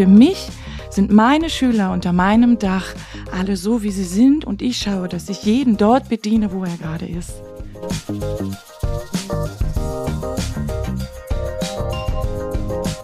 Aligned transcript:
für 0.00 0.06
mich 0.06 0.48
sind 0.88 1.12
meine 1.12 1.50
Schüler 1.50 1.92
unter 1.92 2.14
meinem 2.14 2.58
Dach 2.58 2.94
alle 3.38 3.58
so, 3.58 3.82
wie 3.82 3.90
sie 3.90 4.04
sind 4.04 4.46
und 4.46 4.62
ich 4.62 4.78
schaue, 4.78 5.08
dass 5.08 5.28
ich 5.28 5.42
jeden 5.42 5.76
dort 5.76 6.08
bediene, 6.08 6.54
wo 6.54 6.64
er 6.64 6.74
gerade 6.78 7.04
ist. 7.04 7.34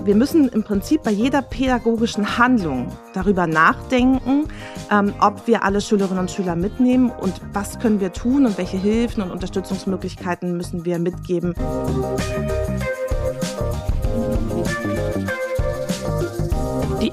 Wir 0.02 0.14
müssen 0.14 0.48
im 0.48 0.64
Prinzip 0.64 1.02
bei 1.02 1.10
jeder 1.10 1.42
pädagogischen 1.42 2.38
Handlung 2.38 2.90
darüber 3.12 3.46
nachdenken, 3.46 4.48
ähm, 4.90 5.12
ob 5.20 5.46
wir 5.46 5.64
alle 5.64 5.82
Schülerinnen 5.82 6.20
und 6.20 6.30
Schüler 6.30 6.56
mitnehmen 6.56 7.10
und 7.10 7.42
was 7.52 7.78
können 7.78 8.00
wir 8.00 8.14
tun 8.14 8.46
und 8.46 8.56
welche 8.56 8.78
Hilfen 8.78 9.22
und 9.22 9.30
Unterstützungsmöglichkeiten 9.32 10.56
müssen 10.56 10.86
wir 10.86 10.98
mitgeben. 10.98 11.52
Die 11.58 12.55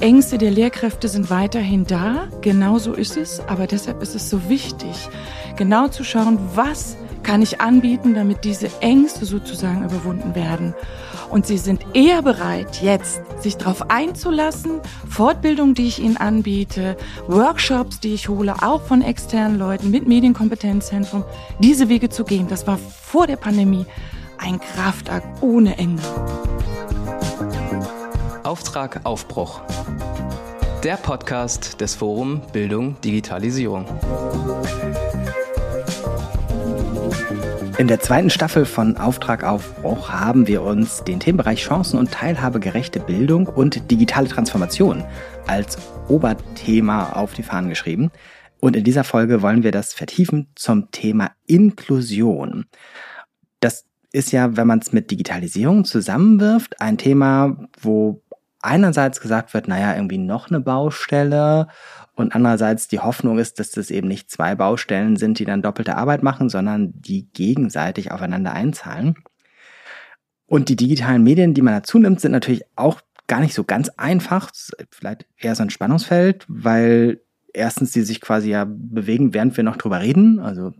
Ängste 0.03 0.37
der 0.37 0.51
Lehrkräfte 0.51 1.07
sind 1.07 1.29
weiterhin 1.29 1.85
da, 1.85 2.27
genau 2.41 2.77
so 2.77 2.91
ist 2.91 3.15
es, 3.15 3.39
aber 3.47 3.67
deshalb 3.67 4.01
ist 4.01 4.15
es 4.15 4.29
so 4.29 4.49
wichtig, 4.49 5.07
genau 5.55 5.87
zu 5.87 6.03
schauen, 6.03 6.37
was 6.55 6.97
kann 7.23 7.41
ich 7.41 7.61
anbieten, 7.61 8.13
damit 8.13 8.43
diese 8.43 8.69
Ängste 8.81 9.25
sozusagen 9.25 9.85
überwunden 9.85 10.35
werden. 10.35 10.73
Und 11.29 11.47
sie 11.47 11.57
sind 11.57 11.85
eher 11.93 12.21
bereit, 12.21 12.81
jetzt 12.81 13.21
sich 13.41 13.55
darauf 13.55 13.89
einzulassen, 13.89 14.81
Fortbildung, 15.09 15.73
die 15.73 15.87
ich 15.87 15.99
ihnen 15.99 16.17
anbiete, 16.17 16.97
Workshops, 17.27 18.01
die 18.01 18.13
ich 18.13 18.27
hole, 18.27 18.55
auch 18.61 18.81
von 18.81 19.01
externen 19.01 19.57
Leuten 19.57 19.89
mit 19.89 20.05
Medienkompetenzzentrum, 20.05 21.23
diese 21.59 21.87
Wege 21.87 22.09
zu 22.09 22.25
gehen. 22.25 22.49
Das 22.49 22.67
war 22.67 22.77
vor 22.77 23.25
der 23.25 23.37
Pandemie 23.37 23.85
ein 24.37 24.59
Kraftakt 24.59 25.41
ohne 25.41 25.77
Ende. 25.77 26.03
Auftrag 28.43 29.05
Aufbruch. 29.05 29.61
Der 30.83 30.97
Podcast 30.97 31.79
des 31.79 31.95
Forum 31.95 32.41
Bildung 32.51 32.99
Digitalisierung. 32.99 33.85
In 37.77 37.87
der 37.87 38.01
zweiten 38.01 38.29
Staffel 38.29 38.65
von 38.65 38.97
Auftrag 38.97 39.45
Aufbruch 39.45 40.09
haben 40.09 40.45
wir 40.47 40.61
uns 40.61 41.05
den 41.05 41.21
Themenbereich 41.21 41.61
Chancen 41.61 41.97
und 41.97 42.11
teilhabegerechte 42.11 42.99
Bildung 42.99 43.47
und 43.47 43.89
digitale 43.89 44.27
Transformation 44.27 45.05
als 45.47 45.77
Oberthema 46.09 47.13
auf 47.13 47.33
die 47.33 47.43
Fahnen 47.43 47.69
geschrieben. 47.69 48.11
Und 48.59 48.75
in 48.75 48.83
dieser 48.83 49.05
Folge 49.05 49.41
wollen 49.41 49.63
wir 49.63 49.71
das 49.71 49.93
vertiefen 49.93 50.49
zum 50.55 50.91
Thema 50.91 51.31
Inklusion. 51.47 52.65
Das 53.61 53.85
ist 54.13 54.31
ja, 54.31 54.55
wenn 54.55 54.67
man 54.67 54.79
es 54.79 54.93
mit 54.93 55.09
Digitalisierung 55.11 55.85
zusammenwirft, 55.85 56.79
ein 56.79 56.97
Thema, 56.99 57.57
wo 57.81 58.21
einerseits 58.63 59.21
gesagt 59.21 59.53
wird, 59.53 59.67
naja, 59.67 59.95
irgendwie 59.95 60.17
noch 60.17 60.49
eine 60.49 60.59
Baustelle 60.59 61.67
und 62.15 62.35
andererseits 62.35 62.87
die 62.87 62.99
Hoffnung 62.99 63.39
ist, 63.39 63.59
dass 63.59 63.71
das 63.71 63.91
eben 63.91 64.07
nicht 64.07 64.29
zwei 64.31 64.55
Baustellen 64.55 65.15
sind, 65.17 65.39
die 65.39 65.45
dann 65.45 65.61
doppelte 65.61 65.97
Arbeit 65.97 66.23
machen, 66.23 66.49
sondern 66.49 66.93
die 66.95 67.27
gegenseitig 67.33 68.11
aufeinander 68.11 68.53
einzahlen. 68.53 69.15
Und 70.45 70.69
die 70.69 70.75
digitalen 70.75 71.23
Medien, 71.23 71.53
die 71.53 71.61
man 71.61 71.73
dazu 71.73 71.97
nimmt, 71.97 72.21
sind 72.21 72.31
natürlich 72.31 72.63
auch 72.75 73.01
gar 73.27 73.39
nicht 73.39 73.53
so 73.53 73.63
ganz 73.63 73.89
einfach, 73.89 74.51
vielleicht 74.91 75.25
eher 75.37 75.55
so 75.55 75.63
ein 75.63 75.69
Spannungsfeld, 75.69 76.45
weil 76.47 77.21
erstens 77.53 77.91
die 77.91 78.01
sich 78.01 78.21
quasi 78.21 78.49
ja 78.49 78.65
bewegen, 78.67 79.33
während 79.33 79.55
wir 79.57 79.63
noch 79.63 79.77
drüber 79.77 80.01
reden. 80.01 80.39
Also 80.39 80.73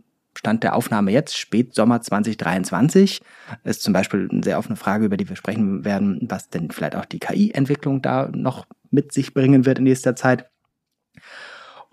Stand 0.43 0.63
der 0.63 0.75
Aufnahme 0.75 1.11
jetzt, 1.11 1.37
Spätsommer 1.37 2.01
2023, 2.01 3.21
ist 3.63 3.81
zum 3.81 3.93
Beispiel 3.93 4.27
eine 4.29 4.43
sehr 4.43 4.59
offene 4.59 4.75
Frage, 4.75 5.05
über 5.05 5.15
die 5.15 5.29
wir 5.29 5.37
sprechen 5.37 5.85
werden, 5.85 6.19
was 6.29 6.49
denn 6.49 6.69
vielleicht 6.69 6.97
auch 6.97 7.05
die 7.05 7.19
KI-Entwicklung 7.19 8.01
da 8.01 8.29
noch 8.33 8.67
mit 8.91 9.13
sich 9.13 9.33
bringen 9.33 9.65
wird 9.65 9.77
in 9.77 9.85
nächster 9.85 10.17
Zeit. 10.17 10.49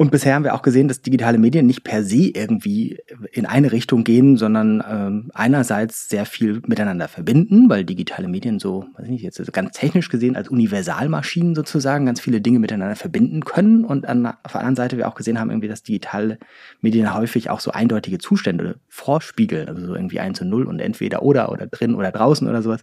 Und 0.00 0.10
bisher 0.10 0.34
haben 0.34 0.44
wir 0.44 0.54
auch 0.54 0.62
gesehen, 0.62 0.88
dass 0.88 1.02
digitale 1.02 1.36
Medien 1.36 1.66
nicht 1.66 1.84
per 1.84 2.02
se 2.02 2.30
irgendwie 2.32 3.00
in 3.32 3.44
eine 3.44 3.70
Richtung 3.70 4.02
gehen, 4.02 4.38
sondern 4.38 4.82
ähm, 4.88 5.30
einerseits 5.34 6.08
sehr 6.08 6.24
viel 6.24 6.62
miteinander 6.66 7.06
verbinden, 7.06 7.68
weil 7.68 7.84
digitale 7.84 8.26
Medien 8.26 8.58
so, 8.58 8.86
weiß 8.94 9.04
ich 9.04 9.10
nicht, 9.10 9.22
jetzt 9.24 9.52
ganz 9.52 9.76
technisch 9.76 10.08
gesehen 10.08 10.36
als 10.36 10.48
Universalmaschinen 10.48 11.54
sozusagen 11.54 12.06
ganz 12.06 12.18
viele 12.18 12.40
Dinge 12.40 12.60
miteinander 12.60 12.96
verbinden 12.96 13.44
können. 13.44 13.84
Und 13.84 14.06
an, 14.06 14.24
auf 14.24 14.52
der 14.52 14.62
anderen 14.62 14.76
Seite 14.76 14.96
wir 14.96 15.06
auch 15.06 15.16
gesehen 15.16 15.38
haben, 15.38 15.50
irgendwie, 15.50 15.68
dass 15.68 15.82
digitale 15.82 16.38
Medien 16.80 17.12
häufig 17.12 17.50
auch 17.50 17.60
so 17.60 17.70
eindeutige 17.70 18.16
Zustände 18.16 18.80
vorspiegeln, 18.88 19.68
also 19.68 19.86
so 19.86 19.94
irgendwie 19.94 20.20
eins 20.20 20.40
und 20.40 20.48
null 20.48 20.66
und 20.66 20.80
entweder 20.80 21.22
oder 21.22 21.52
oder 21.52 21.66
drin 21.66 21.94
oder 21.94 22.10
draußen 22.10 22.48
oder 22.48 22.62
sowas. 22.62 22.80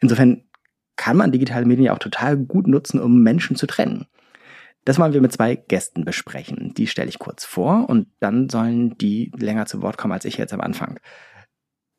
Insofern 0.00 0.44
kann 0.96 1.18
man 1.18 1.32
digitale 1.32 1.66
Medien 1.66 1.84
ja 1.84 1.92
auch 1.92 1.98
total 1.98 2.38
gut 2.38 2.66
nutzen, 2.66 2.98
um 2.98 3.22
Menschen 3.22 3.56
zu 3.56 3.66
trennen. 3.66 4.06
Das 4.86 5.00
wollen 5.00 5.12
wir 5.12 5.20
mit 5.20 5.32
zwei 5.32 5.56
Gästen 5.56 6.04
besprechen. 6.04 6.72
Die 6.76 6.86
stelle 6.86 7.08
ich 7.08 7.18
kurz 7.18 7.44
vor 7.44 7.88
und 7.88 8.06
dann 8.20 8.48
sollen 8.48 8.96
die 8.96 9.32
länger 9.36 9.66
zu 9.66 9.82
Wort 9.82 9.98
kommen 9.98 10.12
als 10.12 10.24
ich 10.24 10.36
jetzt 10.36 10.54
am 10.54 10.60
Anfang. 10.60 11.00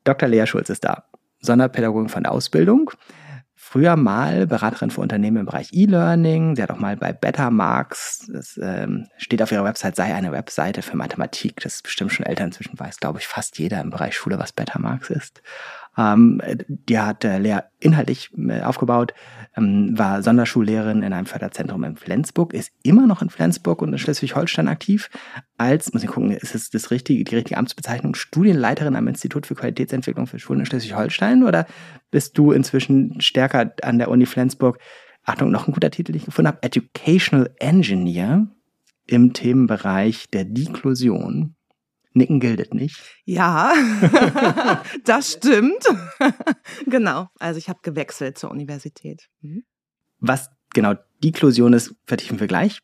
Dr. 0.04 0.26
Lea 0.26 0.46
Schulz 0.46 0.70
ist 0.70 0.84
da, 0.84 1.04
Sonderpädagogin 1.40 2.08
von 2.08 2.22
der 2.22 2.32
Ausbildung. 2.32 2.90
Früher 3.54 3.96
mal 3.96 4.46
Beraterin 4.46 4.90
für 4.90 5.02
Unternehmen 5.02 5.36
im 5.36 5.44
Bereich 5.44 5.68
E-Learning. 5.72 6.56
Sie 6.56 6.62
hat 6.62 6.70
auch 6.70 6.78
mal 6.78 6.96
bei 6.96 7.12
Bettermarks, 7.12 8.30
das 8.32 8.58
ähm, 8.62 9.06
steht 9.18 9.42
auf 9.42 9.52
ihrer 9.52 9.64
Website, 9.64 9.94
sei 9.94 10.14
eine 10.14 10.32
Webseite 10.32 10.80
für 10.80 10.96
Mathematik. 10.96 11.60
Das 11.60 11.74
ist 11.74 11.82
bestimmt 11.82 12.12
schon 12.12 12.24
älter. 12.24 12.44
Inzwischen 12.44 12.78
weiß, 12.78 13.00
glaube 13.00 13.18
ich, 13.18 13.26
fast 13.26 13.58
jeder 13.58 13.82
im 13.82 13.90
Bereich 13.90 14.16
Schule, 14.16 14.38
was 14.38 14.52
Bettermarks 14.52 15.10
ist. 15.10 15.42
Ähm, 15.98 16.40
die 16.68 16.98
hat 16.98 17.24
äh, 17.24 17.38
Lea 17.38 17.58
inhaltlich 17.80 18.30
äh, 18.38 18.62
aufgebaut, 18.62 19.12
ähm, 19.56 19.98
war 19.98 20.22
Sonderschullehrerin 20.22 21.02
in 21.02 21.12
einem 21.12 21.26
Förderzentrum 21.26 21.84
in 21.84 21.96
Flensburg, 21.96 22.54
ist 22.54 22.70
immer 22.82 23.06
noch 23.06 23.22
in 23.22 23.30
Flensburg 23.30 23.82
und 23.82 23.92
in 23.92 23.98
Schleswig-Holstein 23.98 24.68
aktiv 24.68 25.10
als, 25.56 25.92
muss 25.92 26.02
ich 26.02 26.10
gucken, 26.10 26.30
ist 26.30 26.54
es 26.54 26.70
das 26.70 26.90
richtige, 26.90 27.24
die 27.24 27.34
richtige 27.34 27.58
Amtsbezeichnung, 27.58 28.14
Studienleiterin 28.14 28.96
am 28.96 29.08
Institut 29.08 29.46
für 29.46 29.54
Qualitätsentwicklung 29.54 30.26
für 30.26 30.38
Schulen 30.38 30.60
in 30.60 30.66
Schleswig-Holstein 30.66 31.44
oder 31.44 31.66
bist 32.10 32.38
du 32.38 32.52
inzwischen 32.52 33.20
stärker 33.20 33.72
an 33.82 33.98
der 33.98 34.10
Uni 34.10 34.26
Flensburg? 34.26 34.78
Achtung, 35.24 35.50
noch 35.50 35.68
ein 35.68 35.74
guter 35.74 35.90
Titel, 35.90 36.12
den 36.12 36.20
ich 36.20 36.24
gefunden 36.24 36.48
habe, 36.48 36.62
Educational 36.62 37.50
Engineer 37.58 38.46
im 39.06 39.32
Themenbereich 39.32 40.30
der 40.30 40.44
Deklusion. 40.44 41.54
Nicken 42.18 42.40
gilt 42.40 42.74
nicht. 42.74 43.00
Ja, 43.24 43.72
das 45.04 45.32
stimmt. 45.32 45.82
genau. 46.86 47.28
Also 47.38 47.58
ich 47.58 47.68
habe 47.68 47.78
gewechselt 47.82 48.36
zur 48.36 48.50
Universität. 48.50 49.28
Mhm. 49.40 49.64
Was 50.18 50.50
genau 50.74 50.94
Deklusion 51.24 51.72
ist, 51.72 51.94
vertiefen 52.06 52.40
wir 52.40 52.46
gleich. 52.46 52.80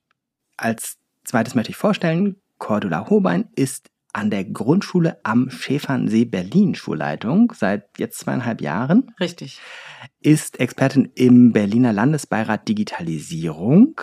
Als 0.56 0.96
zweites 1.24 1.54
möchte 1.54 1.70
ich 1.70 1.76
vorstellen, 1.76 2.36
Cordula 2.58 3.10
Hobein 3.10 3.48
ist 3.56 3.90
an 4.14 4.30
der 4.30 4.44
Grundschule 4.44 5.18
am 5.24 5.50
Schäfernsee 5.50 6.24
Berlin 6.24 6.74
Schulleitung 6.74 7.52
seit 7.54 7.98
jetzt 7.98 8.20
zweieinhalb 8.20 8.60
Jahren. 8.60 9.12
Richtig. 9.18 9.60
Ist 10.20 10.60
Expertin 10.60 11.10
im 11.14 11.52
Berliner 11.52 11.92
Landesbeirat 11.92 12.68
Digitalisierung 12.68 14.00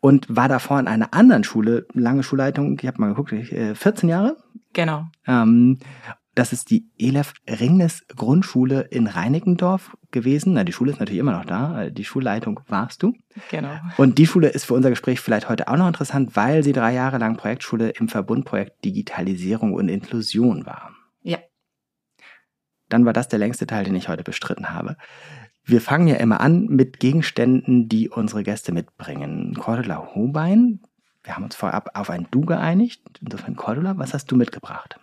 und 0.00 0.26
war 0.28 0.48
davor 0.48 0.78
in 0.78 0.88
einer 0.88 1.14
anderen 1.14 1.44
Schule, 1.44 1.86
lange 1.92 2.22
Schulleitung, 2.22 2.78
ich 2.78 2.86
habe 2.86 3.00
mal 3.00 3.08
geguckt, 3.08 3.30
14 3.30 4.08
äh, 4.08 4.12
Jahre. 4.12 4.36
Genau. 4.72 5.06
Ähm, 5.26 5.78
das 6.36 6.52
ist 6.52 6.70
die 6.70 6.86
Elef 6.98 7.32
Ringnes 7.48 8.06
Grundschule 8.14 8.82
in 8.82 9.06
Reinickendorf 9.06 9.96
gewesen. 10.10 10.52
Na, 10.52 10.64
die 10.64 10.72
Schule 10.72 10.92
ist 10.92 11.00
natürlich 11.00 11.18
immer 11.18 11.32
noch 11.32 11.46
da. 11.46 11.88
Die 11.88 12.04
Schulleitung 12.04 12.60
warst 12.68 13.02
du. 13.02 13.14
Genau. 13.50 13.74
Und 13.96 14.18
die 14.18 14.26
Schule 14.26 14.48
ist 14.48 14.66
für 14.66 14.74
unser 14.74 14.90
Gespräch 14.90 15.18
vielleicht 15.20 15.48
heute 15.48 15.68
auch 15.68 15.78
noch 15.78 15.86
interessant, 15.88 16.36
weil 16.36 16.62
sie 16.62 16.74
drei 16.74 16.92
Jahre 16.92 17.16
lang 17.16 17.38
Projektschule 17.38 17.88
im 17.88 18.08
Verbundprojekt 18.08 18.84
Digitalisierung 18.84 19.72
und 19.72 19.88
Inklusion 19.88 20.66
war. 20.66 20.90
Ja. 21.22 21.38
Dann 22.90 23.06
war 23.06 23.14
das 23.14 23.28
der 23.28 23.38
längste 23.38 23.66
Teil, 23.66 23.84
den 23.84 23.94
ich 23.94 24.10
heute 24.10 24.22
bestritten 24.22 24.74
habe. 24.74 24.98
Wir 25.68 25.80
fangen 25.80 26.06
ja 26.06 26.14
immer 26.14 26.40
an 26.40 26.66
mit 26.66 27.00
Gegenständen, 27.00 27.88
die 27.88 28.08
unsere 28.08 28.44
Gäste 28.44 28.70
mitbringen. 28.70 29.54
Cordula 29.58 30.14
Hobein, 30.14 30.80
wir 31.24 31.34
haben 31.34 31.42
uns 31.42 31.56
vorab 31.56 31.90
auf 31.94 32.08
ein 32.08 32.28
Du 32.30 32.42
geeinigt. 32.42 33.02
Insofern, 33.20 33.56
Cordula, 33.56 33.98
was 33.98 34.14
hast 34.14 34.30
du 34.30 34.36
mitgebracht? 34.36 34.96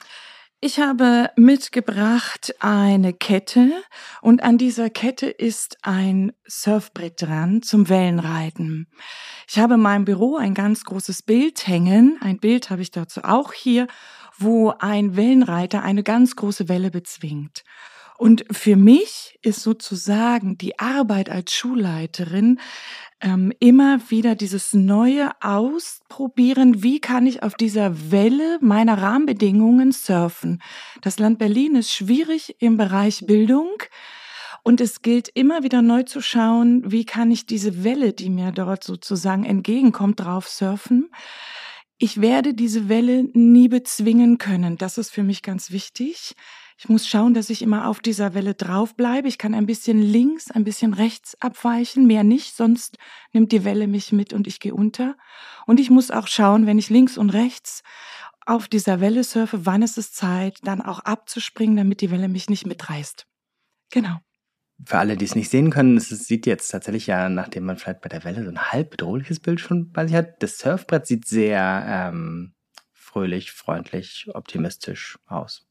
Ich 0.62 0.80
habe 0.80 1.30
mitgebracht 1.36 2.56
eine 2.62 3.12
Kette 3.12 3.74
und 4.22 4.42
an 4.42 4.58
dieser 4.58 4.90
Kette 4.90 5.26
ist 5.26 5.80
ein 5.82 6.32
Surfbrett 6.46 7.22
dran 7.22 7.62
zum 7.62 7.90
Wellenreiten. 7.90 8.88
Ich 9.50 9.60
habe 9.60 9.74
in 9.74 9.82
meinem 9.82 10.06
Büro 10.06 10.38
ein 10.38 10.54
ganz 10.54 10.86
großes 10.86 11.24
Bild 11.24 11.68
hängen. 11.68 12.18
Ein 12.22 12.40
Bild 12.40 12.70
habe 12.70 12.82
ich 12.82 12.92
dazu 12.92 13.26
auch 13.26 13.52
hier, 13.52 13.88
wo 14.38 14.74
ein 14.80 15.18
Wellenreiter 15.18 15.84
eine 15.84 16.04
ganz 16.04 16.38
große 16.38 16.70
Welle 16.70 16.90
bezwingt. 16.90 17.66
Und 18.24 18.46
für 18.50 18.78
mich 18.78 19.38
ist 19.42 19.64
sozusagen 19.64 20.58
die 20.58 20.80
Arbeit 20.80 21.30
als 21.30 21.52
Schulleiterin 21.52 22.58
ähm, 23.20 23.52
immer 23.60 24.00
wieder 24.10 24.36
dieses 24.36 24.72
neue 24.72 25.32
Ausprobieren, 25.42 26.84
wie 26.84 27.02
kann 27.02 27.28
ich 27.28 27.44
auf 27.44 27.56
dieser 27.56 28.12
Welle 28.12 28.60
meiner 28.62 29.02
Rahmenbedingungen 29.02 29.92
surfen. 29.92 30.62
Das 31.02 31.20
Land 31.20 31.38
Berlin 31.38 31.76
ist 31.76 31.92
schwierig 31.92 32.56
im 32.60 32.78
Bereich 32.78 33.26
Bildung. 33.26 33.74
Und 34.64 34.80
es 34.80 35.02
gilt 35.02 35.28
immer 35.28 35.64
wieder 35.64 35.82
neu 35.82 36.04
zu 36.04 36.22
schauen, 36.22 36.90
wie 36.90 37.04
kann 37.04 37.30
ich 37.30 37.46
diese 37.46 37.84
Welle, 37.84 38.14
die 38.14 38.30
mir 38.30 38.54
dort 38.54 38.86
sozusagen 38.86 39.44
entgegenkommt, 39.44 40.22
drauf 40.22 40.48
surfen. 40.48 41.10
Ich 41.98 42.22
werde 42.22 42.54
diese 42.54 42.88
Welle 42.88 43.26
nie 43.34 43.68
bezwingen 43.68 44.38
können. 44.38 44.78
Das 44.78 44.98
ist 44.98 45.12
für 45.12 45.24
mich 45.24 45.42
ganz 45.42 45.72
wichtig. 45.72 46.36
Ich 46.78 46.90
muss 46.90 47.08
schauen, 47.08 47.34
dass 47.34 47.50
ich 47.50 47.62
immer 47.62 47.88
auf 47.88 48.00
dieser 48.00 48.34
Welle 48.34 48.54
drauf 48.56 48.96
bleibe. 48.96 49.28
Ich 49.28 49.38
kann 49.38 49.54
ein 49.54 49.66
bisschen 49.66 50.02
links, 50.02 50.52
ein 50.52 50.64
bisschen 50.64 50.94
rechts 50.94 51.40
abweichen, 51.40 52.08
mehr 52.08 52.24
nicht, 52.24 52.56
sonst 52.56 52.98
nimmt 53.32 53.52
die 53.52 53.64
Welle 53.64 53.88
mich 53.88 54.12
mit 54.12 54.34
und 54.34 54.48
ich 54.48 54.60
gehe 54.60 54.74
unter. 54.74 55.16
Und 55.66 55.80
ich 55.80 55.90
muss 55.90 56.12
auch 56.12 56.28
schauen, 56.28 56.66
wenn 56.66 56.80
ich 56.80 56.90
links 56.90 57.18
und 57.18 57.30
rechts 57.30 57.84
auf 58.46 58.68
dieser 58.68 59.00
Welle 59.00 59.24
surfe, 59.24 59.66
wann 59.66 59.82
ist 59.82 59.98
es 59.98 60.12
Zeit, 60.12 60.60
dann 60.64 60.82
auch 60.82 61.00
abzuspringen, 61.00 61.78
damit 61.78 62.02
die 62.02 62.12
Welle 62.12 62.28
mich 62.28 62.50
nicht 62.50 62.66
mitreißt. 62.66 63.26
Genau. 63.92 64.18
Für 64.86 64.98
alle, 64.98 65.16
die 65.16 65.26
es 65.26 65.36
nicht 65.36 65.50
sehen 65.50 65.70
können, 65.70 65.98
es 65.98 66.10
sieht 66.10 66.46
jetzt 66.46 66.70
tatsächlich 66.70 67.08
ja, 67.08 67.30
nachdem 67.30 67.66
man 67.66 67.78
vielleicht 67.78 68.02
bei 68.02 68.10
der 68.10 68.24
Welle 68.24 68.44
so 68.44 68.50
ein 68.50 68.72
halb 68.72 68.92
bedrohliches 68.92 69.40
Bild 69.40 69.60
schon 69.60 69.92
bei 69.92 70.08
sich 70.08 70.16
hat, 70.16 70.42
das 70.42 70.58
Surfbrett 70.58 71.06
sieht 71.06 71.26
sehr 71.28 71.86
ähm, 71.88 72.54
fröhlich, 72.92 73.52
freundlich, 73.52 74.28
optimistisch 74.34 75.20
aus. 75.26 75.68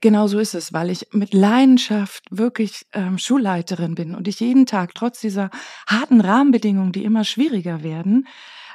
Genau 0.00 0.26
so 0.26 0.38
ist 0.38 0.54
es, 0.54 0.72
weil 0.72 0.90
ich 0.90 1.08
mit 1.12 1.34
Leidenschaft 1.34 2.24
wirklich 2.30 2.86
ähm, 2.92 3.18
Schulleiterin 3.18 3.94
bin 3.94 4.14
und 4.14 4.28
ich 4.28 4.40
jeden 4.40 4.66
Tag 4.66 4.94
trotz 4.94 5.20
dieser 5.20 5.50
harten 5.88 6.20
Rahmenbedingungen, 6.20 6.92
die 6.92 7.04
immer 7.04 7.24
schwieriger 7.24 7.82
werden, 7.82 8.26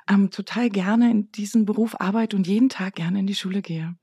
ähm, 0.10 0.32
total 0.32 0.70
gerne 0.70 1.12
in 1.12 1.32
diesem 1.32 1.66
Beruf 1.66 2.00
arbeite 2.00 2.36
und 2.36 2.48
jeden 2.48 2.70
Tag 2.70 2.96
gerne 2.96 3.20
in 3.20 3.28
die 3.28 3.36
Schule 3.36 3.62
gehe. 3.62 3.96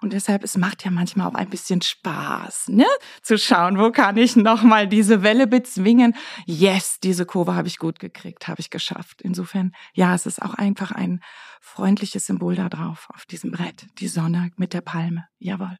Und 0.00 0.12
deshalb, 0.12 0.42
es 0.42 0.56
macht 0.56 0.84
ja 0.84 0.90
manchmal 0.90 1.28
auch 1.28 1.34
ein 1.34 1.48
bisschen 1.48 1.80
Spaß, 1.80 2.68
ne? 2.68 2.86
Zu 3.22 3.38
schauen, 3.38 3.78
wo 3.78 3.90
kann 3.90 4.16
ich 4.16 4.36
nochmal 4.36 4.88
diese 4.88 5.22
Welle 5.22 5.46
bezwingen? 5.46 6.14
Yes, 6.46 6.98
diese 7.02 7.24
Kurve 7.26 7.54
habe 7.54 7.68
ich 7.68 7.78
gut 7.78 7.98
gekriegt, 7.98 8.48
habe 8.48 8.60
ich 8.60 8.70
geschafft. 8.70 9.22
Insofern, 9.22 9.72
ja, 9.94 10.14
es 10.14 10.26
ist 10.26 10.42
auch 10.42 10.54
einfach 10.54 10.90
ein 10.90 11.20
freundliches 11.60 12.26
Symbol 12.26 12.56
da 12.56 12.68
drauf, 12.68 13.08
auf 13.14 13.24
diesem 13.26 13.52
Brett. 13.52 13.86
Die 13.98 14.08
Sonne 14.08 14.50
mit 14.56 14.72
der 14.74 14.80
Palme. 14.80 15.26
Jawohl. 15.38 15.78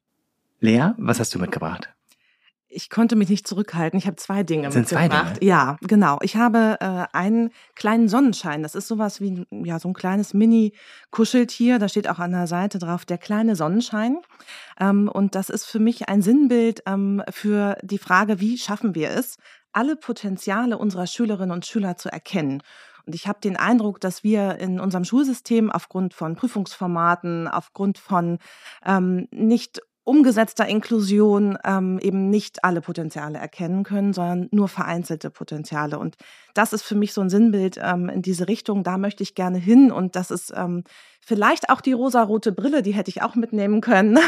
Lea, 0.65 0.93
was 0.97 1.21
hast 1.21 1.35
du 1.35 1.39
mitgebracht? 1.39 1.91
Ich 2.69 2.91
konnte 2.91 3.15
mich 3.15 3.29
nicht 3.29 3.47
zurückhalten. 3.47 3.99
Ich 3.99 4.07
habe 4.07 4.17
zwei 4.17 4.43
Dinge 4.43 4.73
Sind 4.73 4.91
mitgebracht. 4.91 5.11
Zwei 5.11 5.35
Dinge? 5.35 5.47
Ja, 5.47 5.77
genau. 5.83 6.19
Ich 6.23 6.37
habe 6.37 6.79
äh, 6.81 7.05
einen 7.17 7.51
kleinen 7.77 8.09
Sonnenschein. 8.09 8.63
Das 8.65 8.75
ist 8.75 8.89
sowas 8.89 9.21
wie 9.21 9.47
ja 9.51 9.79
so 9.79 9.89
ein 9.89 9.95
kleines 9.95 10.35
Mini-Kuscheltier. 10.35 11.79
Da 11.79 11.89
steht 11.89 12.09
auch 12.09 12.19
an 12.19 12.33
der 12.33 12.47
Seite 12.47 12.79
drauf 12.79 13.05
der 13.05 13.19
kleine 13.19 13.55
Sonnenschein. 13.55 14.17
Ähm, 14.81 15.09
und 15.09 15.35
das 15.35 15.51
ist 15.51 15.67
für 15.67 15.79
mich 15.79 16.09
ein 16.09 16.23
Sinnbild 16.23 16.83
ähm, 16.87 17.23
für 17.31 17.77
die 17.83 17.99
Frage, 17.99 18.41
wie 18.41 18.59
schaffen 18.59 18.95
wir 18.95 19.11
es, 19.11 19.37
alle 19.73 19.97
Potenziale 19.97 20.79
unserer 20.79 21.07
Schülerinnen 21.07 21.53
und 21.53 21.67
Schüler 21.67 21.97
zu 21.97 22.11
erkennen. 22.11 22.63
Und 23.07 23.15
ich 23.15 23.29
habe 23.29 23.39
den 23.41 23.57
Eindruck, 23.57 24.01
dass 24.01 24.25
wir 24.25 24.59
in 24.59 24.81
unserem 24.81 25.05
Schulsystem 25.05 25.71
aufgrund 25.71 26.15
von 26.15 26.37
Prüfungsformaten, 26.37 27.49
aufgrund 27.49 27.99
von 27.99 28.39
ähm, 28.85 29.29
nicht 29.31 29.83
umgesetzter 30.05 30.67
Inklusion 30.69 31.59
ähm, 31.65 31.99
eben 31.99 32.29
nicht 32.29 32.63
alle 32.63 32.83
Potenziale 32.83 33.39
erkennen 33.39 33.85
können, 33.85 34.13
sondern 34.13 34.49
nur 34.53 34.69
vereinzelte 34.69 35.31
Potenziale. 35.31 35.99
Und 35.99 36.17
das 36.53 36.75
ist 36.75 36.83
für 36.83 36.95
mich 36.95 37.15
so 37.15 37.23
ein 37.23 37.31
Sinnbild 37.31 37.79
ähm, 37.83 38.11
in 38.11 38.21
diese 38.21 38.47
Richtung. 38.47 38.85
Da 38.85 38.99
möchte 38.99 39.23
ich 39.23 39.35
gerne 39.35 39.59
hin. 39.59 39.91
Und 39.91 40.15
das 40.15 40.31
ist 40.31 40.53
ähm, 40.55 40.85
vielleicht 41.21 41.71
auch 41.71 41.81
die 41.81 41.93
rosarote 41.93 42.53
Brille, 42.53 42.83
die 42.83 42.93
hätte 42.93 43.09
ich 43.09 43.23
auch 43.23 43.35
mitnehmen 43.35 43.81
können. 43.81 44.19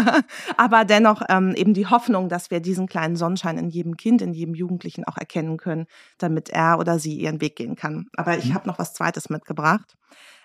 Aber 0.56 0.84
dennoch 0.84 1.22
ähm, 1.28 1.54
eben 1.54 1.74
die 1.74 1.86
Hoffnung, 1.86 2.28
dass 2.28 2.50
wir 2.50 2.60
diesen 2.60 2.88
kleinen 2.88 3.14
Sonnenschein 3.14 3.56
in 3.56 3.68
jedem 3.68 3.96
Kind, 3.96 4.22
in 4.22 4.32
jedem 4.32 4.54
Jugendlichen 4.54 5.04
auch 5.04 5.16
erkennen 5.16 5.58
können, 5.58 5.86
damit 6.18 6.50
er 6.50 6.80
oder 6.80 6.98
sie 6.98 7.14
ihren 7.14 7.40
Weg 7.40 7.54
gehen 7.54 7.76
kann. 7.76 8.08
Aber 8.16 8.36
ich 8.36 8.46
mhm. 8.46 8.54
habe 8.54 8.68
noch 8.68 8.80
was 8.80 8.94
Zweites 8.94 9.30
mitgebracht. 9.30 9.96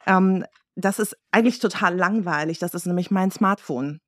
Ähm, 0.05 0.45
das 0.75 0.99
ist 0.99 1.17
eigentlich 1.31 1.59
total 1.59 1.95
langweilig. 1.95 2.59
Das 2.59 2.73
ist 2.73 2.85
nämlich 2.85 3.09
mein 3.09 3.31
Smartphone. 3.31 3.99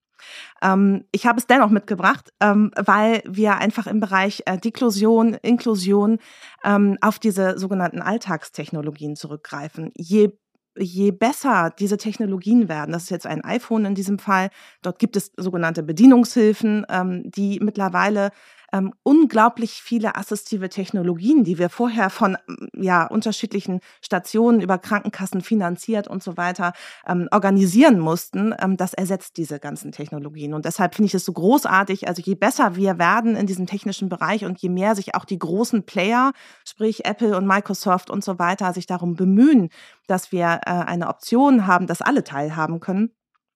Ähm, 0.62 1.06
ich 1.12 1.26
habe 1.26 1.40
es 1.40 1.48
dennoch 1.48 1.70
mitgebracht, 1.70 2.32
ähm, 2.40 2.72
weil 2.76 3.22
wir 3.26 3.58
einfach 3.58 3.88
im 3.88 4.00
Bereich 4.00 4.44
äh, 4.46 4.58
Deklusion, 4.58 5.34
Inklusion 5.36 6.20
ähm, 6.64 6.98
auf 7.02 7.20
diese 7.20 7.58
sogenannten 7.58 8.02
Alltagstechnologien 8.02 9.16
zurückgreifen. 9.16 9.92
Je 9.96 10.32
je 10.80 11.12
besser 11.12 11.74
diese 11.80 11.98
Technologien 11.98 12.70
werden, 12.70 12.92
das 12.92 13.04
ist 13.04 13.10
jetzt 13.10 13.26
ein 13.26 13.44
iPhone 13.44 13.86
in 13.86 13.96
diesem 13.96 14.20
Fall, 14.20 14.50
dort 14.82 15.00
gibt 15.00 15.16
es 15.16 15.32
sogenannte 15.36 15.84
Bedienungshilfen, 15.84 16.86
ähm, 16.90 17.24
die 17.26 17.60
mittlerweile 17.62 18.30
ähm, 18.74 18.94
unglaublich 19.04 19.82
viele 19.82 20.16
assistive 20.16 20.70
Technologien, 20.70 21.44
die 21.44 21.58
wir 21.58 21.70
vorher 21.70 22.10
von 22.10 22.38
ja, 22.74 23.08
unterschiedlichen 23.08 23.80
Stationen 24.02 24.62
über 24.62 24.78
Krankenkassen 24.78 25.42
finanziert 25.42 26.08
und 26.08 26.24
so 26.24 26.38
weiter 26.38 26.74
ähm, 27.08 27.28
organisieren 27.32 28.00
mussten, 28.00 28.54
ähm, 28.60 28.78
das 28.78 28.94
ersetzt 28.94 29.38
diese 29.38 29.60
ganzen 29.60 29.92
Technologien. 29.92 30.54
Und 30.54 30.66
deshalb 30.66 30.96
finde 30.96 31.08
ich 31.08 31.14
es 31.16 31.26
so 31.26 31.34
großartig, 31.34 32.08
also 32.08 32.22
je 32.22 32.36
besser 32.36 32.76
wir 32.76 33.00
werden 33.00 33.36
in 33.36 33.48
diesem 33.48 33.68
technischen 33.68 34.10
Bereich 34.10 34.46
und 34.46 34.60
je 34.60 34.70
mehr 34.70 34.96
sich 34.96 35.16
auch 35.16 35.26
die 35.26 35.40
großen 35.40 35.84
Player, 35.84 36.32
sprich 36.66 37.06
Apple 37.06 37.38
und 37.38 37.48
Microsoft 37.48 38.10
und 38.10 38.24
so 38.24 38.40
weiter, 38.40 38.74
sich 38.74 38.86
darum 38.86 39.16
bemühen, 39.16 39.70
dass 40.08 40.32
wir 40.32 40.62
äh, 40.66 40.72
eine 40.72 41.08
Option 41.08 41.68
haben, 41.68 41.88
dass 41.88 42.02
alle 42.02 42.24
teilhaben 42.24 42.80
können, 42.80 43.12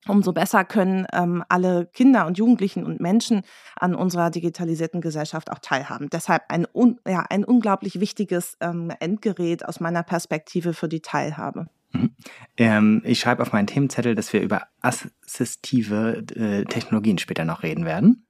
umso 0.07 0.33
besser 0.33 0.65
können 0.65 1.05
ähm, 1.13 1.43
alle 1.49 1.87
Kinder 1.93 2.25
und 2.25 2.37
Jugendlichen 2.37 2.85
und 2.85 2.99
Menschen 2.99 3.41
an 3.75 3.95
unserer 3.95 4.29
digitalisierten 4.29 5.01
Gesellschaft 5.01 5.51
auch 5.51 5.59
teilhaben. 5.59 6.09
Deshalb 6.09 6.43
ein, 6.49 6.65
un, 6.73 6.99
ja, 7.07 7.25
ein 7.29 7.43
unglaublich 7.43 7.99
wichtiges 7.99 8.57
ähm, 8.61 8.91
Endgerät 8.99 9.65
aus 9.65 9.79
meiner 9.79 10.03
Perspektive 10.03 10.73
für 10.73 10.87
die 10.87 11.01
Teilhabe. 11.01 11.67
Mhm. 11.93 12.15
Ähm, 12.57 13.01
ich 13.05 13.19
schreibe 13.19 13.41
auf 13.41 13.53
meinen 13.53 13.67
Themenzettel, 13.67 14.15
dass 14.15 14.33
wir 14.33 14.41
über 14.41 14.63
assistive 14.81 16.23
äh, 16.35 16.63
Technologien 16.65 17.17
später 17.17 17.45
noch 17.45 17.63
reden 17.63 17.85
werden. 17.85 18.25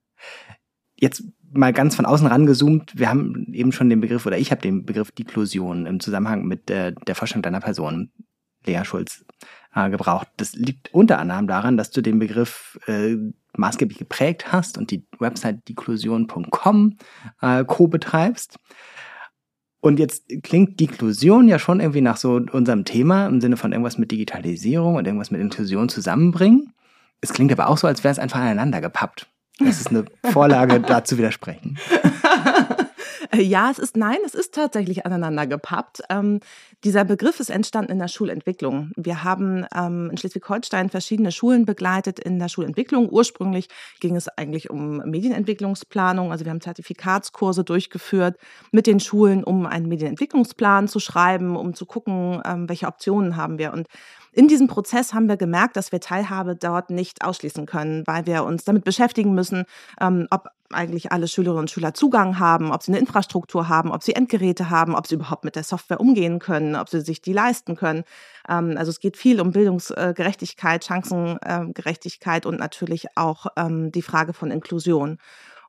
Jetzt 0.96 1.24
mal 1.54 1.74
ganz 1.74 1.96
von 1.96 2.06
außen 2.06 2.28
rangezoomt, 2.28 2.94
wir 2.96 3.10
haben 3.10 3.48
eben 3.54 3.72
schon 3.72 3.90
den 3.90 4.02
Begriff, 4.02 4.26
oder 4.26 4.38
ich 4.38 4.52
habe 4.52 4.62
den 4.62 4.86
Begriff 4.86 5.12
Deklusion 5.12 5.86
im 5.86 6.00
Zusammenhang 6.00 6.46
mit 6.46 6.70
äh, 6.70 6.94
der 7.08 7.16
Vorstellung 7.16 7.44
deiner 7.44 7.60
Person, 7.60 8.12
Lea 8.66 8.84
Schulz, 8.84 9.26
äh, 9.76 9.90
gebraucht. 9.90 10.28
Das 10.38 10.54
liegt 10.54 10.94
unter 10.94 11.20
anderem 11.20 11.48
daran, 11.48 11.78
dass 11.78 11.92
du 11.92 12.02
den 12.02 12.20
Begriff 12.20 12.80
äh, 12.88 13.16
maßgeblich 13.58 13.98
geprägt 13.98 14.52
hast 14.52 14.78
und 14.78 14.92
die 14.92 15.06
Website 15.20 15.68
deklusion.com 15.68 16.98
äh, 17.42 17.64
co-betreibst. 17.66 18.58
Und 19.82 20.00
jetzt 20.00 20.26
klingt 20.44 20.80
Deklusion 20.80 21.48
ja 21.48 21.58
schon 21.58 21.80
irgendwie 21.80 22.02
nach 22.02 22.18
so 22.18 22.40
unserem 22.52 22.86
Thema 22.86 23.26
im 23.26 23.42
Sinne 23.42 23.58
von 23.58 23.72
irgendwas 23.72 23.98
mit 23.98 24.12
Digitalisierung 24.12 24.96
und 24.96 25.08
irgendwas 25.08 25.32
mit 25.32 25.42
Inklusion 25.42 25.90
zusammenbringen. 25.90 26.74
Es 27.20 27.34
klingt 27.34 27.52
aber 27.52 27.68
auch 27.68 27.78
so, 27.78 27.88
als 27.88 28.04
wäre 28.04 28.12
es 28.12 28.20
einfach 28.20 28.40
aneinander 28.40 28.80
gepappt. 28.80 29.28
Das 29.60 29.80
ist 29.80 29.90
eine 29.90 30.06
Vorlage, 30.32 30.80
da 30.80 31.04
zu 31.04 31.18
widersprechen. 31.18 31.78
Äh, 33.32 33.42
ja, 33.42 33.72
es 33.72 33.80
ist, 33.80 33.96
nein, 33.98 34.18
es 34.26 34.36
ist 34.36 34.54
tatsächlich 34.54 35.06
aneinander 35.06 35.48
gepappt. 35.48 36.02
Ähm, 36.10 36.40
dieser 36.84 37.06
Begriff 37.06 37.40
ist 37.40 37.50
entstanden 37.50 37.92
in 37.92 38.00
der 38.00 38.08
Schulentwicklung. 38.08 38.92
Wir 38.96 39.24
haben 39.24 39.66
ähm, 39.76 40.10
in 40.12 40.18
Schleswig-Holstein 40.18 40.90
verschiedene 40.90 41.32
Schulen 41.32 41.66
begleitet 41.66 42.20
in 42.20 42.40
der 42.40 42.50
Schulentwicklung. 42.50 43.10
Ursprünglich 43.10 43.68
ging 44.00 44.16
es 44.16 44.28
eigentlich 44.28 44.70
um 44.70 44.98
Medienentwicklungsplanung. 44.98 46.32
Also 46.32 46.46
wir 46.46 46.52
haben 46.52 46.62
Zertifikatskurse 46.62 47.64
durchgeführt 47.64 48.38
mit 48.72 48.88
den 48.88 49.00
Schulen, 49.00 49.44
um 49.44 49.66
einen 49.66 49.88
Medienentwicklungsplan 49.88 50.88
zu 50.88 51.00
schreiben, 51.00 51.56
um 51.56 51.74
zu 51.74 51.86
gucken, 51.86 52.42
ähm, 52.46 52.68
welche 52.68 52.88
Optionen 52.88 53.38
haben 53.38 53.58
wir. 53.58 53.72
Und 53.74 53.88
in 54.34 54.48
diesem 54.48 54.68
Prozess 54.68 55.14
haben 55.14 55.28
wir 55.28 55.38
gemerkt, 55.38 55.76
dass 55.76 55.92
wir 55.92 56.00
Teilhabe 56.00 56.56
dort 56.56 56.90
nicht 56.90 57.24
ausschließen 57.24 57.66
können, 57.66 58.04
weil 58.08 58.26
wir 58.26 58.44
uns 58.44 58.64
damit 58.64 58.84
beschäftigen 58.84 59.34
müssen, 59.34 59.66
ähm, 60.00 60.28
ob 60.32 60.50
eigentlich 60.74 61.12
alle 61.12 61.28
Schülerinnen 61.28 61.62
und 61.62 61.72
Schüler 61.72 61.94
Zugang 61.94 62.40
haben, 62.40 62.72
ob 62.72 62.84
sie 62.84 62.92
eine 62.92 63.00
Infrastruktur 63.00 63.70
haben, 63.70 63.92
ob 63.92 64.04
sie 64.04 64.14
Endgeräte 64.14 64.70
haben, 64.70 64.96
ob 64.96 65.08
sie 65.08 65.16
überhaupt 65.16 65.44
mit 65.44 65.56
der 65.56 65.64
Software 65.64 66.00
umgehen 66.00 66.40
können, 66.40 66.76
ob 66.76 66.90
sie 66.90 67.02
sich 67.02 67.22
die 67.22 67.34
leisten 67.34 67.76
können. 67.76 68.04
Ähm, 68.48 68.76
also 68.78 68.90
es 68.90 69.00
geht 69.00 69.18
viel 69.18 69.42
um 69.42 69.52
Bildungsgerechtigkeit, 69.52 70.86
Chancengerechtigkeit 70.86 72.46
und 72.46 72.60
natürlich 72.60 73.08
auch 73.16 73.48
ähm, 73.58 73.92
die 73.92 74.02
Frage 74.02 74.34
von 74.34 74.52
Inklusion. 74.52 75.18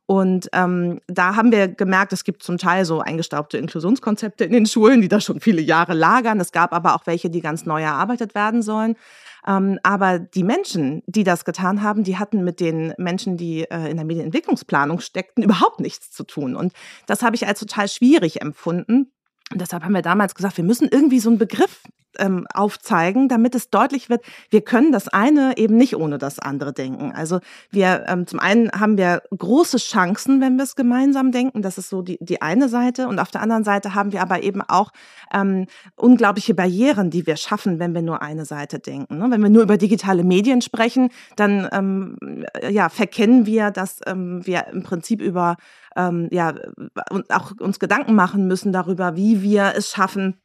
Und 0.06 0.48
ähm, 0.52 1.00
da 1.06 1.36
haben 1.36 1.52
wir 1.52 1.68
gemerkt, 1.68 2.12
es 2.12 2.24
gibt 2.24 2.42
zum 2.42 2.58
Teil 2.58 2.84
so 2.84 3.00
eingestaubte 3.00 3.56
Inklusionskonzepte 3.58 4.44
in 4.44 4.52
den 4.52 4.66
Schulen, 4.66 5.00
die 5.00 5.08
da 5.08 5.20
schon 5.20 5.40
viele 5.40 5.62
Jahre 5.62 5.94
lagern. 5.94 6.40
Es 6.40 6.52
gab 6.52 6.72
aber 6.72 6.94
auch 6.94 7.06
welche, 7.06 7.30
die 7.30 7.40
ganz 7.40 7.64
neu 7.66 7.82
erarbeitet 7.82 8.34
werden 8.34 8.62
sollen. 8.62 8.96
Ähm, 9.46 9.78
aber 9.82 10.18
die 10.18 10.44
Menschen, 10.44 11.02
die 11.06 11.24
das 11.24 11.44
getan 11.44 11.82
haben, 11.82 12.04
die 12.04 12.18
hatten 12.18 12.44
mit 12.44 12.60
den 12.60 12.94
Menschen, 12.96 13.36
die 13.36 13.62
äh, 13.64 13.90
in 13.90 13.96
der 13.96 14.06
Medienentwicklungsplanung 14.06 15.00
steckten, 15.00 15.42
überhaupt 15.42 15.80
nichts 15.80 16.10
zu 16.10 16.24
tun. 16.24 16.54
Und 16.54 16.72
das 17.06 17.22
habe 17.22 17.36
ich 17.36 17.46
als 17.46 17.60
total 17.60 17.88
schwierig 17.88 18.40
empfunden. 18.40 19.12
Und 19.50 19.60
deshalb 19.60 19.84
haben 19.84 19.94
wir 19.94 20.02
damals 20.02 20.34
gesagt, 20.34 20.56
wir 20.56 20.64
müssen 20.64 20.88
irgendwie 20.88 21.18
so 21.18 21.28
einen 21.28 21.38
Begriff 21.38 21.82
ähm, 22.18 22.46
aufzeigen, 22.52 23.28
damit 23.28 23.54
es 23.54 23.70
deutlich 23.70 24.10
wird, 24.10 24.24
wir 24.50 24.62
können 24.62 24.92
das 24.92 25.08
eine 25.08 25.56
eben 25.56 25.76
nicht 25.76 25.96
ohne 25.96 26.18
das 26.18 26.38
andere 26.38 26.72
denken. 26.72 27.12
Also 27.12 27.40
wir 27.70 28.04
ähm, 28.08 28.26
zum 28.26 28.40
einen 28.40 28.70
haben 28.72 28.96
wir 28.96 29.22
große 29.36 29.78
Chancen, 29.78 30.40
wenn 30.40 30.56
wir 30.56 30.64
es 30.64 30.76
gemeinsam 30.76 31.32
denken. 31.32 31.62
Das 31.62 31.78
ist 31.78 31.88
so 31.88 32.02
die, 32.02 32.18
die 32.20 32.42
eine 32.42 32.68
Seite. 32.68 33.08
Und 33.08 33.18
auf 33.18 33.30
der 33.30 33.42
anderen 33.42 33.64
Seite 33.64 33.94
haben 33.94 34.12
wir 34.12 34.22
aber 34.22 34.42
eben 34.42 34.62
auch 34.62 34.90
ähm, 35.32 35.66
unglaubliche 35.96 36.54
Barrieren, 36.54 37.10
die 37.10 37.26
wir 37.26 37.36
schaffen, 37.36 37.78
wenn 37.78 37.94
wir 37.94 38.02
nur 38.02 38.22
eine 38.22 38.44
Seite 38.44 38.78
denken. 38.78 39.18
Ne? 39.18 39.26
Wenn 39.30 39.42
wir 39.42 39.50
nur 39.50 39.62
über 39.62 39.76
digitale 39.76 40.24
Medien 40.24 40.62
sprechen, 40.62 41.10
dann 41.36 41.68
ähm, 41.72 42.44
ja, 42.68 42.88
verkennen 42.88 43.46
wir, 43.46 43.70
dass 43.70 44.00
ähm, 44.06 44.44
wir 44.44 44.68
im 44.68 44.82
Prinzip 44.82 45.20
über 45.20 45.56
ähm, 45.96 46.28
ja, 46.30 46.54
auch 47.28 47.52
uns 47.60 47.78
Gedanken 47.78 48.14
machen 48.14 48.46
müssen 48.46 48.72
darüber, 48.72 49.16
wie 49.16 49.42
wir 49.42 49.72
es 49.76 49.90
schaffen, 49.90 50.40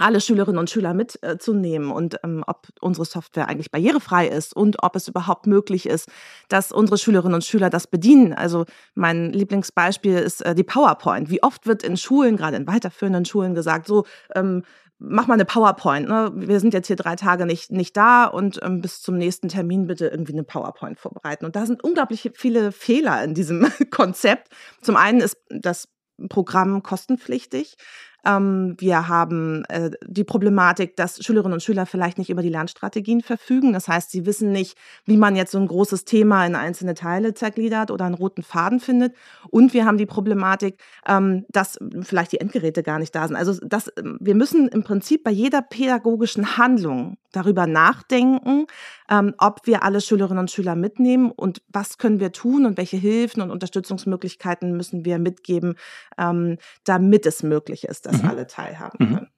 alle 0.00 0.20
Schülerinnen 0.20 0.58
und 0.58 0.70
Schüler 0.70 0.94
mitzunehmen 0.94 1.90
äh, 1.90 1.92
und 1.92 2.16
ähm, 2.24 2.44
ob 2.46 2.68
unsere 2.80 3.04
Software 3.04 3.48
eigentlich 3.48 3.70
barrierefrei 3.70 4.28
ist 4.28 4.54
und 4.54 4.82
ob 4.82 4.96
es 4.96 5.08
überhaupt 5.08 5.46
möglich 5.46 5.86
ist, 5.86 6.08
dass 6.48 6.72
unsere 6.72 6.98
Schülerinnen 6.98 7.34
und 7.34 7.44
Schüler 7.44 7.70
das 7.70 7.86
bedienen. 7.86 8.32
Also 8.32 8.64
mein 8.94 9.32
Lieblingsbeispiel 9.32 10.14
ist 10.14 10.44
äh, 10.44 10.54
die 10.54 10.64
PowerPoint. 10.64 11.30
Wie 11.30 11.42
oft 11.42 11.66
wird 11.66 11.82
in 11.82 11.96
Schulen, 11.96 12.36
gerade 12.36 12.56
in 12.56 12.66
weiterführenden 12.66 13.24
Schulen 13.24 13.54
gesagt, 13.54 13.86
so 13.86 14.04
ähm, 14.34 14.62
mach 14.98 15.26
mal 15.26 15.34
eine 15.34 15.44
PowerPoint. 15.44 16.08
Ne? 16.08 16.32
Wir 16.34 16.60
sind 16.60 16.74
jetzt 16.74 16.88
hier 16.88 16.96
drei 16.96 17.16
Tage 17.16 17.46
nicht, 17.46 17.70
nicht 17.70 17.96
da 17.96 18.24
und 18.26 18.60
ähm, 18.62 18.80
bis 18.80 19.00
zum 19.00 19.16
nächsten 19.16 19.48
Termin 19.48 19.86
bitte 19.86 20.08
irgendwie 20.08 20.32
eine 20.32 20.44
PowerPoint 20.44 20.98
vorbereiten. 20.98 21.44
Und 21.44 21.56
da 21.56 21.66
sind 21.66 21.82
unglaublich 21.84 22.30
viele 22.34 22.72
Fehler 22.72 23.22
in 23.22 23.34
diesem 23.34 23.66
Konzept. 23.90 24.48
Zum 24.82 24.96
einen 24.96 25.20
ist 25.20 25.36
das 25.48 25.88
Programm 26.28 26.82
kostenpflichtig. 26.82 27.76
Ähm, 28.24 28.74
wir 28.78 29.08
haben 29.08 29.64
äh, 29.68 29.90
die 30.06 30.24
Problematik, 30.24 30.96
dass 30.96 31.24
Schülerinnen 31.24 31.54
und 31.54 31.62
Schüler 31.62 31.86
vielleicht 31.86 32.18
nicht 32.18 32.30
über 32.30 32.42
die 32.42 32.48
Lernstrategien 32.48 33.20
verfügen. 33.22 33.72
Das 33.72 33.88
heißt, 33.88 34.10
sie 34.10 34.26
wissen 34.26 34.52
nicht, 34.52 34.76
wie 35.04 35.16
man 35.16 35.36
jetzt 35.36 35.52
so 35.52 35.58
ein 35.58 35.68
großes 35.68 36.04
Thema 36.04 36.44
in 36.44 36.54
einzelne 36.54 36.94
Teile 36.94 37.34
zergliedert 37.34 37.90
oder 37.90 38.04
einen 38.04 38.14
roten 38.14 38.42
Faden 38.42 38.80
findet. 38.80 39.14
Und 39.50 39.72
wir 39.72 39.84
haben 39.84 39.98
die 39.98 40.06
Problematik, 40.06 40.78
ähm, 41.06 41.44
dass 41.48 41.78
vielleicht 42.02 42.32
die 42.32 42.40
Endgeräte 42.40 42.82
gar 42.82 42.98
nicht 42.98 43.14
da 43.14 43.26
sind. 43.26 43.36
Also 43.36 43.54
das, 43.62 43.92
wir 44.20 44.34
müssen 44.34 44.68
im 44.68 44.82
Prinzip 44.82 45.24
bei 45.24 45.30
jeder 45.30 45.62
pädagogischen 45.62 46.56
Handlung 46.56 47.16
darüber 47.32 47.66
nachdenken, 47.66 48.66
ähm, 49.10 49.34
ob 49.38 49.66
wir 49.66 49.82
alle 49.82 50.00
Schülerinnen 50.00 50.40
und 50.40 50.50
Schüler 50.50 50.74
mitnehmen 50.74 51.30
und 51.30 51.62
was 51.68 51.98
können 51.98 52.20
wir 52.20 52.32
tun 52.32 52.66
und 52.66 52.76
welche 52.76 52.96
Hilfen 52.96 53.42
und 53.42 53.50
Unterstützungsmöglichkeiten 53.50 54.76
müssen 54.76 55.04
wir 55.04 55.18
mitgeben, 55.18 55.76
ähm, 56.16 56.58
damit 56.84 57.26
es 57.26 57.42
möglich 57.42 57.84
ist, 57.84 58.07
dass 58.08 58.22
mhm. 58.22 58.28
alle 58.28 58.46
teilhaben 58.46 58.96
mhm. 58.98 59.14
können. 59.14 59.28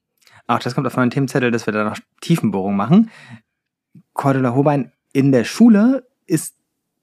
Auch 0.47 0.59
das 0.59 0.75
kommt 0.75 0.87
auf 0.87 0.97
meinen 0.97 1.11
Themenzettel, 1.11 1.51
dass 1.51 1.67
wir 1.67 1.73
da 1.73 1.85
noch 1.85 1.99
Tiefenbohrung 2.21 2.75
machen. 2.75 3.11
Cordula 4.15 4.55
Hobein, 4.55 4.93
in 5.13 5.33
der 5.33 5.45
Schule 5.45 6.09
ist 6.27 6.57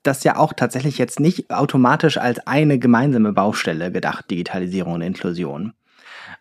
das 0.04 0.24
ja 0.24 0.38
auch 0.38 0.54
tatsächlich 0.54 0.98
jetzt 0.98 1.20
nicht 1.20 1.52
automatisch 1.52 2.18
als 2.18 2.46
eine 2.48 2.80
gemeinsame 2.80 3.34
Baustelle 3.34 3.92
gedacht, 3.92 4.30
Digitalisierung 4.32 4.94
und 4.94 5.02
Inklusion. 5.02 5.74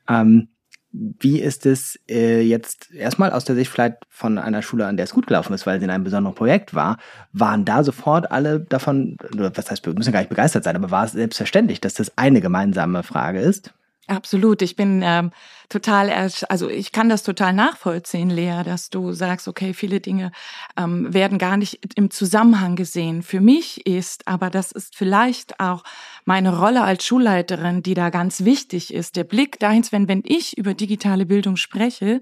Ähm, 0.09 0.49
wie 0.93 1.41
ist 1.41 1.67
es 1.67 1.99
äh, 2.09 2.41
jetzt 2.41 2.91
erstmal 2.93 3.33
aus 3.33 3.45
der 3.45 3.55
Sicht 3.55 3.71
vielleicht 3.71 3.99
von 4.09 4.39
einer 4.39 4.63
Schule, 4.63 4.87
an 4.87 4.97
der 4.97 5.05
es 5.05 5.13
gut 5.13 5.27
gelaufen 5.27 5.53
ist, 5.53 5.67
weil 5.67 5.79
sie 5.79 5.85
in 5.85 5.91
einem 5.91 6.05
besonderen 6.05 6.35
Projekt 6.35 6.75
war, 6.75 6.99
waren 7.33 7.65
da 7.65 7.85
sofort 7.85 8.31
alle 8.31 8.61
davon, 8.61 9.17
was 9.33 9.71
heißt, 9.71 9.85
wir 9.85 9.93
müssen 9.95 10.13
gar 10.13 10.21
nicht 10.21 10.31
begeistert 10.31 10.65
sein, 10.65 10.77
aber 10.77 10.91
war 10.91 11.05
es 11.05 11.13
selbstverständlich, 11.13 11.81
dass 11.81 11.95
das 11.95 12.17
eine 12.17 12.41
gemeinsame 12.41 13.03
Frage 13.03 13.41
ist? 13.41 13.75
Absolut. 14.09 14.63
Ich 14.63 14.77
bin 14.77 15.03
ähm, 15.05 15.33
total, 15.69 16.11
also 16.49 16.69
ich 16.69 16.93
kann 16.93 17.09
das 17.09 17.23
total 17.23 17.53
nachvollziehen, 17.53 18.31
Lea, 18.31 18.63
dass 18.65 18.91
du 18.91 19.13
sagst, 19.13 19.49
okay, 19.49 19.75
viele 19.75 20.01
Dinge 20.01 20.33
ähm, 20.77 21.13
werden 21.13 21.39
gar 21.39 21.57
nicht 21.57 21.81
im 21.97 22.11
Zusammenhang 22.11 22.77
gesehen. 22.77 23.23
Für 23.23 23.41
mich 23.41 23.87
ist, 23.87 24.27
aber 24.29 24.51
das 24.51 24.73
ist 24.73 24.97
vielleicht 24.97 25.61
auch 25.61 25.83
meine 26.25 26.59
Rolle 26.59 26.83
als 26.83 27.05
Schulleiterin, 27.05 27.83
die 27.83 27.95
da 27.95 28.11
ganz 28.11 28.45
wichtig 28.45 28.93
ist. 28.93 29.17
Der 29.17 29.25
Blick 29.25 29.59
dahin, 29.59 29.85
wenn, 29.91 30.09
wenn 30.09 30.23
ich 30.25 30.57
über 30.59 30.75
digitale 30.75 31.27
Bildung 31.27 31.57
spreche, 31.57 32.21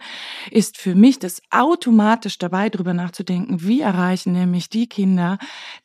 ist 0.51 0.79
für 0.79 0.95
mich 0.95 1.19
das 1.19 1.41
automatisch 1.51 2.39
dabei, 2.39 2.69
darüber 2.71 2.95
nachzudenken, 2.95 3.63
wie 3.63 3.81
erreichen 3.81 4.33
nämlich 4.33 4.69
die 4.69 4.89
Kinder, 4.89 5.39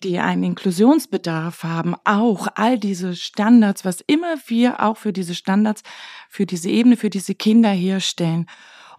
die 0.04 0.20
einen 0.20 0.44
Inklusionsbedarf 0.44 1.64
haben, 1.64 1.96
auch 2.04 2.48
all 2.56 2.78
diese 2.78 3.16
Standards, 3.16 3.86
was 3.86 4.02
immer 4.02 4.36
wir 4.48 4.82
auch 4.82 4.98
für 4.98 5.14
diese 5.14 5.36
Standards 5.36 5.84
für 6.32 6.46
diese 6.46 6.70
Ebene, 6.70 6.96
für 6.96 7.10
diese 7.10 7.34
Kinder 7.34 7.49
herstellen. 7.54 8.46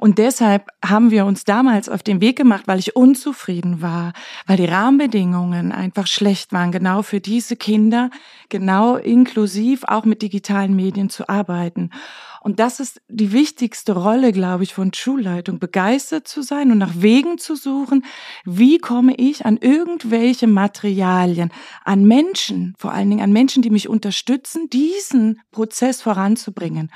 Und 0.00 0.16
deshalb 0.16 0.68
haben 0.82 1.10
wir 1.10 1.26
uns 1.26 1.44
damals 1.44 1.90
auf 1.90 2.02
den 2.02 2.22
Weg 2.22 2.36
gemacht, 2.36 2.62
weil 2.64 2.78
ich 2.78 2.96
unzufrieden 2.96 3.82
war, 3.82 4.14
weil 4.46 4.56
die 4.56 4.64
Rahmenbedingungen 4.64 5.72
einfach 5.72 6.06
schlecht 6.06 6.54
waren, 6.54 6.72
genau 6.72 7.02
für 7.02 7.20
diese 7.20 7.54
Kinder, 7.54 8.08
genau 8.48 8.96
inklusiv 8.96 9.84
auch 9.84 10.06
mit 10.06 10.22
digitalen 10.22 10.74
Medien 10.74 11.10
zu 11.10 11.28
arbeiten. 11.28 11.90
Und 12.40 12.60
das 12.60 12.80
ist 12.80 13.02
die 13.08 13.32
wichtigste 13.32 13.92
Rolle, 13.92 14.32
glaube 14.32 14.64
ich, 14.64 14.72
von 14.72 14.94
Schulleitung, 14.94 15.58
begeistert 15.58 16.26
zu 16.26 16.40
sein 16.40 16.72
und 16.72 16.78
nach 16.78 16.94
Wegen 16.96 17.36
zu 17.36 17.54
suchen, 17.54 18.06
wie 18.46 18.78
komme 18.78 19.14
ich 19.16 19.44
an 19.44 19.58
irgendwelche 19.58 20.46
Materialien, 20.46 21.52
an 21.84 22.06
Menschen, 22.06 22.74
vor 22.78 22.92
allen 22.92 23.10
Dingen 23.10 23.22
an 23.22 23.32
Menschen, 23.32 23.62
die 23.62 23.68
mich 23.68 23.90
unterstützen, 23.90 24.70
diesen 24.70 25.42
Prozess 25.50 26.00
voranzubringen. 26.00 26.90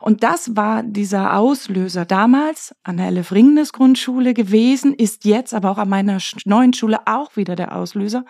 Und 0.00 0.22
das 0.22 0.56
war 0.56 0.82
dieser 0.82 1.36
Auslöser 1.36 2.06
damals 2.06 2.74
an 2.82 2.96
der 2.96 3.08
Elf-Ringnes 3.08 3.74
Grundschule 3.74 4.32
gewesen, 4.32 4.94
ist 4.94 5.26
jetzt 5.26 5.52
aber 5.52 5.70
auch 5.70 5.78
an 5.78 5.90
meiner 5.90 6.18
neuen 6.46 6.72
Schule 6.72 7.00
auch 7.06 7.36
wieder 7.36 7.54
der 7.54 7.76
Auslöser, 7.76 8.24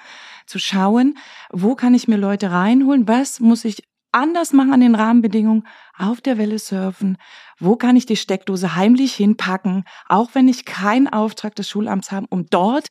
zu 0.46 0.58
schauen, 0.58 1.16
wo 1.52 1.76
kann 1.76 1.94
ich 1.94 2.08
mir 2.08 2.16
Leute 2.16 2.50
reinholen, 2.50 3.06
was 3.06 3.38
muss 3.38 3.64
ich 3.64 3.84
anders 4.12 4.52
machen 4.52 4.72
an 4.72 4.80
den 4.80 4.96
Rahmenbedingungen, 4.96 5.64
auf 5.96 6.20
der 6.20 6.38
Welle 6.38 6.58
surfen, 6.58 7.16
wo 7.60 7.76
kann 7.76 7.94
ich 7.94 8.04
die 8.04 8.16
Steckdose 8.16 8.74
heimlich 8.74 9.14
hinpacken, 9.14 9.84
auch 10.08 10.30
wenn 10.32 10.48
ich 10.48 10.64
keinen 10.64 11.06
Auftrag 11.06 11.54
des 11.54 11.68
Schulamts 11.68 12.10
habe, 12.10 12.26
um 12.30 12.46
dort 12.50 12.88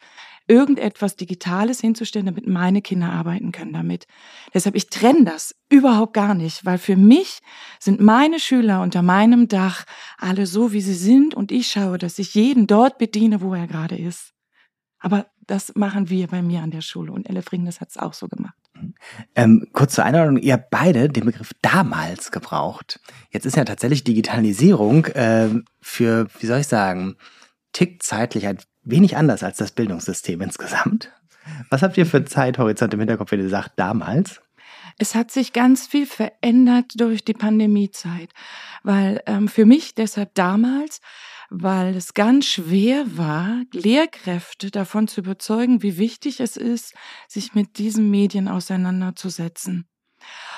irgendetwas 0.49 1.15
Digitales 1.15 1.79
hinzustellen, 1.79 2.25
damit 2.25 2.47
meine 2.47 2.81
Kinder 2.81 3.11
arbeiten 3.11 3.51
können 3.51 3.71
damit. 3.71 4.07
Deshalb, 4.53 4.75
ich 4.75 4.89
trenne 4.89 5.23
das 5.23 5.55
überhaupt 5.69 6.13
gar 6.13 6.33
nicht, 6.33 6.65
weil 6.65 6.79
für 6.79 6.95
mich 6.95 7.39
sind 7.79 8.01
meine 8.01 8.39
Schüler 8.39 8.81
unter 8.81 9.03
meinem 9.03 9.47
Dach 9.47 9.85
alle 10.17 10.47
so, 10.47 10.73
wie 10.73 10.81
sie 10.81 10.95
sind 10.95 11.35
und 11.35 11.51
ich 11.51 11.67
schaue, 11.67 11.99
dass 11.99 12.17
ich 12.19 12.33
jeden 12.33 12.65
dort 12.65 12.97
bediene, 12.97 13.41
wo 13.41 13.53
er 13.53 13.67
gerade 13.67 13.95
ist. 13.95 14.33
Aber 14.99 15.27
das 15.45 15.75
machen 15.75 16.09
wir 16.09 16.27
bei 16.27 16.41
mir 16.41 16.61
an 16.61 16.71
der 16.71 16.81
Schule 16.81 17.11
und 17.11 17.29
Elle 17.29 17.43
Ringnes 17.51 17.79
hat 17.79 17.89
es 17.89 17.97
auch 17.97 18.13
so 18.13 18.27
gemacht. 18.27 18.55
Ähm, 19.35 19.67
kurz 19.71 19.95
zur 19.95 20.05
Einordnung, 20.05 20.41
ihr 20.41 20.53
habt 20.53 20.69
beide 20.69 21.09
den 21.09 21.25
Begriff 21.25 21.53
damals 21.61 22.31
gebraucht. 22.31 22.99
Jetzt 23.29 23.45
ist 23.45 23.55
ja 23.55 23.65
tatsächlich 23.65 24.03
Digitalisierung 24.03 25.05
äh, 25.05 25.49
für, 25.81 26.27
wie 26.39 26.45
soll 26.45 26.59
ich 26.59 26.67
sagen, 26.67 27.15
tickt 27.71 28.03
zeitlich 28.03 28.47
ein 28.47 28.57
wenig 28.83 29.17
anders 29.17 29.43
als 29.43 29.57
das 29.57 29.71
Bildungssystem 29.71 30.41
insgesamt. 30.41 31.11
Was 31.69 31.81
habt 31.81 31.97
ihr 31.97 32.05
für 32.05 32.23
Zeithorizont 32.25 32.93
im 32.93 32.99
Hinterkopf, 32.99 33.31
wenn 33.31 33.41
ihr 33.41 33.49
sagt, 33.49 33.73
damals? 33.77 34.41
Es 34.97 35.15
hat 35.15 35.31
sich 35.31 35.53
ganz 35.53 35.87
viel 35.87 36.05
verändert 36.05 36.91
durch 36.95 37.23
die 37.23 37.33
Pandemiezeit, 37.33 38.31
weil 38.83 39.21
ähm, 39.25 39.47
für 39.47 39.65
mich 39.65 39.95
deshalb 39.95 40.35
damals, 40.35 40.99
weil 41.49 41.95
es 41.95 42.13
ganz 42.13 42.45
schwer 42.45 43.05
war, 43.17 43.63
Lehrkräfte 43.71 44.71
davon 44.71 45.07
zu 45.07 45.21
überzeugen, 45.21 45.81
wie 45.81 45.97
wichtig 45.97 46.39
es 46.39 46.57
ist, 46.57 46.93
sich 47.27 47.55
mit 47.55 47.77
diesen 47.77 48.09
Medien 48.11 48.47
auseinanderzusetzen. 48.47 49.87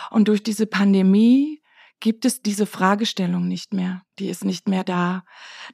Und 0.09 0.27
durch 0.27 0.43
diese 0.43 0.65
Pandemie 0.65 1.60
gibt 2.01 2.25
es 2.25 2.41
diese 2.41 2.65
Fragestellung 2.65 3.47
nicht 3.47 3.73
mehr. 3.73 4.01
Die 4.19 4.27
ist 4.27 4.43
nicht 4.43 4.67
mehr 4.67 4.83
da. 4.83 5.23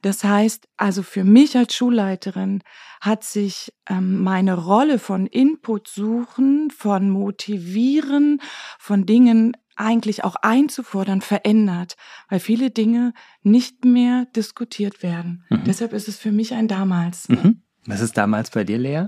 Das 0.02 0.22
heißt, 0.22 0.68
also 0.76 1.02
für 1.02 1.24
mich 1.24 1.56
als 1.56 1.74
Schulleiterin 1.74 2.62
hat 3.00 3.24
sich 3.24 3.72
ähm, 3.88 4.22
meine 4.22 4.54
Rolle 4.54 5.00
von 5.00 5.26
Input 5.26 5.88
suchen, 5.88 6.70
von 6.70 7.10
motivieren, 7.10 8.40
von 8.78 9.06
Dingen 9.06 9.56
eigentlich 9.74 10.24
auch 10.24 10.36
einzufordern, 10.36 11.20
verändert, 11.20 11.96
weil 12.28 12.40
viele 12.40 12.70
Dinge 12.70 13.14
nicht 13.42 13.84
mehr 13.84 14.26
diskutiert 14.36 15.02
werden. 15.02 15.44
Mhm. 15.48 15.64
Deshalb 15.64 15.92
ist 15.92 16.08
es 16.08 16.18
für 16.18 16.32
mich 16.32 16.52
ein 16.54 16.68
damals. 16.68 17.28
Mhm. 17.28 17.62
Was 17.86 18.00
ist 18.00 18.18
damals 18.18 18.50
bei 18.50 18.64
dir, 18.64 18.78
Lea? 18.78 19.06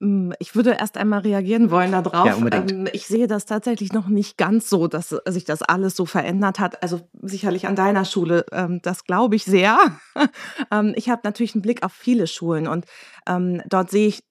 Hm, 0.00 0.34
ich 0.38 0.54
würde 0.54 0.76
erst 0.78 0.98
einmal 0.98 1.20
reagieren 1.20 1.70
wollen 1.70 1.90
darauf. 1.90 2.26
Ja, 2.26 2.34
unbedingt. 2.34 2.70
Ähm, 2.70 2.88
ich 2.92 3.06
sehe 3.06 3.26
das 3.26 3.46
tatsächlich 3.46 3.94
noch 3.94 4.08
nicht 4.08 4.36
ganz 4.36 4.68
so, 4.68 4.88
dass 4.88 5.16
sich 5.26 5.44
das 5.44 5.62
alles 5.62 5.96
so 5.96 6.04
verändert 6.04 6.58
hat. 6.60 6.82
Also 6.82 7.00
sicherlich 7.22 7.66
an 7.66 7.76
deiner 7.76 8.04
Schule, 8.04 8.44
ähm, 8.52 8.80
das 8.82 9.04
glaube 9.04 9.36
ich 9.36 9.44
sehr. 9.44 9.78
Ähm, 10.72 10.94
ich 10.96 11.10
habe 11.10 11.20
natürlich 11.24 11.54
einen 11.54 11.62
Blick 11.62 11.84
auf 11.84 11.92
viele 11.92 12.26
Schulen 12.26 12.66
und 12.66 12.86
ähm, 13.26 13.62
dort 13.68 13.90
sehe 13.90 14.08
ich 14.08 14.24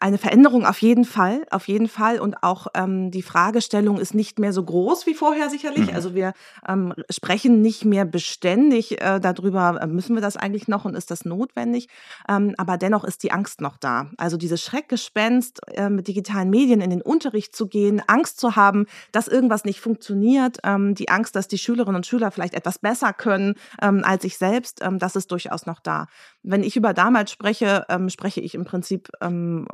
eine 0.00 0.18
Veränderung 0.18 0.66
auf 0.66 0.82
jeden 0.82 1.04
Fall, 1.04 1.46
auf 1.50 1.68
jeden 1.68 1.88
Fall. 1.88 2.20
Und 2.20 2.42
auch 2.42 2.66
ähm, 2.74 3.10
die 3.10 3.22
Fragestellung 3.22 3.98
ist 3.98 4.14
nicht 4.14 4.38
mehr 4.38 4.52
so 4.52 4.62
groß 4.64 5.06
wie 5.06 5.14
vorher 5.14 5.50
sicherlich. 5.50 5.90
Mhm. 5.90 5.94
Also 5.94 6.14
wir 6.14 6.32
ähm, 6.68 6.94
sprechen 7.10 7.62
nicht 7.62 7.84
mehr 7.84 8.04
beständig 8.04 9.00
äh, 9.00 9.20
darüber, 9.20 9.80
äh, 9.80 9.86
müssen 9.86 10.14
wir 10.14 10.22
das 10.22 10.36
eigentlich 10.36 10.68
noch 10.68 10.84
und 10.84 10.94
ist 10.94 11.10
das 11.10 11.24
notwendig? 11.24 11.88
Ähm, 12.28 12.54
aber 12.58 12.76
dennoch 12.76 13.04
ist 13.04 13.22
die 13.22 13.32
Angst 13.32 13.60
noch 13.60 13.76
da. 13.76 14.10
Also 14.16 14.36
dieses 14.36 14.62
Schreckgespenst, 14.62 15.60
äh, 15.72 15.88
mit 15.88 16.08
digitalen 16.08 16.50
Medien 16.50 16.80
in 16.80 16.90
den 16.90 17.02
Unterricht 17.02 17.54
zu 17.54 17.68
gehen, 17.68 18.02
Angst 18.06 18.40
zu 18.40 18.56
haben, 18.56 18.86
dass 19.12 19.28
irgendwas 19.28 19.64
nicht 19.64 19.80
funktioniert, 19.80 20.58
ähm, 20.64 20.94
die 20.94 21.08
Angst, 21.08 21.36
dass 21.36 21.48
die 21.48 21.58
Schülerinnen 21.58 21.96
und 21.96 22.06
Schüler 22.06 22.30
vielleicht 22.30 22.54
etwas 22.54 22.78
besser 22.78 23.12
können 23.12 23.54
ähm, 23.80 24.02
als 24.04 24.24
ich 24.24 24.38
selbst, 24.38 24.80
ähm, 24.82 24.98
das 24.98 25.16
ist 25.16 25.30
durchaus 25.30 25.66
noch 25.66 25.80
da. 25.80 26.06
Wenn 26.42 26.62
ich 26.62 26.76
über 26.76 26.92
damals 26.94 27.30
spreche, 27.30 27.86
ähm, 27.88 28.08
spreche 28.08 28.33
ich 28.40 28.54
im 28.54 28.64
Prinzip 28.64 29.10
ähm, 29.20 29.66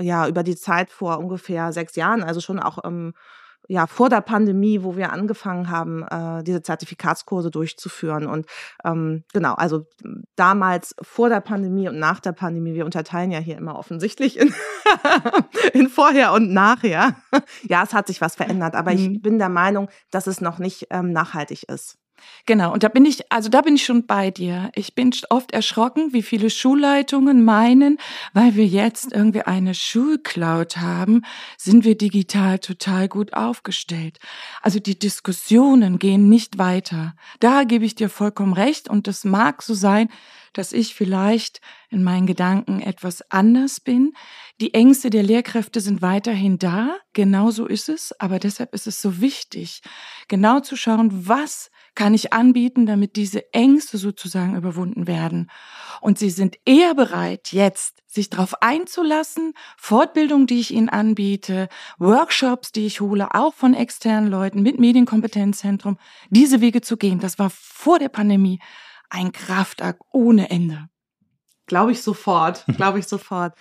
ja 0.00 0.28
über 0.28 0.42
die 0.42 0.56
Zeit 0.56 0.90
vor 0.90 1.18
ungefähr 1.18 1.72
sechs 1.72 1.96
Jahren, 1.96 2.22
also 2.22 2.40
schon 2.40 2.58
auch 2.58 2.78
ähm, 2.84 3.14
ja 3.68 3.86
vor 3.86 4.08
der 4.08 4.20
Pandemie, 4.20 4.82
wo 4.82 4.96
wir 4.96 5.12
angefangen 5.12 5.70
haben, 5.70 6.02
äh, 6.02 6.42
diese 6.44 6.62
Zertifikatskurse 6.62 7.50
durchzuführen. 7.50 8.26
Und 8.26 8.46
ähm, 8.84 9.24
genau, 9.32 9.54
also 9.54 9.86
damals 10.36 10.94
vor 11.02 11.28
der 11.28 11.40
Pandemie 11.40 11.88
und 11.88 11.98
nach 11.98 12.20
der 12.20 12.32
Pandemie, 12.32 12.74
wir 12.74 12.84
unterteilen 12.84 13.30
ja 13.30 13.38
hier 13.38 13.56
immer 13.56 13.78
offensichtlich 13.78 14.38
in, 14.38 14.54
in 15.72 15.88
vorher 15.88 16.32
und 16.32 16.52
nachher. 16.52 17.16
ja, 17.62 17.82
es 17.82 17.92
hat 17.92 18.06
sich 18.06 18.20
was 18.20 18.36
verändert, 18.36 18.74
aber 18.74 18.92
mhm. 18.92 18.98
ich 18.98 19.22
bin 19.22 19.38
der 19.38 19.48
Meinung, 19.48 19.88
dass 20.10 20.26
es 20.26 20.40
noch 20.40 20.58
nicht 20.58 20.88
ähm, 20.90 21.12
nachhaltig 21.12 21.64
ist. 21.68 21.98
Genau, 22.46 22.72
und 22.72 22.82
da 22.82 22.88
bin 22.88 23.04
ich, 23.04 23.30
also 23.32 23.48
da 23.48 23.60
bin 23.60 23.76
ich 23.76 23.84
schon 23.84 24.06
bei 24.06 24.30
dir. 24.30 24.70
Ich 24.74 24.94
bin 24.94 25.10
oft 25.30 25.52
erschrocken, 25.52 26.12
wie 26.12 26.22
viele 26.22 26.50
Schulleitungen 26.50 27.44
meinen, 27.44 27.98
weil 28.32 28.54
wir 28.54 28.66
jetzt 28.66 29.12
irgendwie 29.12 29.42
eine 29.42 29.74
Schulcloud 29.74 30.76
haben, 30.76 31.22
sind 31.56 31.84
wir 31.84 31.96
digital 31.96 32.58
total 32.58 33.08
gut 33.08 33.34
aufgestellt. 33.34 34.18
Also 34.62 34.78
die 34.78 34.98
Diskussionen 34.98 35.98
gehen 35.98 36.28
nicht 36.28 36.58
weiter. 36.58 37.14
Da 37.40 37.64
gebe 37.64 37.84
ich 37.84 37.94
dir 37.94 38.08
vollkommen 38.08 38.52
recht 38.52 38.88
und 38.88 39.06
das 39.06 39.24
mag 39.24 39.62
so 39.62 39.74
sein, 39.74 40.08
dass 40.58 40.72
ich 40.72 40.94
vielleicht 40.94 41.60
in 41.90 42.02
meinen 42.02 42.26
Gedanken 42.26 42.80
etwas 42.80 43.22
anders 43.30 43.80
bin. 43.80 44.12
Die 44.60 44.74
Ängste 44.74 45.10
der 45.10 45.22
Lehrkräfte 45.22 45.80
sind 45.80 46.02
weiterhin 46.02 46.58
da, 46.58 46.96
genau 47.12 47.50
so 47.50 47.66
ist 47.66 47.88
es, 47.88 48.18
aber 48.20 48.38
deshalb 48.38 48.74
ist 48.74 48.86
es 48.86 49.00
so 49.00 49.20
wichtig, 49.20 49.82
genau 50.28 50.60
zu 50.60 50.76
schauen, 50.76 51.28
was 51.28 51.70
kann 51.94 52.14
ich 52.14 52.32
anbieten, 52.32 52.86
damit 52.86 53.16
diese 53.16 53.52
Ängste 53.52 53.98
sozusagen 53.98 54.54
überwunden 54.54 55.06
werden. 55.06 55.50
Und 56.00 56.18
sie 56.18 56.30
sind 56.30 56.58
eher 56.64 56.94
bereit, 56.94 57.52
jetzt 57.52 58.02
sich 58.06 58.30
darauf 58.30 58.62
einzulassen, 58.62 59.54
Fortbildung, 59.76 60.46
die 60.46 60.60
ich 60.60 60.72
ihnen 60.72 60.88
anbiete, 60.88 61.68
Workshops, 61.98 62.72
die 62.72 62.86
ich 62.86 63.00
hole, 63.00 63.34
auch 63.34 63.54
von 63.54 63.74
externen 63.74 64.30
Leuten 64.30 64.62
mit 64.62 64.78
Medienkompetenzzentrum, 64.78 65.98
diese 66.30 66.60
Wege 66.60 66.82
zu 66.82 66.96
gehen. 66.96 67.18
Das 67.18 67.38
war 67.38 67.50
vor 67.50 67.98
der 67.98 68.08
Pandemie 68.08 68.60
ein 69.10 69.32
Kraftakt 69.32 70.02
ohne 70.12 70.50
Ende. 70.50 70.88
Glaube 71.66 71.92
ich 71.92 72.02
sofort, 72.02 72.64
glaube 72.76 72.98
ich 72.98 73.06
sofort. 73.06 73.54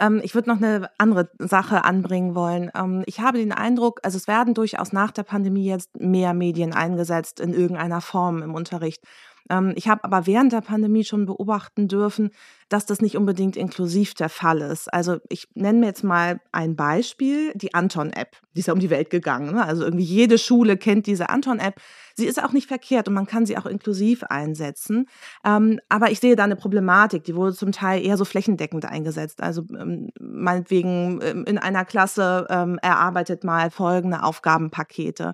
Ähm, 0.00 0.20
ich 0.24 0.34
würde 0.34 0.50
noch 0.50 0.56
eine 0.56 0.90
andere 0.98 1.30
Sache 1.38 1.84
anbringen 1.84 2.34
wollen. 2.34 2.70
Ähm, 2.74 3.02
ich 3.06 3.20
habe 3.20 3.38
den 3.38 3.52
Eindruck, 3.52 4.00
also 4.02 4.16
es 4.16 4.26
werden 4.26 4.54
durchaus 4.54 4.92
nach 4.92 5.10
der 5.10 5.22
Pandemie 5.22 5.66
jetzt 5.66 5.98
mehr 6.00 6.34
Medien 6.34 6.72
eingesetzt 6.72 7.40
in 7.40 7.52
irgendeiner 7.52 8.00
Form 8.00 8.42
im 8.42 8.54
Unterricht. 8.54 9.04
Ähm, 9.50 9.72
ich 9.76 9.88
habe 9.88 10.04
aber 10.04 10.26
während 10.26 10.52
der 10.52 10.60
Pandemie 10.60 11.04
schon 11.04 11.26
beobachten 11.26 11.88
dürfen, 11.88 12.30
dass 12.72 12.86
das 12.86 13.02
nicht 13.02 13.16
unbedingt 13.16 13.56
inklusiv 13.56 14.14
der 14.14 14.30
Fall 14.30 14.62
ist. 14.62 14.92
Also 14.92 15.18
ich 15.28 15.48
nenne 15.54 15.80
mir 15.80 15.86
jetzt 15.86 16.04
mal 16.04 16.40
ein 16.52 16.74
Beispiel, 16.74 17.52
die 17.54 17.74
Anton-App. 17.74 18.36
Die 18.54 18.60
ist 18.60 18.66
ja 18.66 18.72
um 18.72 18.80
die 18.80 18.90
Welt 18.90 19.10
gegangen. 19.10 19.54
Ne? 19.54 19.64
Also 19.64 19.84
irgendwie 19.84 20.04
jede 20.04 20.38
Schule 20.38 20.76
kennt 20.76 21.06
diese 21.06 21.28
Anton-App. 21.28 21.80
Sie 22.14 22.26
ist 22.26 22.42
auch 22.42 22.52
nicht 22.52 22.68
verkehrt 22.68 23.08
und 23.08 23.14
man 23.14 23.26
kann 23.26 23.46
sie 23.46 23.56
auch 23.58 23.66
inklusiv 23.66 24.22
einsetzen. 24.24 25.06
Ähm, 25.44 25.80
aber 25.88 26.10
ich 26.10 26.20
sehe 26.20 26.36
da 26.36 26.44
eine 26.44 26.56
Problematik, 26.56 27.24
die 27.24 27.34
wurde 27.34 27.54
zum 27.54 27.72
Teil 27.72 28.04
eher 28.04 28.16
so 28.16 28.24
flächendeckend 28.24 28.84
eingesetzt. 28.84 29.42
Also 29.42 29.64
ähm, 29.78 30.10
meinetwegen 30.20 31.20
ähm, 31.22 31.44
in 31.44 31.58
einer 31.58 31.84
Klasse 31.84 32.46
ähm, 32.50 32.78
erarbeitet 32.82 33.44
mal 33.44 33.70
folgende 33.70 34.22
Aufgabenpakete. 34.22 35.32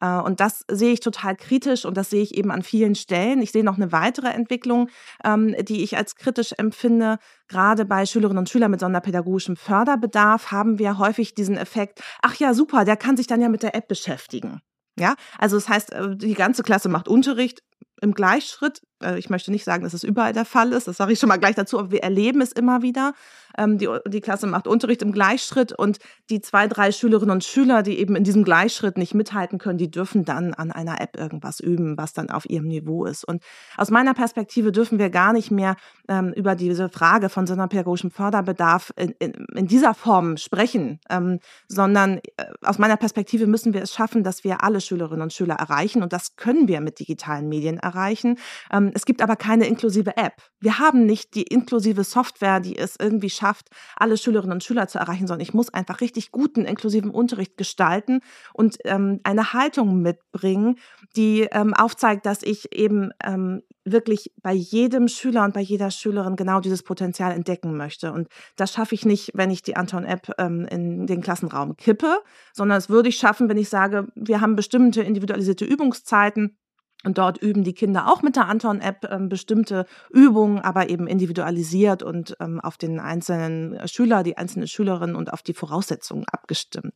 Äh, 0.00 0.18
und 0.20 0.40
das 0.40 0.64
sehe 0.68 0.92
ich 0.92 1.00
total 1.00 1.36
kritisch 1.36 1.84
und 1.84 1.96
das 1.96 2.10
sehe 2.10 2.22
ich 2.22 2.36
eben 2.36 2.50
an 2.50 2.62
vielen 2.62 2.94
Stellen. 2.94 3.42
Ich 3.42 3.52
sehe 3.52 3.64
noch 3.64 3.76
eine 3.76 3.92
weitere 3.92 4.28
Entwicklung, 4.28 4.88
ähm, 5.24 5.54
die 5.62 5.82
ich 5.82 5.96
als 5.96 6.16
kritisch 6.16 6.52
empfinde 6.56 6.79
finde, 6.80 7.18
gerade 7.48 7.84
bei 7.84 8.06
Schülerinnen 8.06 8.38
und 8.38 8.48
Schülern 8.48 8.70
mit 8.70 8.80
sonderpädagogischem 8.80 9.56
Förderbedarf 9.56 10.50
haben 10.50 10.78
wir 10.78 10.98
häufig 10.98 11.34
diesen 11.34 11.56
Effekt, 11.56 12.02
ach 12.22 12.34
ja, 12.36 12.54
super, 12.54 12.84
der 12.84 12.96
kann 12.96 13.16
sich 13.16 13.26
dann 13.26 13.40
ja 13.40 13.48
mit 13.48 13.62
der 13.62 13.74
App 13.74 13.86
beschäftigen. 13.88 14.60
Ja, 14.98 15.14
also 15.38 15.56
das 15.56 15.68
heißt, 15.68 15.92
äh, 15.92 16.16
die 16.16 16.34
ganze 16.34 16.62
Klasse 16.62 16.88
macht 16.88 17.08
Unterricht 17.08 17.62
im 18.00 18.12
Gleichschritt. 18.12 18.82
Äh, 19.02 19.18
ich 19.18 19.30
möchte 19.30 19.50
nicht 19.50 19.64
sagen, 19.64 19.84
dass 19.84 19.94
es 19.94 20.04
überall 20.04 20.32
der 20.32 20.44
Fall 20.44 20.72
ist, 20.72 20.88
das 20.88 20.96
sage 20.96 21.12
ich 21.12 21.18
schon 21.18 21.28
mal 21.28 21.38
gleich 21.38 21.54
dazu, 21.54 21.78
aber 21.78 21.90
wir 21.90 22.02
erleben 22.02 22.40
es 22.40 22.52
immer 22.52 22.82
wieder. 22.82 23.14
Ähm, 23.58 23.78
die, 23.78 23.88
die 24.06 24.20
Klasse 24.20 24.46
macht 24.46 24.66
Unterricht 24.66 25.02
im 25.02 25.12
Gleichschritt 25.12 25.72
und 25.72 25.98
die 26.30 26.40
zwei, 26.40 26.68
drei 26.68 26.92
Schülerinnen 26.92 27.32
und 27.32 27.44
Schüler, 27.44 27.82
die 27.82 27.98
eben 27.98 28.16
in 28.16 28.24
diesem 28.24 28.44
Gleichschritt 28.44 28.96
nicht 28.96 29.14
mithalten 29.14 29.58
können, 29.58 29.78
die 29.78 29.90
dürfen 29.90 30.24
dann 30.24 30.54
an 30.54 30.70
einer 30.70 31.00
App 31.00 31.18
irgendwas 31.18 31.60
üben, 31.60 31.96
was 31.96 32.12
dann 32.12 32.30
auf 32.30 32.48
ihrem 32.48 32.68
Niveau 32.68 33.04
ist. 33.04 33.24
Und 33.24 33.42
aus 33.76 33.90
meiner 33.90 34.14
Perspektive 34.14 34.72
dürfen 34.72 34.98
wir 34.98 35.10
gar 35.10 35.32
nicht 35.32 35.50
mehr 35.50 35.76
ähm, 36.08 36.32
über 36.32 36.54
diese 36.54 36.88
Frage 36.88 37.28
von 37.28 37.46
so 37.46 37.54
einer 37.54 37.68
pädagogischen 37.68 38.10
Förderbedarf 38.10 38.92
in, 38.96 39.14
in, 39.18 39.32
in 39.54 39.66
dieser 39.66 39.94
Form 39.94 40.36
sprechen, 40.36 41.00
ähm, 41.10 41.40
sondern 41.68 42.18
äh, 42.18 42.46
aus 42.62 42.78
meiner 42.78 42.96
Perspektive 42.96 43.46
müssen 43.46 43.74
wir 43.74 43.82
es 43.82 43.92
schaffen, 43.92 44.22
dass 44.22 44.44
wir 44.44 44.62
alle 44.62 44.80
Schülerinnen 44.80 45.22
und 45.22 45.32
Schüler 45.32 45.56
erreichen 45.56 46.02
und 46.02 46.12
das 46.12 46.36
können 46.36 46.68
wir 46.68 46.80
mit 46.80 46.98
digitalen 46.98 47.48
Medien 47.48 47.78
erreichen. 47.78 48.38
Ähm, 48.72 48.89
es 48.94 49.04
gibt 49.04 49.22
aber 49.22 49.36
keine 49.36 49.66
inklusive 49.66 50.16
App. 50.16 50.34
Wir 50.60 50.78
haben 50.78 51.06
nicht 51.06 51.34
die 51.34 51.42
inklusive 51.42 52.04
Software, 52.04 52.60
die 52.60 52.76
es 52.76 52.96
irgendwie 53.00 53.30
schafft, 53.30 53.68
alle 53.96 54.16
Schülerinnen 54.16 54.54
und 54.54 54.64
Schüler 54.64 54.88
zu 54.88 54.98
erreichen, 54.98 55.26
sondern 55.26 55.42
ich 55.42 55.54
muss 55.54 55.72
einfach 55.72 56.00
richtig 56.00 56.30
guten 56.30 56.64
inklusiven 56.64 57.10
Unterricht 57.10 57.56
gestalten 57.56 58.20
und 58.54 58.78
ähm, 58.84 59.20
eine 59.24 59.52
Haltung 59.52 60.02
mitbringen, 60.02 60.76
die 61.16 61.48
ähm, 61.52 61.74
aufzeigt, 61.74 62.26
dass 62.26 62.42
ich 62.42 62.74
eben 62.76 63.10
ähm, 63.24 63.62
wirklich 63.84 64.32
bei 64.42 64.52
jedem 64.52 65.08
Schüler 65.08 65.44
und 65.44 65.54
bei 65.54 65.60
jeder 65.60 65.90
Schülerin 65.90 66.36
genau 66.36 66.60
dieses 66.60 66.82
Potenzial 66.82 67.32
entdecken 67.32 67.76
möchte. 67.76 68.12
Und 68.12 68.28
das 68.56 68.72
schaffe 68.72 68.94
ich 68.94 69.04
nicht, 69.04 69.30
wenn 69.34 69.50
ich 69.50 69.62
die 69.62 69.76
Anton-App 69.76 70.32
ähm, 70.38 70.66
in 70.70 71.06
den 71.06 71.22
Klassenraum 71.22 71.76
kippe, 71.76 72.18
sondern 72.52 72.76
das 72.76 72.90
würde 72.90 73.08
ich 73.08 73.16
schaffen, 73.16 73.48
wenn 73.48 73.58
ich 73.58 73.68
sage, 73.68 74.08
wir 74.14 74.40
haben 74.40 74.56
bestimmte 74.56 75.02
individualisierte 75.02 75.64
Übungszeiten 75.64 76.56
und 77.04 77.18
dort 77.18 77.38
üben 77.38 77.64
die 77.64 77.72
Kinder 77.74 78.08
auch 78.08 78.22
mit 78.22 78.36
der 78.36 78.46
Anton-App 78.46 79.08
ähm, 79.10 79.28
bestimmte 79.28 79.86
Übungen, 80.10 80.58
aber 80.58 80.90
eben 80.90 81.06
individualisiert 81.06 82.02
und 82.02 82.36
ähm, 82.40 82.60
auf 82.60 82.76
den 82.76 83.00
einzelnen 83.00 83.88
Schüler, 83.88 84.22
die 84.22 84.36
einzelne 84.36 84.68
Schülerin 84.68 85.14
und 85.14 85.32
auf 85.32 85.42
die 85.42 85.54
Voraussetzungen 85.54 86.24
abgestimmt. 86.30 86.94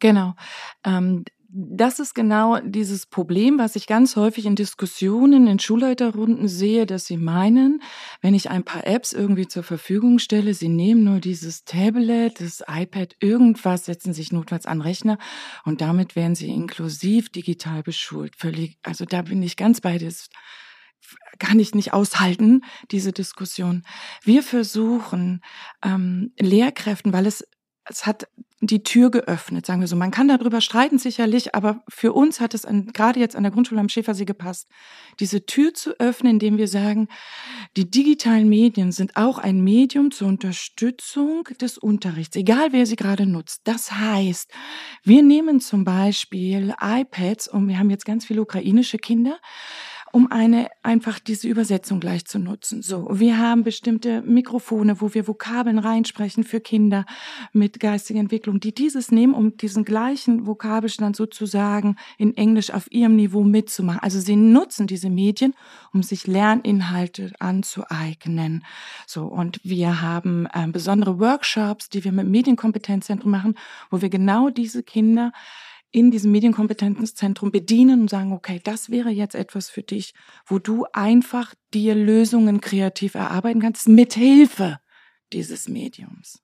Genau. 0.00 0.34
Ähm, 0.84 1.24
das 1.54 1.98
ist 1.98 2.14
genau 2.14 2.60
dieses 2.60 3.04
Problem, 3.04 3.58
was 3.58 3.76
ich 3.76 3.86
ganz 3.86 4.16
häufig 4.16 4.46
in 4.46 4.56
Diskussionen, 4.56 5.46
in 5.46 5.58
Schulleiterrunden 5.58 6.48
sehe, 6.48 6.86
dass 6.86 7.04
sie 7.04 7.18
meinen, 7.18 7.82
wenn 8.22 8.32
ich 8.32 8.48
ein 8.48 8.64
paar 8.64 8.86
Apps 8.86 9.12
irgendwie 9.12 9.46
zur 9.46 9.62
Verfügung 9.62 10.18
stelle, 10.18 10.54
sie 10.54 10.68
nehmen 10.68 11.04
nur 11.04 11.20
dieses 11.20 11.64
Tablet, 11.64 12.40
das 12.40 12.62
iPad, 12.66 13.16
irgendwas, 13.20 13.84
setzen 13.84 14.14
sich 14.14 14.32
notfalls 14.32 14.64
an 14.64 14.80
Rechner 14.80 15.18
und 15.64 15.82
damit 15.82 16.16
werden 16.16 16.34
sie 16.34 16.48
inklusiv 16.48 17.28
digital 17.28 17.82
beschult. 17.82 18.34
Völlig, 18.36 18.78
also 18.82 19.04
da 19.04 19.20
bin 19.20 19.42
ich 19.42 19.56
ganz 19.56 19.82
bei 19.82 19.98
dir 19.98 20.12
kann 21.38 21.58
ich 21.58 21.74
nicht 21.74 21.92
aushalten, 21.92 22.62
diese 22.92 23.12
Diskussion. 23.12 23.82
Wir 24.22 24.42
versuchen 24.42 25.40
ähm, 25.84 26.32
Lehrkräften, 26.38 27.12
weil 27.12 27.26
es 27.26 27.44
es 27.84 28.06
hat 28.06 28.28
die 28.60 28.84
Tür 28.84 29.10
geöffnet, 29.10 29.66
sagen 29.66 29.80
wir 29.80 29.88
so. 29.88 29.96
Man 29.96 30.12
kann 30.12 30.28
darüber 30.28 30.60
streiten 30.60 30.98
sicherlich, 30.98 31.54
aber 31.54 31.82
für 31.88 32.12
uns 32.12 32.38
hat 32.38 32.54
es 32.54 32.64
an, 32.64 32.86
gerade 32.92 33.18
jetzt 33.18 33.34
an 33.34 33.42
der 33.42 33.50
Grundschule 33.50 33.80
am 33.80 33.88
Schäfersee 33.88 34.24
gepasst, 34.24 34.68
diese 35.18 35.46
Tür 35.46 35.74
zu 35.74 35.98
öffnen, 35.98 36.34
indem 36.34 36.58
wir 36.58 36.68
sagen, 36.68 37.08
die 37.76 37.90
digitalen 37.90 38.48
Medien 38.48 38.92
sind 38.92 39.16
auch 39.16 39.38
ein 39.38 39.64
Medium 39.64 40.12
zur 40.12 40.28
Unterstützung 40.28 41.44
des 41.60 41.76
Unterrichts, 41.76 42.36
egal 42.36 42.68
wer 42.70 42.86
sie 42.86 42.94
gerade 42.94 43.26
nutzt. 43.26 43.62
Das 43.64 43.90
heißt, 43.90 44.52
wir 45.02 45.24
nehmen 45.24 45.60
zum 45.60 45.82
Beispiel 45.82 46.74
iPads 46.80 47.48
und 47.48 47.66
wir 47.66 47.80
haben 47.80 47.90
jetzt 47.90 48.04
ganz 48.04 48.26
viele 48.26 48.42
ukrainische 48.42 48.98
Kinder 48.98 49.40
um 50.12 50.30
eine 50.30 50.68
einfach 50.82 51.18
diese 51.18 51.48
Übersetzung 51.48 51.98
gleich 51.98 52.26
zu 52.26 52.38
nutzen. 52.38 52.82
So, 52.82 53.08
wir 53.10 53.38
haben 53.38 53.64
bestimmte 53.64 54.20
Mikrofone, 54.20 55.00
wo 55.00 55.14
wir 55.14 55.26
Vokabeln 55.26 55.78
reinsprechen 55.78 56.44
für 56.44 56.60
Kinder 56.60 57.06
mit 57.54 57.80
geistiger 57.80 58.20
Entwicklung, 58.20 58.60
die 58.60 58.74
dieses 58.74 59.10
nehmen, 59.10 59.32
um 59.32 59.56
diesen 59.56 59.86
gleichen 59.86 60.46
Vokabelstand 60.46 61.16
sozusagen 61.16 61.96
in 62.18 62.36
Englisch 62.36 62.70
auf 62.70 62.92
ihrem 62.92 63.16
Niveau 63.16 63.42
mitzumachen. 63.42 64.00
Also 64.00 64.20
sie 64.20 64.36
nutzen 64.36 64.86
diese 64.86 65.08
Medien, 65.08 65.54
um 65.94 66.02
sich 66.02 66.26
Lerninhalte 66.26 67.32
anzueignen. 67.38 68.64
So, 69.06 69.24
und 69.24 69.60
wir 69.64 70.02
haben 70.02 70.46
äh, 70.52 70.66
besondere 70.68 71.20
Workshops, 71.20 71.88
die 71.88 72.04
wir 72.04 72.12
mit 72.12 72.28
Medienkompetenzzentrum 72.28 73.30
machen, 73.30 73.54
wo 73.90 74.02
wir 74.02 74.10
genau 74.10 74.50
diese 74.50 74.82
Kinder 74.82 75.32
in 75.92 76.10
diesem 76.10 76.32
Medienkompetenzzentrum 76.32 77.52
bedienen 77.52 78.02
und 78.02 78.10
sagen, 78.10 78.32
okay, 78.32 78.60
das 78.64 78.90
wäre 78.90 79.10
jetzt 79.10 79.34
etwas 79.34 79.68
für 79.68 79.82
dich, 79.82 80.14
wo 80.46 80.58
du 80.58 80.86
einfach 80.92 81.54
dir 81.74 81.94
Lösungen 81.94 82.60
kreativ 82.60 83.14
erarbeiten 83.14 83.60
kannst, 83.60 83.88
mit 83.88 84.14
Hilfe 84.14 84.80
dieses 85.32 85.68
Mediums. 85.68 86.42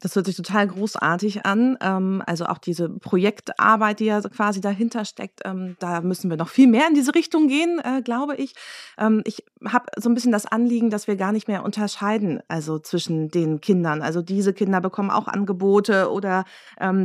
Das 0.00 0.16
hört 0.16 0.26
sich 0.26 0.36
total 0.36 0.66
großartig 0.66 1.44
an. 1.44 1.76
Ähm, 1.80 2.22
also 2.26 2.46
auch 2.46 2.58
diese 2.58 2.88
Projektarbeit, 2.88 4.00
die 4.00 4.06
ja 4.06 4.20
quasi 4.22 4.60
dahinter 4.60 5.04
steckt, 5.04 5.40
ähm, 5.44 5.76
da 5.78 6.00
müssen 6.00 6.30
wir 6.30 6.38
noch 6.38 6.48
viel 6.48 6.66
mehr 6.66 6.88
in 6.88 6.94
diese 6.94 7.14
Richtung 7.14 7.48
gehen, 7.48 7.80
äh, 7.84 8.00
glaube 8.00 8.34
ich. 8.36 8.54
Ähm, 8.98 9.22
ich 9.26 9.44
habe 9.66 9.86
so 9.96 10.08
ein 10.08 10.14
bisschen 10.14 10.32
das 10.32 10.46
Anliegen, 10.46 10.88
dass 10.88 11.06
wir 11.06 11.16
gar 11.16 11.32
nicht 11.32 11.48
mehr 11.48 11.64
unterscheiden, 11.64 12.40
also 12.48 12.78
zwischen 12.78 13.28
den 13.28 13.60
Kindern. 13.60 14.00
Also 14.00 14.22
diese 14.22 14.54
Kinder 14.54 14.80
bekommen 14.80 15.10
auch 15.10 15.28
Angebote 15.28 16.10
oder 16.10 16.44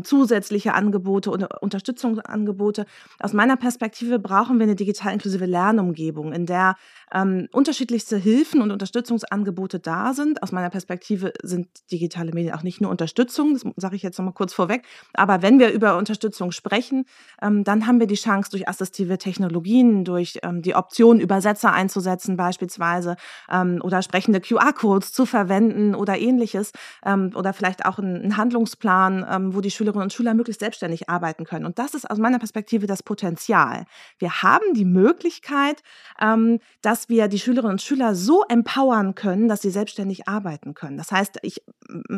zusätzliche 0.03 0.73
Angebote 0.73 1.29
oder 1.29 1.61
Unterstützungsangebote. 1.61 2.85
Aus 3.19 3.33
meiner 3.33 3.57
Perspektive 3.57 4.19
brauchen 4.19 4.57
wir 4.57 4.63
eine 4.63 4.75
digital 4.75 5.13
inklusive 5.13 5.45
Lernumgebung, 5.45 6.31
in 6.31 6.45
der 6.45 6.75
ähm, 7.13 7.47
unterschiedlichste 7.51 8.17
Hilfen 8.17 8.61
und 8.61 8.71
Unterstützungsangebote 8.71 9.79
da 9.79 10.13
sind. 10.13 10.41
Aus 10.43 10.51
meiner 10.51 10.69
Perspektive 10.69 11.33
sind 11.41 11.67
digitale 11.91 12.31
Medien 12.33 12.53
auch 12.53 12.63
nicht 12.63 12.81
nur 12.81 12.91
Unterstützung, 12.91 13.53
das 13.53 13.63
sage 13.75 13.95
ich 13.95 14.03
jetzt 14.03 14.17
nochmal 14.17 14.33
kurz 14.33 14.53
vorweg. 14.53 14.83
Aber 15.13 15.41
wenn 15.41 15.59
wir 15.59 15.71
über 15.71 15.97
Unterstützung 15.97 16.51
sprechen, 16.51 17.05
ähm, 17.41 17.63
dann 17.63 17.87
haben 17.87 17.99
wir 17.99 18.07
die 18.07 18.15
Chance, 18.15 18.51
durch 18.51 18.67
assistive 18.67 19.17
Technologien, 19.17 20.05
durch 20.05 20.39
ähm, 20.43 20.61
die 20.61 20.75
Option, 20.75 21.19
Übersetzer 21.19 21.73
einzusetzen 21.73 22.37
beispielsweise 22.37 23.15
ähm, 23.51 23.79
oder 23.83 24.01
sprechende 24.01 24.41
QR-Codes 24.41 25.13
zu 25.13 25.25
verwenden 25.25 25.95
oder 25.95 26.17
ähnliches 26.17 26.71
ähm, 27.05 27.31
oder 27.35 27.53
vielleicht 27.53 27.85
auch 27.85 27.99
einen 27.99 28.37
Handlungsplan, 28.37 29.25
ähm, 29.29 29.55
wo 29.55 29.61
die 29.61 29.71
Schülerinnen 29.71 30.03
und 30.03 30.13
Schüler 30.13 30.33
möglichst 30.33 30.59
selbstständig 30.59 31.09
arbeiten 31.09 31.45
können. 31.45 31.65
Und 31.65 31.79
das 31.79 31.93
ist 31.93 32.09
aus 32.09 32.17
meiner 32.17 32.39
Perspektive 32.39 32.87
das 32.87 33.03
Potenzial. 33.03 33.85
Wir 34.19 34.41
haben 34.41 34.73
die 34.73 34.85
Möglichkeit, 34.85 35.81
ähm, 36.19 36.59
dass 36.81 36.94
wir 37.09 37.27
die 37.27 37.39
Schülerinnen 37.39 37.73
und 37.73 37.81
Schüler 37.81 38.15
so 38.15 38.43
empowern 38.47 39.15
können, 39.15 39.47
dass 39.47 39.61
sie 39.61 39.69
selbstständig 39.69 40.27
arbeiten 40.27 40.73
können. 40.73 40.97
Das 40.97 41.11
heißt, 41.11 41.39
ich 41.41 41.63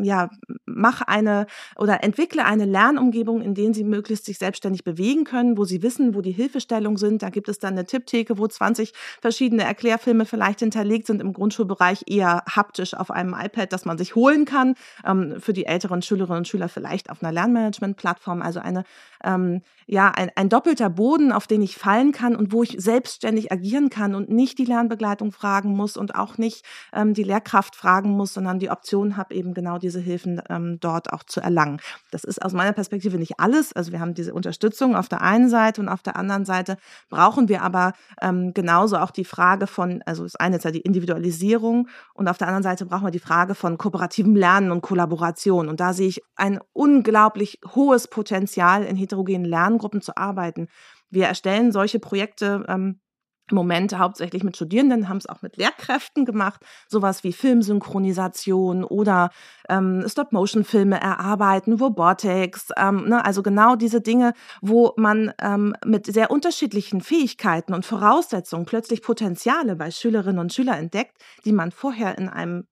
ja, 0.01 0.29
mache 0.65 1.07
eine 1.07 1.47
oder 1.75 2.03
entwickle 2.03 2.45
eine 2.45 2.65
Lernumgebung, 2.65 3.41
in 3.41 3.53
der 3.53 3.73
sie 3.73 3.83
möglichst 3.83 4.25
sich 4.25 4.37
selbstständig 4.37 4.83
bewegen 4.83 5.23
können, 5.23 5.57
wo 5.57 5.65
sie 5.65 5.81
wissen, 5.81 6.15
wo 6.15 6.21
die 6.21 6.31
Hilfestellungen 6.31 6.97
sind. 6.97 7.21
Da 7.21 7.29
gibt 7.29 7.49
es 7.49 7.59
dann 7.59 7.73
eine 7.73 7.85
Tipptheke, 7.85 8.37
wo 8.37 8.47
20 8.47 8.93
verschiedene 9.21 9.63
Erklärfilme 9.63 10.25
vielleicht 10.25 10.59
hinterlegt 10.59 11.07
sind, 11.07 11.21
im 11.21 11.33
Grundschulbereich 11.33 12.03
eher 12.07 12.43
haptisch 12.49 12.93
auf 12.93 13.11
einem 13.11 13.35
iPad, 13.37 13.73
das 13.73 13.85
man 13.85 13.97
sich 13.97 14.15
holen 14.15 14.45
kann. 14.45 14.75
Ähm, 15.05 15.35
für 15.39 15.53
die 15.53 15.65
älteren 15.65 16.01
Schülerinnen 16.01 16.39
und 16.39 16.47
Schüler 16.47 16.69
vielleicht 16.69 17.09
auf 17.09 17.21
einer 17.21 17.31
Lernmanagement-Plattform. 17.31 18.41
Also 18.41 18.59
eine, 18.59 18.83
ähm, 19.23 19.61
ja, 19.85 20.11
ein, 20.11 20.29
ein 20.35 20.49
doppelter 20.49 20.89
Boden, 20.89 21.31
auf 21.31 21.47
den 21.47 21.61
ich 21.61 21.77
fallen 21.77 22.11
kann 22.11 22.35
und 22.35 22.51
wo 22.51 22.63
ich 22.63 22.75
selbstständig 22.77 23.51
agieren 23.51 23.89
kann 23.89 24.15
und 24.15 24.29
nicht 24.29 24.57
die 24.57 24.65
Lernbegleitung 24.65 25.31
fragen 25.31 25.75
muss 25.75 25.95
und 25.95 26.15
auch 26.15 26.37
nicht 26.37 26.65
ähm, 26.93 27.13
die 27.13 27.23
Lehrkraft 27.23 27.75
fragen 27.75 28.11
muss, 28.11 28.33
sondern 28.33 28.59
die 28.59 28.69
Option 28.69 29.15
habe, 29.17 29.33
eben 29.33 29.53
genau 29.53 29.77
diese 29.77 29.99
Hilfen 29.99 30.41
ähm, 30.49 30.79
dort 30.79 31.13
auch 31.13 31.23
zu 31.23 31.39
erlangen. 31.39 31.79
Das 32.11 32.23
ist 32.23 32.43
aus 32.43 32.53
meiner 32.53 32.73
Perspektive 32.73 33.17
nicht 33.17 33.39
alles. 33.39 33.73
Also 33.73 33.91
wir 33.91 33.99
haben 33.99 34.13
diese 34.13 34.33
Unterstützung 34.33 34.95
auf 34.95 35.07
der 35.07 35.21
einen 35.21 35.49
Seite 35.49 35.81
und 35.81 35.89
auf 35.89 36.03
der 36.03 36.17
anderen 36.17 36.45
Seite 36.45 36.77
brauchen 37.09 37.47
wir 37.47 37.61
aber 37.61 37.93
ähm, 38.21 38.53
genauso 38.53 38.97
auch 38.97 39.11
die 39.11 39.25
Frage 39.25 39.67
von, 39.67 40.01
also 40.05 40.23
das 40.23 40.35
eine 40.35 40.57
ist 40.57 40.65
ja 40.65 40.71
die 40.71 40.81
Individualisierung 40.81 41.87
und 42.13 42.27
auf 42.27 42.37
der 42.37 42.47
anderen 42.47 42.63
Seite 42.63 42.85
brauchen 42.85 43.05
wir 43.05 43.11
die 43.11 43.19
Frage 43.19 43.55
von 43.55 43.77
kooperativem 43.77 44.35
Lernen 44.35 44.71
und 44.71 44.81
Kollaboration. 44.81 45.69
Und 45.69 45.79
da 45.79 45.93
sehe 45.93 46.09
ich 46.09 46.21
ein 46.35 46.59
unglaublich 46.73 47.59
hohes 47.75 48.07
Potenzial, 48.07 48.83
in 48.83 48.95
heterogenen 49.07 49.45
Lerngruppen 49.45 50.01
zu 50.01 50.17
arbeiten. 50.17 50.67
Wir 51.09 51.27
erstellen 51.27 51.71
solche 51.71 51.99
Projekte 51.99 52.65
ähm, 52.67 52.99
im 53.49 53.55
Moment 53.55 53.97
hauptsächlich 53.97 54.43
mit 54.43 54.55
Studierenden, 54.55 55.07
haben 55.07 55.17
es 55.17 55.27
auch 55.27 55.41
mit 55.41 55.57
Lehrkräften 55.57 56.25
gemacht, 56.25 56.61
sowas 56.87 57.23
wie 57.23 57.31
Filmsynchronisation 57.31 58.83
oder 58.83 59.29
ähm, 59.69 60.03
Stop-Motion-Filme 60.05 60.99
erarbeiten, 60.99 61.73
Robotics, 61.73 62.69
ähm, 62.77 63.07
ne, 63.07 63.23
also 63.23 63.43
genau 63.43 63.75
diese 63.75 64.01
Dinge, 64.01 64.33
wo 64.61 64.93
man 64.97 65.33
ähm, 65.41 65.75
mit 65.85 66.07
sehr 66.07 66.29
unterschiedlichen 66.29 67.01
Fähigkeiten 67.01 67.73
und 67.73 67.85
Voraussetzungen 67.85 68.65
plötzlich 68.65 69.01
Potenziale 69.01 69.75
bei 69.75 69.91
Schülerinnen 69.91 70.39
und 70.39 70.53
Schülern 70.53 70.79
entdeckt, 70.79 71.17
die 71.45 71.53
man 71.53 71.71
vorher 71.71 72.17
in 72.17 72.27
einem 72.27 72.67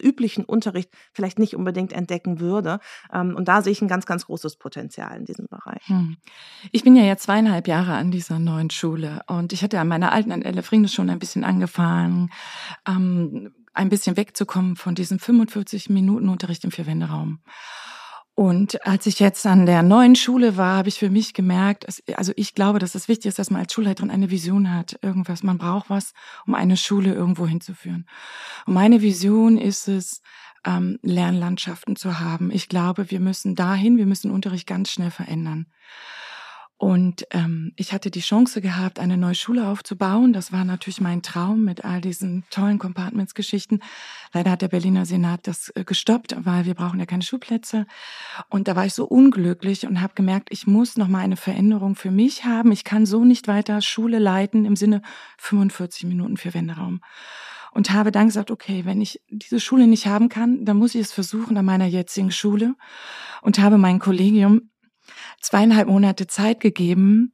üblichen 0.00 0.44
Unterricht 0.44 0.90
vielleicht 1.12 1.38
nicht 1.38 1.54
unbedingt 1.56 1.92
entdecken 1.92 2.40
würde. 2.40 2.80
Ähm, 3.12 3.34
und 3.34 3.48
da 3.48 3.62
sehe 3.62 3.72
ich 3.72 3.82
ein 3.82 3.88
ganz, 3.88 4.06
ganz 4.06 4.26
großes 4.26 4.56
Potenzial 4.56 5.16
in 5.16 5.24
diesem 5.24 5.46
Bereich. 5.46 5.86
Hm. 5.86 6.16
Ich 6.72 6.84
bin 6.84 6.96
ja 6.96 7.04
jetzt 7.04 7.24
zweieinhalb 7.24 7.68
Jahre 7.68 7.94
an 7.94 8.10
dieser 8.10 8.38
neuen 8.38 8.70
Schule 8.70 9.20
und 9.26 9.52
ich 9.52 9.62
hatte 9.62 9.80
an 9.80 9.88
meiner 9.88 10.12
alten 10.12 10.32
an 10.32 10.42
Elefringe 10.42 10.88
schon 10.88 11.10
ein 11.10 11.18
bisschen 11.18 11.44
angefangen, 11.44 12.30
ähm, 12.86 13.52
ein 13.74 13.88
bisschen 13.88 14.16
wegzukommen 14.16 14.76
von 14.76 14.94
diesem 14.94 15.18
45 15.18 15.88
Minuten 15.90 16.28
Unterricht 16.28 16.64
im 16.64 16.70
Vierwänderaum. 16.70 17.40
Und 18.38 18.86
als 18.86 19.06
ich 19.06 19.18
jetzt 19.18 19.44
an 19.46 19.66
der 19.66 19.82
neuen 19.82 20.14
Schule 20.14 20.56
war, 20.56 20.76
habe 20.76 20.88
ich 20.88 21.00
für 21.00 21.10
mich 21.10 21.34
gemerkt, 21.34 21.86
also 22.16 22.32
ich 22.36 22.54
glaube, 22.54 22.78
dass 22.78 22.94
es 22.94 23.08
wichtig 23.08 23.30
ist, 23.30 23.40
dass 23.40 23.50
man 23.50 23.62
als 23.62 23.72
Schulleiterin 23.72 24.12
eine 24.12 24.30
Vision 24.30 24.72
hat. 24.72 24.96
Irgendwas, 25.02 25.42
man 25.42 25.58
braucht 25.58 25.90
was, 25.90 26.12
um 26.46 26.54
eine 26.54 26.76
Schule 26.76 27.12
irgendwo 27.12 27.48
hinzuführen. 27.48 28.06
Und 28.64 28.74
meine 28.74 29.02
Vision 29.02 29.58
ist 29.58 29.88
es, 29.88 30.22
ähm, 30.64 31.00
Lernlandschaften 31.02 31.96
zu 31.96 32.20
haben. 32.20 32.52
Ich 32.52 32.68
glaube, 32.68 33.10
wir 33.10 33.18
müssen 33.18 33.56
dahin, 33.56 33.96
wir 33.96 34.06
müssen 34.06 34.30
Unterricht 34.30 34.68
ganz 34.68 34.92
schnell 34.92 35.10
verändern. 35.10 35.66
Und 36.78 37.26
ähm, 37.32 37.72
ich 37.74 37.92
hatte 37.92 38.08
die 38.08 38.20
Chance 38.20 38.60
gehabt, 38.60 39.00
eine 39.00 39.16
neue 39.16 39.34
Schule 39.34 39.66
aufzubauen. 39.66 40.32
Das 40.32 40.52
war 40.52 40.64
natürlich 40.64 41.00
mein 41.00 41.22
Traum 41.22 41.64
mit 41.64 41.84
all 41.84 42.00
diesen 42.00 42.44
tollen 42.50 42.78
Compartments-Geschichten. 42.78 43.80
Leider 44.32 44.52
hat 44.52 44.62
der 44.62 44.68
Berliner 44.68 45.04
Senat 45.04 45.48
das 45.48 45.70
äh, 45.74 45.82
gestoppt, 45.82 46.36
weil 46.38 46.66
wir 46.66 46.74
brauchen 46.74 47.00
ja 47.00 47.06
keine 47.06 47.24
Schulplätze. 47.24 47.88
Und 48.48 48.68
da 48.68 48.76
war 48.76 48.86
ich 48.86 48.94
so 48.94 49.06
unglücklich 49.06 49.88
und 49.88 50.00
habe 50.00 50.14
gemerkt, 50.14 50.50
ich 50.52 50.68
muss 50.68 50.96
noch 50.96 51.08
mal 51.08 51.18
eine 51.18 51.36
Veränderung 51.36 51.96
für 51.96 52.12
mich 52.12 52.44
haben. 52.44 52.70
Ich 52.70 52.84
kann 52.84 53.06
so 53.06 53.24
nicht 53.24 53.48
weiter 53.48 53.82
Schule 53.82 54.20
leiten 54.20 54.64
im 54.64 54.76
Sinne 54.76 55.02
45 55.38 56.04
Minuten 56.04 56.36
für 56.36 56.54
Wenderaum. 56.54 57.00
Und 57.72 57.90
habe 57.90 58.12
dann 58.12 58.26
gesagt, 58.26 58.52
okay, 58.52 58.84
wenn 58.84 59.00
ich 59.00 59.20
diese 59.30 59.58
Schule 59.58 59.88
nicht 59.88 60.06
haben 60.06 60.28
kann, 60.28 60.64
dann 60.64 60.76
muss 60.76 60.94
ich 60.94 61.00
es 61.00 61.12
versuchen 61.12 61.56
an 61.56 61.64
meiner 61.64 61.86
jetzigen 61.86 62.30
Schule 62.30 62.76
und 63.42 63.58
habe 63.58 63.78
mein 63.78 63.98
Kollegium 63.98 64.70
zweieinhalb 65.40 65.88
Monate 65.88 66.26
Zeit 66.26 66.60
gegeben, 66.60 67.32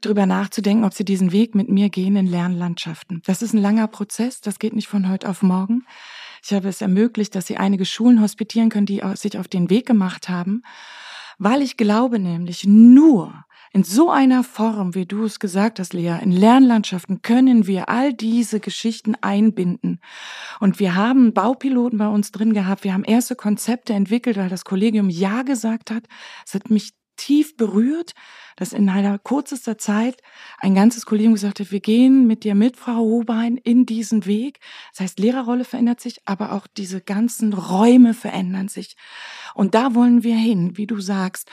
drüber 0.00 0.26
nachzudenken, 0.26 0.84
ob 0.84 0.94
sie 0.94 1.04
diesen 1.04 1.32
Weg 1.32 1.54
mit 1.54 1.68
mir 1.68 1.90
gehen 1.90 2.16
in 2.16 2.26
Lernlandschaften. 2.26 3.22
Das 3.26 3.42
ist 3.42 3.52
ein 3.52 3.60
langer 3.60 3.86
Prozess, 3.86 4.40
das 4.40 4.58
geht 4.58 4.72
nicht 4.72 4.88
von 4.88 5.08
heute 5.08 5.28
auf 5.28 5.42
morgen. 5.42 5.84
Ich 6.42 6.52
habe 6.52 6.68
es 6.68 6.80
ermöglicht, 6.80 7.34
dass 7.34 7.46
sie 7.46 7.58
einige 7.58 7.84
Schulen 7.84 8.22
hospitieren 8.22 8.70
können, 8.70 8.86
die 8.86 9.02
sich 9.14 9.38
auf 9.38 9.48
den 9.48 9.68
Weg 9.68 9.86
gemacht 9.86 10.28
haben, 10.28 10.62
weil 11.38 11.62
ich 11.62 11.76
glaube 11.76 12.18
nämlich, 12.18 12.64
nur 12.64 13.44
in 13.72 13.84
so 13.84 14.10
einer 14.10 14.42
Form, 14.42 14.96
wie 14.96 15.06
du 15.06 15.24
es 15.24 15.38
gesagt 15.38 15.78
hast, 15.78 15.92
Lea, 15.92 16.18
in 16.20 16.32
Lernlandschaften 16.32 17.22
können 17.22 17.68
wir 17.68 17.88
all 17.88 18.12
diese 18.12 18.58
Geschichten 18.58 19.14
einbinden. 19.20 20.00
Und 20.58 20.80
wir 20.80 20.96
haben 20.96 21.32
Baupiloten 21.32 21.98
bei 21.98 22.08
uns 22.08 22.32
drin 22.32 22.52
gehabt, 22.52 22.82
wir 22.82 22.92
haben 22.92 23.04
erste 23.04 23.36
Konzepte 23.36 23.92
entwickelt, 23.92 24.36
weil 24.36 24.48
das 24.48 24.64
Kollegium 24.64 25.08
Ja 25.08 25.42
gesagt 25.42 25.92
hat. 25.92 26.04
Es 26.44 26.54
hat 26.54 26.68
mich 26.68 26.90
tief 27.20 27.56
berührt, 27.56 28.14
dass 28.56 28.72
in 28.72 28.88
einer 28.88 29.18
kürzester 29.18 29.78
Zeit 29.78 30.22
ein 30.58 30.74
ganzes 30.74 31.06
Kollegium 31.06 31.34
gesagt 31.34 31.60
hat, 31.60 31.70
wir 31.70 31.80
gehen 31.80 32.26
mit 32.26 32.44
dir 32.44 32.54
mit, 32.54 32.76
Frau 32.76 32.98
Hobein, 32.98 33.56
in 33.56 33.86
diesen 33.86 34.26
Weg. 34.26 34.60
Das 34.92 35.00
heißt, 35.00 35.18
Lehrerrolle 35.18 35.64
verändert 35.64 36.00
sich, 36.00 36.20
aber 36.24 36.52
auch 36.52 36.66
diese 36.66 37.00
ganzen 37.00 37.52
Räume 37.52 38.14
verändern 38.14 38.68
sich. 38.68 38.96
Und 39.54 39.74
da 39.74 39.94
wollen 39.94 40.22
wir 40.22 40.36
hin, 40.36 40.76
wie 40.76 40.86
du 40.86 41.00
sagst 41.00 41.50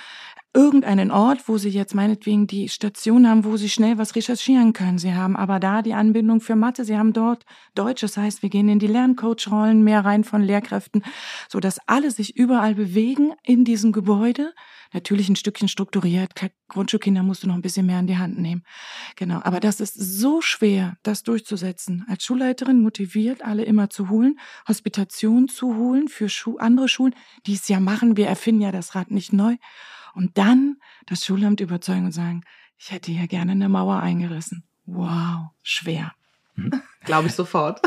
irgendeinen 0.57 1.11
Ort, 1.11 1.47
wo 1.47 1.59
sie 1.59 1.69
jetzt 1.69 1.93
meinetwegen 1.93 2.47
die 2.47 2.67
Station 2.67 3.29
haben, 3.29 3.45
wo 3.45 3.57
sie 3.57 3.69
schnell 3.69 3.99
was 3.99 4.15
recherchieren 4.15 4.73
können. 4.73 4.97
Sie 4.97 5.13
haben 5.13 5.35
aber 5.35 5.59
da 5.59 5.83
die 5.83 5.93
Anbindung 5.93 6.41
für 6.41 6.55
Mathe, 6.55 6.83
sie 6.83 6.97
haben 6.97 7.13
dort 7.13 7.45
Deutsch. 7.75 8.01
Das 8.01 8.17
heißt, 8.17 8.41
wir 8.41 8.49
gehen 8.49 8.67
in 8.67 8.79
die 8.79 8.87
Lerncoach-Rollen 8.87 9.83
mehr 9.83 10.03
rein 10.03 10.23
von 10.23 10.41
Lehrkräften, 10.41 11.03
so 11.47 11.59
dass 11.59 11.77
alle 11.85 12.09
sich 12.09 12.35
überall 12.37 12.73
bewegen 12.73 13.33
in 13.43 13.65
diesem 13.65 13.91
Gebäude. 13.91 14.51
Natürlich 14.93 15.29
ein 15.29 15.35
Stückchen 15.35 15.67
strukturiert. 15.67 16.31
Grundschulkinder 16.87 17.21
musst 17.21 17.43
du 17.43 17.47
noch 17.47 17.55
ein 17.55 17.61
bisschen 17.61 17.85
mehr 17.85 17.99
in 17.99 18.07
die 18.07 18.17
Hand 18.17 18.39
nehmen. 18.39 18.63
Genau. 19.17 19.41
Aber 19.43 19.59
das 19.59 19.81
ist 19.81 19.95
so 19.95 20.41
schwer, 20.41 20.95
das 21.03 21.23
durchzusetzen. 21.23 22.05
Als 22.07 22.23
Schulleiterin 22.23 22.81
motiviert, 22.81 23.43
alle 23.43 23.65
immer 23.65 23.89
zu 23.89 24.07
holen, 24.07 24.39
Hospitation 24.69 25.49
zu 25.49 25.75
holen 25.75 26.07
für 26.07 26.29
Schu 26.29 26.57
andere 26.59 26.87
Schulen, 26.87 27.13
die 27.45 27.55
es 27.55 27.67
ja 27.67 27.81
machen. 27.81 28.15
Wir 28.15 28.27
erfinden 28.27 28.61
ja 28.61 28.71
das 28.71 28.95
Rad 28.95 29.11
nicht 29.11 29.33
neu. 29.33 29.57
Und 30.13 30.37
dann 30.37 30.77
das 31.07 31.25
Schulamt 31.25 31.59
überzeugen 31.59 32.05
und 32.05 32.13
sagen, 32.13 32.43
ich 32.77 32.91
hätte 32.91 33.11
hier 33.11 33.27
gerne 33.27 33.51
eine 33.51 33.67
Mauer 33.67 33.99
eingerissen. 33.99 34.63
Wow, 34.85 35.49
schwer. 35.61 36.13
Mhm. 36.55 36.71
Glaube 37.03 37.27
ich 37.27 37.33
sofort. 37.33 37.81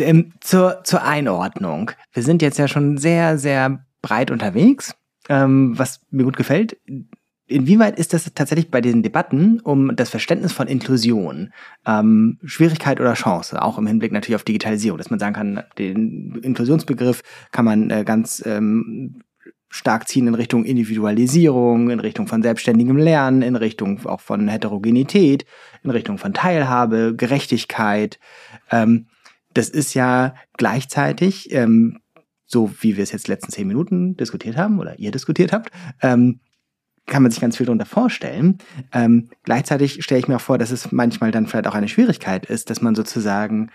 Ähm, 0.00 0.32
zur, 0.40 0.82
zur 0.82 1.04
Einordnung. 1.04 1.92
Wir 2.12 2.24
sind 2.24 2.42
jetzt 2.42 2.58
ja 2.58 2.66
schon 2.66 2.98
sehr, 2.98 3.38
sehr 3.38 3.84
breit 4.02 4.30
unterwegs, 4.30 4.96
ähm, 5.28 5.78
was 5.78 6.00
mir 6.10 6.24
gut 6.24 6.36
gefällt. 6.36 6.76
Inwieweit 7.48 7.98
ist 7.98 8.12
das 8.12 8.30
tatsächlich 8.34 8.70
bei 8.70 8.82
diesen 8.82 9.02
Debatten 9.02 9.60
um 9.60 9.96
das 9.96 10.10
Verständnis 10.10 10.52
von 10.52 10.68
Inklusion 10.68 11.52
ähm, 11.86 12.38
Schwierigkeit 12.44 13.00
oder 13.00 13.14
Chance, 13.14 13.60
auch 13.62 13.78
im 13.78 13.86
Hinblick 13.86 14.12
natürlich 14.12 14.36
auf 14.36 14.44
Digitalisierung, 14.44 14.98
dass 14.98 15.08
man 15.08 15.18
sagen 15.18 15.34
kann, 15.34 15.64
den 15.78 16.38
Inklusionsbegriff 16.42 17.22
kann 17.50 17.64
man 17.64 17.90
äh, 17.90 18.04
ganz 18.04 18.42
ähm, 18.44 19.22
stark 19.70 20.08
ziehen 20.08 20.26
in 20.26 20.34
Richtung 20.34 20.64
Individualisierung, 20.64 21.88
in 21.90 22.00
Richtung 22.00 22.26
von 22.26 22.42
selbstständigem 22.42 22.98
Lernen, 22.98 23.40
in 23.40 23.56
Richtung 23.56 24.04
auch 24.06 24.20
von 24.20 24.48
Heterogenität, 24.48 25.46
in 25.82 25.90
Richtung 25.90 26.18
von 26.18 26.34
Teilhabe, 26.34 27.14
Gerechtigkeit. 27.16 28.18
Ähm, 28.70 29.06
das 29.54 29.70
ist 29.70 29.94
ja 29.94 30.34
gleichzeitig, 30.58 31.52
ähm, 31.52 32.00
so 32.44 32.70
wie 32.80 32.96
wir 32.96 33.02
es 33.02 33.12
jetzt 33.12 33.28
letzten 33.28 33.52
zehn 33.52 33.68
Minuten 33.68 34.16
diskutiert 34.16 34.56
haben 34.56 34.78
oder 34.78 34.98
ihr 34.98 35.10
diskutiert 35.10 35.52
habt, 35.52 35.70
ähm, 36.02 36.40
kann 37.08 37.22
man 37.22 37.32
sich 37.32 37.40
ganz 37.40 37.56
viel 37.56 37.66
darunter 37.66 37.86
vorstellen. 37.86 38.58
Ähm, 38.92 39.30
gleichzeitig 39.42 40.04
stelle 40.04 40.20
ich 40.20 40.28
mir 40.28 40.36
auch 40.36 40.40
vor, 40.40 40.58
dass 40.58 40.70
es 40.70 40.92
manchmal 40.92 41.30
dann 41.30 41.46
vielleicht 41.46 41.66
auch 41.66 41.74
eine 41.74 41.88
Schwierigkeit 41.88 42.46
ist, 42.46 42.70
dass 42.70 42.80
man 42.80 42.94
sozusagen 42.94 43.70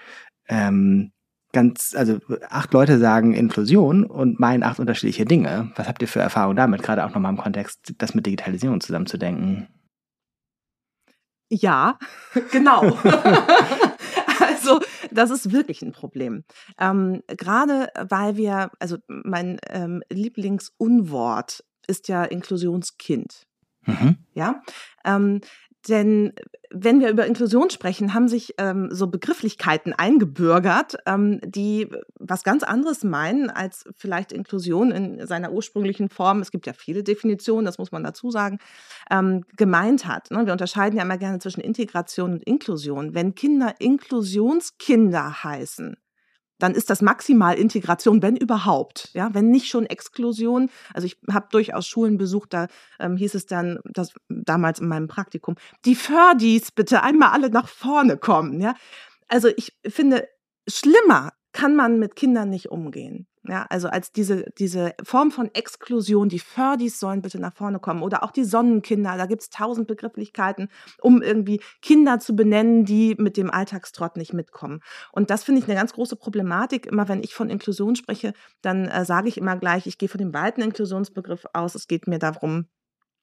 ähm, 0.47 1.11
ganz, 1.51 1.93
also 1.95 2.19
acht 2.49 2.73
Leute 2.73 2.97
sagen 2.99 3.33
Inklusion 3.33 4.05
und 4.05 4.39
meinen 4.39 4.63
acht 4.63 4.79
unterschiedliche 4.79 5.25
Dinge. 5.25 5.71
Was 5.75 5.87
habt 5.87 6.01
ihr 6.01 6.07
für 6.07 6.19
Erfahrungen 6.19 6.57
damit, 6.57 6.83
gerade 6.83 7.05
auch 7.05 7.13
nochmal 7.13 7.31
im 7.31 7.37
Kontext, 7.37 7.93
das 7.97 8.13
mit 8.13 8.25
Digitalisierung 8.25 8.81
zusammenzudenken? 8.81 9.67
Ja, 11.49 11.99
genau. 12.51 12.81
also 14.39 14.79
das 15.11 15.29
ist 15.29 15.51
wirklich 15.51 15.81
ein 15.83 15.91
Problem. 15.91 16.43
Ähm, 16.79 17.21
Gerade 17.27 17.89
weil 18.09 18.35
wir, 18.35 18.71
also 18.79 18.97
mein 19.07 19.59
ähm, 19.69 20.01
Lieblingsunwort 20.09 21.63
ist 21.87 22.07
ja 22.07 22.23
Inklusionskind. 22.23 23.45
Mhm. 23.85 24.17
Ja, 24.33 24.61
ähm, 25.03 25.41
denn 25.89 26.33
wenn 26.71 27.01
wir 27.01 27.09
über 27.09 27.25
Inklusion 27.25 27.69
sprechen, 27.69 28.13
haben 28.13 28.27
sich 28.27 28.55
ähm, 28.57 28.87
so 28.91 29.07
Begrifflichkeiten 29.07 29.93
eingebürgert, 29.93 30.95
ähm, 31.05 31.39
die 31.45 31.89
was 32.19 32.43
ganz 32.43 32.63
anderes 32.63 33.03
meinen 33.03 33.49
als 33.49 33.85
vielleicht 33.97 34.31
Inklusion 34.31 34.91
in 34.91 35.27
seiner 35.27 35.51
ursprünglichen 35.51 36.09
Form. 36.09 36.39
Es 36.39 36.51
gibt 36.51 36.65
ja 36.65 36.73
viele 36.73 37.03
Definitionen, 37.03 37.65
das 37.65 37.77
muss 37.77 37.91
man 37.91 38.03
dazu 38.03 38.31
sagen, 38.31 38.59
ähm, 39.11 39.43
gemeint 39.57 40.07
hat. 40.07 40.31
Ne? 40.31 40.45
Wir 40.45 40.53
unterscheiden 40.53 40.97
ja 40.97 41.03
immer 41.03 41.17
gerne 41.17 41.39
zwischen 41.39 41.61
Integration 41.61 42.33
und 42.33 42.43
Inklusion. 42.43 43.13
Wenn 43.13 43.35
Kinder 43.35 43.75
Inklusionskinder 43.79 45.43
heißen, 45.43 45.97
dann 46.59 46.75
ist 46.75 46.89
das 46.89 47.01
maximal 47.01 47.55
Integration, 47.55 48.21
wenn 48.21 48.35
überhaupt. 48.35 49.09
Ja, 49.13 49.33
wenn 49.33 49.49
nicht 49.49 49.67
schon 49.67 49.85
Exklusion. 49.85 50.69
Also 50.93 51.05
ich 51.05 51.17
habe 51.31 51.47
durchaus 51.51 51.87
Schulen 51.87 52.17
besucht, 52.17 52.53
da 52.53 52.67
ähm, 52.99 53.17
hieß 53.17 53.35
es 53.35 53.45
dann, 53.45 53.79
das 53.85 54.13
damals 54.29 54.79
in 54.79 54.87
meinem 54.87 55.07
Praktikum, 55.07 55.55
die 55.85 55.95
Fördis 55.95 56.71
bitte 56.71 57.03
einmal 57.03 57.29
alle 57.29 57.49
nach 57.49 57.67
vorne 57.67 58.17
kommen. 58.17 58.61
Ja, 58.61 58.75
also 59.27 59.49
ich 59.55 59.75
finde 59.87 60.27
schlimmer 60.67 61.31
kann 61.51 61.75
man 61.75 61.99
mit 61.99 62.15
Kindern 62.15 62.49
nicht 62.49 62.71
umgehen. 62.71 63.27
Ja, 63.45 63.65
also 63.69 63.89
als 63.89 64.13
diese, 64.13 64.45
diese 64.57 64.93
Form 65.03 65.29
von 65.29 65.53
Exklusion, 65.53 66.29
die 66.29 66.39
Fördis 66.39 66.97
sollen 66.97 67.21
bitte 67.21 67.39
nach 67.39 67.53
vorne 67.53 67.79
kommen 67.79 68.01
oder 68.01 68.23
auch 68.23 68.31
die 68.31 68.45
Sonnenkinder, 68.45 69.17
da 69.17 69.25
gibt's 69.25 69.49
tausend 69.49 69.85
Begrifflichkeiten, 69.87 70.69
um 71.01 71.21
irgendwie 71.21 71.59
Kinder 71.81 72.19
zu 72.19 72.37
benennen, 72.37 72.85
die 72.85 73.15
mit 73.17 73.35
dem 73.35 73.51
Alltagstrott 73.51 74.15
nicht 74.15 74.31
mitkommen. 74.33 74.79
Und 75.11 75.29
das 75.29 75.43
finde 75.43 75.59
ich 75.59 75.67
eine 75.67 75.77
ganz 75.77 75.91
große 75.91 76.15
Problematik. 76.15 76.85
Immer 76.85 77.09
wenn 77.09 77.21
ich 77.21 77.35
von 77.35 77.49
Inklusion 77.49 77.97
spreche, 77.97 78.33
dann 78.61 78.85
äh, 78.87 79.03
sage 79.03 79.27
ich 79.27 79.37
immer 79.37 79.57
gleich, 79.57 79.87
ich 79.87 79.97
gehe 79.97 80.07
von 80.07 80.19
dem 80.19 80.33
weiten 80.33 80.61
Inklusionsbegriff 80.61 81.45
aus. 81.51 81.75
Es 81.75 81.87
geht 81.87 82.07
mir 82.07 82.19
darum, 82.19 82.67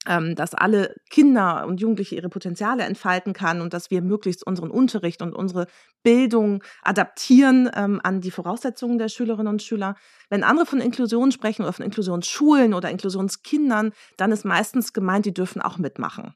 ähm, 0.06 0.34
dass 0.34 0.54
alle 0.54 0.94
Kinder 1.10 1.66
und 1.66 1.80
Jugendliche 1.80 2.14
ihre 2.14 2.30
Potenziale 2.30 2.84
entfalten 2.84 3.32
kann 3.32 3.60
und 3.60 3.74
dass 3.74 3.90
wir 3.90 4.00
möglichst 4.00 4.46
unseren 4.46 4.70
Unterricht 4.70 5.20
und 5.20 5.34
unsere 5.34 5.66
Bildung 6.02 6.62
adaptieren 6.82 7.70
ähm, 7.74 8.00
an 8.02 8.20
die 8.20 8.30
Voraussetzungen 8.30 8.98
der 8.98 9.08
Schülerinnen 9.08 9.52
und 9.52 9.62
Schüler. 9.62 9.96
Wenn 10.30 10.42
andere 10.42 10.66
von 10.66 10.80
Inklusion 10.80 11.32
sprechen 11.32 11.62
oder 11.62 11.72
von 11.72 11.84
Inklusionsschulen 11.84 12.72
oder 12.72 12.90
Inklusionskindern, 12.90 13.92
dann 14.16 14.32
ist 14.32 14.44
meistens 14.44 14.92
gemeint, 14.92 15.26
die 15.26 15.34
dürfen 15.34 15.60
auch 15.60 15.76
mitmachen. 15.76 16.34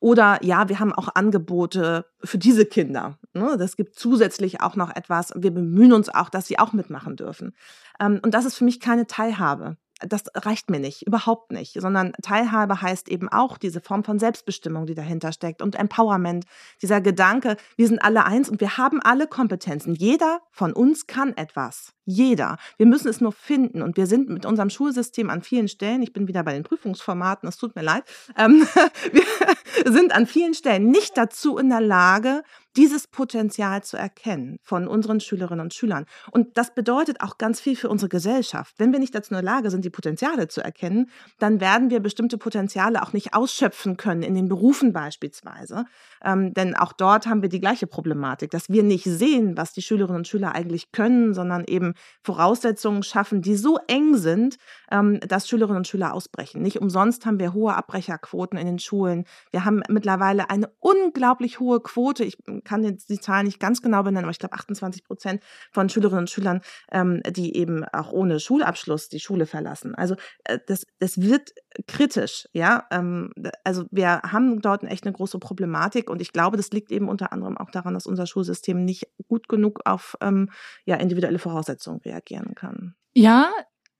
Oder 0.00 0.38
ja, 0.42 0.68
wir 0.68 0.78
haben 0.78 0.92
auch 0.92 1.08
Angebote 1.14 2.06
für 2.22 2.38
diese 2.38 2.66
Kinder. 2.66 3.18
Ne? 3.34 3.56
Das 3.58 3.76
gibt 3.76 3.98
zusätzlich 3.98 4.60
auch 4.60 4.76
noch 4.76 4.94
etwas. 4.94 5.32
Wir 5.36 5.50
bemühen 5.50 5.92
uns 5.92 6.08
auch, 6.08 6.28
dass 6.28 6.46
sie 6.46 6.58
auch 6.58 6.72
mitmachen 6.72 7.16
dürfen. 7.16 7.54
Ähm, 8.00 8.20
und 8.22 8.32
das 8.34 8.44
ist 8.44 8.54
für 8.54 8.64
mich 8.64 8.80
keine 8.80 9.06
Teilhabe 9.06 9.76
das 10.06 10.24
reicht 10.34 10.70
mir 10.70 10.80
nicht, 10.80 11.06
überhaupt 11.06 11.52
nicht, 11.52 11.80
sondern 11.80 12.12
Teilhabe 12.22 12.80
heißt 12.82 13.08
eben 13.08 13.28
auch 13.28 13.58
diese 13.58 13.80
Form 13.80 14.04
von 14.04 14.18
Selbstbestimmung, 14.18 14.86
die 14.86 14.94
dahinter 14.94 15.32
steckt 15.32 15.62
und 15.62 15.74
Empowerment, 15.76 16.44
dieser 16.80 17.00
Gedanke, 17.00 17.56
wir 17.76 17.88
sind 17.88 18.02
alle 18.02 18.24
eins 18.24 18.48
und 18.48 18.60
wir 18.60 18.76
haben 18.76 19.00
alle 19.00 19.26
Kompetenzen. 19.26 19.94
Jeder 19.94 20.40
von 20.50 20.72
uns 20.72 21.06
kann 21.06 21.36
etwas. 21.36 21.92
Jeder. 22.04 22.56
Wir 22.76 22.86
müssen 22.86 23.08
es 23.08 23.20
nur 23.20 23.32
finden 23.32 23.82
und 23.82 23.96
wir 23.96 24.06
sind 24.06 24.28
mit 24.28 24.44
unserem 24.44 24.70
Schulsystem 24.70 25.30
an 25.30 25.42
vielen 25.42 25.68
Stellen, 25.68 26.02
ich 26.02 26.12
bin 26.12 26.26
wieder 26.26 26.42
bei 26.42 26.52
den 26.52 26.64
Prüfungsformaten, 26.64 27.48
es 27.48 27.56
tut 27.56 27.76
mir 27.76 27.82
leid, 27.82 28.04
ähm, 28.36 28.66
wir 29.12 29.92
sind 29.92 30.12
an 30.12 30.26
vielen 30.26 30.54
Stellen 30.54 30.90
nicht 30.90 31.16
dazu 31.16 31.58
in 31.58 31.68
der 31.68 31.80
Lage, 31.80 32.42
dieses 32.76 33.06
Potenzial 33.06 33.82
zu 33.82 33.96
erkennen 33.96 34.58
von 34.62 34.88
unseren 34.88 35.20
Schülerinnen 35.20 35.60
und 35.60 35.74
Schülern. 35.74 36.06
Und 36.30 36.56
das 36.56 36.74
bedeutet 36.74 37.20
auch 37.20 37.36
ganz 37.38 37.60
viel 37.60 37.76
für 37.76 37.88
unsere 37.88 38.08
Gesellschaft. 38.08 38.74
Wenn 38.78 38.92
wir 38.92 38.98
nicht 38.98 39.14
dazu 39.14 39.30
in 39.34 39.36
der 39.36 39.44
Lage 39.44 39.70
sind, 39.70 39.84
die 39.84 39.90
Potenziale 39.90 40.48
zu 40.48 40.62
erkennen, 40.62 41.10
dann 41.38 41.60
werden 41.60 41.90
wir 41.90 42.00
bestimmte 42.00 42.38
Potenziale 42.38 43.02
auch 43.02 43.12
nicht 43.12 43.34
ausschöpfen 43.34 43.96
können, 43.96 44.22
in 44.22 44.34
den 44.34 44.48
Berufen 44.48 44.92
beispielsweise. 44.92 45.84
Ähm, 46.24 46.54
denn 46.54 46.74
auch 46.74 46.92
dort 46.92 47.26
haben 47.26 47.42
wir 47.42 47.48
die 47.48 47.60
gleiche 47.60 47.86
Problematik, 47.86 48.50
dass 48.50 48.70
wir 48.70 48.82
nicht 48.82 49.04
sehen, 49.04 49.56
was 49.56 49.72
die 49.72 49.82
Schülerinnen 49.82 50.18
und 50.18 50.28
Schüler 50.28 50.54
eigentlich 50.54 50.92
können, 50.92 51.34
sondern 51.34 51.64
eben 51.66 51.91
Voraussetzungen 52.22 53.02
schaffen, 53.02 53.42
die 53.42 53.56
so 53.56 53.78
eng 53.86 54.16
sind, 54.16 54.56
ähm, 54.90 55.20
dass 55.20 55.48
Schülerinnen 55.48 55.78
und 55.78 55.88
Schüler 55.88 56.14
ausbrechen. 56.14 56.62
Nicht 56.62 56.80
umsonst 56.80 57.26
haben 57.26 57.38
wir 57.38 57.52
hohe 57.52 57.74
Abbrecherquoten 57.74 58.58
in 58.58 58.66
den 58.66 58.78
Schulen. 58.78 59.24
Wir 59.50 59.64
haben 59.64 59.82
mittlerweile 59.88 60.50
eine 60.50 60.70
unglaublich 60.80 61.60
hohe 61.60 61.80
Quote. 61.80 62.24
Ich 62.24 62.38
kann 62.64 62.84
jetzt 62.84 63.10
die 63.10 63.20
Zahlen 63.20 63.46
nicht 63.46 63.60
ganz 63.60 63.82
genau 63.82 64.02
benennen, 64.02 64.24
aber 64.24 64.32
ich 64.32 64.38
glaube 64.38 64.54
28 64.54 65.04
Prozent 65.04 65.42
von 65.72 65.88
Schülerinnen 65.88 66.20
und 66.20 66.30
Schülern, 66.30 66.60
ähm, 66.90 67.22
die 67.30 67.56
eben 67.56 67.84
auch 67.84 68.12
ohne 68.12 68.40
Schulabschluss 68.40 69.08
die 69.08 69.20
Schule 69.20 69.46
verlassen. 69.46 69.94
Also 69.94 70.16
äh, 70.44 70.58
das, 70.66 70.86
das 70.98 71.20
wird 71.20 71.52
kritisch, 71.86 72.48
ja. 72.52 72.86
Ähm, 72.90 73.30
also 73.64 73.84
wir 73.90 74.22
haben 74.22 74.60
dort 74.60 74.84
echt 74.84 75.04
eine 75.04 75.12
große 75.12 75.38
Problematik 75.38 76.10
und 76.10 76.20
ich 76.20 76.32
glaube, 76.32 76.56
das 76.56 76.70
liegt 76.70 76.90
eben 76.90 77.08
unter 77.08 77.32
anderem 77.32 77.56
auch 77.56 77.70
daran, 77.70 77.94
dass 77.94 78.06
unser 78.06 78.26
Schulsystem 78.26 78.84
nicht 78.84 79.08
gut 79.28 79.48
genug 79.48 79.80
auf 79.84 80.16
ähm, 80.20 80.50
ja, 80.84 80.96
individuelle 80.96 81.38
Voraussetzungen 81.38 81.81
reagieren 81.90 82.54
kann. 82.54 82.94
Ja, 83.14 83.50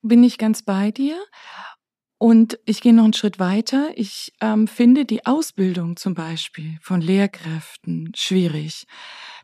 bin 0.03 0.25
ich 0.25 0.38
ganz 0.38 0.62
bei 0.62 0.90
dir. 0.90 1.18
Und 2.18 2.61
ich 2.66 2.81
gehe 2.81 2.95
noch 2.95 3.03
einen 3.03 3.14
Schritt 3.14 3.40
weiter. 3.40 3.90
Ich 3.97 4.33
ähm, 4.40 4.68
finde 4.68 5.05
die 5.05 5.27
Ausbildung 5.27 5.97
zum 5.97 6.14
Beispiel 6.14 6.79
von 6.81 7.01
Lehrkräften 7.01 8.12
schwierig. 8.14 8.87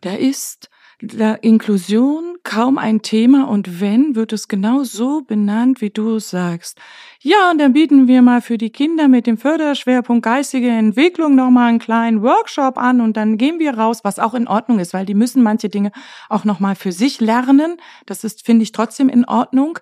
Da 0.01 0.15
ist 0.15 0.71
Inklusion 1.01 2.39
kaum 2.43 2.77
ein 2.77 3.03
Thema 3.03 3.49
und 3.49 3.81
wenn, 3.81 4.17
wird 4.17 4.33
es 4.33 4.49
genau 4.49 4.83
so 4.83 5.23
benannt, 5.23 5.81
wie 5.81 5.91
du 5.91 6.19
sagst. 6.19 6.81
Ja, 7.21 7.51
und 7.53 7.59
dann 7.59 7.73
bieten 7.73 8.09
wir 8.09 8.21
mal 8.21 8.41
für 8.41 8.59
die 8.59 8.71
Kinder 8.71 9.07
mit 9.07 9.29
dem 9.29 9.39
Förderschwerpunkt 9.39 10.25
geistige 10.25 10.69
Entwicklung 10.69 11.37
nochmal 11.37 11.69
einen 11.69 11.79
kleinen 11.79 12.23
Workshop 12.23 12.79
an 12.79 13.01
und 13.01 13.17
dann 13.17 13.39
gehen 13.39 13.61
wir 13.61 13.75
raus, 13.75 14.01
was 14.03 14.19
auch 14.19 14.35
in 14.35 14.49
Ordnung 14.49 14.81
ist, 14.81 14.93
weil 14.93 15.07
die 15.07 15.15
müssen 15.15 15.43
manche 15.43 15.69
Dinge 15.69 15.93
auch 16.29 16.45
nochmal 16.45 16.75
für 16.75 16.91
sich 16.91 17.21
lernen. 17.21 17.77
Das 18.07 18.25
ist, 18.25 18.45
finde 18.45 18.65
ich, 18.65 18.73
trotzdem 18.73 19.09
in 19.09 19.25
Ordnung. 19.25 19.79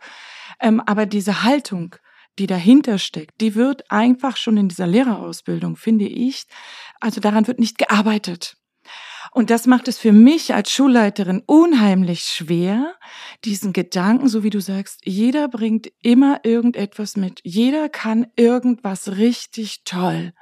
Ähm, 0.61 0.83
aber 0.85 1.07
diese 1.07 1.45
Haltung, 1.45 1.97
die 2.39 2.47
dahinter 2.47 2.99
steckt, 2.99 3.41
die 3.41 3.55
wird 3.55 3.91
einfach 3.91 4.37
schon 4.37 4.59
in 4.59 4.69
dieser 4.69 4.87
Lehrerausbildung, 4.87 5.77
finde 5.77 6.07
ich, 6.07 6.45
also 7.01 7.21
daran 7.23 7.47
wird 7.47 7.59
nicht 7.59 7.79
gearbeitet. 7.79 8.57
Und 9.37 9.51
das 9.51 9.67
macht 9.67 9.87
es 9.87 9.99
für 9.99 10.13
mich 10.13 10.55
als 10.55 10.73
Schulleiterin 10.73 11.43
unheimlich 11.45 12.21
schwer, 12.21 12.95
diesen 13.45 13.75
Gedanken, 13.75 14.29
so 14.29 14.43
wie 14.43 14.49
du 14.49 14.63
sagst, 14.63 15.01
jeder 15.05 15.47
bringt 15.49 15.93
immer 16.01 16.41
irgendetwas 16.43 17.19
mit. 17.19 17.43
Jeder 17.45 17.91
kann 17.91 18.29
irgendwas 18.37 19.19
richtig 19.19 19.85
toll. 19.85 20.33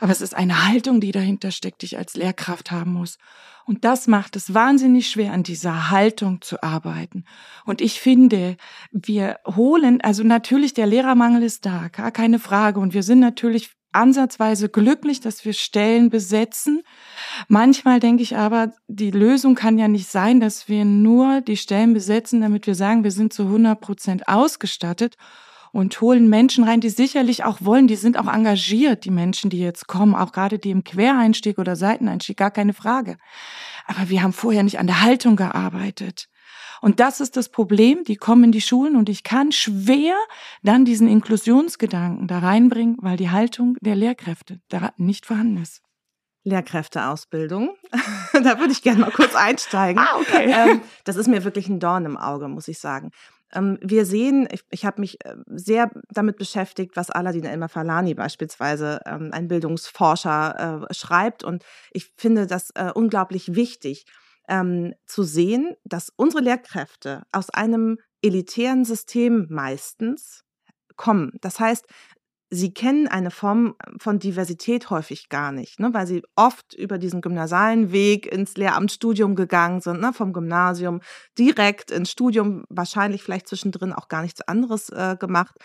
Aber 0.00 0.10
es 0.10 0.20
ist 0.20 0.34
eine 0.34 0.66
Haltung, 0.66 1.00
die 1.00 1.12
dahinter 1.12 1.52
steckt, 1.52 1.82
die 1.82 1.86
ich 1.86 1.96
als 1.96 2.16
Lehrkraft 2.16 2.72
haben 2.72 2.94
muss. 2.94 3.18
Und 3.66 3.84
das 3.84 4.08
macht 4.08 4.34
es 4.34 4.52
wahnsinnig 4.52 5.06
schwer, 5.06 5.32
an 5.32 5.44
dieser 5.44 5.90
Haltung 5.90 6.42
zu 6.42 6.60
arbeiten. 6.60 7.26
Und 7.64 7.80
ich 7.80 8.00
finde, 8.00 8.56
wir 8.90 9.38
holen, 9.46 10.00
also 10.00 10.24
natürlich 10.24 10.74
der 10.74 10.88
Lehrermangel 10.88 11.44
ist 11.44 11.66
da, 11.66 11.86
gar 11.86 12.10
keine 12.10 12.40
Frage. 12.40 12.80
Und 12.80 12.94
wir 12.94 13.04
sind 13.04 13.20
natürlich 13.20 13.70
ansatzweise 13.94 14.68
glücklich, 14.68 15.20
dass 15.20 15.44
wir 15.44 15.52
Stellen 15.52 16.10
besetzen. 16.10 16.82
Manchmal 17.48 18.00
denke 18.00 18.22
ich 18.22 18.36
aber, 18.36 18.72
die 18.88 19.10
Lösung 19.10 19.54
kann 19.54 19.78
ja 19.78 19.88
nicht 19.88 20.08
sein, 20.08 20.40
dass 20.40 20.68
wir 20.68 20.84
nur 20.84 21.40
die 21.40 21.56
Stellen 21.56 21.94
besetzen, 21.94 22.40
damit 22.40 22.66
wir 22.66 22.74
sagen, 22.74 23.04
wir 23.04 23.10
sind 23.10 23.32
zu 23.32 23.44
100 23.44 23.80
Prozent 23.80 24.28
ausgestattet 24.28 25.16
und 25.74 26.00
holen 26.00 26.28
Menschen 26.28 26.62
rein, 26.62 26.80
die 26.80 26.88
sicherlich 26.88 27.42
auch 27.42 27.58
wollen, 27.60 27.88
die 27.88 27.96
sind 27.96 28.16
auch 28.16 28.32
engagiert, 28.32 29.04
die 29.04 29.10
Menschen, 29.10 29.50
die 29.50 29.58
jetzt 29.58 29.88
kommen, 29.88 30.14
auch 30.14 30.30
gerade 30.30 30.60
die 30.60 30.70
im 30.70 30.84
Quereinstieg 30.84 31.58
oder 31.58 31.74
Seiteneinstieg, 31.74 32.36
gar 32.36 32.52
keine 32.52 32.74
Frage. 32.74 33.16
Aber 33.86 34.08
wir 34.08 34.22
haben 34.22 34.32
vorher 34.32 34.62
nicht 34.62 34.78
an 34.78 34.86
der 34.86 35.02
Haltung 35.02 35.34
gearbeitet. 35.34 36.28
Und 36.84 37.00
das 37.00 37.20
ist 37.20 37.38
das 37.38 37.48
Problem, 37.48 38.04
die 38.04 38.16
kommen 38.16 38.44
in 38.44 38.52
die 38.52 38.60
Schulen 38.60 38.96
und 38.96 39.08
ich 39.08 39.22
kann 39.22 39.52
schwer 39.52 40.16
dann 40.62 40.84
diesen 40.84 41.08
Inklusionsgedanken 41.08 42.28
da 42.28 42.40
reinbringen, 42.40 42.98
weil 43.00 43.16
die 43.16 43.30
Haltung 43.30 43.78
der 43.80 43.96
Lehrkräfte 43.96 44.60
da 44.68 44.92
nicht 44.98 45.24
vorhanden 45.24 45.62
ist. 45.62 45.80
Lehrkräfteausbildung. 46.42 47.74
da 48.34 48.58
würde 48.58 48.72
ich 48.72 48.82
gerne 48.82 49.00
mal 49.00 49.10
kurz 49.12 49.34
einsteigen. 49.34 49.98
Ah, 49.98 50.18
okay. 50.18 50.52
Ähm, 50.54 50.82
das 51.04 51.16
ist 51.16 51.26
mir 51.26 51.42
wirklich 51.42 51.70
ein 51.70 51.80
Dorn 51.80 52.04
im 52.04 52.18
Auge, 52.18 52.48
muss 52.48 52.68
ich 52.68 52.78
sagen. 52.78 53.12
Ähm, 53.54 53.78
wir 53.80 54.04
sehen, 54.04 54.46
ich, 54.52 54.62
ich 54.70 54.84
habe 54.84 55.00
mich 55.00 55.24
äh, 55.24 55.36
sehr 55.46 55.90
damit 56.10 56.36
beschäftigt, 56.36 56.96
was 56.96 57.08
Aladin 57.08 57.46
El-Mafalani 57.46 58.12
beispielsweise, 58.12 59.00
ähm, 59.06 59.30
ein 59.32 59.48
Bildungsforscher, 59.48 60.84
äh, 60.90 60.92
schreibt. 60.92 61.44
Und 61.44 61.64
ich 61.92 62.12
finde 62.18 62.46
das 62.46 62.72
äh, 62.74 62.90
unglaublich 62.94 63.54
wichtig, 63.54 64.04
ähm, 64.48 64.94
zu 65.06 65.22
sehen, 65.22 65.74
dass 65.84 66.12
unsere 66.16 66.42
Lehrkräfte 66.42 67.22
aus 67.32 67.50
einem 67.50 67.98
elitären 68.22 68.84
System 68.84 69.46
meistens 69.50 70.44
kommen. 70.96 71.32
Das 71.40 71.60
heißt, 71.60 71.86
sie 72.54 72.72
kennen 72.72 73.08
eine 73.08 73.30
Form 73.30 73.74
von 73.98 74.18
Diversität 74.18 74.88
häufig 74.90 75.28
gar 75.28 75.50
nicht, 75.50 75.80
ne, 75.80 75.92
weil 75.92 76.06
sie 76.06 76.22
oft 76.36 76.74
über 76.74 76.98
diesen 76.98 77.20
gymnasialen 77.20 77.90
Weg 77.92 78.26
ins 78.26 78.56
Lehramtsstudium 78.56 79.34
gegangen 79.34 79.80
sind, 79.80 80.00
ne, 80.00 80.12
vom 80.12 80.32
Gymnasium 80.32 81.00
direkt 81.38 81.90
ins 81.90 82.10
Studium, 82.10 82.64
wahrscheinlich 82.68 83.22
vielleicht 83.22 83.48
zwischendrin 83.48 83.92
auch 83.92 84.08
gar 84.08 84.22
nichts 84.22 84.40
anderes 84.42 84.88
äh, 84.90 85.16
gemacht. 85.18 85.56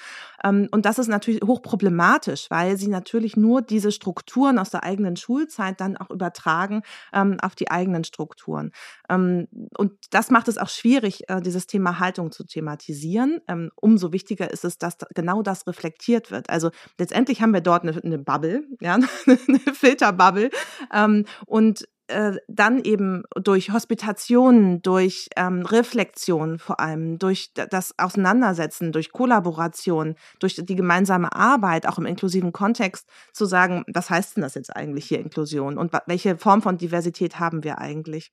Ähm, 0.43 0.67
und 0.71 0.85
das 0.85 0.99
ist 0.99 1.07
natürlich 1.07 1.41
hochproblematisch, 1.41 2.47
weil 2.49 2.77
sie 2.77 2.87
natürlich 2.87 3.37
nur 3.37 3.61
diese 3.61 3.91
Strukturen 3.91 4.57
aus 4.57 4.71
der 4.71 4.83
eigenen 4.83 5.15
Schulzeit 5.15 5.79
dann 5.79 5.95
auch 5.95 6.09
übertragen 6.09 6.81
ähm, 7.13 7.37
auf 7.41 7.55
die 7.55 7.69
eigenen 7.69 8.03
Strukturen. 8.03 8.71
Ähm, 9.09 9.47
und 9.77 9.93
das 10.09 10.31
macht 10.31 10.47
es 10.47 10.57
auch 10.57 10.69
schwierig, 10.69 11.29
äh, 11.29 11.41
dieses 11.41 11.67
Thema 11.67 11.99
Haltung 11.99 12.31
zu 12.31 12.43
thematisieren. 12.43 13.41
Ähm, 13.47 13.71
umso 13.75 14.11
wichtiger 14.11 14.49
ist 14.49 14.65
es, 14.65 14.77
dass 14.77 14.97
genau 15.13 15.43
das 15.43 15.67
reflektiert 15.67 16.31
wird. 16.31 16.49
Also 16.49 16.71
letztendlich 16.97 17.41
haben 17.41 17.53
wir 17.53 17.61
dort 17.61 17.83
eine, 17.83 17.95
eine 18.03 18.17
Bubble, 18.17 18.63
ja, 18.81 18.95
eine 19.27 19.59
Filterbubble. 19.73 20.49
Ähm, 20.93 21.25
und 21.45 21.85
äh, 22.09 22.37
dann 22.47 22.79
eben 22.83 23.23
durch 23.35 23.71
Hospitationen, 23.71 24.81
durch 24.81 25.29
ähm, 25.35 25.61
Reflexion 25.61 26.57
vor 26.57 26.79
allem, 26.79 27.19
durch 27.19 27.53
das 27.53 27.93
Auseinandersetzen, 27.99 28.91
durch 28.91 29.11
Kollaboration, 29.11 30.15
durch 30.39 30.55
die 30.55 30.75
gemeinsame 30.75 31.31
Arbeit, 31.33 31.87
auch 31.87 31.99
im 31.99 32.07
inklusiven 32.07 32.51
Kontext, 32.51 33.07
zu 33.31 33.45
sagen, 33.45 33.83
was 33.93 34.09
heißt 34.09 34.35
denn 34.35 34.41
das 34.41 34.55
jetzt 34.55 34.75
eigentlich 34.75 35.05
hier 35.05 35.19
Inklusion 35.19 35.77
und 35.77 35.91
welche 36.07 36.37
Form 36.37 36.63
von 36.63 36.79
Diversität 36.79 37.39
haben 37.39 37.63
wir 37.63 37.77
eigentlich? 37.77 38.31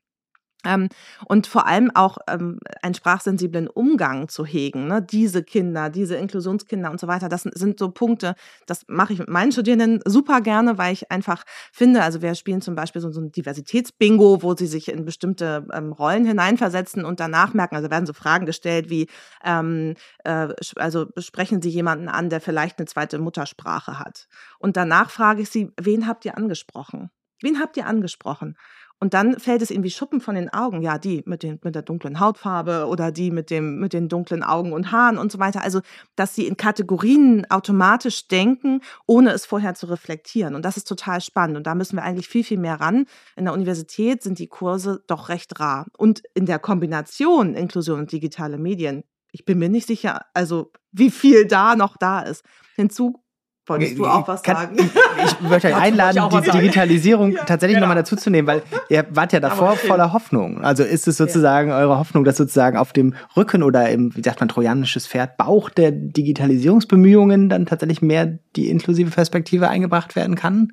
Ähm, 0.67 0.89
und 1.27 1.47
vor 1.47 1.67
allem 1.67 1.91
auch 1.95 2.19
ähm, 2.29 2.59
einen 2.83 2.95
sprachsensiblen 2.95 3.69
Umgang 3.69 4.29
zu 4.29 4.45
hegen. 4.45 4.89
Ne? 4.89 5.01
Diese 5.01 5.43
Kinder, 5.43 5.91
diese 5.91 6.17
Inklusionskinder 6.17 6.91
und 6.91 7.01
so 7.01 7.07
weiter, 7.07 7.29
das 7.29 7.43
sind 7.43 7.79
so 7.79 7.91
Punkte, 7.91 8.35
das 8.67 8.85
mache 8.89 9.13
ich 9.13 9.19
mit 9.21 9.29
meinen 9.29 9.53
Studierenden 9.53 10.01
super 10.05 10.41
gerne, 10.41 10.77
weil 10.77 10.93
ich 10.93 11.11
einfach 11.11 11.45
finde, 11.73 12.03
also 12.03 12.21
wir 12.21 12.35
spielen 12.35 12.61
zum 12.61 12.75
Beispiel 12.75 13.01
so, 13.01 13.11
so 13.13 13.21
ein 13.21 13.31
Diversitätsbingo, 13.31 14.43
wo 14.43 14.55
sie 14.55 14.67
sich 14.67 14.89
in 14.89 15.05
bestimmte 15.05 15.67
ähm, 15.73 15.93
Rollen 15.93 16.27
hineinversetzen 16.27 17.05
und 17.05 17.21
danach 17.21 17.55
merken, 17.55 17.77
also 17.77 17.91
werden 17.91 18.07
so 18.07 18.13
Fragen 18.13 18.47
gestellt 18.47 18.91
wie, 18.91 19.07
ähm, 19.45 19.95
äh, 20.25 20.49
also 20.77 21.07
sprechen 21.19 21.63
Sie 21.63 21.71
jemanden 21.71 22.09
an, 22.09 22.29
der 22.29 22.41
vielleicht 22.41 22.79
eine 22.79 22.87
zweite 22.87 23.19
Muttersprache 23.19 23.99
hat. 23.99 24.27
Und 24.59 24.77
danach 24.77 25.11
frage 25.11 25.43
ich 25.43 25.51
sie, 25.51 25.73
wen 25.81 26.07
habt 26.07 26.25
ihr 26.25 26.37
angesprochen? 26.37 27.11
Wen 27.43 27.61
habt 27.61 27.77
ihr 27.77 27.87
angesprochen? 27.87 28.57
Und 28.99 29.13
dann 29.13 29.39
fällt 29.39 29.61
es 29.61 29.71
ihnen 29.71 29.85
wie 29.85 29.91
Schuppen 29.91 30.21
von 30.21 30.35
den 30.35 30.51
Augen. 30.51 30.81
Ja, 30.81 30.97
die 30.97 31.23
mit, 31.27 31.43
den, 31.43 31.59
mit 31.63 31.75
der 31.75 31.83
dunklen 31.83 32.19
Hautfarbe 32.19 32.87
oder 32.87 33.13
die 33.13 33.31
mit, 33.31 33.51
dem, 33.51 33.79
mit 33.79 33.93
den 33.93 34.09
dunklen 34.09 34.43
Augen 34.43 34.73
und 34.73 34.91
Haaren 34.91 35.19
und 35.19 35.31
so 35.31 35.39
weiter. 35.39 35.63
Also, 35.63 35.81
dass 36.15 36.35
sie 36.35 36.47
in 36.47 36.57
Kategorien 36.57 37.45
automatisch 37.51 38.29
denken, 38.29 38.81
ohne 39.07 39.33
es 39.33 39.45
vorher 39.45 39.75
zu 39.75 39.87
reflektieren. 39.87 40.55
Und 40.55 40.65
das 40.65 40.79
ist 40.79 40.89
total 40.89 41.21
spannend. 41.21 41.59
Und 41.59 41.67
da 41.67 41.75
müssen 41.75 41.97
wir 41.97 42.05
eigentlich 42.05 42.29
viel, 42.29 42.45
viel 42.45 42.59
mehr 42.59 42.81
ran. 42.81 43.05
In 43.37 43.45
der 43.45 43.53
Universität 43.53 44.23
sind 44.23 44.39
die 44.39 44.49
Kurse 44.49 45.03
doch 45.07 45.29
recht 45.29 45.61
rar. 45.61 45.87
Und 45.99 46.23
in 46.35 46.47
der 46.47 46.59
Kombination 46.59 47.55
Inklusion 47.55 48.01
und 48.01 48.13
digitale 48.13 48.57
Medien, 48.57 49.05
ich 49.31 49.45
bin 49.45 49.59
mir 49.59 49.69
nicht 49.69 49.87
sicher, 49.87 50.23
also 50.33 50.73
wie 50.93 51.11
viel 51.11 51.47
da 51.47 51.77
noch 51.77 51.99
da 51.99 52.21
ist. 52.21 52.43
Hinzu 52.77 53.23
Wolltest 53.69 53.99
du 53.99 54.07
auch 54.07 54.29
was 54.29 54.43
Kann, 54.43 54.57
sagen? 54.57 54.77
Ich 55.25 55.41
möchte 55.41 55.69
euch 55.69 55.75
einladen, 55.83 56.23
die 56.31 56.51
Digitalisierung 56.51 57.33
ja, 57.33 57.45
tatsächlich 57.45 57.77
genau. 57.77 57.87
nochmal 57.87 58.03
dazu 58.03 58.15
zu 58.15 58.31
nehmen, 58.31 58.47
weil 58.47 58.63
ihr 58.89 59.07
wart 59.11 59.33
ja 59.33 59.41
davor 59.41 59.77
voller 59.77 60.13
Hoffnung. 60.13 60.63
Also 60.63 60.85
ist 60.85 61.09
es 61.09 61.17
sozusagen 61.17 61.71
ja. 61.71 61.79
eure 61.79 61.99
Hoffnung, 61.99 62.25
dass 62.25 62.37
sozusagen 62.37 62.77
auf 62.77 62.93
dem 62.93 63.15
Rücken 63.37 63.63
oder 63.63 63.89
im, 63.91 64.15
wie 64.15 64.23
sagt 64.23 64.41
man, 64.41 64.49
trojanisches 64.49 65.07
Pferd, 65.07 65.37
Bauch 65.37 65.71
der 65.71 65.91
Digitalisierungsbemühungen 65.91 67.49
dann 67.49 67.67
tatsächlich 67.67 68.03
mehr 68.03 68.39
die 68.55 68.71
inklusive 68.71 69.11
Perspektive 69.11 69.69
eingebracht 69.69 70.15
werden 70.15 70.37
kann? 70.37 70.73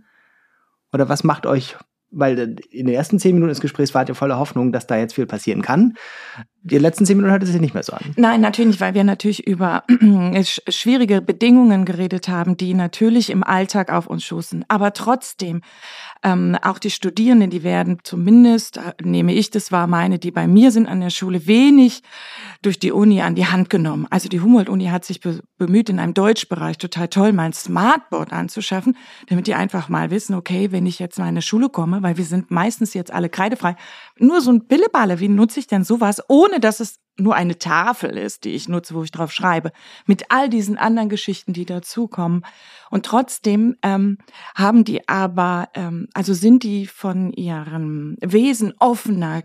Oder 0.92 1.10
was 1.10 1.24
macht 1.24 1.46
euch 1.46 1.76
weil 2.16 2.58
in 2.70 2.86
den 2.86 2.96
ersten 2.96 3.20
zehn 3.20 3.34
Minuten 3.34 3.50
des 3.50 3.60
Gesprächs 3.60 3.94
wart 3.94 4.08
ihr 4.08 4.16
voller 4.16 4.38
Hoffnung, 4.38 4.72
dass 4.72 4.88
da 4.88 4.98
jetzt 4.98 5.16
viel 5.16 5.26
passieren 5.26 5.62
kann. 5.62 5.96
Die 6.66 6.78
letzten 6.78 7.06
zehn 7.06 7.18
Minuten 7.18 7.32
hört 7.32 7.44
es 7.44 7.50
sich 7.50 7.60
nicht 7.60 7.74
mehr 7.74 7.84
so 7.84 7.92
an. 7.92 8.14
Nein, 8.16 8.40
natürlich 8.40 8.70
nicht, 8.70 8.82
weil 8.82 8.94
wir 8.94 9.04
natürlich 9.04 9.46
über 9.46 9.84
schwierige 10.70 11.22
Bedingungen 11.22 11.84
geredet 11.84 12.30
haben, 12.30 12.56
die 12.56 12.74
natürlich 12.74 13.30
im 13.30 13.44
Alltag 13.44 13.92
auf 13.92 14.08
uns 14.08 14.24
stoßen. 14.24 14.64
Aber 14.70 14.94
trotzdem, 14.94 15.62
ähm, 16.24 16.58
auch 16.62 16.80
die 16.80 16.90
Studierenden, 16.90 17.50
die 17.50 17.64
werden 17.64 18.00
zumindest, 18.04 18.78
äh, 18.78 18.94
nehme 19.04 19.34
ich 19.34 19.52
das 19.52 19.74
wahr, 19.74 19.88
meine, 19.88 20.20
die 20.20 20.32
bei 20.32 20.48
mir 20.48 20.72
sind 20.72 20.88
an 20.88 21.02
der 21.02 21.10
Schule, 21.10 21.48
wenig 21.48 22.02
durch 22.62 22.80
die 22.80 22.94
Uni 22.94 23.22
an 23.22 23.36
die 23.36 23.48
Hand 23.48 23.70
genommen. 23.70 24.08
Also 24.10 24.30
die 24.30 24.40
Humboldt-Uni 24.40 24.86
hat 24.86 25.04
sich 25.04 25.20
be 25.20 25.42
bemüht, 25.58 25.90
in 25.90 26.00
einem 26.00 26.14
Deutschbereich 26.14 26.78
total 26.78 27.08
toll 27.08 27.32
mal 27.32 27.44
ein 27.44 27.54
Smartboard 27.54 28.34
anzuschaffen, 28.34 28.98
damit 29.28 29.48
die 29.48 29.54
einfach 29.54 29.88
mal 29.88 30.12
wissen, 30.12 30.36
okay, 30.36 30.72
wenn 30.72 30.86
ich 30.86 31.00
jetzt 31.00 31.18
mal 31.18 31.26
in 31.26 31.30
eine 31.30 31.42
Schule 31.42 31.70
komme, 31.70 32.04
weil 32.04 32.18
wir 32.18 32.26
sind 32.26 32.52
meistens 32.52 32.94
jetzt 32.94 33.14
alle 33.14 33.30
kreidefrei, 33.30 33.76
nur 34.20 34.42
so 34.42 34.52
ein 34.52 34.66
Billeballe, 34.66 35.20
wie 35.20 35.30
nutze 35.30 35.60
ich 35.60 35.68
denn 35.68 35.84
sowas, 35.84 36.22
ohne 36.28 36.60
dass 36.60 36.80
es 36.80 37.00
nur 37.18 37.36
eine 37.36 37.60
Tafel 37.60 38.18
ist, 38.18 38.44
die 38.44 38.52
ich 38.52 38.68
nutze, 38.68 38.96
wo 38.96 39.04
ich 39.04 39.12
drauf 39.12 39.32
schreibe, 39.32 39.72
mit 40.06 40.26
all 40.30 40.50
diesen 40.50 40.78
anderen 40.78 41.10
Geschichten, 41.10 41.54
die 41.54 41.66
dazukommen. 41.66 42.44
Und 42.90 43.06
trotzdem 43.06 43.76
ähm, 43.84 44.18
haben 44.56 44.84
die 44.84 45.08
aber, 45.08 45.70
ähm, 45.76 46.08
also 46.14 46.34
sind 46.34 46.64
die 46.64 46.88
von 46.88 47.32
ihrem 47.32 48.18
Wesen 48.22 48.74
offener, 48.80 49.44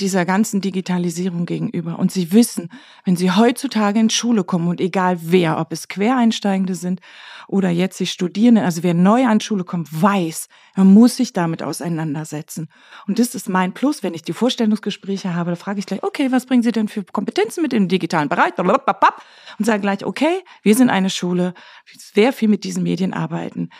dieser 0.00 0.24
ganzen 0.24 0.60
Digitalisierung 0.60 1.46
gegenüber. 1.46 1.98
Und 1.98 2.12
sie 2.12 2.32
wissen, 2.32 2.70
wenn 3.04 3.16
sie 3.16 3.30
heutzutage 3.30 3.98
in 3.98 4.10
Schule 4.10 4.44
kommen 4.44 4.68
und 4.68 4.80
egal 4.80 5.18
wer, 5.20 5.58
ob 5.58 5.72
es 5.72 5.88
Quereinsteigende 5.88 6.74
sind 6.74 7.00
oder 7.48 7.70
jetzt 7.70 7.98
die 7.98 8.06
Studierenden, 8.06 8.64
also 8.64 8.82
wer 8.82 8.94
neu 8.94 9.26
an 9.26 9.40
Schule 9.40 9.64
kommt, 9.64 9.88
weiß, 9.90 10.48
man 10.76 10.92
muss 10.92 11.16
sich 11.16 11.32
damit 11.32 11.62
auseinandersetzen. 11.62 12.68
Und 13.06 13.18
das 13.18 13.34
ist 13.34 13.48
mein 13.48 13.74
Plus, 13.74 14.02
wenn 14.02 14.14
ich 14.14 14.22
die 14.22 14.32
Vorstellungsgespräche 14.32 15.34
habe, 15.34 15.50
da 15.50 15.56
frage 15.56 15.80
ich 15.80 15.86
gleich, 15.86 16.02
okay, 16.02 16.30
was 16.30 16.46
bringen 16.46 16.62
Sie 16.62 16.72
denn 16.72 16.88
für 16.88 17.02
Kompetenzen 17.02 17.62
mit 17.62 17.72
im 17.72 17.88
digitalen 17.88 18.28
Bereich? 18.28 18.52
Und 18.58 19.64
sage 19.64 19.80
gleich, 19.80 20.04
okay, 20.04 20.44
wir 20.62 20.74
sind 20.74 20.90
eine 20.90 21.10
Schule, 21.10 21.54
sehr 21.96 22.32
viel 22.32 22.48
mit 22.48 22.64
diesen 22.64 22.82
Medien 22.82 23.12
arbeiten. 23.12 23.70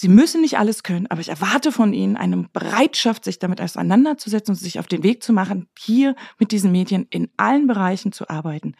Sie 0.00 0.08
müssen 0.08 0.40
nicht 0.42 0.58
alles 0.58 0.84
können, 0.84 1.08
aber 1.08 1.20
ich 1.20 1.28
erwarte 1.28 1.72
von 1.72 1.92
Ihnen 1.92 2.16
eine 2.16 2.48
Bereitschaft, 2.52 3.24
sich 3.24 3.40
damit 3.40 3.60
auseinanderzusetzen 3.60 4.54
und 4.54 4.60
sich 4.60 4.78
auf 4.78 4.86
den 4.86 5.02
Weg 5.02 5.24
zu 5.24 5.32
machen, 5.32 5.68
hier 5.76 6.14
mit 6.38 6.52
diesen 6.52 6.70
Medien 6.70 7.06
in 7.10 7.30
allen 7.36 7.66
Bereichen 7.66 8.12
zu 8.12 8.28
arbeiten. 8.28 8.74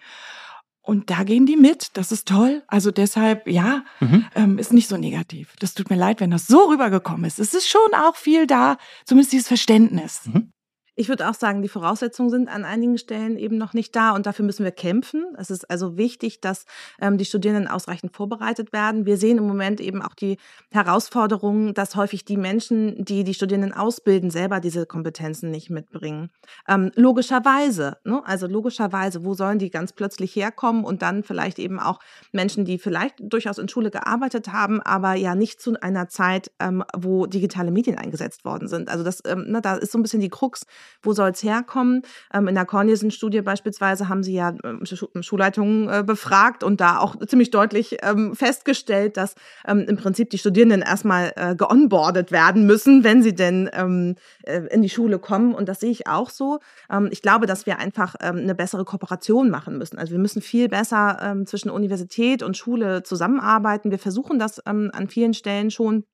und 0.81 1.11
da 1.11 1.22
gehen 1.24 1.44
die 1.44 1.57
mit. 1.57 1.90
Das 1.98 2.12
ist 2.12 2.26
toll. 2.26 2.62
Also 2.66 2.90
deshalb, 2.90 3.46
ja, 3.46 3.85
mhm. 4.00 4.24
ähm, 4.35 4.59
ist 4.59 4.72
nicht 4.72 4.88
so 4.88 4.96
negativ. 4.96 5.54
Das 5.59 5.74
tut 5.74 5.90
mir 5.90 5.96
leid, 5.96 6.20
wenn 6.20 6.31
das 6.31 6.46
so 6.46 6.70
rübergekommen 6.70 7.24
ist. 7.26 7.38
Es 7.38 7.52
ist 7.52 7.68
schon 7.68 7.92
auch 7.94 8.16
viel 8.16 8.46
da, 8.46 8.78
zumindest 9.04 9.33
dieses 9.33 9.48
Verständnis. 9.48 10.22
Mhm. 10.24 10.52
Ich 10.98 11.08
würde 11.08 11.30
auch 11.30 11.34
sagen, 11.34 11.62
die 11.62 11.68
Voraussetzungen 11.68 12.28
sind 12.28 12.48
an 12.48 12.64
einigen 12.64 12.98
Stellen 12.98 13.38
eben 13.38 13.56
noch 13.56 13.72
nicht 13.72 13.94
da 13.94 14.16
und 14.16 14.26
dafür 14.26 14.44
müssen 14.44 14.64
wir 14.64 14.72
kämpfen. 14.72 15.24
Es 15.38 15.48
ist 15.48 15.70
also 15.70 15.96
wichtig, 15.96 16.40
dass 16.40 16.66
ähm, 17.01 17.18
die 17.18 17.24
Studierenden 17.24 17.68
ausreichend 17.68 18.16
vorbereitet 18.16 18.72
werden. 18.72 19.07
Wir 19.07 19.16
sehen 19.16 19.38
im 19.38 19.46
Moment 19.46 19.80
eben 19.80 20.03
auch 20.03 20.16
die 20.16 20.38
Herausforderung, 20.72 21.72
dass 21.72 21.94
häufig 21.94 22.24
die 22.24 22.36
Menschen, 22.36 23.05
die 23.05 23.22
die 23.22 23.34
Studierenden 23.34 23.72
ausbilden, 23.72 24.30
selber 24.30 24.59
diese 24.59 24.86
Kompetenzen 24.86 25.53
nicht 25.53 25.70
mitbringen. 25.70 26.30
Ähm, 26.66 26.90
logischerweise, 26.96 27.99
ne? 28.03 28.20
also 28.24 28.49
logischerweise, 28.49 29.24
wo 29.24 29.34
sollen 29.34 29.61
die 29.61 29.70
ganz 29.70 29.92
plötzlich 29.92 30.34
herkommen 30.34 30.82
und 30.82 31.03
dann 31.03 31.22
vielleicht 31.22 31.61
eben 31.61 31.78
auch 31.78 32.01
Menschen, 32.32 32.64
die 32.64 32.76
vielleicht 32.76 33.14
durchaus 33.20 33.59
in 33.59 33.68
Schule 33.68 33.92
gearbeitet 33.92 34.49
haben, 34.49 34.82
aber 34.82 35.14
ja 35.14 35.36
nicht 35.36 35.61
zu 35.61 35.80
einer 35.80 36.09
Zeit, 36.09 36.51
ähm, 36.59 36.82
wo 36.96 37.26
digitale 37.26 37.70
Medien 37.70 37.96
eingesetzt 37.96 38.44
worden 38.44 38.66
sind. 38.66 38.88
Also 38.88 39.05
das, 39.05 39.22
ähm, 39.26 39.44
ne, 39.46 39.62
da 39.62 39.76
ist 39.76 39.92
so 39.92 39.99
ein 39.99 40.03
bisschen 40.03 40.20
die 40.20 40.28
Krux 40.28 40.66
wo 41.03 41.12
soll 41.12 41.30
es 41.30 41.43
herkommen? 41.43 42.03
Ähm, 42.32 42.49
in 42.49 42.55
der 42.55 42.64
Cornelsen-Studie 42.64 43.43
beispielsweise 43.43 44.09
haben 44.09 44.22
sie 44.22 44.34
ja 44.34 44.55
ähm, 44.64 44.82
Schulleitungen 45.20 45.89
äh, 45.89 46.03
befragt 46.05 46.62
und 46.62 46.80
da 46.80 46.99
auch 46.99 47.16
ziemlich 47.26 47.51
deutlich 47.51 47.99
ähm, 48.03 48.34
festgestellt, 48.34 49.16
dass 49.16 49.34
ähm, 49.66 49.86
im 49.89 49.97
Prinzip 49.97 50.30
die 50.30 50.39
Studierenden 50.39 50.82
erstmal 50.82 51.32
äh, 51.36 51.55
geonboardet 51.55 52.32
werden 52.32 52.66
müssen, 52.66 53.05
wenn 53.05 53.22
sie 53.22 53.34
denn 53.34 53.70
ähm, 53.72 54.16
äh, 54.43 54.62
in 54.70 54.82
die 54.82 54.91
Schule 54.91 55.18
kommen. 55.18 55.55
Und 55.55 55.68
das 55.68 55.80
sehe 55.80 55.91
ich 55.91 56.07
auch 56.07 56.30
so. 56.30 56.61
Ähm, 56.91 57.09
ich 57.11 57.22
glaube, 57.22 57.47
dass 57.47 57.66
wir 57.66 57.78
einfach 57.78 58.14
eine 58.16 58.55
bessere 58.55 58.84
Kooperation 58.84 59.51
machen 59.51 59.78
müssen. 59.78 59.99
Also 59.99 60.12
wir 60.12 60.18
müssen 60.18 60.43
viel 60.43 60.68
besser 60.68 61.36
zwischen 61.47 61.70
Universität 61.70 62.43
und 62.43 62.57
Schule 62.57 63.03
zusammenarbeiten. 63.03 63.91
Wir 63.91 63.99
versuchen 63.99 64.39
das 64.39 64.61
an 64.61 65.09
vielen 65.09 65.34
Stellen 65.34 65.70
schon. 65.70 66.05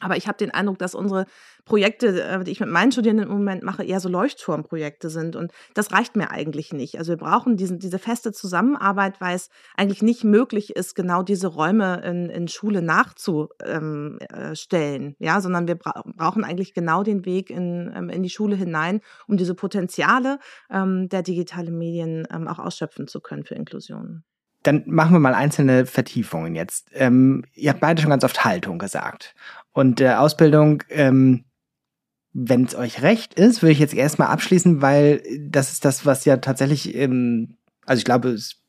Aber 0.00 0.16
ich 0.16 0.26
habe 0.26 0.36
den 0.36 0.50
Eindruck, 0.50 0.78
dass 0.78 0.94
unsere 0.94 1.26
Projekte, 1.64 2.22
äh, 2.22 2.44
die 2.44 2.50
ich 2.50 2.60
mit 2.60 2.68
meinen 2.68 2.92
Studierenden 2.92 3.26
im 3.26 3.32
Moment 3.32 3.62
mache, 3.62 3.84
eher 3.84 4.00
so 4.00 4.08
Leuchtturmprojekte 4.08 5.08
sind. 5.08 5.36
Und 5.36 5.52
das 5.74 5.92
reicht 5.92 6.16
mir 6.16 6.30
eigentlich 6.30 6.72
nicht. 6.72 6.98
Also 6.98 7.12
wir 7.12 7.16
brauchen 7.16 7.56
diesen, 7.56 7.78
diese 7.78 7.98
feste 7.98 8.32
Zusammenarbeit, 8.32 9.20
weil 9.20 9.36
es 9.36 9.50
eigentlich 9.76 10.02
nicht 10.02 10.24
möglich 10.24 10.76
ist, 10.76 10.94
genau 10.94 11.22
diese 11.22 11.46
Räume 11.46 12.02
in, 12.04 12.28
in 12.28 12.48
Schule 12.48 12.82
nachzustellen. 12.82 14.18
Ähm, 14.30 15.16
äh, 15.20 15.24
ja, 15.24 15.40
sondern 15.40 15.68
wir 15.68 15.76
bra 15.76 16.02
brauchen 16.16 16.44
eigentlich 16.44 16.74
genau 16.74 17.02
den 17.02 17.24
Weg 17.24 17.50
in, 17.50 17.92
ähm, 17.94 18.10
in 18.10 18.22
die 18.22 18.30
Schule 18.30 18.56
hinein, 18.56 19.00
um 19.26 19.36
diese 19.36 19.54
Potenziale 19.54 20.38
ähm, 20.70 21.08
der 21.08 21.22
digitalen 21.22 21.78
Medien 21.78 22.26
ähm, 22.32 22.48
auch 22.48 22.58
ausschöpfen 22.58 23.06
zu 23.06 23.20
können 23.20 23.44
für 23.44 23.54
Inklusion. 23.54 24.24
Dann 24.64 24.82
machen 24.86 25.12
wir 25.12 25.20
mal 25.20 25.34
einzelne 25.34 25.84
Vertiefungen 25.84 26.54
jetzt. 26.54 26.88
Ähm, 26.92 27.44
ihr 27.54 27.70
habt 27.70 27.80
beide 27.80 28.00
schon 28.00 28.10
ganz 28.10 28.24
oft 28.24 28.44
Haltung 28.44 28.78
gesagt. 28.78 29.34
Und 29.74 30.00
äh, 30.00 30.14
Ausbildung, 30.14 30.82
ähm, 30.88 31.44
wenn 32.32 32.64
es 32.64 32.74
euch 32.74 33.02
recht 33.02 33.34
ist, 33.34 33.60
würde 33.60 33.72
ich 33.72 33.78
jetzt 33.80 33.92
erstmal 33.92 34.28
abschließen, 34.28 34.80
weil 34.80 35.22
das 35.40 35.72
ist 35.72 35.84
das, 35.84 36.06
was 36.06 36.24
ja 36.24 36.38
tatsächlich, 36.38 36.94
ähm, 36.94 37.58
also 37.84 37.98
ich 37.98 38.04
glaube, 38.04 38.30
es 38.30 38.40
ist 38.40 38.62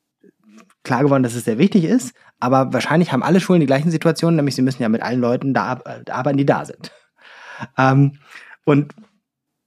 klar 0.84 1.04
geworden, 1.04 1.24
dass 1.24 1.36
es 1.36 1.46
sehr 1.46 1.60
wichtig 1.60 1.84
ist, 1.84 2.16
aber 2.40 2.74
wahrscheinlich 2.74 3.12
haben 3.12 3.24
alle 3.24 3.40
Schulen 3.40 3.60
die 3.60 3.66
gleichen 3.68 3.92
Situationen, 3.92 4.36
nämlich 4.36 4.56
sie 4.56 4.62
müssen 4.62 4.82
ja 4.82 4.90
mit 4.90 5.02
allen 5.02 5.22
Leuten 5.22 5.54
da 5.54 5.80
arbeiten, 6.10 6.38
die 6.38 6.46
da 6.46 6.66
sind. 6.66 6.92
Ähm, 7.78 8.20
und 8.66 8.94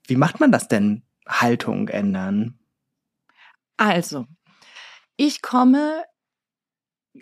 wie 0.05 0.15
macht 0.15 0.39
man 0.39 0.51
das 0.51 0.67
denn? 0.67 1.01
Haltung 1.27 1.87
ändern? 1.87 2.59
Also, 3.77 4.27
ich 5.17 5.41
komme 5.41 6.03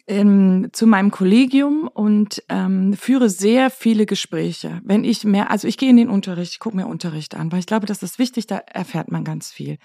ähm, 0.08 0.70
zu 0.72 0.88
meinem 0.88 1.12
Kollegium 1.12 1.90
und 1.94 2.44
ähm, 2.50 2.94
führe 2.94 3.30
sehr 3.30 3.70
viele 3.70 4.06
Gespräche. 4.06 4.82
Wenn 4.84 5.04
ich 5.04 5.24
mehr, 5.24 5.50
also 5.50 5.68
ich 5.68 5.78
gehe 5.78 5.90
in 5.90 5.98
den 5.98 6.10
Unterricht, 6.10 6.54
ich 6.54 6.60
gucke 6.60 6.76
mir 6.76 6.88
Unterricht 6.88 7.36
an, 7.36 7.52
weil 7.52 7.60
ich 7.60 7.66
glaube, 7.66 7.86
das 7.86 8.04
ist 8.04 8.20
wichtig, 8.20 8.48
da 8.48 8.58
erfährt 8.58 9.12
man 9.12 9.24
ganz 9.24 9.52
viel. 9.52 9.78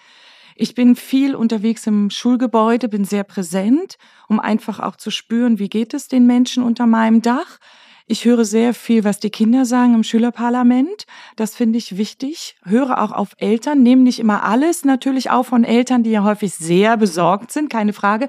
Ich 0.55 0.75
bin 0.75 0.97
viel 0.97 1.35
unterwegs 1.35 1.87
im 1.87 2.11
Schulgebäude, 2.11 2.89
bin 2.89 3.05
sehr 3.05 3.25
präsent, 3.25 3.97
um 4.29 4.39
einfach 4.39 4.81
auch 4.81 4.97
zu 4.97 5.11
spüren, 5.11 5.59
wie 5.59 5.69
geht 5.69 5.95
es 5.95 6.09
den 6.09 6.27
Menschen 6.27 6.63
unter 6.63 6.87
meinem 6.87 7.23
Dach. 7.23 7.59
Ich 8.07 8.25
höre 8.25 8.45
sehr 8.45 8.75
viel, 8.75 9.05
was 9.05 9.21
die 9.21 9.31
Kinder 9.31 9.65
sagen 9.65 9.95
im 9.95 10.03
Schülerparlament. 10.03 11.07
Das 11.37 11.55
finde 11.55 11.79
ich 11.79 11.97
wichtig. 11.97 12.57
Höre 12.65 13.01
auch 13.01 13.13
auf 13.13 13.31
Eltern, 13.39 13.83
nehme 13.83 14.03
nicht 14.03 14.19
immer 14.19 14.43
alles 14.45 14.85
natürlich 14.85 15.31
auch 15.31 15.45
von 15.45 15.65
Eltern, 15.65 16.03
die 16.03 16.11
ja 16.11 16.25
häufig 16.25 16.53
sehr 16.55 16.97
besorgt 16.97 17.53
sind, 17.53 17.71
keine 17.71 17.93
Frage. 17.93 18.29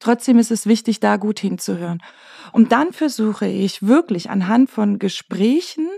Trotzdem 0.00 0.38
ist 0.38 0.50
es 0.50 0.66
wichtig, 0.66 1.00
da 1.00 1.16
gut 1.16 1.40
hinzuhören. 1.40 2.02
Und 2.52 2.72
dann 2.72 2.92
versuche 2.92 3.46
ich 3.46 3.86
wirklich 3.86 4.30
anhand 4.30 4.70
von 4.70 4.98
Gesprächen 4.98 5.88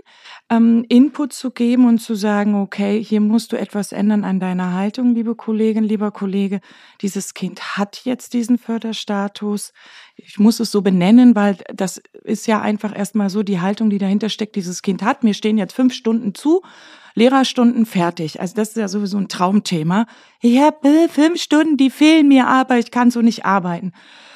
ähm, 0.49 0.85
Input 0.87 1.33
zu 1.33 1.51
geben 1.51 1.87
und 1.87 1.99
zu 1.99 2.15
sagen, 2.15 2.55
okay, 2.55 3.03
hier 3.03 3.21
musst 3.21 3.51
du 3.51 3.57
etwas 3.57 3.91
ändern 3.91 4.23
an 4.23 4.39
deiner 4.39 4.73
Haltung, 4.73 5.13
liebe 5.13 5.35
Kollegin, 5.35 5.83
lieber 5.83 6.11
Kollege. 6.11 6.61
Dieses 7.01 7.33
Kind 7.33 7.77
hat 7.77 8.01
jetzt 8.05 8.33
diesen 8.33 8.57
Förderstatus. 8.57 9.73
Ich 10.15 10.39
muss 10.39 10.59
es 10.59 10.71
so 10.71 10.81
benennen, 10.81 11.35
weil 11.35 11.57
das 11.73 12.01
ist 12.23 12.47
ja 12.47 12.61
einfach 12.61 12.97
erstmal 12.97 13.29
so 13.29 13.43
die 13.43 13.59
Haltung, 13.59 13.89
die 13.89 13.97
dahinter 13.97 14.29
steckt, 14.29 14.55
dieses 14.55 14.81
Kind 14.81 15.03
hat. 15.03 15.23
Mir 15.23 15.33
stehen 15.33 15.57
jetzt 15.57 15.73
fünf 15.73 15.93
Stunden 15.93 16.33
zu. 16.33 16.61
Lehrerstunden 17.17 17.87
fertig. 17.87 18.39
Also 18.39 18.53
das 18.55 18.69
ist 18.69 18.77
ja 18.77 18.87
sowieso 18.87 19.17
ein 19.17 19.27
Traumthema. 19.27 20.05
Ich 20.39 20.59
habe 20.59 21.09
fünf 21.09 21.41
Stunden, 21.41 21.75
die 21.75 21.89
fehlen 21.89 22.27
mir, 22.27 22.47
aber 22.47 22.77
ich 22.77 22.91
kann 22.91 23.09
so 23.09 23.21
nicht 23.21 23.43
arbeiten. 23.43 23.91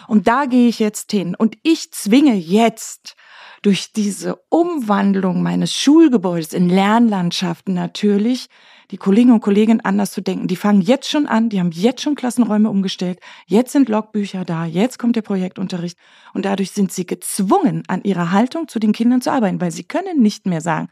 Und 0.07 0.27
da 0.27 0.45
gehe 0.45 0.67
ich 0.67 0.79
jetzt 0.79 1.11
hin. 1.11 1.35
Und 1.35 1.57
ich 1.61 1.91
zwinge 1.91 2.33
jetzt 2.33 3.15
durch 3.61 3.93
diese 3.93 4.37
Umwandlung 4.49 5.43
meines 5.43 5.75
Schulgebäudes 5.75 6.53
in 6.53 6.69
Lernlandschaften 6.69 7.75
natürlich 7.75 8.47
die 8.89 8.97
Kolleginnen 8.97 9.35
und 9.35 9.41
Kollegen 9.41 9.81
anders 9.81 10.11
zu 10.11 10.21
denken. 10.21 10.47
Die 10.47 10.55
fangen 10.55 10.81
jetzt 10.81 11.07
schon 11.07 11.27
an, 11.27 11.49
die 11.49 11.59
haben 11.59 11.71
jetzt 11.71 12.01
schon 12.01 12.15
Klassenräume 12.15 12.69
umgestellt, 12.69 13.19
jetzt 13.45 13.71
sind 13.71 13.89
Logbücher 13.89 14.43
da, 14.43 14.65
jetzt 14.65 14.97
kommt 14.97 15.15
der 15.15 15.21
Projektunterricht 15.21 15.97
und 16.33 16.45
dadurch 16.45 16.71
sind 16.71 16.91
sie 16.91 17.05
gezwungen, 17.05 17.83
an 17.87 18.03
ihrer 18.03 18.31
Haltung 18.31 18.67
zu 18.67 18.79
den 18.79 18.91
Kindern 18.91 19.21
zu 19.21 19.31
arbeiten, 19.31 19.61
weil 19.61 19.71
sie 19.71 19.83
können 19.83 20.21
nicht 20.21 20.47
mehr 20.47 20.61
sagen, 20.61 20.89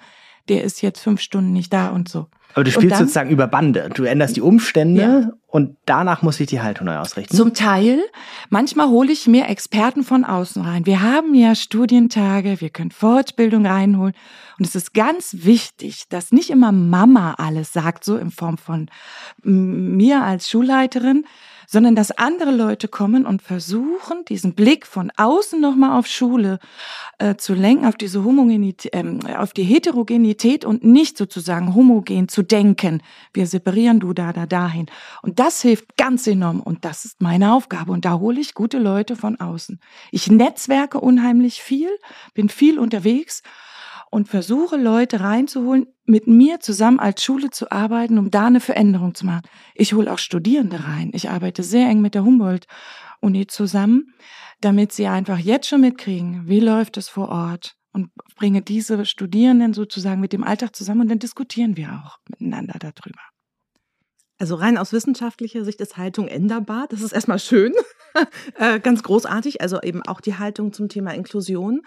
der 0.47 0.63
ist 0.63 0.81
jetzt 0.81 1.01
fünf 1.01 1.21
Stunden 1.21 1.51
nicht 1.53 1.73
da 1.73 1.89
und 1.89 2.09
so. 2.09 2.27
Aber 2.55 2.63
du 2.63 2.71
spielst 2.71 2.93
dann, 2.93 2.99
sozusagen 2.99 3.29
über 3.29 3.47
Bande. 3.47 3.89
Du 3.93 4.03
änderst 4.03 4.35
die 4.35 4.41
Umstände 4.41 5.01
ja. 5.01 5.31
und 5.47 5.77
danach 5.85 6.23
muss 6.23 6.37
sich 6.37 6.47
die 6.47 6.61
Haltung 6.61 6.87
neu 6.87 6.97
ausrichten. 6.97 7.35
Zum 7.35 7.53
Teil. 7.53 8.01
Manchmal 8.49 8.89
hole 8.89 9.11
ich 9.11 9.27
mir 9.27 9.47
Experten 9.47 10.03
von 10.03 10.25
außen 10.25 10.63
rein. 10.63 10.85
Wir 10.85 11.01
haben 11.01 11.35
ja 11.35 11.53
Studientage, 11.53 12.59
wir 12.59 12.69
können 12.71 12.91
Fortbildung 12.91 13.67
reinholen. 13.67 14.15
Und 14.57 14.65
es 14.65 14.75
ist 14.75 14.93
ganz 14.93 15.35
wichtig, 15.39 16.09
dass 16.09 16.31
nicht 16.31 16.49
immer 16.49 16.71
Mama 16.71 17.35
alles 17.37 17.71
sagt, 17.71 18.03
so 18.03 18.17
in 18.17 18.31
Form 18.31 18.57
von 18.57 18.89
mir 19.43 20.23
als 20.23 20.49
Schulleiterin, 20.49 21.25
sondern 21.71 21.93
dass 21.95 22.09
andere 22.09 22.49
Leute 22.49 22.87
kommen 22.87 23.27
und 23.27 23.43
versuchen, 23.43 24.25
diesen 24.27 24.55
Blick 24.55 24.87
von 24.87 25.11
außen 25.15 25.61
nochmal 25.61 25.99
auf 25.99 26.07
Schule 26.07 26.57
äh, 27.19 27.35
zu 27.35 27.53
lenken, 27.53 27.85
auf 27.85 27.95
diese 27.95 28.23
Homogenität, 28.23 28.91
ähm, 28.95 29.19
auf 29.37 29.53
die 29.53 29.63
Heterogenität 29.63 30.65
und 30.65 30.83
nicht 30.83 31.15
sozusagen 31.15 31.75
homogen 31.75 32.27
zu 32.27 32.41
denken. 32.41 33.03
Wir 33.33 33.45
separieren 33.45 33.99
du 33.99 34.13
da, 34.13 34.33
da, 34.33 34.47
dahin. 34.47 34.87
Und 35.21 35.37
das 35.37 35.61
hilft 35.61 35.95
ganz 35.95 36.25
enorm 36.25 36.59
und 36.59 36.85
das 36.85 37.05
ist 37.05 37.21
meine 37.21 37.53
Aufgabe 37.53 37.91
und 37.91 38.03
da 38.03 38.17
hole 38.17 38.41
ich 38.41 38.55
gute 38.55 38.79
Leute 38.79 39.15
von 39.15 39.39
außen. 39.39 39.79
Ich 40.11 40.31
netzwerke 40.31 40.99
unheimlich 40.99 41.61
viel, 41.61 41.89
bin 42.33 42.49
viel 42.49 42.79
unterwegs 42.79 43.43
und 44.11 44.27
versuche 44.27 44.77
Leute 44.77 45.19
reinzuholen, 45.19 45.87
mit 46.05 46.27
mir 46.27 46.59
zusammen 46.59 46.99
als 46.99 47.23
Schule 47.23 47.49
zu 47.51 47.71
arbeiten, 47.71 48.17
um 48.17 48.31
da 48.31 48.47
eine 48.47 48.59
Veränderung 48.59 49.13
zu 49.15 49.25
machen. 49.25 49.43
Ich 49.75 49.93
hole 49.93 50.11
auch 50.11 50.17
Studierende 50.17 50.83
rein. 50.83 51.11
Ich 51.13 51.29
arbeite 51.29 51.63
sehr 51.63 51.87
eng 51.87 52.01
mit 52.01 52.15
der 52.15 52.23
Humboldt-Uni 52.23 53.47
zusammen, 53.47 54.13
damit 54.61 54.91
sie 54.91 55.07
einfach 55.07 55.37
jetzt 55.37 55.67
schon 55.67 55.81
mitkriegen, 55.81 56.47
wie 56.47 56.59
läuft 56.59 56.97
es 56.97 57.09
vor 57.09 57.29
Ort 57.29 57.75
und 57.93 58.11
bringe 58.35 58.61
diese 58.61 59.05
Studierenden 59.05 59.73
sozusagen 59.73 60.21
mit 60.21 60.33
dem 60.33 60.43
Alltag 60.43 60.75
zusammen 60.75 61.01
und 61.01 61.09
dann 61.09 61.19
diskutieren 61.19 61.77
wir 61.77 62.01
auch 62.03 62.17
miteinander 62.29 62.77
darüber. 62.79 63.21
Also 64.39 64.55
rein 64.55 64.77
aus 64.77 64.93
wissenschaftlicher 64.93 65.65
Sicht 65.65 65.81
ist 65.81 65.97
Haltung 65.97 66.27
änderbar. 66.29 66.87
Das 66.89 67.01
ist 67.01 67.11
erstmal 67.11 67.39
schön, 67.39 67.73
äh, 68.55 68.79
ganz 68.79 69.03
großartig. 69.03 69.61
Also 69.61 69.81
eben 69.81 70.01
auch 70.03 70.21
die 70.21 70.37
Haltung 70.37 70.71
zum 70.71 70.87
Thema 70.87 71.13
Inklusion. 71.13 71.81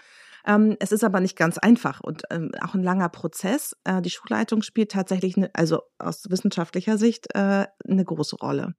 Ähm, 0.45 0.75
es 0.79 0.91
ist 0.91 1.03
aber 1.03 1.19
nicht 1.19 1.37
ganz 1.37 1.57
einfach 1.57 2.01
und 2.01 2.23
ähm, 2.29 2.51
auch 2.61 2.73
ein 2.73 2.83
langer 2.83 3.09
Prozess. 3.09 3.75
Äh, 3.83 4.01
die 4.01 4.09
Schulleitung 4.09 4.61
spielt 4.61 4.91
tatsächlich, 4.91 5.37
eine, 5.37 5.49
also 5.53 5.81
aus 5.99 6.29
wissenschaftlicher 6.29 6.97
Sicht, 6.97 7.27
äh, 7.33 7.65
eine 7.87 8.05
große 8.05 8.35
Rolle. 8.37 8.75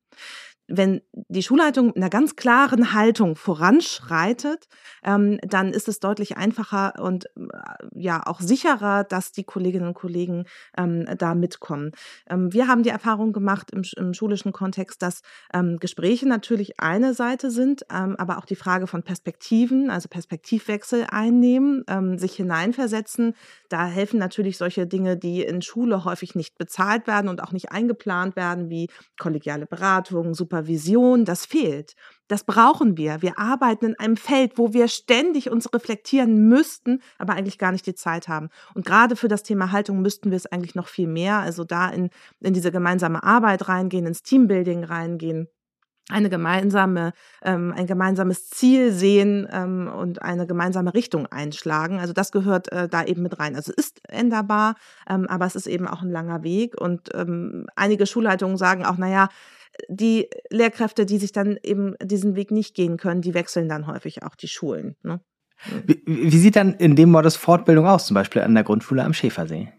Wenn 0.66 1.02
die 1.12 1.42
Schulleitung 1.42 1.88
mit 1.88 1.96
einer 1.96 2.10
ganz 2.10 2.36
klaren 2.36 2.94
Haltung 2.94 3.36
voranschreitet, 3.36 4.66
ähm, 5.04 5.38
dann 5.42 5.72
ist 5.72 5.88
es 5.88 6.00
deutlich 6.00 6.36
einfacher 6.36 6.94
und 7.00 7.26
äh, 7.26 7.30
ja 7.94 8.22
auch 8.24 8.40
sicherer, 8.40 9.04
dass 9.04 9.32
die 9.32 9.44
Kolleginnen 9.44 9.88
und 9.88 9.94
Kollegen 9.94 10.46
ähm, 10.78 11.06
da 11.18 11.34
mitkommen. 11.34 11.92
Ähm, 12.28 12.52
wir 12.52 12.66
haben 12.66 12.82
die 12.82 12.90
Erfahrung 12.90 13.32
gemacht 13.32 13.70
im, 13.72 13.82
im 13.96 14.14
schulischen 14.14 14.52
Kontext, 14.52 15.02
dass 15.02 15.20
ähm, 15.52 15.78
Gespräche 15.78 16.26
natürlich 16.26 16.80
eine 16.80 17.12
Seite 17.12 17.50
sind, 17.50 17.84
ähm, 17.92 18.16
aber 18.16 18.38
auch 18.38 18.46
die 18.46 18.56
Frage 18.56 18.86
von 18.86 19.02
Perspektiven, 19.02 19.90
also 19.90 20.08
Perspektivwechsel 20.08 21.06
einnehmen, 21.10 21.84
ähm, 21.88 22.18
sich 22.18 22.36
hineinversetzen. 22.36 23.34
Da 23.68 23.86
helfen 23.86 24.18
natürlich 24.18 24.56
solche 24.56 24.86
Dinge, 24.86 25.16
die 25.16 25.42
in 25.42 25.60
Schule 25.60 26.04
häufig 26.04 26.34
nicht 26.34 26.56
bezahlt 26.56 27.06
werden 27.06 27.28
und 27.28 27.42
auch 27.42 27.52
nicht 27.52 27.70
eingeplant 27.72 28.36
werden, 28.36 28.70
wie 28.70 28.88
kollegiale 29.18 29.66
Beratung, 29.66 30.32
Supervision, 30.54 31.24
das 31.24 31.46
fehlt. 31.46 31.94
Das 32.28 32.44
brauchen 32.44 32.96
wir. 32.96 33.20
Wir 33.20 33.38
arbeiten 33.38 33.86
in 33.86 33.98
einem 33.98 34.16
Feld, 34.16 34.56
wo 34.56 34.72
wir 34.72 34.88
ständig 34.88 35.50
uns 35.50 35.72
reflektieren 35.74 36.48
müssten, 36.48 37.02
aber 37.18 37.34
eigentlich 37.34 37.58
gar 37.58 37.72
nicht 37.72 37.86
die 37.86 37.94
Zeit 37.94 38.28
haben. 38.28 38.48
Und 38.74 38.86
gerade 38.86 39.16
für 39.16 39.28
das 39.28 39.42
Thema 39.42 39.72
Haltung 39.72 40.00
müssten 40.00 40.30
wir 40.30 40.36
es 40.36 40.46
eigentlich 40.46 40.74
noch 40.74 40.88
viel 40.88 41.08
mehr. 41.08 41.40
Also 41.40 41.64
da 41.64 41.88
in, 41.90 42.10
in 42.40 42.54
diese 42.54 42.72
gemeinsame 42.72 43.22
Arbeit 43.22 43.68
reingehen, 43.68 44.06
ins 44.06 44.22
Teambuilding 44.22 44.84
reingehen 44.84 45.48
eine 46.10 46.28
gemeinsame, 46.28 47.12
ähm, 47.42 47.72
ein 47.74 47.86
gemeinsames 47.86 48.50
Ziel 48.50 48.92
sehen 48.92 49.48
ähm, 49.50 49.88
und 49.88 50.20
eine 50.20 50.46
gemeinsame 50.46 50.92
Richtung 50.92 51.26
einschlagen. 51.26 51.98
Also 51.98 52.12
das 52.12 52.30
gehört 52.30 52.70
äh, 52.72 52.88
da 52.88 53.04
eben 53.04 53.22
mit 53.22 53.38
rein. 53.38 53.56
Also 53.56 53.72
es 53.74 53.86
ist 53.86 54.00
änderbar, 54.08 54.74
ähm, 55.08 55.26
aber 55.28 55.46
es 55.46 55.56
ist 55.56 55.66
eben 55.66 55.88
auch 55.88 56.02
ein 56.02 56.10
langer 56.10 56.42
Weg. 56.42 56.78
Und 56.78 57.08
ähm, 57.14 57.66
einige 57.74 58.06
Schulleitungen 58.06 58.58
sagen 58.58 58.84
auch, 58.84 58.98
naja, 58.98 59.28
die 59.88 60.28
Lehrkräfte, 60.50 61.06
die 61.06 61.18
sich 61.18 61.32
dann 61.32 61.58
eben 61.62 61.94
diesen 62.02 62.36
Weg 62.36 62.50
nicht 62.50 62.74
gehen 62.74 62.96
können, 62.96 63.22
die 63.22 63.34
wechseln 63.34 63.68
dann 63.68 63.86
häufig 63.86 64.22
auch 64.22 64.34
die 64.34 64.48
Schulen. 64.48 64.96
Ne? 65.02 65.20
Wie, 65.86 66.02
wie 66.06 66.38
sieht 66.38 66.56
dann 66.56 66.74
in 66.74 66.96
dem 66.96 67.10
Modus 67.10 67.36
Fortbildung 67.36 67.86
aus, 67.86 68.06
zum 68.06 68.14
Beispiel 68.14 68.42
an 68.42 68.54
der 68.54 68.64
Grundschule 68.64 69.04
am 69.04 69.14
Schäfersee? 69.14 69.72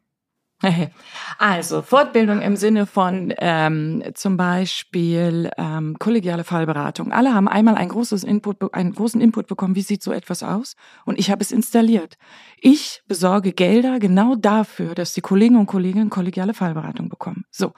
Also 1.38 1.82
Fortbildung 1.82 2.42
im 2.42 2.56
Sinne 2.56 2.86
von 2.86 3.34
ähm, 3.38 4.04
zum 4.14 4.38
Beispiel 4.38 5.52
ähm, 5.58 5.98
kollegiale 6.00 6.44
Fallberatung. 6.44 7.12
Alle 7.12 7.34
haben 7.34 7.48
einmal 7.48 7.76
ein 7.76 7.90
großes 7.90 8.24
Input, 8.24 8.74
einen 8.74 8.94
großen 8.94 9.20
Input 9.20 9.48
bekommen, 9.48 9.76
wie 9.76 9.82
sieht 9.82 10.02
so 10.02 10.12
etwas 10.12 10.44
aus? 10.44 10.76
Und 11.06 11.20
ich 11.20 11.30
habe 11.30 11.42
es 11.42 11.52
installiert. 11.52 12.16
Ich 12.58 13.02
besorge 13.08 13.52
Gelder 13.52 14.00
genau 14.00 14.36
dafür, 14.36 14.96
dass 14.96 15.14
die 15.14 15.22
Kolleginnen 15.22 15.60
und 15.60 15.66
Kollegen 15.66 16.10
kollegiale 16.10 16.54
Fallberatung 16.54 17.10
bekommen. 17.10 17.44
So, 17.52 17.74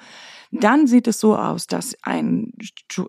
dann 0.52 0.88
sieht 0.88 1.08
es 1.08 1.20
so 1.20 1.36
aus, 1.36 1.68
dass 1.68 1.96
ein, 2.04 2.54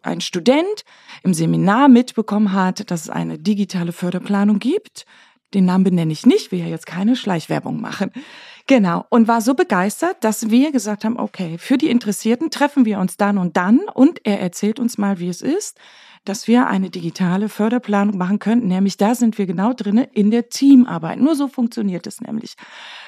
ein 0.02 0.20
Student 0.20 0.84
im 1.22 1.34
Seminar 1.34 1.88
mitbekommen 1.88 2.52
hat, 2.52 2.90
dass 2.90 3.02
es 3.02 3.10
eine 3.10 3.38
digitale 3.38 3.92
Förderplanung 3.92 4.58
gibt. 4.58 5.06
Den 5.54 5.64
Namen 5.64 5.84
benenne 5.84 6.12
ich 6.12 6.26
nicht, 6.26 6.52
will 6.52 6.58
ja 6.58 6.66
jetzt 6.66 6.86
keine 6.86 7.16
Schleichwerbung 7.16 7.80
machen. 7.80 8.10
Genau. 8.66 9.06
Und 9.08 9.28
war 9.28 9.40
so 9.40 9.54
begeistert, 9.54 10.22
dass 10.22 10.50
wir 10.50 10.72
gesagt 10.72 11.04
haben, 11.04 11.18
okay, 11.18 11.56
für 11.58 11.78
die 11.78 11.88
Interessierten 11.88 12.50
treffen 12.50 12.84
wir 12.84 12.98
uns 12.98 13.16
dann 13.16 13.38
und 13.38 13.56
dann 13.56 13.80
und 13.94 14.20
er 14.26 14.40
erzählt 14.40 14.78
uns 14.78 14.98
mal, 14.98 15.18
wie 15.18 15.28
es 15.28 15.40
ist 15.40 15.78
dass 16.24 16.48
wir 16.48 16.66
eine 16.66 16.90
digitale 16.90 17.48
Förderplanung 17.48 18.16
machen 18.16 18.38
könnten. 18.38 18.68
Nämlich 18.68 18.96
da 18.96 19.14
sind 19.14 19.38
wir 19.38 19.46
genau 19.46 19.72
drinne 19.72 20.04
in 20.12 20.30
der 20.30 20.48
Teamarbeit. 20.48 21.18
Nur 21.18 21.34
so 21.34 21.48
funktioniert 21.48 22.06
es 22.06 22.20
nämlich. 22.20 22.54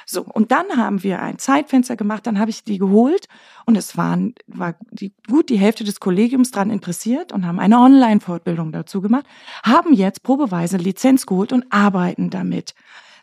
So, 0.06 0.22
und 0.22 0.50
dann 0.50 0.76
haben 0.76 1.02
wir 1.02 1.20
ein 1.22 1.38
Zeitfenster 1.38 1.96
gemacht, 1.96 2.26
dann 2.26 2.38
habe 2.38 2.50
ich 2.50 2.64
die 2.64 2.78
geholt 2.78 3.28
und 3.66 3.76
es 3.76 3.96
waren, 3.96 4.34
war 4.46 4.74
die, 4.90 5.12
gut 5.28 5.50
die 5.50 5.58
Hälfte 5.58 5.84
des 5.84 6.00
Kollegiums 6.00 6.50
dran 6.50 6.70
interessiert 6.70 7.32
und 7.32 7.46
haben 7.46 7.60
eine 7.60 7.78
Online-Fortbildung 7.78 8.72
dazu 8.72 9.00
gemacht, 9.00 9.26
haben 9.62 9.92
jetzt 9.92 10.22
probeweise 10.22 10.76
Lizenz 10.76 11.26
geholt 11.26 11.52
und 11.52 11.66
arbeiten 11.70 12.30
damit. 12.30 12.74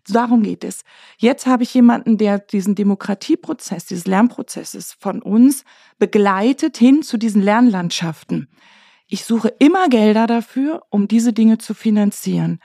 Darum 0.09 0.43
geht 0.43 0.63
es. 0.63 0.83
Jetzt 1.17 1.47
habe 1.47 1.63
ich 1.63 1.73
jemanden, 1.73 2.17
der 2.17 2.39
diesen 2.39 2.75
Demokratieprozess, 2.75 3.85
dieses 3.85 4.07
Lernprozesses 4.07 4.95
von 4.97 5.21
uns 5.21 5.65
begleitet 5.99 6.77
hin 6.77 7.03
zu 7.03 7.17
diesen 7.17 7.41
Lernlandschaften. 7.41 8.47
Ich 9.07 9.23
suche 9.23 9.53
immer 9.59 9.87
Gelder 9.87 10.27
dafür, 10.27 10.83
um 10.89 11.07
diese 11.07 11.33
Dinge 11.33 11.57
zu 11.57 11.73
finanzieren. 11.73 12.59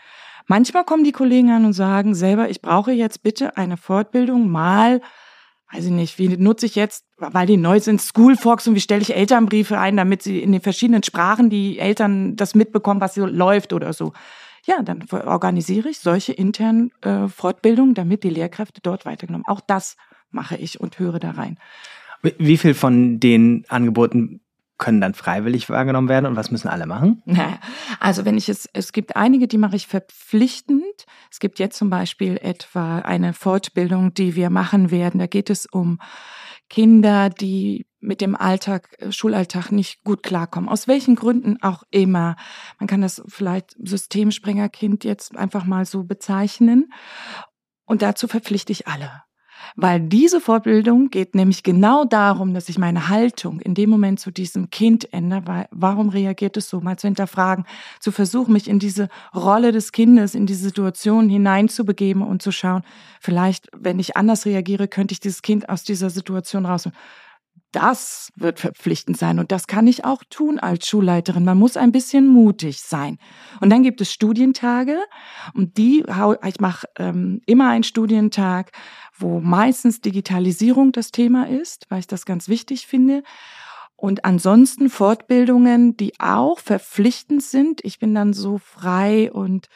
Manchmal 0.46 0.84
kommen 0.84 1.04
die 1.04 1.12
Kollegen 1.12 1.50
an 1.50 1.64
und 1.64 1.72
sagen 1.72 2.14
selber, 2.14 2.50
ich 2.50 2.60
brauche 2.60 2.92
jetzt 2.92 3.22
bitte 3.22 3.56
eine 3.56 3.76
Fortbildung 3.76 4.50
mal, 4.50 5.00
weiß 5.72 5.86
ich 5.86 5.90
nicht, 5.92 6.18
wie 6.18 6.36
nutze 6.36 6.66
ich 6.66 6.74
jetzt, 6.74 7.06
weil 7.16 7.46
die 7.46 7.56
neu 7.56 7.78
sind, 7.80 8.02
Schoolfox 8.02 8.66
und 8.66 8.74
wie 8.74 8.80
stelle 8.80 9.02
ich 9.02 9.14
Elternbriefe 9.14 9.78
ein, 9.78 9.96
damit 9.96 10.22
sie 10.22 10.42
in 10.42 10.52
den 10.52 10.60
verschiedenen 10.60 11.04
Sprachen 11.04 11.48
die 11.48 11.78
Eltern 11.78 12.34
das 12.36 12.54
mitbekommen, 12.54 13.00
was 13.00 13.14
so 13.14 13.24
läuft 13.24 13.72
oder 13.72 13.92
so. 13.92 14.12
Ja, 14.64 14.82
dann 14.82 15.06
organisiere 15.10 15.88
ich 15.88 16.00
solche 16.00 16.32
internen 16.32 16.92
äh, 17.00 17.28
Fortbildungen, 17.28 17.94
damit 17.94 18.22
die 18.22 18.30
Lehrkräfte 18.30 18.80
dort 18.82 19.06
weitergenommen. 19.06 19.46
Auch 19.46 19.60
das 19.60 19.96
mache 20.30 20.56
ich 20.56 20.80
und 20.80 20.98
höre 20.98 21.18
da 21.18 21.32
rein. 21.32 21.58
Wie 22.38 22.56
viel 22.56 22.74
von 22.74 23.18
den 23.18 23.64
Angeboten 23.68 24.40
können 24.82 25.00
dann 25.00 25.14
freiwillig 25.14 25.70
wahrgenommen 25.70 26.08
werden 26.08 26.26
und 26.26 26.34
was 26.34 26.50
müssen 26.50 26.66
alle 26.66 26.86
machen? 26.86 27.22
Also 28.00 28.24
wenn 28.24 28.36
ich 28.36 28.48
es, 28.48 28.68
es 28.72 28.92
gibt 28.92 29.14
einige, 29.14 29.46
die 29.46 29.56
mache 29.56 29.76
ich 29.76 29.86
verpflichtend. 29.86 31.06
Es 31.30 31.38
gibt 31.38 31.60
jetzt 31.60 31.78
zum 31.78 31.88
Beispiel 31.88 32.36
etwa 32.42 32.98
eine 32.98 33.32
Fortbildung, 33.32 34.12
die 34.12 34.34
wir 34.34 34.50
machen 34.50 34.90
werden. 34.90 35.20
Da 35.20 35.26
geht 35.26 35.50
es 35.50 35.66
um 35.66 36.00
Kinder, 36.68 37.30
die 37.30 37.86
mit 38.00 38.20
dem 38.20 38.34
Alltag, 38.34 38.96
äh, 38.98 39.12
Schulalltag 39.12 39.70
nicht 39.70 40.02
gut 40.02 40.24
klarkommen. 40.24 40.68
Aus 40.68 40.88
welchen 40.88 41.14
Gründen 41.14 41.62
auch 41.62 41.84
immer. 41.90 42.34
Man 42.80 42.88
kann 42.88 43.02
das 43.02 43.22
vielleicht 43.28 43.76
Systemsprengerkind 43.78 45.04
jetzt 45.04 45.36
einfach 45.36 45.64
mal 45.64 45.84
so 45.84 46.02
bezeichnen. 46.02 46.92
Und 47.84 48.02
dazu 48.02 48.26
verpflichte 48.26 48.72
ich 48.72 48.88
alle. 48.88 49.22
Weil 49.76 50.00
diese 50.00 50.40
Fortbildung 50.40 51.10
geht 51.10 51.34
nämlich 51.34 51.62
genau 51.62 52.04
darum, 52.04 52.54
dass 52.54 52.68
ich 52.68 52.78
meine 52.78 53.08
Haltung 53.08 53.60
in 53.60 53.74
dem 53.74 53.90
Moment 53.90 54.20
zu 54.20 54.30
diesem 54.30 54.70
Kind 54.70 55.12
ändere. 55.12 55.42
Weil, 55.46 55.68
warum 55.70 56.08
reagiert 56.08 56.56
es 56.56 56.68
so? 56.68 56.80
Mal 56.80 56.98
zu 56.98 57.06
hinterfragen, 57.06 57.64
zu 58.00 58.12
versuchen, 58.12 58.52
mich 58.52 58.68
in 58.68 58.78
diese 58.78 59.08
Rolle 59.34 59.72
des 59.72 59.92
Kindes, 59.92 60.34
in 60.34 60.46
diese 60.46 60.64
Situation 60.64 61.28
hineinzubegeben 61.28 62.22
und 62.22 62.42
zu 62.42 62.52
schauen, 62.52 62.82
vielleicht, 63.20 63.68
wenn 63.76 63.98
ich 63.98 64.16
anders 64.16 64.46
reagiere, 64.46 64.88
könnte 64.88 65.12
ich 65.12 65.20
dieses 65.20 65.42
Kind 65.42 65.68
aus 65.68 65.84
dieser 65.84 66.10
Situation 66.10 66.66
rausholen. 66.66 66.96
Das 67.72 68.30
wird 68.36 68.60
verpflichtend 68.60 69.16
sein 69.16 69.38
und 69.38 69.50
das 69.50 69.66
kann 69.66 69.86
ich 69.86 70.04
auch 70.04 70.22
tun 70.28 70.58
als 70.58 70.86
Schulleiterin. 70.86 71.44
Man 71.44 71.58
muss 71.58 71.78
ein 71.78 71.90
bisschen 71.90 72.26
mutig 72.28 72.82
sein. 72.82 73.18
Und 73.60 73.70
dann 73.70 73.82
gibt 73.82 74.02
es 74.02 74.12
Studientage 74.12 74.98
und 75.54 75.78
die, 75.78 76.04
ich 76.46 76.60
mache 76.60 76.86
ähm, 76.98 77.40
immer 77.46 77.70
einen 77.70 77.84
Studientag, 77.84 78.72
wo 79.16 79.40
meistens 79.40 80.02
Digitalisierung 80.02 80.92
das 80.92 81.12
Thema 81.12 81.48
ist, 81.48 81.86
weil 81.88 82.00
ich 82.00 82.06
das 82.06 82.26
ganz 82.26 82.48
wichtig 82.48 82.86
finde. 82.86 83.22
Und 83.96 84.24
ansonsten 84.24 84.90
Fortbildungen, 84.90 85.96
die 85.96 86.18
auch 86.18 86.58
verpflichtend 86.58 87.42
sind. 87.42 87.84
Ich 87.84 87.98
bin 87.98 88.14
dann 88.14 88.32
so 88.32 88.58
frei 88.58 89.32
und 89.32 89.68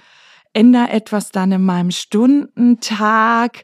ändere 0.52 0.90
etwas 0.90 1.30
dann 1.30 1.52
in 1.52 1.64
meinem 1.64 1.92
Stundentag 1.92 3.62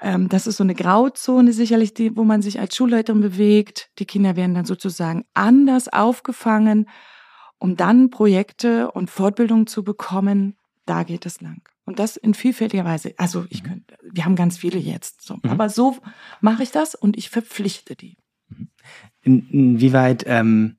ähm, 0.00 0.28
das 0.28 0.46
ist 0.46 0.58
so 0.58 0.64
eine 0.64 0.74
Grauzone 0.74 1.52
sicherlich, 1.52 1.94
die, 1.94 2.16
wo 2.16 2.24
man 2.24 2.42
sich 2.42 2.60
als 2.60 2.76
Schulleiterin 2.76 3.20
bewegt. 3.20 3.90
Die 3.98 4.04
Kinder 4.04 4.36
werden 4.36 4.54
dann 4.54 4.64
sozusagen 4.64 5.24
anders 5.34 5.88
aufgefangen, 5.88 6.88
um 7.58 7.76
dann 7.76 8.10
Projekte 8.10 8.90
und 8.90 9.10
Fortbildungen 9.10 9.66
zu 9.66 9.84
bekommen. 9.84 10.56
Da 10.84 11.02
geht 11.02 11.26
es 11.26 11.40
lang. 11.40 11.62
Und 11.84 11.98
das 11.98 12.16
in 12.16 12.34
vielfältiger 12.34 12.84
Weise. 12.84 13.14
Also 13.16 13.46
ich 13.48 13.62
mhm. 13.62 13.68
könnte, 13.68 13.96
wir 14.10 14.24
haben 14.24 14.36
ganz 14.36 14.58
viele 14.58 14.78
jetzt. 14.78 15.22
So. 15.22 15.36
Mhm. 15.36 15.50
Aber 15.50 15.68
so 15.68 15.96
mache 16.40 16.62
ich 16.62 16.70
das 16.70 16.94
und 16.94 17.16
ich 17.16 17.30
verpflichte 17.30 17.96
die. 17.96 18.16
Mhm. 18.48 18.68
In, 19.22 19.48
inwieweit 19.50 20.24
ähm, 20.26 20.76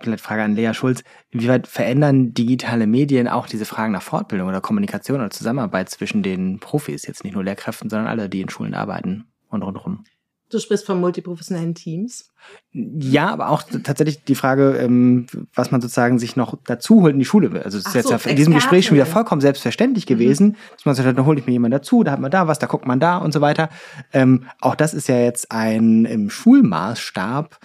vielleicht 0.00 0.24
Frage 0.24 0.42
an 0.42 0.54
Lea 0.54 0.72
Schulz, 0.74 1.02
inwieweit 1.30 1.66
verändern 1.66 2.34
digitale 2.34 2.86
Medien 2.86 3.28
auch 3.28 3.46
diese 3.46 3.64
Fragen 3.64 3.92
nach 3.92 4.02
Fortbildung 4.02 4.48
oder 4.48 4.60
Kommunikation 4.60 5.20
oder 5.20 5.30
Zusammenarbeit 5.30 5.90
zwischen 5.90 6.22
den 6.22 6.58
Profis, 6.60 7.06
jetzt 7.06 7.24
nicht 7.24 7.34
nur 7.34 7.44
Lehrkräften, 7.44 7.90
sondern 7.90 8.08
alle, 8.08 8.28
die 8.28 8.40
in 8.40 8.48
Schulen 8.48 8.74
arbeiten 8.74 9.26
und 9.48 9.62
rundherum? 9.62 10.04
Du 10.50 10.60
sprichst 10.60 10.86
von 10.86 11.00
multiprofessionellen 11.00 11.74
Teams. 11.74 12.30
Ja, 12.72 13.28
aber 13.30 13.48
auch 13.48 13.62
tatsächlich 13.82 14.22
die 14.24 14.34
Frage, 14.34 14.76
ähm, 14.76 15.26
was 15.54 15.70
man 15.70 15.80
sozusagen 15.80 16.18
sich 16.18 16.36
noch 16.36 16.56
dazu 16.64 17.02
holt 17.02 17.14
in 17.14 17.18
die 17.18 17.24
Schule. 17.24 17.64
Also 17.64 17.78
es 17.78 17.86
ist 17.86 17.94
jetzt 17.94 18.08
so, 18.08 18.14
ja 18.14 18.20
in 18.24 18.36
diesem 18.36 18.54
Gespräch 18.54 18.86
schon 18.86 18.94
wieder 18.94 19.06
vollkommen 19.06 19.40
selbstverständlich 19.40 20.04
mhm. 20.04 20.08
gewesen, 20.08 20.46
mhm. 20.48 20.56
dass 20.76 20.84
man 20.84 20.94
sagt, 20.94 21.18
dann 21.18 21.26
hole 21.26 21.40
ich 21.40 21.46
mir 21.46 21.52
jemanden 21.52 21.78
dazu, 21.78 22.04
da 22.04 22.12
hat 22.12 22.20
man 22.20 22.30
da 22.30 22.46
was, 22.46 22.58
da 22.58 22.66
guckt 22.66 22.86
man 22.86 23.00
da 23.00 23.18
und 23.18 23.32
so 23.32 23.40
weiter. 23.40 23.70
Ähm, 24.12 24.44
auch 24.60 24.74
das 24.74 24.94
ist 24.94 25.08
ja 25.08 25.18
jetzt 25.18 25.50
ein 25.50 26.04
im 26.04 26.30
Schulmaßstab 26.30 27.58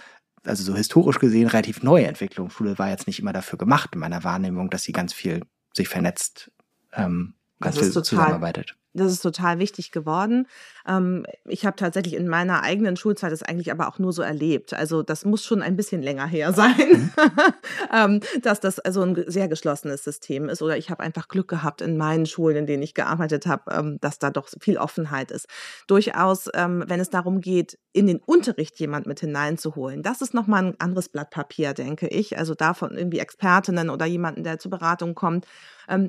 also 0.44 0.62
so 0.62 0.74
historisch 0.74 1.18
gesehen, 1.18 1.48
relativ 1.48 1.82
neue 1.82 2.06
Entwicklung. 2.06 2.50
Schule 2.50 2.78
war 2.78 2.88
jetzt 2.88 3.06
nicht 3.06 3.20
immer 3.20 3.32
dafür 3.32 3.58
gemacht, 3.58 3.90
in 3.92 4.00
meiner 4.00 4.24
Wahrnehmung, 4.24 4.70
dass 4.70 4.84
sie 4.84 4.92
ganz 4.92 5.12
viel 5.12 5.42
sich 5.74 5.88
vernetzt, 5.88 6.50
ähm, 6.92 7.34
ganz 7.60 7.78
viel 7.78 7.92
zusammenarbeitet. 7.92 8.76
Das 8.92 9.12
ist 9.12 9.20
total 9.20 9.60
wichtig 9.60 9.92
geworden. 9.92 10.48
Ähm, 10.86 11.24
ich 11.44 11.64
habe 11.64 11.76
tatsächlich 11.76 12.14
in 12.14 12.26
meiner 12.26 12.62
eigenen 12.62 12.96
Schulzeit 12.96 13.30
das 13.30 13.44
eigentlich 13.44 13.70
aber 13.70 13.86
auch 13.86 14.00
nur 14.00 14.12
so 14.12 14.22
erlebt. 14.22 14.74
Also 14.74 15.02
das 15.02 15.24
muss 15.24 15.44
schon 15.44 15.62
ein 15.62 15.76
bisschen 15.76 16.02
länger 16.02 16.26
her 16.26 16.52
sein, 16.52 16.74
mhm. 16.76 17.10
ähm, 17.94 18.20
dass 18.42 18.58
das 18.58 18.80
also 18.80 19.02
ein 19.02 19.24
sehr 19.28 19.46
geschlossenes 19.46 20.02
System 20.02 20.48
ist. 20.48 20.60
Oder 20.60 20.76
ich 20.76 20.90
habe 20.90 21.04
einfach 21.04 21.28
Glück 21.28 21.46
gehabt 21.46 21.82
in 21.82 21.96
meinen 21.96 22.26
Schulen, 22.26 22.56
in 22.56 22.66
denen 22.66 22.82
ich 22.82 22.94
gearbeitet 22.94 23.46
habe, 23.46 23.70
ähm, 23.72 23.98
dass 24.00 24.18
da 24.18 24.30
doch 24.30 24.48
viel 24.60 24.76
Offenheit 24.76 25.30
ist. 25.30 25.46
Durchaus, 25.86 26.48
ähm, 26.54 26.84
wenn 26.88 26.98
es 26.98 27.10
darum 27.10 27.40
geht, 27.40 27.78
in 27.92 28.08
den 28.08 28.18
Unterricht 28.18 28.78
jemand 28.80 29.06
mit 29.06 29.20
hineinzuholen, 29.20 30.02
das 30.02 30.20
ist 30.20 30.34
nochmal 30.34 30.64
ein 30.64 30.80
anderes 30.80 31.08
Blatt 31.08 31.30
Papier, 31.30 31.74
denke 31.74 32.08
ich. 32.08 32.38
Also 32.38 32.54
davon 32.54 32.96
irgendwie 32.96 33.20
Expertinnen 33.20 33.88
oder 33.88 34.06
jemanden, 34.06 34.42
der 34.42 34.58
zur 34.58 34.70
Beratung 34.70 35.14
kommt 35.14 35.46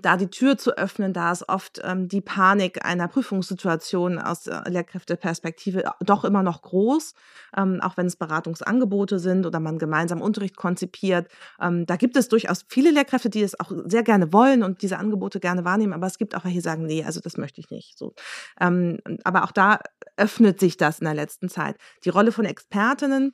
da 0.03 0.15
die 0.15 0.29
Tür 0.29 0.59
zu 0.59 0.77
öffnen, 0.77 1.11
da 1.11 1.31
ist 1.31 1.49
oft 1.49 1.81
die 1.95 2.21
Panik 2.21 2.70
einer 2.83 3.07
Prüfungssituation 3.07 4.19
aus 4.19 4.43
der 4.43 4.63
Lehrkräfteperspektive 4.67 5.83
doch 5.99 6.23
immer 6.23 6.43
noch 6.43 6.61
groß, 6.61 7.13
ähm, 7.57 7.79
auch 7.81 7.97
wenn 7.97 8.07
es 8.07 8.15
Beratungsangebote 8.15 9.19
sind 9.19 9.45
oder 9.45 9.59
man 9.59 9.77
gemeinsam 9.77 10.21
Unterricht 10.21 10.55
konzipiert. 10.55 11.27
Ähm, 11.59 11.85
da 11.85 11.95
gibt 11.95 12.15
es 12.15 12.29
durchaus 12.29 12.65
viele 12.67 12.91
Lehrkräfte, 12.91 13.29
die 13.29 13.41
es 13.41 13.59
auch 13.59 13.71
sehr 13.85 14.03
gerne 14.03 14.31
wollen 14.33 14.63
und 14.63 14.81
diese 14.81 14.97
Angebote 14.97 15.39
gerne 15.39 15.65
wahrnehmen, 15.65 15.93
aber 15.93 16.07
es 16.07 16.17
gibt 16.17 16.35
auch 16.35 16.43
welche, 16.43 16.57
die 16.57 16.61
sagen, 16.61 16.85
nee, 16.85 17.03
also 17.03 17.19
das 17.19 17.37
möchte 17.37 17.59
ich 17.59 17.69
nicht. 17.69 17.97
So. 17.97 18.13
Ähm, 18.59 18.99
aber 19.23 19.43
auch 19.43 19.51
da 19.51 19.79
öffnet 20.17 20.59
sich 20.59 20.77
das 20.77 20.99
in 20.99 21.05
der 21.05 21.13
letzten 21.13 21.49
Zeit. 21.49 21.77
Die 22.05 22.09
Rolle 22.09 22.31
von 22.31 22.45
Expertinnen 22.45 23.33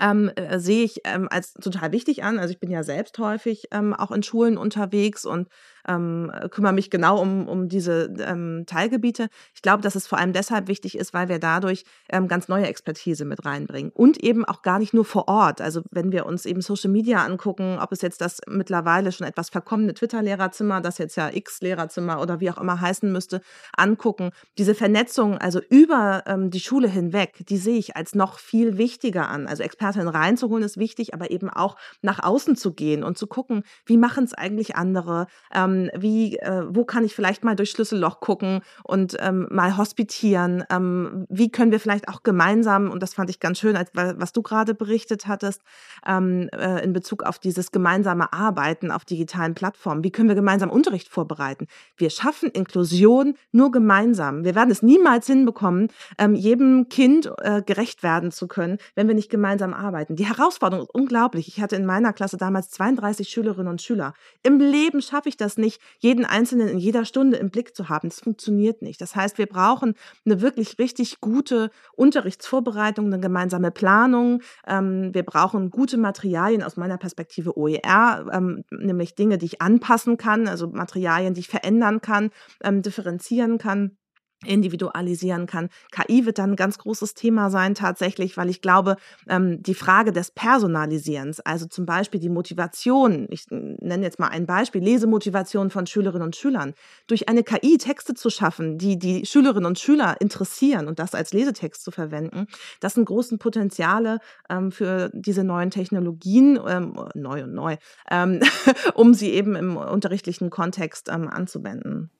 ähm, 0.00 0.30
äh, 0.34 0.58
sehe 0.58 0.84
ich 0.84 1.00
ähm, 1.04 1.28
als 1.30 1.54
total 1.54 1.92
wichtig 1.92 2.22
an. 2.24 2.38
Also 2.38 2.52
ich 2.52 2.60
bin 2.60 2.70
ja 2.70 2.82
selbst 2.82 3.18
häufig 3.18 3.68
ähm, 3.72 3.94
auch 3.94 4.10
in 4.10 4.22
Schulen 4.22 4.58
unterwegs 4.58 5.24
und 5.24 5.48
ähm, 5.86 6.32
kümmere 6.50 6.72
mich 6.72 6.90
genau 6.90 7.20
um, 7.20 7.48
um 7.48 7.68
diese 7.68 8.14
ähm, 8.20 8.64
Teilgebiete. 8.66 9.28
Ich 9.54 9.62
glaube, 9.62 9.82
dass 9.82 9.94
es 9.94 10.06
vor 10.06 10.18
allem 10.18 10.32
deshalb 10.32 10.68
wichtig 10.68 10.96
ist, 10.96 11.14
weil 11.14 11.28
wir 11.28 11.38
dadurch 11.38 11.84
ähm, 12.08 12.28
ganz 12.28 12.48
neue 12.48 12.66
Expertise 12.66 13.24
mit 13.24 13.44
reinbringen 13.44 13.92
und 13.92 14.22
eben 14.22 14.44
auch 14.44 14.62
gar 14.62 14.78
nicht 14.78 14.94
nur 14.94 15.04
vor 15.04 15.28
Ort. 15.28 15.60
Also 15.60 15.82
wenn 15.90 16.12
wir 16.12 16.26
uns 16.26 16.46
eben 16.46 16.60
Social 16.60 16.90
Media 16.90 17.24
angucken, 17.24 17.78
ob 17.80 17.92
es 17.92 18.02
jetzt 18.02 18.20
das 18.20 18.40
mittlerweile 18.48 19.12
schon 19.12 19.26
etwas 19.26 19.50
verkommene 19.50 19.94
Twitter-Lehrerzimmer, 19.94 20.80
das 20.80 20.98
jetzt 20.98 21.16
ja 21.16 21.30
X-Lehrerzimmer 21.32 22.20
oder 22.20 22.40
wie 22.40 22.50
auch 22.50 22.58
immer 22.58 22.80
heißen 22.80 23.10
müsste, 23.10 23.40
angucken. 23.76 24.30
Diese 24.58 24.74
Vernetzung, 24.74 25.38
also 25.38 25.60
über 25.68 26.24
ähm, 26.26 26.50
die 26.50 26.60
Schule 26.60 26.88
hinweg, 26.88 27.44
die 27.48 27.58
sehe 27.58 27.78
ich 27.78 27.96
als 27.96 28.14
noch 28.14 28.38
viel 28.38 28.78
wichtiger 28.78 29.28
an. 29.28 29.46
Also 29.46 29.62
Expertinnen 29.62 30.08
reinzuholen 30.08 30.64
ist 30.64 30.78
wichtig, 30.78 31.14
aber 31.14 31.30
eben 31.30 31.50
auch 31.50 31.76
nach 32.02 32.22
außen 32.22 32.56
zu 32.56 32.72
gehen 32.72 33.04
und 33.04 33.18
zu 33.18 33.26
gucken, 33.26 33.62
wie 33.84 33.96
machen 33.96 34.24
es 34.24 34.34
eigentlich 34.34 34.76
andere, 34.76 35.26
ähm, 35.54 35.75
wie, 35.94 36.36
äh, 36.38 36.64
wo 36.68 36.84
kann 36.84 37.04
ich 37.04 37.14
vielleicht 37.14 37.44
mal 37.44 37.56
durch 37.56 37.70
Schlüsselloch 37.70 38.20
gucken 38.20 38.60
und 38.84 39.16
ähm, 39.20 39.46
mal 39.50 39.76
hospitieren, 39.76 40.64
ähm, 40.70 41.26
wie 41.28 41.50
können 41.50 41.72
wir 41.72 41.80
vielleicht 41.80 42.08
auch 42.08 42.22
gemeinsam, 42.22 42.90
und 42.90 43.02
das 43.02 43.14
fand 43.14 43.30
ich 43.30 43.40
ganz 43.40 43.58
schön, 43.58 43.76
als, 43.76 43.90
was 43.94 44.32
du 44.32 44.42
gerade 44.42 44.74
berichtet 44.74 45.26
hattest, 45.26 45.62
ähm, 46.06 46.48
äh, 46.52 46.82
in 46.84 46.92
Bezug 46.92 47.22
auf 47.22 47.38
dieses 47.38 47.70
gemeinsame 47.72 48.32
Arbeiten 48.32 48.90
auf 48.90 49.04
digitalen 49.04 49.54
Plattformen, 49.54 50.04
wie 50.04 50.10
können 50.10 50.28
wir 50.28 50.36
gemeinsam 50.36 50.70
Unterricht 50.70 51.08
vorbereiten. 51.08 51.66
Wir 51.96 52.10
schaffen 52.10 52.50
Inklusion 52.50 53.34
nur 53.52 53.70
gemeinsam. 53.70 54.44
Wir 54.44 54.54
werden 54.54 54.70
es 54.70 54.82
niemals 54.82 55.26
hinbekommen, 55.26 55.88
ähm, 56.18 56.34
jedem 56.34 56.88
Kind 56.88 57.30
äh, 57.38 57.62
gerecht 57.62 58.02
werden 58.02 58.30
zu 58.30 58.48
können, 58.48 58.78
wenn 58.94 59.08
wir 59.08 59.14
nicht 59.14 59.30
gemeinsam 59.30 59.74
arbeiten. 59.74 60.16
Die 60.16 60.26
Herausforderung 60.26 60.84
ist 60.86 60.94
unglaublich. 60.94 61.48
Ich 61.48 61.60
hatte 61.60 61.76
in 61.76 61.86
meiner 61.86 62.12
Klasse 62.12 62.36
damals 62.36 62.70
32 62.70 63.28
Schülerinnen 63.28 63.68
und 63.68 63.82
Schüler. 63.82 64.14
Im 64.42 64.58
Leben 64.58 65.02
schaffe 65.02 65.28
ich 65.28 65.36
das 65.36 65.56
nicht, 65.56 65.65
jeden 65.98 66.24
Einzelnen 66.24 66.68
in 66.68 66.78
jeder 66.78 67.04
Stunde 67.04 67.36
im 67.36 67.50
Blick 67.50 67.74
zu 67.76 67.88
haben. 67.88 68.08
Das 68.08 68.20
funktioniert 68.20 68.82
nicht. 68.82 69.00
Das 69.00 69.14
heißt, 69.14 69.38
wir 69.38 69.46
brauchen 69.46 69.94
eine 70.24 70.40
wirklich 70.40 70.78
richtig 70.78 71.20
gute 71.20 71.70
Unterrichtsvorbereitung, 71.94 73.06
eine 73.06 73.20
gemeinsame 73.20 73.70
Planung. 73.70 74.42
Ähm, 74.66 75.12
wir 75.12 75.22
brauchen 75.22 75.70
gute 75.70 75.98
Materialien 75.98 76.62
aus 76.62 76.76
meiner 76.76 76.98
Perspektive 76.98 77.56
OER, 77.56 78.26
ähm, 78.32 78.64
nämlich 78.70 79.14
Dinge, 79.14 79.38
die 79.38 79.46
ich 79.46 79.62
anpassen 79.62 80.16
kann, 80.16 80.48
also 80.48 80.68
Materialien, 80.68 81.34
die 81.34 81.40
ich 81.40 81.48
verändern 81.48 82.00
kann, 82.00 82.30
ähm, 82.62 82.82
differenzieren 82.82 83.58
kann 83.58 83.96
individualisieren 84.44 85.46
kann. 85.46 85.70
KI 85.92 86.26
wird 86.26 86.38
dann 86.38 86.52
ein 86.52 86.56
ganz 86.56 86.78
großes 86.78 87.14
Thema 87.14 87.50
sein 87.50 87.74
tatsächlich, 87.74 88.36
weil 88.36 88.50
ich 88.50 88.60
glaube, 88.60 88.96
ähm, 89.28 89.62
die 89.62 89.74
Frage 89.74 90.12
des 90.12 90.30
Personalisierens, 90.30 91.40
also 91.40 91.66
zum 91.66 91.86
Beispiel 91.86 92.20
die 92.20 92.28
Motivation, 92.28 93.26
ich 93.30 93.46
nenne 93.50 94.04
jetzt 94.04 94.18
mal 94.18 94.28
ein 94.28 94.46
Beispiel, 94.46 94.82
Lesemotivation 94.82 95.70
von 95.70 95.86
Schülerinnen 95.86 96.26
und 96.26 96.36
Schülern, 96.36 96.74
durch 97.06 97.28
eine 97.28 97.42
KI 97.44 97.78
Texte 97.78 98.14
zu 98.14 98.28
schaffen, 98.28 98.78
die 98.78 98.98
die 98.98 99.24
Schülerinnen 99.24 99.66
und 99.66 99.78
Schüler 99.78 100.16
interessieren 100.20 100.86
und 100.86 100.98
das 100.98 101.14
als 101.14 101.32
Lesetext 101.32 101.82
zu 101.82 101.90
verwenden, 101.90 102.46
das 102.80 102.94
sind 102.94 103.06
großen 103.06 103.38
Potenziale 103.38 104.18
ähm, 104.50 104.70
für 104.70 105.10
diese 105.14 105.44
neuen 105.44 105.70
Technologien, 105.70 106.58
ähm, 106.68 106.94
neu 107.14 107.44
und 107.44 107.54
neu, 107.54 107.76
ähm, 108.10 108.40
um 108.94 109.14
sie 109.14 109.30
eben 109.30 109.56
im 109.56 109.76
unterrichtlichen 109.76 110.50
Kontext 110.50 111.08
ähm, 111.08 111.28
anzuwenden. 111.28 112.10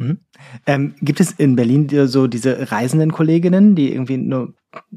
Mhm. 0.00 0.18
Ähm, 0.66 0.94
gibt 1.02 1.20
es 1.20 1.32
in 1.32 1.56
Berlin 1.56 1.88
so 2.08 2.26
diese 2.26 2.72
reisenden 2.72 3.12
Kolleginnen, 3.12 3.74
die 3.74 3.92
irgendwie 3.92 4.16
nur 4.16 4.54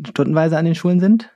stundenweise 0.08 0.58
an 0.58 0.66
den 0.66 0.76
Schulen 0.76 1.02
sind? 1.02 1.30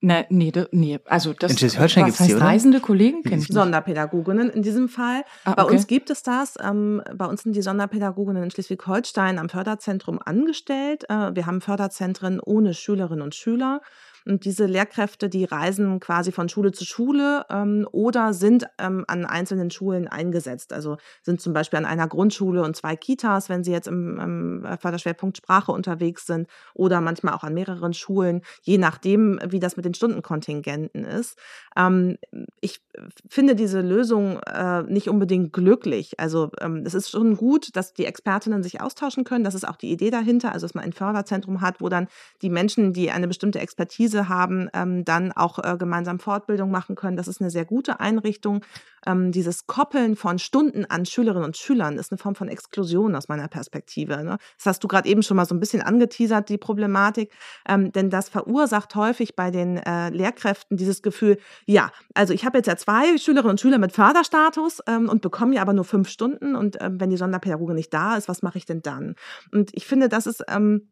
Ne, 0.00 0.26
nee, 0.28 0.52
nee, 0.70 1.00
also 1.06 1.32
das 1.32 1.50
in 1.50 1.58
Schleswig-Holstein 1.58 2.06
was 2.06 2.20
heißt 2.20 2.30
die, 2.30 2.34
reisende 2.34 2.78
Kollegen 2.78 3.24
kennen 3.24 3.42
Sonderpädagoginnen 3.42 4.48
in 4.48 4.62
diesem 4.62 4.88
Fall. 4.88 5.24
Ah, 5.44 5.52
okay. 5.52 5.54
Bei 5.56 5.64
uns 5.64 5.88
gibt 5.88 6.10
es 6.10 6.22
das. 6.22 6.54
Ähm, 6.62 7.02
bei 7.16 7.26
uns 7.26 7.42
sind 7.42 7.56
die 7.56 7.62
Sonderpädagoginnen 7.62 8.44
in 8.44 8.50
Schleswig-Holstein 8.52 9.40
am 9.40 9.48
Förderzentrum 9.48 10.20
angestellt. 10.24 11.04
Äh, 11.08 11.34
wir 11.34 11.46
haben 11.46 11.60
Förderzentren 11.60 12.38
ohne 12.38 12.74
Schülerinnen 12.74 13.22
und 13.22 13.34
Schüler. 13.34 13.80
Und 14.28 14.44
diese 14.44 14.66
Lehrkräfte, 14.66 15.30
die 15.30 15.44
reisen 15.44 16.00
quasi 16.00 16.32
von 16.32 16.50
Schule 16.50 16.72
zu 16.72 16.84
Schule 16.84 17.46
ähm, 17.48 17.88
oder 17.92 18.34
sind 18.34 18.68
ähm, 18.78 19.04
an 19.08 19.24
einzelnen 19.24 19.70
Schulen 19.70 20.06
eingesetzt. 20.06 20.74
Also 20.74 20.98
sind 21.22 21.40
zum 21.40 21.54
Beispiel 21.54 21.78
an 21.78 21.86
einer 21.86 22.06
Grundschule 22.06 22.62
und 22.62 22.76
zwei 22.76 22.94
Kitas, 22.94 23.48
wenn 23.48 23.64
sie 23.64 23.72
jetzt 23.72 23.88
im, 23.88 24.20
im 24.20 24.78
Förderschwerpunkt 24.78 25.38
Sprache 25.38 25.72
unterwegs 25.72 26.26
sind 26.26 26.46
oder 26.74 27.00
manchmal 27.00 27.32
auch 27.32 27.42
an 27.42 27.54
mehreren 27.54 27.94
Schulen, 27.94 28.42
je 28.60 28.76
nachdem, 28.76 29.40
wie 29.48 29.60
das 29.60 29.76
mit 29.76 29.86
den 29.86 29.94
Stundenkontingenten 29.94 31.06
ist. 31.06 31.38
Ähm, 31.74 32.18
ich 32.60 32.82
finde 33.28 33.54
diese 33.54 33.80
Lösung 33.80 34.40
äh, 34.40 34.82
nicht 34.82 35.08
unbedingt 35.08 35.54
glücklich. 35.54 36.20
Also 36.20 36.50
ähm, 36.60 36.82
es 36.84 36.92
ist 36.92 37.10
schon 37.10 37.36
gut, 37.36 37.74
dass 37.76 37.94
die 37.94 38.04
Expertinnen 38.04 38.62
sich 38.62 38.82
austauschen 38.82 39.24
können. 39.24 39.44
Das 39.44 39.54
ist 39.54 39.66
auch 39.66 39.76
die 39.76 39.90
Idee 39.90 40.10
dahinter, 40.10 40.52
also 40.52 40.66
dass 40.66 40.74
man 40.74 40.84
ein 40.84 40.92
Förderzentrum 40.92 41.62
hat, 41.62 41.80
wo 41.80 41.88
dann 41.88 42.08
die 42.42 42.50
Menschen, 42.50 42.92
die 42.92 43.10
eine 43.10 43.26
bestimmte 43.26 43.60
Expertise 43.60 44.17
Expertise 44.18 44.28
haben, 44.28 44.68
ähm, 44.74 45.04
dann 45.04 45.32
auch 45.32 45.58
äh, 45.58 45.76
gemeinsam 45.78 46.18
Fortbildung 46.18 46.70
machen 46.70 46.96
können. 46.96 47.16
Das 47.16 47.28
ist 47.28 47.40
eine 47.40 47.50
sehr 47.50 47.64
gute 47.64 48.00
Einrichtung. 48.00 48.64
Ähm, 49.06 49.30
dieses 49.32 49.66
Koppeln 49.66 50.16
von 50.16 50.38
Stunden 50.38 50.84
an 50.84 51.06
Schülerinnen 51.06 51.44
und 51.44 51.56
Schülern 51.56 51.98
ist 51.98 52.10
eine 52.10 52.18
Form 52.18 52.34
von 52.34 52.48
Exklusion 52.48 53.14
aus 53.14 53.28
meiner 53.28 53.48
Perspektive. 53.48 54.24
Ne? 54.24 54.38
Das 54.56 54.66
hast 54.66 54.84
du 54.84 54.88
gerade 54.88 55.08
eben 55.08 55.22
schon 55.22 55.36
mal 55.36 55.46
so 55.46 55.54
ein 55.54 55.60
bisschen 55.60 55.82
angeteasert, 55.82 56.48
die 56.48 56.58
Problematik. 56.58 57.30
Ähm, 57.68 57.92
denn 57.92 58.10
das 58.10 58.28
verursacht 58.28 58.94
häufig 58.94 59.36
bei 59.36 59.50
den 59.50 59.76
äh, 59.78 60.10
Lehrkräften 60.10 60.76
dieses 60.76 61.02
Gefühl, 61.02 61.38
ja, 61.66 61.90
also 62.14 62.34
ich 62.34 62.44
habe 62.44 62.58
jetzt 62.58 62.66
ja 62.66 62.76
zwei 62.76 63.16
Schülerinnen 63.18 63.52
und 63.52 63.60
Schüler 63.60 63.78
mit 63.78 63.92
Förderstatus 63.92 64.80
ähm, 64.86 65.08
und 65.08 65.22
bekomme 65.22 65.54
ja 65.54 65.62
aber 65.62 65.72
nur 65.72 65.84
fünf 65.84 66.08
Stunden. 66.08 66.56
Und 66.56 66.76
ähm, 66.80 67.00
wenn 67.00 67.10
die 67.10 67.16
Sonderpädagoge 67.16 67.74
nicht 67.74 67.94
da 67.94 68.16
ist, 68.16 68.28
was 68.28 68.42
mache 68.42 68.58
ich 68.58 68.66
denn 68.66 68.82
dann? 68.82 69.14
Und 69.52 69.70
ich 69.74 69.86
finde, 69.86 70.08
das 70.08 70.26
ist 70.26 70.44
ähm, 70.48 70.88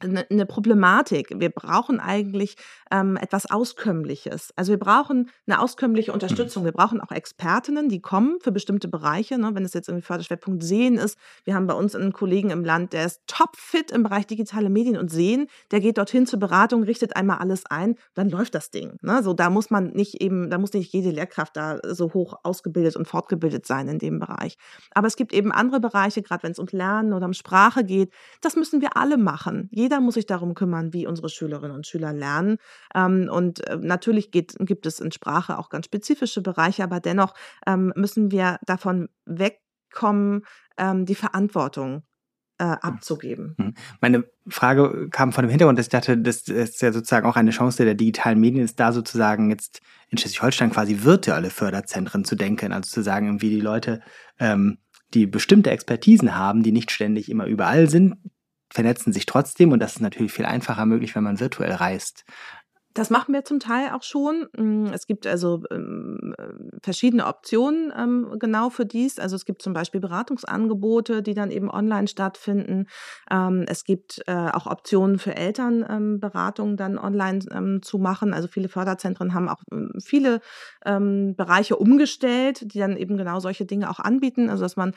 eine 0.00 0.46
Problematik. 0.46 1.32
Wir 1.36 1.50
brauchen 1.50 2.00
eigentlich 2.00 2.56
ähm, 2.90 3.16
etwas 3.16 3.50
Auskömmliches. 3.50 4.52
Also 4.56 4.70
wir 4.70 4.78
brauchen 4.78 5.30
eine 5.46 5.60
auskömmliche 5.60 6.12
mhm. 6.12 6.14
Unterstützung. 6.14 6.64
Wir 6.64 6.72
brauchen 6.72 7.00
auch 7.00 7.10
Expertinnen, 7.10 7.88
die 7.88 8.00
kommen 8.00 8.38
für 8.40 8.52
bestimmte 8.52 8.88
Bereiche. 8.88 9.38
Ne? 9.38 9.50
Wenn 9.54 9.64
es 9.64 9.74
jetzt 9.74 9.88
irgendwie 9.88 10.06
Förderschwerpunkt 10.06 10.62
Sehen 10.62 10.96
ist. 10.96 11.18
Wir 11.44 11.54
haben 11.54 11.66
bei 11.66 11.74
uns 11.74 11.94
einen 11.94 12.12
Kollegen 12.12 12.50
im 12.50 12.64
Land, 12.64 12.92
der 12.92 13.06
ist 13.06 13.22
topfit 13.26 13.90
im 13.90 14.02
Bereich 14.02 14.26
digitale 14.26 14.70
Medien 14.70 14.96
und 14.96 15.10
Sehen. 15.10 15.48
Der 15.70 15.80
geht 15.80 15.98
dorthin 15.98 16.26
zur 16.26 16.38
Beratung, 16.38 16.82
richtet 16.84 17.16
einmal 17.16 17.38
alles 17.38 17.66
ein, 17.66 17.96
dann 18.14 18.30
läuft 18.30 18.54
das 18.54 18.70
Ding. 18.70 18.98
Ne? 19.02 19.22
So, 19.22 19.34
da 19.34 19.50
muss 19.50 19.70
man 19.70 19.90
nicht 19.90 20.20
eben, 20.20 20.50
da 20.50 20.58
muss 20.58 20.72
nicht 20.72 20.92
jede 20.92 21.10
Lehrkraft 21.10 21.56
da 21.56 21.80
so 21.82 22.12
hoch 22.14 22.38
ausgebildet 22.42 22.96
und 22.96 23.08
fortgebildet 23.08 23.66
sein 23.66 23.88
in 23.88 23.98
dem 23.98 24.18
Bereich. 24.18 24.56
Aber 24.92 25.06
es 25.06 25.16
gibt 25.16 25.32
eben 25.32 25.50
andere 25.50 25.80
Bereiche, 25.80 26.22
gerade 26.22 26.42
wenn 26.42 26.52
es 26.52 26.58
um 26.58 26.68
Lernen 26.70 27.12
oder 27.12 27.26
um 27.26 27.32
Sprache 27.32 27.84
geht. 27.84 28.12
Das 28.40 28.56
müssen 28.56 28.80
wir 28.80 28.96
alle 28.96 29.16
machen. 29.16 29.68
Jeder 29.72 29.87
jeder 29.88 30.00
muss 30.00 30.14
sich 30.14 30.26
darum 30.26 30.54
kümmern, 30.54 30.92
wie 30.92 31.06
unsere 31.06 31.30
Schülerinnen 31.30 31.74
und 31.74 31.86
Schüler 31.86 32.12
lernen. 32.12 32.58
Ähm, 32.94 33.30
und 33.32 33.66
äh, 33.66 33.78
natürlich 33.80 34.30
geht, 34.30 34.54
gibt 34.60 34.84
es 34.84 35.00
in 35.00 35.12
Sprache 35.12 35.58
auch 35.58 35.70
ganz 35.70 35.86
spezifische 35.86 36.42
Bereiche, 36.42 36.84
aber 36.84 37.00
dennoch 37.00 37.32
ähm, 37.66 37.94
müssen 37.96 38.30
wir 38.30 38.58
davon 38.66 39.08
wegkommen, 39.24 40.42
ähm, 40.76 41.06
die 41.06 41.14
Verantwortung 41.14 42.02
äh, 42.58 42.64
hm. 42.64 42.76
abzugeben. 42.82 43.54
Hm. 43.58 43.74
Meine 44.02 44.24
Frage 44.46 45.08
kam 45.10 45.32
von 45.32 45.44
dem 45.44 45.50
Hintergrund, 45.50 45.78
dass 45.78 45.86
ich 45.86 45.90
dachte, 45.90 46.18
das 46.18 46.42
ist 46.42 46.82
ja 46.82 46.92
sozusagen 46.92 47.26
auch 47.26 47.36
eine 47.36 47.50
Chance 47.50 47.86
der 47.86 47.94
digitalen 47.94 48.40
Medien, 48.40 48.64
ist 48.64 48.78
da 48.78 48.92
sozusagen 48.92 49.48
jetzt 49.48 49.80
in 50.10 50.18
Schleswig-Holstein 50.18 50.70
quasi 50.70 51.02
virtuelle 51.02 51.48
Förderzentren 51.48 52.26
zu 52.26 52.36
denken, 52.36 52.72
also 52.72 52.90
zu 52.90 53.02
sagen, 53.02 53.40
wie 53.40 53.50
die 53.50 53.60
Leute 53.60 54.02
ähm, 54.38 54.76
die 55.14 55.26
bestimmte 55.26 55.70
Expertisen 55.70 56.36
haben, 56.36 56.62
die 56.62 56.72
nicht 56.72 56.90
ständig 56.90 57.30
immer 57.30 57.46
überall 57.46 57.88
sind, 57.88 58.16
vernetzen 58.70 59.12
sich 59.12 59.26
trotzdem 59.26 59.72
und 59.72 59.80
das 59.80 59.96
ist 59.96 60.00
natürlich 60.00 60.32
viel 60.32 60.46
einfacher 60.46 60.86
möglich, 60.86 61.14
wenn 61.14 61.24
man 61.24 61.40
virtuell 61.40 61.72
reist. 61.72 62.24
Das 62.98 63.10
machen 63.10 63.32
wir 63.32 63.44
zum 63.44 63.60
Teil 63.60 63.92
auch 63.92 64.02
schon. 64.02 64.48
Mm, 64.56 64.86
es 64.92 65.06
gibt 65.06 65.24
also 65.24 65.62
ähm, 65.70 66.34
verschiedene 66.82 67.28
Optionen 67.28 67.92
ähm, 67.96 68.34
genau 68.40 68.70
für 68.70 68.86
dies. 68.86 69.20
Also 69.20 69.36
es 69.36 69.44
gibt 69.44 69.62
zum 69.62 69.72
Beispiel 69.72 70.00
Beratungsangebote, 70.00 71.22
die 71.22 71.34
dann 71.34 71.52
eben 71.52 71.70
online 71.70 72.08
stattfinden. 72.08 72.88
Ähm, 73.30 73.64
es 73.68 73.84
gibt 73.84 74.20
äh, 74.26 74.32
auch 74.32 74.66
Optionen 74.66 75.20
für 75.20 75.36
Eltern, 75.36 75.86
ähm, 75.88 76.18
Beratungen 76.18 76.76
dann 76.76 76.98
online 76.98 77.80
zu 77.82 77.98
machen. 77.98 78.34
Also 78.34 78.48
viele 78.48 78.68
Förderzentren 78.68 79.32
haben 79.32 79.48
auch 79.48 79.62
viele 80.02 80.40
Bereiche 80.84 81.76
umgestellt, 81.76 82.72
die 82.72 82.78
dann 82.78 82.96
eben 82.96 83.16
genau 83.16 83.40
solche 83.40 83.66
Dinge 83.66 83.90
auch 83.90 84.00
anbieten. 84.00 84.48
Also 84.48 84.64
dass 84.64 84.76
man 84.76 84.94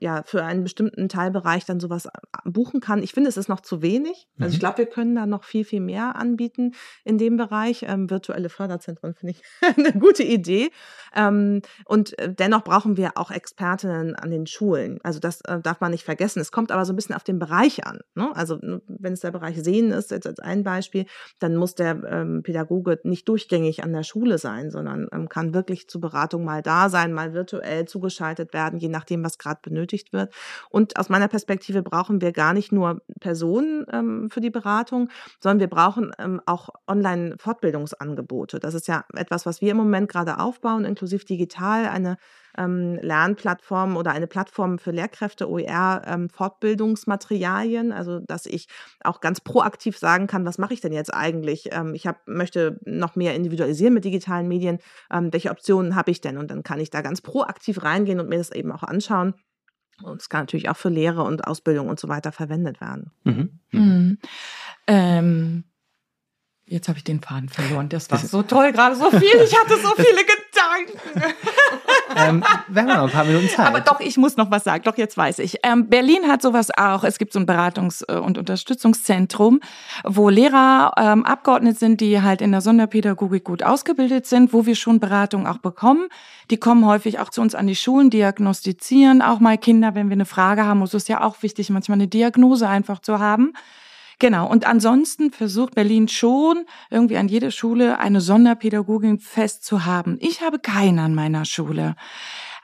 ja 0.00 0.22
für 0.24 0.44
einen 0.44 0.62
bestimmten 0.62 1.08
Teilbereich 1.08 1.64
dann 1.64 1.80
sowas 1.80 2.06
äh, 2.06 2.10
buchen 2.44 2.80
kann. 2.80 3.02
Ich 3.02 3.12
finde, 3.12 3.28
es 3.28 3.36
ist 3.36 3.48
noch 3.48 3.60
zu 3.60 3.82
wenig. 3.82 4.28
Also 4.38 4.52
ich 4.52 4.58
mhm. 4.58 4.60
glaube, 4.60 4.78
wir 4.78 4.86
können 4.86 5.14
da 5.14 5.26
noch 5.26 5.44
viel, 5.44 5.64
viel 5.64 5.80
mehr 5.80 6.16
anbieten 6.16 6.74
in 7.04 7.18
dem 7.18 7.33
Bereich. 7.36 7.84
Ähm, 7.88 8.10
virtuelle 8.10 8.48
Förderzentren 8.48 9.14
finde 9.14 9.34
ich 9.34 9.42
eine 9.76 9.92
gute 9.92 10.22
Idee. 10.22 10.70
Ähm, 11.14 11.62
und 11.84 12.18
äh, 12.18 12.32
dennoch 12.32 12.64
brauchen 12.64 12.96
wir 12.96 13.12
auch 13.16 13.30
Expertinnen 13.30 14.14
an 14.16 14.30
den 14.30 14.46
Schulen. 14.46 14.98
Also 15.02 15.20
das 15.20 15.40
äh, 15.42 15.60
darf 15.60 15.80
man 15.80 15.92
nicht 15.92 16.04
vergessen. 16.04 16.40
Es 16.40 16.52
kommt 16.52 16.72
aber 16.72 16.84
so 16.84 16.92
ein 16.92 16.96
bisschen 16.96 17.14
auf 17.14 17.24
den 17.24 17.38
Bereich 17.38 17.86
an. 17.86 18.00
Ne? 18.14 18.30
Also 18.34 18.58
wenn 18.60 19.12
es 19.12 19.20
der 19.20 19.30
Bereich 19.30 19.62
Sehen 19.62 19.90
ist, 19.92 20.10
jetzt 20.10 20.26
als 20.26 20.40
ein 20.40 20.64
Beispiel, 20.64 21.06
dann 21.38 21.56
muss 21.56 21.74
der 21.74 22.02
ähm, 22.04 22.42
Pädagoge 22.42 23.00
nicht 23.04 23.28
durchgängig 23.28 23.84
an 23.84 23.92
der 23.92 24.02
Schule 24.02 24.38
sein, 24.38 24.70
sondern 24.70 25.08
ähm, 25.12 25.28
kann 25.28 25.54
wirklich 25.54 25.88
zur 25.88 26.00
Beratung 26.00 26.44
mal 26.44 26.62
da 26.62 26.88
sein, 26.88 27.12
mal 27.12 27.34
virtuell 27.34 27.86
zugeschaltet 27.86 28.52
werden, 28.52 28.78
je 28.78 28.88
nachdem, 28.88 29.24
was 29.24 29.38
gerade 29.38 29.60
benötigt 29.62 30.12
wird. 30.12 30.34
Und 30.70 30.98
aus 30.98 31.08
meiner 31.08 31.28
Perspektive 31.28 31.82
brauchen 31.82 32.20
wir 32.20 32.32
gar 32.32 32.54
nicht 32.54 32.72
nur 32.72 33.02
Personen 33.20 33.86
ähm, 33.92 34.30
für 34.30 34.40
die 34.40 34.50
Beratung, 34.50 35.08
sondern 35.40 35.60
wir 35.60 35.68
brauchen 35.68 36.12
ähm, 36.18 36.40
auch 37.32 37.44
Online-Fortbildungsangebote. 37.44 38.60
Das 38.60 38.74
ist 38.74 38.88
ja 38.88 39.04
etwas, 39.14 39.46
was 39.46 39.60
wir 39.60 39.70
im 39.70 39.76
Moment 39.76 40.08
gerade 40.08 40.38
aufbauen, 40.38 40.84
inklusiv 40.84 41.24
digital, 41.24 41.86
eine 41.86 42.16
ähm, 42.56 42.98
Lernplattform 43.00 43.96
oder 43.96 44.12
eine 44.12 44.26
Plattform 44.26 44.78
für 44.78 44.92
Lehrkräfte, 44.92 45.48
OER, 45.50 46.02
ähm, 46.06 46.28
Fortbildungsmaterialien, 46.30 47.92
also 47.92 48.20
dass 48.20 48.46
ich 48.46 48.68
auch 49.02 49.20
ganz 49.20 49.40
proaktiv 49.40 49.98
sagen 49.98 50.26
kann, 50.26 50.44
was 50.44 50.58
mache 50.58 50.74
ich 50.74 50.80
denn 50.80 50.92
jetzt 50.92 51.12
eigentlich? 51.12 51.70
Ähm, 51.72 51.94
ich 51.94 52.06
hab, 52.06 52.26
möchte 52.28 52.78
noch 52.84 53.16
mehr 53.16 53.34
individualisieren 53.34 53.94
mit 53.94 54.04
digitalen 54.04 54.48
Medien. 54.48 54.78
Ähm, 55.12 55.32
welche 55.32 55.50
Optionen 55.50 55.96
habe 55.96 56.10
ich 56.10 56.20
denn? 56.20 56.38
Und 56.38 56.50
dann 56.50 56.62
kann 56.62 56.80
ich 56.80 56.90
da 56.90 57.00
ganz 57.00 57.20
proaktiv 57.20 57.82
reingehen 57.82 58.20
und 58.20 58.28
mir 58.28 58.38
das 58.38 58.52
eben 58.52 58.72
auch 58.72 58.82
anschauen. 58.82 59.34
Und 60.02 60.20
es 60.20 60.28
kann 60.28 60.42
natürlich 60.42 60.68
auch 60.68 60.76
für 60.76 60.88
Lehre 60.88 61.22
und 61.22 61.46
Ausbildung 61.46 61.88
und 61.88 62.00
so 62.00 62.08
weiter 62.08 62.32
verwendet 62.32 62.80
werden. 62.80 63.12
Mhm. 63.22 63.60
Mhm. 63.70 64.18
Ähm, 64.88 65.64
jetzt 66.66 66.88
habe 66.88 66.98
ich 66.98 67.04
den 67.04 67.20
Faden 67.20 67.48
verloren. 67.48 67.88
Das 67.88 68.10
war 68.10 68.18
so 68.18 68.42
toll, 68.42 68.72
gerade 68.72 68.96
so 68.96 69.10
viel. 69.10 69.22
Ich 69.44 69.58
hatte 69.58 69.76
so 69.76 69.88
viele 69.96 70.22
Gedanken. 70.24 71.34
ähm, 72.16 72.44
wir 72.68 72.82
haben 72.82 72.88
noch 72.88 73.04
ein 73.04 73.10
paar 73.10 73.24
Minuten 73.24 73.48
Zeit. 73.48 73.66
Aber 73.66 73.80
doch, 73.80 74.00
ich 74.00 74.16
muss 74.16 74.36
noch 74.36 74.50
was 74.50 74.64
sagen. 74.64 74.82
Doch, 74.84 74.96
jetzt 74.96 75.16
weiß 75.16 75.40
ich. 75.40 75.58
Ähm, 75.62 75.88
Berlin 75.88 76.28
hat 76.28 76.42
sowas 76.42 76.70
auch. 76.76 77.04
Es 77.04 77.18
gibt 77.18 77.32
so 77.32 77.38
ein 77.38 77.46
Beratungs- 77.46 78.04
äh, 78.08 78.18
und 78.18 78.38
Unterstützungszentrum, 78.38 79.60
wo 80.04 80.28
Lehrer 80.30 80.92
ähm, 80.96 81.24
Abgeordnet 81.24 81.78
sind, 81.78 82.00
die 82.00 82.22
halt 82.22 82.40
in 82.40 82.52
der 82.52 82.60
Sonderpädagogik 82.60 83.44
gut 83.44 83.62
ausgebildet 83.62 84.26
sind, 84.26 84.52
wo 84.52 84.64
wir 84.64 84.74
schon 84.74 85.00
Beratung 85.00 85.46
auch 85.46 85.58
bekommen. 85.58 86.08
Die 86.50 86.56
kommen 86.56 86.86
häufig 86.86 87.18
auch 87.18 87.30
zu 87.30 87.40
uns 87.42 87.54
an 87.54 87.66
die 87.66 87.76
Schulen, 87.76 88.10
diagnostizieren 88.10 89.22
auch 89.22 89.40
mal 89.40 89.58
Kinder, 89.58 89.94
wenn 89.94 90.08
wir 90.08 90.14
eine 90.14 90.26
Frage 90.26 90.64
haben. 90.64 90.82
Es 90.82 91.08
ja 91.08 91.22
auch 91.22 91.42
wichtig, 91.42 91.70
manchmal 91.70 91.96
eine 91.96 92.08
Diagnose 92.08 92.68
einfach 92.68 93.00
zu 93.00 93.18
haben. 93.18 93.52
Genau. 94.18 94.48
Und 94.48 94.66
ansonsten 94.66 95.32
versucht 95.32 95.74
Berlin 95.74 96.08
schon, 96.08 96.64
irgendwie 96.90 97.16
an 97.16 97.28
jeder 97.28 97.50
Schule 97.50 97.98
eine 97.98 98.20
Sonderpädagogin 98.20 99.18
fest 99.18 99.64
zu 99.64 99.84
haben. 99.84 100.18
Ich 100.20 100.40
habe 100.40 100.58
keine 100.58 101.02
an 101.02 101.14
meiner 101.14 101.44
Schule. 101.44 101.96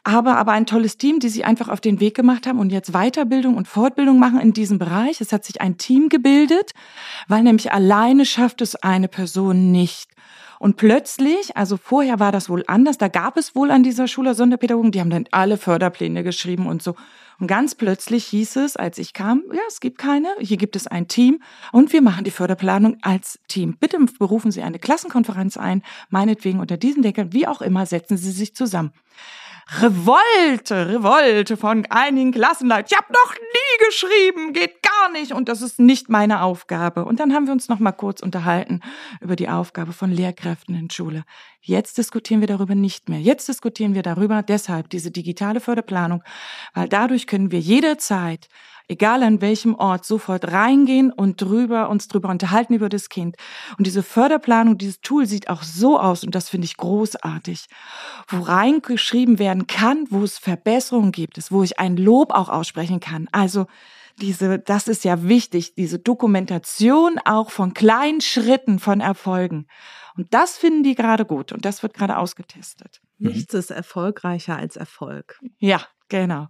Aber, 0.02 0.36
aber 0.38 0.52
ein 0.52 0.64
tolles 0.64 0.96
Team, 0.96 1.20
die 1.20 1.28
sich 1.28 1.44
einfach 1.44 1.68
auf 1.68 1.80
den 1.80 2.00
Weg 2.00 2.14
gemacht 2.14 2.46
haben 2.46 2.58
und 2.58 2.70
jetzt 2.70 2.92
Weiterbildung 2.92 3.56
und 3.56 3.68
Fortbildung 3.68 4.18
machen 4.18 4.40
in 4.40 4.52
diesem 4.52 4.78
Bereich. 4.78 5.20
Es 5.20 5.32
hat 5.32 5.44
sich 5.44 5.60
ein 5.60 5.76
Team 5.76 6.08
gebildet, 6.08 6.72
weil 7.28 7.42
nämlich 7.42 7.72
alleine 7.72 8.24
schafft 8.24 8.62
es 8.62 8.76
eine 8.76 9.08
Person 9.08 9.70
nicht. 9.70 10.10
Und 10.58 10.76
plötzlich, 10.76 11.56
also 11.56 11.76
vorher 11.76 12.18
war 12.18 12.32
das 12.32 12.48
wohl 12.48 12.64
anders, 12.66 12.98
da 12.98 13.08
gab 13.08 13.36
es 13.36 13.54
wohl 13.54 13.70
an 13.70 13.82
dieser 13.82 14.08
Schule 14.08 14.34
Sonderpädagogen, 14.34 14.90
die 14.92 15.00
haben 15.00 15.10
dann 15.10 15.26
alle 15.30 15.56
Förderpläne 15.56 16.22
geschrieben 16.22 16.66
und 16.66 16.82
so. 16.82 16.96
Und 17.40 17.46
ganz 17.46 17.74
plötzlich 17.74 18.26
hieß 18.26 18.56
es, 18.56 18.76
als 18.76 18.98
ich 18.98 19.14
kam, 19.14 19.42
ja, 19.50 19.62
es 19.66 19.80
gibt 19.80 19.96
keine, 19.96 20.28
hier 20.40 20.58
gibt 20.58 20.76
es 20.76 20.86
ein 20.86 21.08
Team 21.08 21.42
und 21.72 21.92
wir 21.92 22.02
machen 22.02 22.24
die 22.24 22.30
Förderplanung 22.30 22.98
als 23.00 23.40
Team. 23.48 23.78
Bitte 23.80 23.98
berufen 24.18 24.50
Sie 24.50 24.62
eine 24.62 24.78
Klassenkonferenz 24.78 25.56
ein, 25.56 25.82
meinetwegen 26.10 26.60
unter 26.60 26.76
diesem 26.76 27.02
Deckel, 27.02 27.32
wie 27.32 27.46
auch 27.46 27.62
immer, 27.62 27.86
setzen 27.86 28.18
Sie 28.18 28.30
sich 28.30 28.54
zusammen. 28.54 28.92
Revolte, 29.78 30.88
Revolte 30.88 31.56
von 31.56 31.86
einigen 31.90 32.32
Klassenleitern. 32.32 32.88
Ich 32.90 32.96
habe 32.96 33.12
noch 33.12 33.34
nie 33.34 33.86
geschrieben, 33.86 34.52
geht 34.52 34.82
gar 34.82 35.12
nicht 35.12 35.32
und 35.32 35.48
das 35.48 35.62
ist 35.62 35.78
nicht 35.78 36.08
meine 36.08 36.42
Aufgabe. 36.42 37.04
Und 37.04 37.20
dann 37.20 37.32
haben 37.32 37.46
wir 37.46 37.52
uns 37.52 37.68
noch 37.68 37.78
mal 37.78 37.92
kurz 37.92 38.20
unterhalten 38.20 38.80
über 39.20 39.36
die 39.36 39.48
Aufgabe 39.48 39.92
von 39.92 40.10
Lehrkräften 40.10 40.74
in 40.74 40.90
Schule. 40.90 41.24
Jetzt 41.60 41.98
diskutieren 41.98 42.40
wir 42.40 42.48
darüber 42.48 42.74
nicht 42.74 43.08
mehr. 43.08 43.20
Jetzt 43.20 43.48
diskutieren 43.48 43.94
wir 43.94 44.02
darüber 44.02 44.42
deshalb 44.42 44.90
diese 44.90 45.12
digitale 45.12 45.60
Förderplanung, 45.60 46.24
weil 46.74 46.88
dadurch 46.88 47.28
können 47.28 47.52
wir 47.52 47.60
jederzeit 47.60 48.48
egal 48.90 49.22
an 49.22 49.40
welchem 49.40 49.74
Ort, 49.74 50.04
sofort 50.04 50.50
reingehen 50.50 51.12
und 51.12 51.40
drüber, 51.40 51.88
uns 51.88 52.08
drüber 52.08 52.28
unterhalten 52.28 52.74
über 52.74 52.88
das 52.88 53.08
Kind. 53.08 53.36
Und 53.78 53.86
diese 53.86 54.02
Förderplanung, 54.02 54.76
dieses 54.76 55.00
Tool 55.00 55.26
sieht 55.26 55.48
auch 55.48 55.62
so 55.62 55.98
aus, 55.98 56.24
und 56.24 56.34
das 56.34 56.48
finde 56.48 56.64
ich 56.66 56.76
großartig, 56.76 57.66
wo 58.28 58.40
reingeschrieben 58.40 59.38
werden 59.38 59.66
kann, 59.66 60.06
wo 60.10 60.24
es 60.24 60.38
Verbesserungen 60.38 61.12
gibt, 61.12 61.40
wo 61.50 61.62
ich 61.62 61.78
ein 61.78 61.96
Lob 61.96 62.32
auch 62.32 62.48
aussprechen 62.48 63.00
kann. 63.00 63.28
Also, 63.32 63.66
diese, 64.20 64.58
das 64.58 64.88
ist 64.88 65.04
ja 65.04 65.22
wichtig, 65.28 65.74
diese 65.76 65.98
Dokumentation 65.98 67.18
auch 67.24 67.50
von 67.50 67.72
kleinen 67.72 68.20
Schritten 68.20 68.78
von 68.78 69.00
Erfolgen. 69.00 69.66
Und 70.16 70.34
das 70.34 70.58
finden 70.58 70.82
die 70.82 70.94
gerade 70.94 71.24
gut 71.24 71.52
und 71.52 71.64
das 71.64 71.82
wird 71.82 71.94
gerade 71.94 72.18
ausgetestet. 72.18 73.00
Nichts 73.18 73.54
ist 73.54 73.70
erfolgreicher 73.70 74.56
als 74.56 74.76
Erfolg. 74.76 75.38
Ja, 75.58 75.86
Genau. 76.10 76.48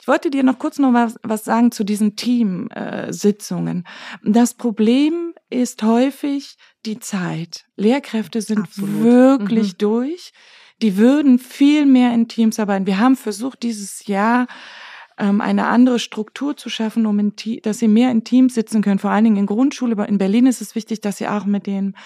Ich 0.00 0.06
wollte 0.06 0.30
dir 0.30 0.44
noch 0.44 0.58
kurz 0.58 0.78
noch 0.78 0.92
was, 0.92 1.16
was 1.22 1.44
sagen 1.44 1.72
zu 1.72 1.82
diesen 1.82 2.14
Teamsitzungen. 2.14 3.84
Äh, 4.22 4.30
das 4.30 4.54
Problem 4.54 5.34
ist 5.50 5.82
häufig 5.82 6.56
die 6.86 7.00
Zeit. 7.00 7.64
Lehrkräfte 7.76 8.40
sind 8.42 8.60
Absolut. 8.60 9.02
wirklich 9.02 9.72
mhm. 9.72 9.78
durch. 9.78 10.32
Die 10.82 10.96
würden 10.96 11.38
viel 11.38 11.86
mehr 11.86 12.12
in 12.12 12.28
Teams 12.28 12.60
arbeiten. 12.60 12.86
Wir 12.86 12.98
haben 12.98 13.16
versucht, 13.16 13.62
dieses 13.62 14.06
Jahr 14.06 14.46
ähm, 15.18 15.40
eine 15.40 15.66
andere 15.66 15.98
Struktur 15.98 16.56
zu 16.56 16.68
schaffen, 16.68 17.06
um 17.06 17.18
in, 17.18 17.32
dass 17.62 17.78
sie 17.78 17.88
mehr 17.88 18.10
in 18.10 18.24
Teams 18.24 18.54
sitzen 18.54 18.82
können. 18.82 18.98
Vor 18.98 19.10
allen 19.10 19.24
Dingen 19.24 19.36
in 19.38 19.46
Grundschule. 19.46 19.92
Aber 19.92 20.08
in 20.08 20.18
Berlin 20.18 20.46
ist 20.46 20.60
es 20.60 20.74
wichtig, 20.74 21.00
dass 21.00 21.16
sie 21.16 21.26
auch 21.28 21.46
mit 21.46 21.66
den 21.66 21.96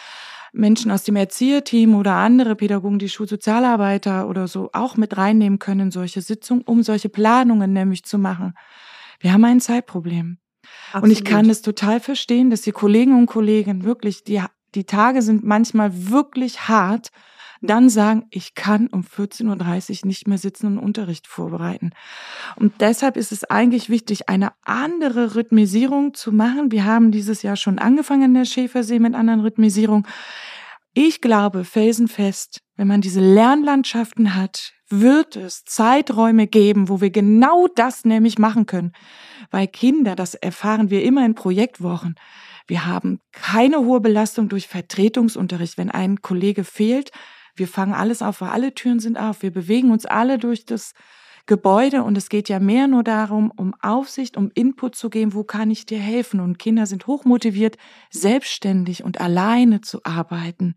Menschen 0.52 0.90
aus 0.90 1.02
dem 1.02 1.16
Erzieherteam 1.16 1.94
oder 1.94 2.14
andere 2.14 2.54
Pädagogen, 2.56 2.98
die 2.98 3.08
Schulsozialarbeiter 3.08 4.28
oder 4.28 4.46
so 4.48 4.70
auch 4.72 4.96
mit 4.96 5.16
reinnehmen 5.16 5.58
können, 5.58 5.90
solche 5.90 6.20
Sitzungen, 6.20 6.62
um 6.64 6.82
solche 6.82 7.08
Planungen 7.08 7.72
nämlich 7.72 8.04
zu 8.04 8.18
machen. 8.18 8.54
Wir 9.20 9.32
haben 9.32 9.44
ein 9.44 9.60
Zeitproblem. 9.60 10.38
Absolut. 10.92 11.04
Und 11.04 11.10
ich 11.10 11.24
kann 11.24 11.48
es 11.48 11.62
total 11.62 12.00
verstehen, 12.00 12.50
dass 12.50 12.60
die 12.62 12.72
Kollegen 12.72 13.18
und 13.18 13.26
Kollegen 13.26 13.84
wirklich, 13.84 14.24
die, 14.24 14.42
die 14.74 14.84
Tage 14.84 15.22
sind 15.22 15.42
manchmal 15.42 16.10
wirklich 16.10 16.68
hart, 16.68 17.10
dann 17.62 17.88
sagen, 17.88 18.26
ich 18.30 18.54
kann 18.54 18.88
um 18.88 19.02
14.30 19.02 20.02
Uhr 20.02 20.06
nicht 20.08 20.28
mehr 20.28 20.38
sitzen 20.38 20.66
und 20.66 20.78
Unterricht 20.78 21.26
vorbereiten. 21.26 21.90
Und 22.56 22.80
deshalb 22.80 23.16
ist 23.16 23.32
es 23.32 23.44
eigentlich 23.44 23.88
wichtig, 23.88 24.28
eine 24.28 24.52
andere 24.64 25.34
Rhythmisierung 25.34 26.14
zu 26.14 26.32
machen. 26.32 26.72
Wir 26.72 26.84
haben 26.84 27.12
dieses 27.12 27.42
Jahr 27.42 27.56
schon 27.56 27.78
angefangen 27.78 28.24
an 28.24 28.34
der 28.34 28.44
Schäfersee 28.44 28.98
mit 28.98 29.14
anderen 29.14 29.40
Rhythmisierungen. 29.40 30.06
Ich 30.94 31.20
glaube 31.20 31.64
felsenfest, 31.64 32.60
wenn 32.76 32.88
man 32.88 33.00
diese 33.00 33.20
Lernlandschaften 33.20 34.34
hat, 34.34 34.72
wird 34.88 35.36
es 35.36 35.64
Zeiträume 35.64 36.46
geben, 36.46 36.88
wo 36.88 37.00
wir 37.00 37.10
genau 37.10 37.66
das 37.74 38.04
nämlich 38.04 38.38
machen 38.38 38.66
können. 38.66 38.92
Weil 39.50 39.68
Kinder, 39.68 40.16
das 40.16 40.34
erfahren 40.34 40.90
wir 40.90 41.02
immer 41.02 41.24
in 41.24 41.34
Projektwochen, 41.34 42.16
wir 42.66 42.86
haben 42.86 43.20
keine 43.32 43.80
hohe 43.80 44.00
Belastung 44.00 44.48
durch 44.48 44.68
Vertretungsunterricht. 44.68 45.78
Wenn 45.78 45.90
ein 45.90 46.22
Kollege 46.22 46.64
fehlt, 46.64 47.10
wir 47.54 47.68
fangen 47.68 47.94
alles 47.94 48.22
auf, 48.22 48.40
weil 48.40 48.50
alle 48.50 48.74
Türen 48.74 49.00
sind 49.00 49.18
auf. 49.18 49.42
Wir 49.42 49.50
bewegen 49.50 49.90
uns 49.90 50.06
alle 50.06 50.38
durch 50.38 50.64
das 50.64 50.92
Gebäude 51.46 52.04
und 52.04 52.16
es 52.16 52.28
geht 52.28 52.48
ja 52.48 52.60
mehr 52.60 52.86
nur 52.86 53.02
darum, 53.02 53.50
um 53.56 53.74
Aufsicht, 53.80 54.36
um 54.36 54.50
Input 54.54 54.94
zu 54.94 55.10
geben, 55.10 55.34
wo 55.34 55.42
kann 55.42 55.70
ich 55.70 55.86
dir 55.86 55.98
helfen? 55.98 56.40
Und 56.40 56.58
Kinder 56.58 56.86
sind 56.86 57.06
hochmotiviert, 57.06 57.78
selbstständig 58.10 59.02
und 59.02 59.20
alleine 59.20 59.80
zu 59.80 60.00
arbeiten. 60.04 60.76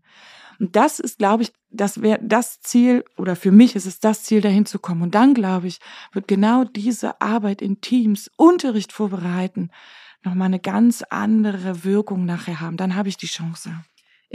Und 0.58 0.74
das 0.74 0.98
ist, 0.98 1.18
glaube 1.18 1.44
ich, 1.44 1.52
das 1.70 2.02
wäre 2.02 2.18
das 2.22 2.60
Ziel, 2.60 3.04
oder 3.16 3.36
für 3.36 3.52
mich 3.52 3.76
ist 3.76 3.86
es 3.86 4.00
das 4.00 4.24
Ziel, 4.24 4.40
dahin 4.40 4.66
zu 4.66 4.78
kommen. 4.78 5.02
Und 5.02 5.14
dann, 5.14 5.34
glaube 5.34 5.66
ich, 5.66 5.78
wird 6.12 6.26
genau 6.26 6.64
diese 6.64 7.20
Arbeit 7.20 7.62
in 7.62 7.80
Teams, 7.80 8.30
Unterricht 8.36 8.92
vorbereiten, 8.92 9.70
nochmal 10.24 10.46
eine 10.46 10.60
ganz 10.60 11.02
andere 11.02 11.84
Wirkung 11.84 12.24
nachher 12.24 12.60
haben. 12.60 12.76
Dann 12.76 12.96
habe 12.96 13.08
ich 13.08 13.16
die 13.16 13.26
Chance. 13.26 13.84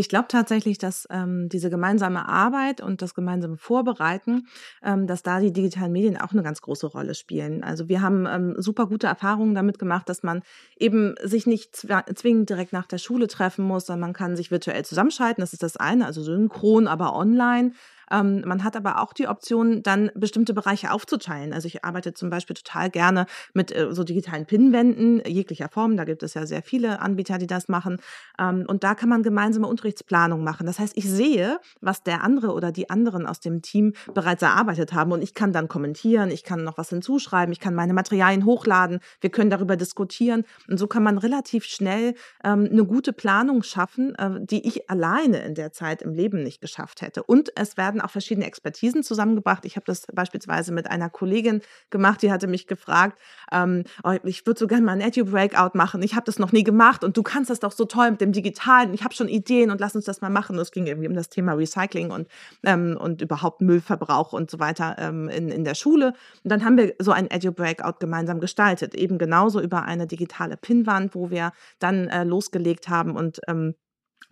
Ich 0.01 0.09
glaube 0.09 0.25
tatsächlich, 0.27 0.79
dass 0.79 1.07
ähm, 1.11 1.47
diese 1.47 1.69
gemeinsame 1.69 2.27
Arbeit 2.27 2.81
und 2.81 3.03
das 3.03 3.13
gemeinsame 3.13 3.55
Vorbereiten, 3.55 4.47
ähm, 4.83 5.05
dass 5.05 5.21
da 5.21 5.39
die 5.39 5.53
digitalen 5.53 5.91
Medien 5.91 6.17
auch 6.17 6.31
eine 6.31 6.41
ganz 6.41 6.59
große 6.59 6.87
Rolle 6.87 7.13
spielen. 7.13 7.63
Also 7.63 7.87
wir 7.87 8.01
haben 8.01 8.25
ähm, 8.25 8.55
super 8.57 8.87
gute 8.87 9.05
Erfahrungen 9.05 9.53
damit 9.53 9.77
gemacht, 9.77 10.09
dass 10.09 10.23
man 10.23 10.41
eben 10.75 11.13
sich 11.21 11.45
nicht 11.45 11.75
zwingend 11.75 12.49
direkt 12.49 12.73
nach 12.73 12.87
der 12.87 12.97
Schule 12.97 13.27
treffen 13.27 13.63
muss, 13.63 13.85
sondern 13.85 14.09
man 14.09 14.13
kann 14.13 14.35
sich 14.35 14.49
virtuell 14.49 14.83
zusammenschalten. 14.83 15.39
Das 15.39 15.53
ist 15.53 15.61
das 15.61 15.77
eine, 15.77 16.07
also 16.07 16.23
synchron, 16.23 16.87
aber 16.87 17.15
online. 17.15 17.73
Ähm, 18.11 18.43
man 18.45 18.63
hat 18.63 18.75
aber 18.75 19.01
auch 19.01 19.13
die 19.13 19.27
Option, 19.27 19.83
dann 19.83 20.11
bestimmte 20.15 20.53
Bereiche 20.53 20.91
aufzuteilen. 20.91 21.53
Also 21.53 21.67
ich 21.67 21.83
arbeite 21.85 22.13
zum 22.13 22.29
Beispiel 22.29 22.55
total 22.55 22.89
gerne 22.89 23.25
mit 23.53 23.75
äh, 23.75 23.93
so 23.93 24.03
digitalen 24.03 24.45
Pinwänden 24.45 25.21
jeglicher 25.25 25.69
Form. 25.69 25.97
Da 25.97 26.03
gibt 26.03 26.23
es 26.23 26.33
ja 26.33 26.45
sehr 26.45 26.61
viele 26.61 26.99
Anbieter, 26.99 27.37
die 27.37 27.47
das 27.47 27.69
machen. 27.69 27.99
Ähm, 28.39 28.65
und 28.67 28.83
da 28.83 28.95
kann 28.95 29.09
man 29.09 29.23
gemeinsame 29.23 29.67
Unterrichtsplanung 29.67 30.43
machen. 30.43 30.65
Das 30.65 30.79
heißt, 30.79 30.97
ich 30.97 31.09
sehe, 31.09 31.59
was 31.79 32.03
der 32.03 32.23
andere 32.23 32.53
oder 32.53 32.71
die 32.71 32.89
anderen 32.89 33.25
aus 33.25 33.39
dem 33.39 33.61
Team 33.61 33.93
bereits 34.13 34.41
erarbeitet 34.41 34.93
haben 34.93 35.11
und 35.11 35.21
ich 35.21 35.33
kann 35.33 35.53
dann 35.53 35.67
kommentieren, 35.67 36.29
ich 36.31 36.43
kann 36.43 36.63
noch 36.63 36.77
was 36.77 36.89
hinzuschreiben, 36.89 37.51
ich 37.51 37.59
kann 37.59 37.73
meine 37.73 37.93
Materialien 37.93 38.45
hochladen, 38.45 38.99
wir 39.21 39.29
können 39.29 39.49
darüber 39.49 39.75
diskutieren. 39.77 40.43
Und 40.67 40.77
so 40.77 40.87
kann 40.87 41.03
man 41.03 41.17
relativ 41.17 41.65
schnell 41.65 42.15
ähm, 42.43 42.67
eine 42.71 42.85
gute 42.85 43.13
Planung 43.13 43.63
schaffen, 43.63 44.15
äh, 44.15 44.39
die 44.41 44.67
ich 44.67 44.89
alleine 44.89 45.43
in 45.43 45.55
der 45.55 45.71
Zeit 45.71 46.01
im 46.01 46.13
Leben 46.13 46.43
nicht 46.43 46.61
geschafft 46.61 47.01
hätte. 47.01 47.23
Und 47.23 47.51
es 47.55 47.77
werden 47.77 48.00
auch 48.03 48.09
verschiedene 48.09 48.45
Expertisen 48.45 49.03
zusammengebracht. 49.03 49.65
Ich 49.65 49.75
habe 49.75 49.85
das 49.85 50.05
beispielsweise 50.13 50.71
mit 50.71 50.89
einer 50.89 51.09
Kollegin 51.09 51.61
gemacht, 51.89 52.21
die 52.21 52.31
hatte 52.31 52.47
mich 52.47 52.67
gefragt, 52.67 53.19
ähm, 53.51 53.83
oh, 54.03 54.13
ich 54.23 54.45
würde 54.45 54.59
so 54.59 54.67
gerne 54.67 54.85
mal 54.85 54.93
ein 54.93 55.01
Edu-Breakout 55.01 55.77
machen. 55.77 56.01
Ich 56.03 56.15
habe 56.15 56.25
das 56.25 56.39
noch 56.39 56.51
nie 56.51 56.63
gemacht 56.63 57.03
und 57.03 57.17
du 57.17 57.23
kannst 57.23 57.49
das 57.49 57.59
doch 57.59 57.71
so 57.71 57.85
toll 57.85 58.11
mit 58.11 58.21
dem 58.21 58.31
Digitalen. 58.31 58.93
Ich 58.93 59.03
habe 59.03 59.13
schon 59.13 59.27
Ideen 59.27 59.71
und 59.71 59.79
lass 59.79 59.95
uns 59.95 60.05
das 60.05 60.21
mal 60.21 60.29
machen. 60.29 60.55
Und 60.55 60.61
es 60.61 60.71
ging 60.71 60.87
irgendwie 60.87 61.07
um 61.07 61.15
das 61.15 61.29
Thema 61.29 61.53
Recycling 61.53 62.11
und, 62.11 62.27
ähm, 62.63 62.97
und 62.99 63.21
überhaupt 63.21 63.61
Müllverbrauch 63.61 64.33
und 64.33 64.51
so 64.51 64.59
weiter 64.59 64.95
ähm, 64.99 65.29
in, 65.29 65.49
in 65.49 65.63
der 65.63 65.75
Schule. 65.75 66.13
Und 66.43 66.51
dann 66.51 66.65
haben 66.65 66.77
wir 66.77 66.93
so 66.99 67.11
ein 67.11 67.29
Edu-Breakout 67.29 67.99
gemeinsam 67.99 68.39
gestaltet, 68.39 68.95
eben 68.95 69.17
genauso 69.17 69.61
über 69.61 69.83
eine 69.83 70.07
digitale 70.07 70.57
Pinnwand, 70.57 71.15
wo 71.15 71.29
wir 71.29 71.51
dann 71.79 72.07
äh, 72.07 72.23
losgelegt 72.23 72.89
haben 72.89 73.15
und 73.15 73.41
ähm, 73.47 73.75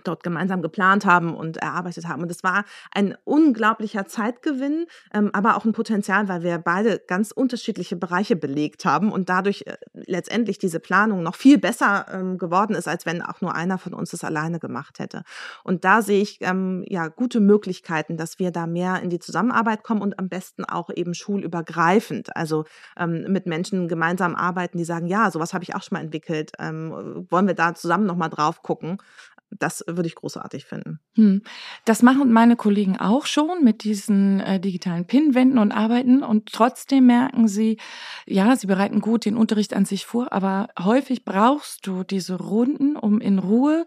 dort 0.03 0.23
gemeinsam 0.23 0.61
geplant 0.61 1.05
haben 1.05 1.35
und 1.35 1.57
erarbeitet 1.57 2.07
haben. 2.07 2.21
Und 2.21 2.31
es 2.31 2.43
war 2.43 2.65
ein 2.91 3.15
unglaublicher 3.23 4.05
Zeitgewinn, 4.05 4.85
ähm, 5.13 5.29
aber 5.33 5.57
auch 5.57 5.65
ein 5.65 5.73
Potenzial, 5.73 6.27
weil 6.27 6.43
wir 6.43 6.57
beide 6.57 6.99
ganz 6.99 7.31
unterschiedliche 7.31 7.95
Bereiche 7.95 8.35
belegt 8.35 8.85
haben 8.85 9.11
und 9.11 9.29
dadurch 9.29 9.63
äh, 9.67 9.77
letztendlich 9.93 10.57
diese 10.57 10.79
Planung 10.79 11.23
noch 11.23 11.35
viel 11.35 11.57
besser 11.57 12.05
ähm, 12.11 12.37
geworden 12.37 12.75
ist, 12.75 12.87
als 12.87 13.05
wenn 13.05 13.21
auch 13.21 13.41
nur 13.41 13.55
einer 13.55 13.77
von 13.77 13.93
uns 13.93 14.13
es 14.13 14.23
alleine 14.23 14.59
gemacht 14.59 14.99
hätte. 14.99 15.23
Und 15.63 15.85
da 15.85 16.01
sehe 16.01 16.21
ich 16.21 16.39
ähm, 16.41 16.83
ja 16.87 17.07
gute 17.07 17.39
Möglichkeiten, 17.39 18.17
dass 18.17 18.39
wir 18.39 18.51
da 18.51 18.67
mehr 18.67 19.01
in 19.01 19.09
die 19.09 19.19
Zusammenarbeit 19.19 19.83
kommen 19.83 20.01
und 20.01 20.19
am 20.19 20.29
besten 20.29 20.65
auch 20.65 20.89
eben 20.95 21.13
schulübergreifend, 21.13 22.35
also 22.35 22.65
mit 23.05 23.45
Menschen 23.45 23.87
gemeinsam 23.87 24.35
arbeiten, 24.35 24.77
die 24.77 24.83
sagen, 24.83 25.07
ja, 25.07 25.31
sowas 25.31 25.53
habe 25.53 25.63
ich 25.63 25.75
auch 25.75 25.83
schon 25.83 25.97
mal 25.97 26.03
entwickelt, 26.03 26.51
wollen 26.59 27.47
wir 27.47 27.53
da 27.53 27.73
zusammen 27.73 28.05
nochmal 28.05 28.29
drauf 28.29 28.61
gucken 28.61 28.97
das 29.51 29.83
würde 29.87 30.07
ich 30.07 30.15
großartig 30.15 30.65
finden. 30.65 30.99
Hm. 31.15 31.41
Das 31.85 32.03
machen 32.03 32.31
meine 32.31 32.55
Kollegen 32.55 32.97
auch 32.97 33.25
schon 33.25 33.63
mit 33.63 33.83
diesen 33.83 34.39
äh, 34.39 34.59
digitalen 34.59 35.05
Pinwänden 35.05 35.57
und 35.57 35.71
arbeiten 35.71 36.23
und 36.23 36.51
trotzdem 36.51 37.07
merken 37.07 37.47
sie, 37.47 37.77
ja, 38.25 38.55
sie 38.55 38.67
bereiten 38.67 39.01
gut 39.01 39.25
den 39.25 39.37
Unterricht 39.37 39.73
an 39.73 39.85
sich 39.85 40.05
vor, 40.05 40.31
aber 40.31 40.69
häufig 40.79 41.25
brauchst 41.25 41.87
du 41.87 42.03
diese 42.03 42.35
Runden, 42.35 42.95
um 42.95 43.21
in 43.21 43.39
Ruhe 43.39 43.85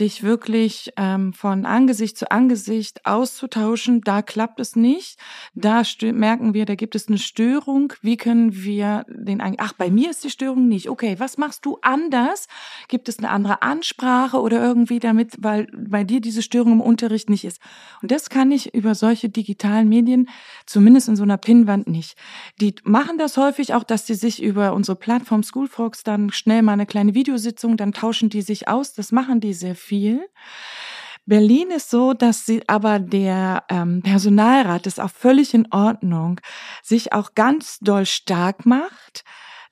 dich 0.00 0.22
wirklich 0.22 0.90
ähm, 0.96 1.34
von 1.34 1.66
Angesicht 1.66 2.16
zu 2.16 2.30
Angesicht 2.30 3.04
auszutauschen. 3.04 4.00
Da 4.00 4.22
klappt 4.22 4.58
es 4.58 4.74
nicht. 4.74 5.18
Da 5.54 5.82
merken 6.02 6.54
wir, 6.54 6.64
da 6.64 6.74
gibt 6.74 6.94
es 6.94 7.08
eine 7.08 7.18
Störung. 7.18 7.92
Wie 8.00 8.16
können 8.16 8.64
wir 8.64 9.04
den, 9.08 9.42
ach, 9.58 9.74
bei 9.74 9.90
mir 9.90 10.10
ist 10.10 10.24
die 10.24 10.30
Störung 10.30 10.66
nicht. 10.66 10.88
Okay, 10.88 11.16
was 11.18 11.36
machst 11.36 11.66
du 11.66 11.78
anders? 11.82 12.48
Gibt 12.88 13.08
es 13.08 13.18
eine 13.18 13.28
andere 13.28 13.60
Ansprache 13.60 14.40
oder 14.40 14.62
irgendwie 14.62 14.98
damit, 14.98 15.34
weil 15.38 15.68
bei 15.76 16.04
dir 16.04 16.20
diese 16.20 16.42
Störung 16.42 16.72
im 16.72 16.80
Unterricht 16.80 17.28
nicht 17.28 17.44
ist? 17.44 17.60
Und 18.00 18.10
das 18.10 18.30
kann 18.30 18.50
ich 18.50 18.74
über 18.74 18.94
solche 18.94 19.28
digitalen 19.28 19.88
Medien, 19.90 20.28
zumindest 20.64 21.08
in 21.08 21.16
so 21.16 21.22
einer 21.22 21.36
Pinnwand 21.36 21.86
nicht. 21.86 22.16
Die 22.60 22.74
machen 22.84 23.18
das 23.18 23.36
häufig 23.36 23.74
auch, 23.74 23.84
dass 23.84 24.06
sie 24.06 24.14
sich 24.14 24.42
über 24.42 24.72
unsere 24.72 24.96
Plattform 24.96 25.42
Schoolfox 25.42 26.02
dann 26.02 26.30
schnell 26.30 26.62
mal 26.62 26.72
eine 26.72 26.86
kleine 26.86 27.14
Videositzung, 27.14 27.76
dann 27.76 27.92
tauschen 27.92 28.30
die 28.30 28.42
sich 28.42 28.68
aus. 28.68 28.94
Das 28.94 29.12
machen 29.12 29.40
die 29.40 29.52
sehr 29.52 29.76
viel. 29.82 30.26
Berlin 31.24 31.70
ist 31.70 31.90
so, 31.90 32.14
dass 32.14 32.46
sie 32.46 32.68
aber 32.68 32.98
der 32.98 33.64
ähm, 33.68 34.02
Personalrat 34.02 34.86
ist 34.86 35.00
auch 35.00 35.10
völlig 35.10 35.54
in 35.54 35.68
Ordnung, 35.70 36.40
sich 36.82 37.12
auch 37.12 37.34
ganz 37.34 37.78
doll 37.80 38.06
stark 38.06 38.66
macht, 38.66 39.24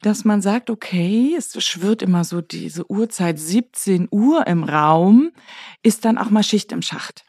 dass 0.03 0.25
man 0.25 0.43
sagt, 0.43 0.71
okay, 0.71 1.35
es 1.37 1.63
schwirrt 1.63 2.03
immer 2.03 2.25
so 2.25 2.41
diese 2.41 2.91
Uhrzeit 2.91 3.39
17 3.39 4.09
Uhr 4.11 4.47
im 4.47 4.65
Raum, 4.65 5.33
ist 5.83 6.05
dann 6.05 6.19
auch 6.19 6.31
mal 6.31 6.45
Schicht 6.45 6.73
im 6.73 6.83
Schacht. 6.83 7.25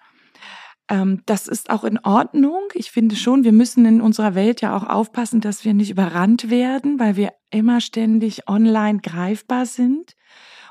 Ähm, 0.88 1.24
das 1.26 1.48
ist 1.48 1.70
auch 1.70 1.84
in 1.84 1.98
Ordnung. 2.00 2.62
Ich 2.74 2.92
finde 2.92 3.16
schon, 3.16 3.44
wir 3.44 3.54
müssen 3.54 3.86
in 3.86 4.02
unserer 4.02 4.36
Welt 4.36 4.62
ja 4.62 4.76
auch 4.76 4.88
aufpassen, 4.88 5.42
dass 5.42 5.66
wir 5.66 5.74
nicht 5.74 5.90
überrannt 5.90 6.50
werden, 6.50 7.00
weil 7.00 7.16
wir 7.16 7.34
immer 7.50 7.82
ständig 7.82 8.48
online 8.48 9.00
greifbar 9.00 9.66
sind. 9.66 10.16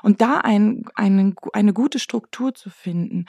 Und 0.01 0.21
da 0.21 0.39
ein, 0.39 0.83
eine, 0.95 1.33
eine 1.53 1.73
gute 1.73 1.99
Struktur 1.99 2.53
zu 2.53 2.69
finden, 2.69 3.25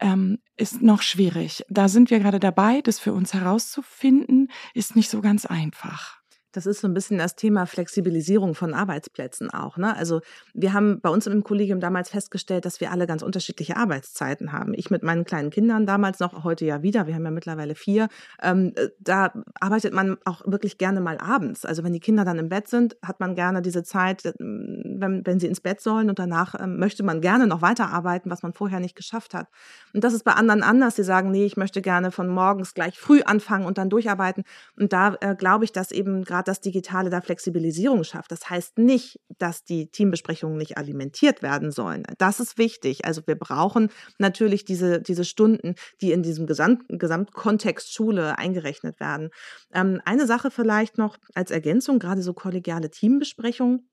ähm, 0.00 0.38
ist 0.56 0.82
noch 0.82 1.02
schwierig. 1.02 1.64
Da 1.68 1.88
sind 1.88 2.10
wir 2.10 2.18
gerade 2.18 2.40
dabei, 2.40 2.80
das 2.82 2.98
für 2.98 3.12
uns 3.12 3.34
herauszufinden, 3.34 4.50
ist 4.74 4.96
nicht 4.96 5.10
so 5.10 5.20
ganz 5.20 5.46
einfach. 5.46 6.19
Das 6.52 6.66
ist 6.66 6.80
so 6.80 6.88
ein 6.88 6.94
bisschen 6.94 7.18
das 7.18 7.36
Thema 7.36 7.66
Flexibilisierung 7.66 8.54
von 8.54 8.74
Arbeitsplätzen 8.74 9.50
auch. 9.50 9.76
Ne? 9.76 9.96
Also 9.96 10.20
wir 10.52 10.72
haben 10.72 11.00
bei 11.00 11.08
uns 11.08 11.26
im 11.26 11.44
Kollegium 11.44 11.80
damals 11.80 12.10
festgestellt, 12.10 12.64
dass 12.64 12.80
wir 12.80 12.90
alle 12.90 13.06
ganz 13.06 13.22
unterschiedliche 13.22 13.76
Arbeitszeiten 13.76 14.52
haben. 14.52 14.74
Ich 14.74 14.90
mit 14.90 15.02
meinen 15.02 15.24
kleinen 15.24 15.50
Kindern 15.50 15.86
damals 15.86 16.18
noch, 16.18 16.44
heute 16.44 16.64
ja 16.64 16.82
wieder, 16.82 17.06
wir 17.06 17.14
haben 17.14 17.24
ja 17.24 17.30
mittlerweile 17.30 17.74
vier. 17.74 18.08
Ähm, 18.42 18.72
äh, 18.74 18.88
da 18.98 19.32
arbeitet 19.60 19.94
man 19.94 20.16
auch 20.24 20.42
wirklich 20.46 20.78
gerne 20.78 21.00
mal 21.00 21.18
abends. 21.18 21.64
Also 21.64 21.84
wenn 21.84 21.92
die 21.92 22.00
Kinder 22.00 22.24
dann 22.24 22.38
im 22.38 22.48
Bett 22.48 22.68
sind, 22.68 22.96
hat 23.04 23.20
man 23.20 23.34
gerne 23.34 23.62
diese 23.62 23.82
Zeit, 23.82 24.24
äh, 24.24 24.32
wenn, 24.38 25.24
wenn 25.24 25.38
sie 25.38 25.46
ins 25.46 25.60
Bett 25.60 25.80
sollen 25.80 26.08
und 26.08 26.18
danach 26.18 26.54
ähm, 26.58 26.78
möchte 26.78 27.02
man 27.02 27.20
gerne 27.20 27.46
noch 27.46 27.62
weiterarbeiten, 27.62 28.30
was 28.30 28.42
man 28.42 28.52
vorher 28.52 28.80
nicht 28.80 28.96
geschafft 28.96 29.34
hat. 29.34 29.46
Und 29.94 30.04
das 30.04 30.14
ist 30.14 30.24
bei 30.24 30.32
anderen 30.32 30.62
anders. 30.62 30.96
Sie 30.96 31.04
sagen, 31.04 31.30
nee, 31.30 31.44
ich 31.44 31.56
möchte 31.56 31.80
gerne 31.80 32.10
von 32.10 32.28
morgens 32.28 32.74
gleich 32.74 32.98
früh 32.98 33.22
anfangen 33.22 33.66
und 33.66 33.78
dann 33.78 33.90
durcharbeiten. 33.90 34.44
Und 34.76 34.92
da 34.92 35.16
äh, 35.20 35.36
glaube 35.36 35.64
ich, 35.64 35.72
dass 35.72 35.92
eben 35.92 36.24
gerade 36.24 36.39
das 36.48 36.60
Digitale 36.60 37.10
da 37.10 37.20
Flexibilisierung 37.20 38.04
schafft. 38.04 38.32
Das 38.32 38.48
heißt 38.48 38.78
nicht, 38.78 39.20
dass 39.38 39.64
die 39.64 39.90
Teambesprechungen 39.90 40.56
nicht 40.56 40.78
alimentiert 40.78 41.42
werden 41.42 41.70
sollen. 41.70 42.04
Das 42.18 42.40
ist 42.40 42.58
wichtig. 42.58 43.04
Also 43.04 43.22
wir 43.26 43.36
brauchen 43.36 43.90
natürlich 44.18 44.64
diese, 44.64 45.00
diese 45.00 45.24
Stunden, 45.24 45.74
die 46.00 46.12
in 46.12 46.22
diesem 46.22 46.46
Gesamt, 46.46 46.84
Gesamtkontext 46.88 47.92
Schule 47.92 48.38
eingerechnet 48.38 49.00
werden. 49.00 49.30
Ähm, 49.72 50.00
eine 50.04 50.26
Sache 50.26 50.50
vielleicht 50.50 50.98
noch 50.98 51.16
als 51.34 51.50
Ergänzung, 51.50 51.98
gerade 51.98 52.22
so 52.22 52.32
kollegiale 52.32 52.90
Teambesprechungen 52.90 53.88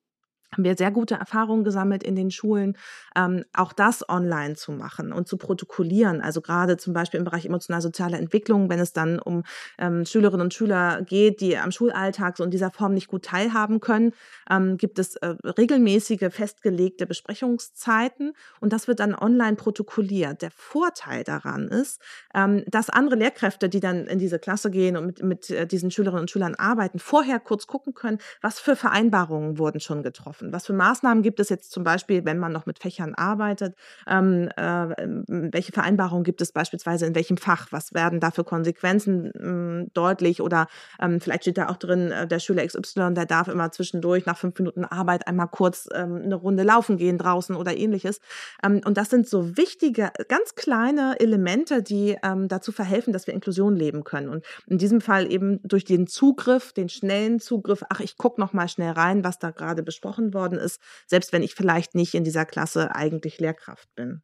haben 0.52 0.64
wir 0.64 0.78
sehr 0.78 0.92
gute 0.92 1.16
Erfahrungen 1.16 1.64
gesammelt 1.64 2.04
in 2.04 2.16
den 2.16 2.32
Schulen, 2.32 2.78
ähm, 3.16 3.44
auch 3.54 3.74
das 3.74 4.08
online 4.08 4.56
zu 4.56 4.72
machen 4.72 5.12
und 5.12 5.28
zu 5.28 5.38
protokollieren. 5.38 6.22
Also 6.22 6.42
gerade 6.42 6.78
zum 6.78 6.94
Beispiel 6.94 7.18
im 7.18 7.26
Bereich 7.26 7.46
emotional-soziale 7.46 8.18
Entwicklung, 8.18 8.70
wenn 8.70 8.80
es 8.80 8.94
dann 8.94 9.20
um 9.20 9.44
ähm, 9.78 10.06
Schülerinnen 10.06 10.46
und 10.46 10.54
Schüler 10.54 11.02
geht, 11.02 11.42
die 11.42 11.58
am 11.58 11.72
Schulalltag 11.72 12.38
so 12.38 12.44
in 12.44 12.52
dieser 12.52 12.72
Form 12.72 12.94
nicht 12.94 13.08
gut 13.08 13.26
teilhaben 13.26 13.82
können, 13.82 14.14
ähm, 14.50 14.78
gibt 14.78 15.00
es 15.00 15.18
äh, 15.18 15.36
regelmäßige 15.44 16.30
festgelegte 16.30 17.06
Besprechungszeiten 17.06 18.34
und 18.62 18.72
das 18.72 18.88
wird 18.88 19.02
dann 19.02 19.16
online 19.16 19.58
protokolliert. 19.58 20.42
Der 20.42 20.52
Vorteil 20.52 21.24
daran 21.24 21.68
ist, 21.68 22.02
ähm, 22.34 22.64
dass 22.68 22.90
andere 22.90 23.16
Lehrkräfte, 23.18 23.68
die 23.68 23.82
dann 23.82 24.08
in 24.08 24.20
diese 24.20 24.40
Klasse 24.40 24.72
gehen 24.72 24.96
und 24.96 25.06
mit, 25.06 25.24
mit 25.24 25.50
äh, 25.50 25.68
diesen 25.68 25.92
Schülerinnen 25.92 26.22
und 26.22 26.32
Schülern 26.32 26.56
arbeiten, 26.56 27.00
vorher 27.00 27.40
kurz 27.40 27.68
gucken 27.68 27.94
können, 27.94 28.20
was 28.42 28.60
für 28.60 28.78
Vereinbarungen 28.78 29.58
wurden 29.58 29.82
schon 29.82 30.04
getroffen 30.04 30.37
getroffen? 30.38 30.54
Was 30.54 30.66
für 30.66 30.74
Maßnahmen 30.74 31.24
gibt 31.24 31.40
es 31.40 31.50
jetzt 31.50 31.72
zum 31.72 31.84
Beispiel, 31.84 32.26
wenn 32.26 32.40
man 32.40 32.52
noch 32.52 32.66
mit 32.66 32.80
Fächern 32.80 33.16
arbeitet? 33.16 33.76
Ähm, 34.08 34.50
äh, 34.56 34.96
welche 35.28 35.72
Vereinbarungen 35.72 36.24
gibt 36.24 36.42
es 36.42 36.52
beispielsweise 36.52 37.06
in 37.06 37.16
welchem 37.16 37.38
Fach? 37.38 37.68
Was 37.72 37.94
werden 37.94 38.20
da 38.20 38.32
für 38.32 38.44
Konsequenzen 38.44 39.32
ähm, 39.40 39.88
deutlich? 39.94 40.42
Oder 40.42 40.68
ähm, 41.02 41.20
vielleicht 41.20 41.44
steht 41.44 41.58
da 41.58 41.70
auch 41.70 41.78
drin, 41.78 42.12
äh, 42.12 42.28
der 42.28 42.40
Schüler 42.40 42.66
XY, 42.66 43.14
der 43.14 43.26
darf 43.26 43.48
immer 43.48 43.72
zwischendurch 43.72 44.26
nach 44.26 44.38
fünf 44.38 44.58
Minuten 44.60 44.86
Arbeit 44.86 45.28
einmal 45.28 45.48
kurz 45.48 45.88
ähm, 45.94 46.22
eine 46.24 46.36
Runde 46.36 46.64
laufen 46.64 46.98
gehen 46.98 47.18
draußen 47.18 47.56
oder 47.56 47.76
ähnliches. 47.76 48.20
Ähm, 48.64 48.82
und 48.86 48.98
das 48.98 49.10
sind 49.10 49.28
so 49.28 49.58
wichtige, 49.58 50.12
ganz 50.28 50.56
kleine 50.56 51.20
Elemente, 51.20 51.84
die 51.84 52.18
ähm, 52.24 52.48
dazu 52.48 52.72
verhelfen, 52.72 53.14
dass 53.14 53.28
wir 53.28 53.34
Inklusion 53.34 53.76
leben 53.76 54.04
können. 54.04 54.30
Und 54.30 54.46
in 54.68 54.78
diesem 54.78 55.02
Fall 55.02 55.32
eben 55.32 55.60
durch 55.64 55.86
den 55.86 56.08
Zugriff, 56.08 56.74
den 56.74 56.90
schnellen 56.90 57.40
Zugriff, 57.40 57.84
ach, 57.90 58.00
ich 58.00 58.18
gucke 58.18 58.40
noch 58.40 58.54
mal 58.54 58.68
schnell 58.68 58.92
rein, 58.92 59.24
was 59.24 59.40
da 59.40 59.52
gerade 59.52 59.84
besprochen 59.84 60.27
worden 60.34 60.58
ist, 60.58 60.80
selbst 61.08 61.34
wenn 61.34 61.44
ich 61.44 61.56
vielleicht 61.56 61.96
nicht 61.96 62.14
in 62.14 62.24
dieser 62.24 62.46
Klasse 62.46 62.96
eigentlich 62.96 63.40
Lehrkraft 63.40 63.94
bin. 63.96 64.22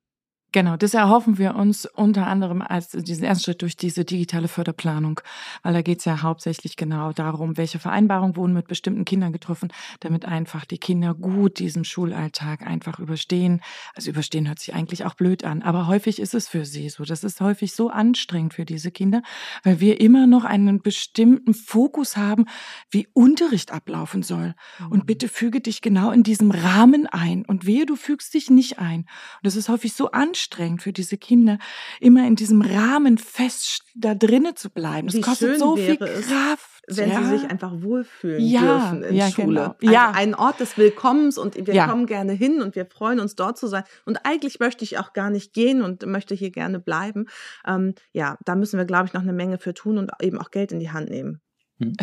Genau, 0.53 0.77
das 0.77 0.93
erhoffen 0.93 1.39
wir 1.39 1.55
uns 1.55 1.87
unter 1.87 2.27
anderem 2.27 2.61
als 2.61 2.89
diesen 2.89 3.23
ersten 3.23 3.43
Schritt 3.43 3.63
durch 3.63 3.75
diese 3.75 4.05
digitale 4.05 4.47
Förderplanung, 4.47 5.19
weil 5.63 5.73
da 5.73 5.81
geht 5.81 5.97
es 5.97 6.05
ja 6.05 6.21
hauptsächlich 6.21 6.77
genau 6.77 7.11
darum, 7.11 7.57
welche 7.57 7.79
Vereinbarungen 7.79 8.35
wurden 8.35 8.53
mit 8.53 8.67
bestimmten 8.67 9.03
Kindern 9.03 9.33
getroffen, 9.33 9.73
damit 10.01 10.25
einfach 10.25 10.65
die 10.65 10.77
Kinder 10.77 11.15
gut 11.15 11.57
diesen 11.57 11.85
Schulalltag 11.85 12.67
einfach 12.67 12.99
überstehen. 12.99 13.61
Also 13.95 14.11
überstehen 14.11 14.47
hört 14.47 14.59
sich 14.59 14.75
eigentlich 14.75 15.05
auch 15.05 15.15
blöd 15.15 15.43
an, 15.43 15.63
aber 15.63 15.87
häufig 15.87 16.19
ist 16.19 16.35
es 16.35 16.47
für 16.47 16.65
sie 16.65 16.87
so. 16.87 17.03
Das 17.03 17.23
ist 17.23 17.41
häufig 17.41 17.73
so 17.73 17.89
anstrengend 17.89 18.53
für 18.53 18.65
diese 18.65 18.91
Kinder, 18.91 19.23
weil 19.63 19.79
wir 19.79 19.99
immer 20.01 20.27
noch 20.27 20.43
einen 20.43 20.83
bestimmten 20.83 21.55
Fokus 21.55 22.15
haben, 22.15 22.45
wie 22.91 23.07
Unterricht 23.13 23.71
ablaufen 23.71 24.21
soll. 24.21 24.53
Und 24.91 24.99
mhm. 24.99 25.05
bitte 25.07 25.29
füge 25.29 25.61
dich 25.61 25.81
genau 25.81 26.11
in 26.11 26.21
diesem 26.21 26.51
Rahmen 26.51 27.07
ein. 27.07 27.43
Und 27.43 27.65
wehe, 27.65 27.87
du 27.87 27.95
fügst 27.95 28.35
dich 28.35 28.51
nicht 28.51 28.77
ein. 28.77 28.99
Und 28.99 29.07
das 29.41 29.55
ist 29.55 29.67
häufig 29.67 29.93
so 29.93 30.11
anstrengend 30.11 30.42
anstrengend 30.43 30.81
für 30.81 30.93
diese 30.93 31.17
Kinder, 31.17 31.57
immer 31.99 32.25
in 32.27 32.35
diesem 32.35 32.61
Rahmen 32.61 33.17
fest 33.17 33.83
da 33.95 34.15
drinnen 34.15 34.55
zu 34.55 34.69
bleiben. 34.69 35.07
Das 35.07 35.15
Wie 35.15 35.21
kostet 35.21 35.59
so 35.59 35.75
viel 35.75 35.97
Kraft. 35.97 36.81
wenn 36.87 37.09
ja. 37.09 37.23
sie 37.23 37.37
sich 37.37 37.49
einfach 37.49 37.71
wohlfühlen 37.81 38.43
ja, 38.43 38.61
dürfen 38.61 39.03
in 39.03 39.15
ja, 39.15 39.29
Schule. 39.29 39.45
Genau. 39.45 39.75
Also 39.81 39.93
ja. 39.93 40.11
ein 40.11 40.35
Ort 40.35 40.59
des 40.59 40.77
Willkommens 40.77 41.37
und 41.37 41.55
wir 41.55 41.73
ja. 41.73 41.87
kommen 41.87 42.05
gerne 42.05 42.33
hin 42.33 42.61
und 42.61 42.75
wir 42.75 42.85
freuen 42.85 43.19
uns 43.19 43.35
dort 43.35 43.57
zu 43.57 43.67
sein. 43.67 43.83
Und 44.05 44.25
eigentlich 44.25 44.59
möchte 44.59 44.83
ich 44.83 44.97
auch 44.97 45.13
gar 45.13 45.29
nicht 45.29 45.53
gehen 45.53 45.81
und 45.81 46.05
möchte 46.05 46.35
hier 46.35 46.51
gerne 46.51 46.79
bleiben. 46.79 47.25
Ähm, 47.65 47.95
ja, 48.11 48.37
da 48.45 48.55
müssen 48.55 48.77
wir, 48.77 48.85
glaube 48.85 49.07
ich, 49.07 49.13
noch 49.13 49.21
eine 49.21 49.33
Menge 49.33 49.57
für 49.57 49.73
tun 49.73 49.97
und 49.97 50.11
eben 50.21 50.39
auch 50.39 50.51
Geld 50.51 50.71
in 50.71 50.79
die 50.79 50.91
Hand 50.91 51.09
nehmen. 51.09 51.39
Hm. 51.79 51.93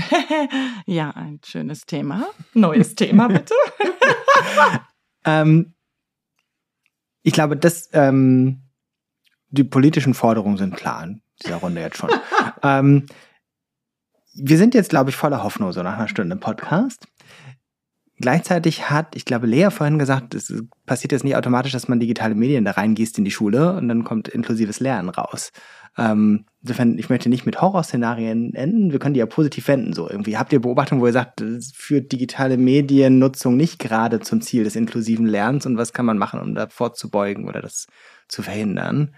ja, 0.86 1.10
ein 1.10 1.40
schönes 1.44 1.82
Thema. 1.82 2.26
Neues 2.54 2.94
Thema, 2.94 3.28
bitte. 3.28 3.54
ähm, 5.24 5.74
ich 7.22 7.32
glaube, 7.32 7.56
das, 7.56 7.88
ähm, 7.92 8.62
die 9.48 9.64
politischen 9.64 10.14
Forderungen 10.14 10.56
sind 10.56 10.76
klar 10.76 11.04
in 11.04 11.22
dieser 11.42 11.56
Runde 11.56 11.80
jetzt 11.80 11.98
schon. 11.98 12.10
ähm, 12.62 13.06
wir 14.34 14.58
sind 14.58 14.74
jetzt, 14.74 14.90
glaube 14.90 15.10
ich, 15.10 15.16
voller 15.16 15.42
Hoffnung, 15.42 15.72
so 15.72 15.82
nach 15.82 15.98
einer 15.98 16.08
Stunde 16.08 16.36
Podcast. 16.36 17.06
Gleichzeitig 18.20 18.90
hat, 18.90 19.16
ich 19.16 19.24
glaube, 19.24 19.46
Lea 19.46 19.70
vorhin 19.70 19.98
gesagt, 19.98 20.34
es 20.34 20.52
passiert 20.84 21.12
jetzt 21.12 21.24
nicht 21.24 21.36
automatisch, 21.36 21.72
dass 21.72 21.88
man 21.88 22.00
digitale 22.00 22.34
Medien 22.34 22.66
da 22.66 22.72
reingießt 22.72 23.16
in 23.16 23.24
die 23.24 23.30
Schule 23.30 23.72
und 23.72 23.88
dann 23.88 24.04
kommt 24.04 24.28
inklusives 24.28 24.78
Lernen 24.78 25.08
raus. 25.08 25.52
Ähm, 25.96 26.44
insofern, 26.60 26.98
ich 26.98 27.08
möchte 27.08 27.30
nicht 27.30 27.46
mit 27.46 27.62
Horrorszenarien 27.62 28.54
enden, 28.54 28.92
wir 28.92 28.98
können 28.98 29.14
die 29.14 29.20
ja 29.20 29.26
positiv 29.26 29.68
wenden, 29.68 29.94
so 29.94 30.08
irgendwie. 30.08 30.36
Habt 30.36 30.52
ihr 30.52 30.60
Beobachtungen, 30.60 31.00
wo 31.00 31.06
ihr 31.06 31.14
sagt, 31.14 31.40
das 31.40 31.72
führt 31.74 32.12
digitale 32.12 32.58
Mediennutzung 32.58 33.56
nicht 33.56 33.78
gerade 33.78 34.20
zum 34.20 34.42
Ziel 34.42 34.64
des 34.64 34.76
inklusiven 34.76 35.26
Lernens 35.26 35.64
und 35.64 35.78
was 35.78 35.94
kann 35.94 36.04
man 36.04 36.18
machen, 36.18 36.40
um 36.40 36.54
da 36.54 36.68
vorzubeugen 36.68 37.48
oder 37.48 37.62
das 37.62 37.86
zu 38.28 38.42
verhindern? 38.42 39.14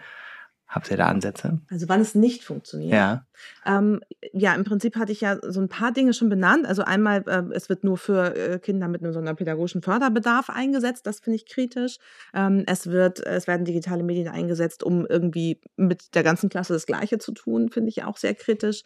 Habt 0.69 0.91
ihr 0.91 0.97
da 0.97 1.09
Ansätze? 1.09 1.61
Also 1.71 1.89
wann 1.89 2.01
es 2.01 2.15
nicht 2.15 2.45
funktioniert? 2.45 2.93
Ja. 2.93 3.27
Ähm, 3.65 4.01
ja, 4.33 4.55
im 4.55 4.65
Prinzip 4.65 4.97
hatte 4.97 5.13
ich 5.13 5.21
ja 5.21 5.39
so 5.43 5.61
ein 5.61 5.69
paar 5.69 5.93
Dinge 5.93 6.15
schon 6.15 6.29
benannt. 6.29 6.67
Also 6.67 6.83
einmal, 6.83 7.25
äh, 7.27 7.43
es 7.55 7.69
wird 7.69 7.85
nur 7.85 7.97
für 7.97 8.35
äh, 8.37 8.59
Kinder 8.59 8.89
mit 8.89 9.03
einem 9.03 9.13
sonderpädagogischen 9.13 9.83
Förderbedarf 9.83 10.51
eingesetzt. 10.51 11.07
Das 11.07 11.21
finde 11.21 11.37
ich 11.37 11.47
kritisch. 11.47 11.99
Ähm, 12.35 12.65
es 12.67 12.89
wird, 12.89 13.21
es 13.21 13.47
werden 13.47 13.65
digitale 13.65 14.03
Medien 14.03 14.29
eingesetzt, 14.29 14.83
um 14.83 15.07
irgendwie 15.07 15.61
mit 15.77 16.15
der 16.15 16.23
ganzen 16.23 16.49
Klasse 16.49 16.73
das 16.73 16.87
Gleiche 16.87 17.19
zu 17.19 17.33
tun. 17.33 17.71
Finde 17.71 17.91
ich 17.91 18.05
auch 18.05 18.17
sehr 18.17 18.35
kritisch. 18.35 18.83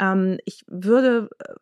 Ähm, 0.00 0.38
ich 0.44 0.64
würde 0.66 1.28
äh, 1.38 1.54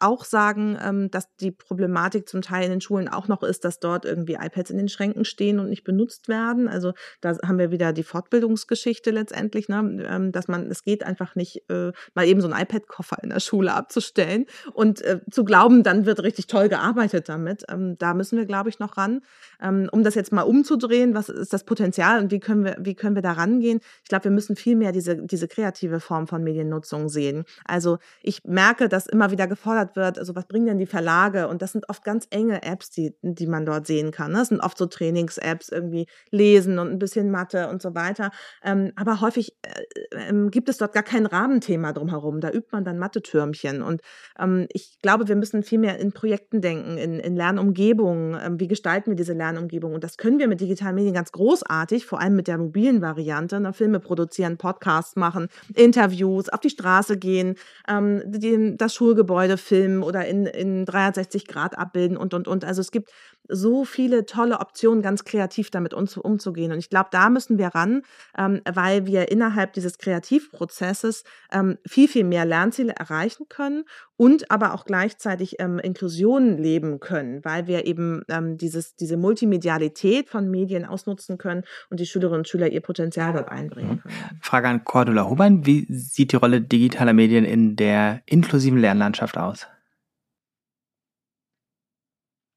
auch 0.00 0.24
sagen, 0.24 0.78
ähm, 0.82 1.10
dass 1.10 1.34
die 1.36 1.50
Problematik 1.50 2.28
zum 2.28 2.42
Teil 2.42 2.64
in 2.64 2.70
den 2.70 2.80
Schulen 2.80 3.08
auch 3.08 3.28
noch 3.28 3.42
ist, 3.42 3.64
dass 3.64 3.80
dort 3.80 4.04
irgendwie 4.04 4.34
iPads 4.34 4.70
in 4.70 4.78
den 4.78 4.88
Schränken 4.88 5.24
stehen 5.24 5.60
und 5.60 5.68
nicht 5.68 5.84
benutzt 5.84 6.28
werden. 6.28 6.68
Also 6.68 6.92
da 7.20 7.36
haben 7.44 7.58
wir 7.58 7.70
wieder 7.70 7.92
die 7.92 8.02
Fortbildungsgeschichte 8.02 9.10
letztendlich, 9.10 9.68
ne? 9.68 10.06
Ähm, 10.08 10.32
dass 10.32 10.48
man, 10.48 10.70
es 10.70 10.82
geht 10.82 11.04
einfach 11.04 11.34
nicht 11.34 11.68
äh, 11.70 11.92
mal 12.14 12.26
eben 12.26 12.40
so 12.40 12.48
einen 12.48 12.60
iPad-Koffer 12.60 13.22
in 13.22 13.30
der 13.30 13.40
Schule 13.40 13.72
abzustellen 13.72 14.46
und 14.72 15.02
äh, 15.02 15.20
zu 15.30 15.44
glauben, 15.44 15.82
dann 15.82 16.06
wird 16.06 16.22
richtig 16.22 16.46
toll 16.46 16.68
gearbeitet 16.68 17.28
damit. 17.28 17.64
Ähm, 17.68 17.96
da 17.98 18.14
müssen 18.14 18.38
wir, 18.38 18.46
glaube 18.46 18.68
ich, 18.68 18.78
noch 18.78 18.96
ran. 18.96 19.20
Ähm, 19.62 19.88
um 19.92 20.02
das 20.02 20.14
jetzt 20.14 20.32
mal 20.32 20.42
umzudrehen, 20.42 21.14
was 21.14 21.28
ist 21.28 21.52
das 21.52 21.64
Potenzial 21.64 22.22
und 22.22 22.30
wie 22.30 22.40
können 22.40 22.64
wir, 22.64 22.76
wie 22.80 22.94
können 22.94 23.14
wir 23.14 23.22
da 23.22 23.32
rangehen? 23.32 23.80
Ich 24.02 24.08
glaube, 24.08 24.24
wir 24.24 24.30
müssen 24.30 24.56
viel 24.56 24.76
mehr 24.76 24.92
diese, 24.92 25.16
diese 25.16 25.48
kreative 25.48 26.00
Form 26.00 26.26
von 26.26 26.42
Mediennutzung 26.42 27.08
sehen. 27.08 27.44
Also 27.64 27.98
ich 28.22 28.44
merke, 28.44 28.88
dass 28.88 29.06
immer 29.06 29.30
wieder 29.30 29.46
gefordert 29.46 29.96
wird, 29.96 30.18
also 30.18 30.34
was 30.34 30.46
bringen 30.46 30.66
denn 30.66 30.78
die 30.78 30.86
Verlage? 30.86 31.48
Und 31.48 31.62
das 31.62 31.72
sind 31.72 31.88
oft 31.88 32.04
ganz 32.04 32.26
enge 32.30 32.62
Apps, 32.62 32.90
die, 32.90 33.14
die 33.22 33.46
man 33.46 33.66
dort 33.66 33.86
sehen 33.86 34.10
kann. 34.10 34.32
Ne? 34.32 34.38
Das 34.38 34.48
sind 34.48 34.60
oft 34.60 34.78
so 34.78 34.86
Trainings-Apps, 34.86 35.68
irgendwie 35.68 36.06
lesen 36.30 36.78
und 36.78 36.90
ein 36.90 36.98
bisschen 36.98 37.30
Mathe 37.30 37.68
und 37.68 37.82
so 37.82 37.94
weiter. 37.94 38.30
Ähm, 38.62 38.92
aber 38.96 39.20
häufig 39.20 39.56
äh, 39.62 40.28
äh, 40.30 40.50
gibt 40.50 40.68
es 40.68 40.78
dort 40.78 40.92
gar 40.92 41.02
kein 41.02 41.26
Rahmenthema 41.26 41.85
drumherum. 41.92 42.40
Da 42.40 42.50
übt 42.50 42.68
man 42.72 42.84
dann 42.84 42.98
Mathe-Türmchen. 42.98 43.82
Und 43.82 44.00
ähm, 44.38 44.66
ich 44.72 44.98
glaube, 45.02 45.28
wir 45.28 45.36
müssen 45.36 45.62
viel 45.62 45.78
mehr 45.78 45.98
in 45.98 46.12
Projekten 46.12 46.60
denken, 46.60 46.98
in, 46.98 47.18
in 47.18 47.36
Lernumgebungen. 47.36 48.38
Ähm, 48.42 48.60
wie 48.60 48.68
gestalten 48.68 49.10
wir 49.10 49.16
diese 49.16 49.32
Lernumgebung? 49.32 49.94
Und 49.94 50.04
das 50.04 50.16
können 50.16 50.38
wir 50.38 50.48
mit 50.48 50.60
digitalen 50.60 50.94
Medien 50.94 51.14
ganz 51.14 51.32
großartig, 51.32 52.06
vor 52.06 52.20
allem 52.20 52.36
mit 52.36 52.48
der 52.48 52.58
mobilen 52.58 53.02
Variante. 53.02 53.60
Ne? 53.60 53.72
Filme 53.72 54.00
produzieren, 54.00 54.56
Podcasts 54.56 55.16
machen, 55.16 55.48
Interviews, 55.74 56.48
auf 56.48 56.60
die 56.60 56.70
Straße 56.70 57.18
gehen, 57.18 57.56
ähm, 57.88 58.22
die, 58.26 58.76
das 58.76 58.94
Schulgebäude 58.94 59.56
filmen 59.56 60.02
oder 60.02 60.26
in, 60.26 60.46
in 60.46 60.84
360 60.84 61.46
Grad 61.46 61.78
abbilden 61.78 62.16
und, 62.16 62.34
und, 62.34 62.48
und. 62.48 62.64
Also 62.64 62.80
es 62.80 62.90
gibt 62.90 63.10
so 63.48 63.84
viele 63.84 64.26
tolle 64.26 64.60
Optionen, 64.60 65.02
ganz 65.02 65.24
kreativ 65.24 65.70
damit 65.70 65.94
umzugehen. 65.94 66.72
Und 66.72 66.78
ich 66.78 66.90
glaube, 66.90 67.08
da 67.12 67.30
müssen 67.30 67.58
wir 67.58 67.68
ran, 67.68 68.02
ähm, 68.36 68.60
weil 68.70 69.06
wir 69.06 69.30
innerhalb 69.30 69.72
dieses 69.72 69.98
Kreativprozesses 69.98 71.24
ähm, 71.52 71.78
viel, 71.86 72.08
viel 72.08 72.24
mehr 72.24 72.44
Lernziele 72.44 72.92
erreichen 72.92 73.46
können 73.48 73.84
und 74.16 74.50
aber 74.50 74.74
auch 74.74 74.84
gleichzeitig 74.84 75.56
ähm, 75.58 75.78
Inklusion 75.78 76.56
leben 76.56 77.00
können, 77.00 77.44
weil 77.44 77.66
wir 77.66 77.86
eben 77.86 78.22
ähm, 78.28 78.56
dieses, 78.56 78.96
diese 78.96 79.16
Multimedialität 79.16 80.28
von 80.28 80.50
Medien 80.50 80.84
ausnutzen 80.84 81.38
können 81.38 81.64
und 81.90 82.00
die 82.00 82.06
Schülerinnen 82.06 82.40
und 82.40 82.48
Schüler 82.48 82.68
ihr 82.68 82.80
Potenzial 82.80 83.32
dort 83.32 83.50
einbringen 83.50 83.96
mhm. 83.96 84.00
können. 84.00 84.38
Frage 84.40 84.68
an 84.68 84.84
Cordula 84.84 85.28
Hubein, 85.28 85.66
wie 85.66 85.86
sieht 85.90 86.32
die 86.32 86.36
Rolle 86.36 86.60
digitaler 86.60 87.12
Medien 87.12 87.44
in 87.44 87.76
der 87.76 88.22
inklusiven 88.26 88.78
Lernlandschaft 88.78 89.36
aus? 89.36 89.66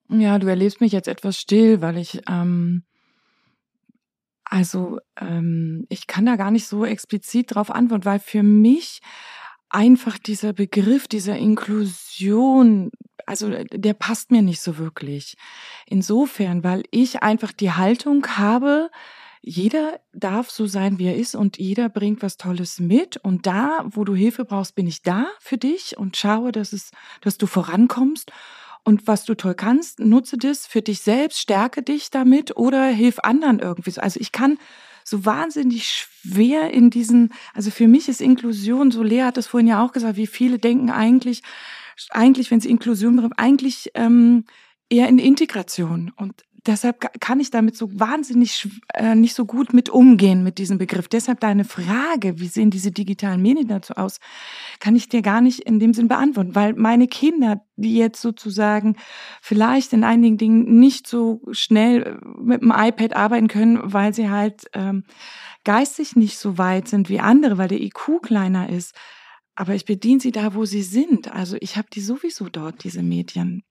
Ja, 0.10 0.40
du 0.40 0.48
erlebst 0.48 0.82
mich 0.82 0.92
jetzt 0.92 1.08
etwas 1.08 1.38
still, 1.38 1.82
weil 1.82 1.98
ich, 1.98 2.22
ähm, 2.28 2.84
also 4.44 5.00
ähm, 5.20 5.86
ich 5.90 6.08
kann 6.08 6.26
da 6.26 6.36
gar 6.36 6.50
nicht 6.50 6.66
so 6.66 6.84
explizit 6.84 7.54
drauf 7.54 7.70
antworten, 7.70 8.06
weil 8.06 8.20
für 8.20 8.42
mich 8.42 9.02
einfach 9.70 10.18
dieser 10.18 10.54
Begriff 10.54 11.08
dieser 11.08 11.38
Inklusion, 11.38 12.90
also 13.28 13.52
der 13.72 13.94
passt 13.94 14.32
mir 14.32 14.42
nicht 14.42 14.62
so 14.62 14.80
wirklich. 14.80 15.36
Insofern, 15.86 16.64
weil 16.64 16.84
ich 16.90 17.22
einfach 17.22 17.52
die 17.52 17.72
Haltung 17.72 18.26
habe, 18.26 18.90
jeder 19.42 20.00
darf 20.12 20.50
so 20.50 20.66
sein, 20.66 20.98
wie 21.00 21.06
er 21.06 21.16
ist 21.16 21.36
und 21.36 21.60
jeder 21.60 21.88
bringt 21.88 22.24
was 22.24 22.38
Tolles 22.38 22.80
mit. 22.80 23.18
Und 23.18 23.46
da, 23.46 23.86
wo 23.86 24.04
du 24.04 24.16
Hilfe 24.16 24.44
brauchst, 24.44 24.76
bin 24.76 24.88
ich 24.88 25.02
da 25.04 25.28
für 25.40 25.58
dich 25.58 25.98
und 25.98 26.18
schaue, 26.18 26.52
dass 26.52 26.74
es, 26.74 26.92
dass 27.22 27.38
du 27.38 27.46
vorankommst. 27.46 28.32
Und 28.84 29.08
was 29.08 29.26
du 29.26 29.36
toll 29.36 29.56
kannst, 29.56 30.00
nutze 30.00 30.38
das 30.38 30.66
für 30.66 30.82
dich 30.82 31.02
selbst, 31.02 31.40
stärke 31.40 31.84
dich 31.84 32.10
damit 32.10 32.58
oder 32.58 32.88
hilf 32.88 33.20
anderen 33.20 33.60
irgendwie. 33.60 33.92
so. 33.92 34.02
Also 34.02 34.20
ich 34.20 34.32
kann 34.32 34.58
so 35.04 35.26
wahnsinnig 35.26 35.88
schwer 35.88 36.72
in 36.72 36.90
diesen, 36.90 37.34
also 37.54 37.72
für 37.72 37.88
mich 37.88 38.10
ist 38.10 38.22
Inklusion, 38.22 38.92
so 38.92 39.04
Lea 39.04 39.24
hat 39.24 39.38
es 39.38 39.48
vorhin 39.48 39.68
ja 39.68 39.84
auch 39.84 39.92
gesagt, 39.92 40.18
wie 40.18 40.28
viele 40.28 40.60
denken 40.60 40.90
eigentlich, 40.90 41.42
eigentlich, 42.12 42.52
wenn 42.52 42.62
sie 42.62 42.70
Inklusion 42.70 43.32
eigentlich 43.38 43.92
ähm, 43.96 44.46
eher 44.90 45.08
in 45.08 45.20
Integration. 45.20 46.12
Und 46.16 46.44
deshalb 46.66 47.20
kann 47.20 47.40
ich 47.40 47.52
damit 47.52 47.76
so 47.76 47.90
wahnsinnig 48.00 48.68
äh, 48.94 49.16
nicht 49.16 49.34
so 49.34 49.46
gut 49.46 49.74
mit 49.74 49.90
umgehen 49.90 50.44
mit 50.44 50.58
diesem 50.58 50.78
Begriff. 50.78 51.08
Deshalb 51.08 51.40
deine 51.40 51.64
Frage, 51.64 52.40
wie 52.40 52.48
sehen 52.48 52.70
diese 52.70 52.92
digitalen 52.92 53.42
Medien 53.42 53.68
dazu 53.68 53.94
aus, 53.94 54.20
kann 54.80 54.96
ich 54.96 55.10
dir 55.10 55.22
gar 55.22 55.42
nicht 55.42 55.62
in 55.62 55.80
dem 55.80 55.94
Sinn 55.94 56.08
beantworten, 56.08 56.56
weil 56.56 56.74
meine 56.74 57.08
Kinder, 57.08 57.66
die 57.76 57.96
jetzt 57.96 58.22
sozusagen 58.22 58.96
vielleicht 59.42 59.94
in 59.94 60.04
einigen 60.04 60.38
Dingen 60.38 60.80
nicht 60.80 61.08
so 61.08 61.42
schnell 61.52 62.04
äh, 62.04 62.42
mit 62.42 62.62
dem 62.62 62.74
iPad 62.76 63.16
arbeiten 63.16 63.48
können, 63.48 63.80
weil 63.82 64.14
sie 64.14 64.30
halt 64.30 64.66
ähm, 64.74 65.04
geistig 65.64 66.16
nicht 66.16 66.38
so 66.38 66.58
weit 66.58 66.88
sind 66.88 67.10
wie 67.10 67.20
andere, 67.20 67.58
weil 67.58 67.68
der 67.68 67.82
IQ 67.82 68.22
kleiner 68.22 68.70
ist. 68.70 68.96
Aber 69.56 69.76
ich 69.76 69.86
bediene 69.86 70.22
sie 70.22 70.32
da, 70.32 70.54
wo 70.56 70.66
sie 70.66 70.84
sind. 70.84 71.34
Also 71.34 71.58
ich 71.60 71.76
habe 71.76 71.90
die 71.92 72.02
sowieso 72.02 72.48
dort, 72.48 72.84
diese 72.84 73.04
Medien. 73.04 73.64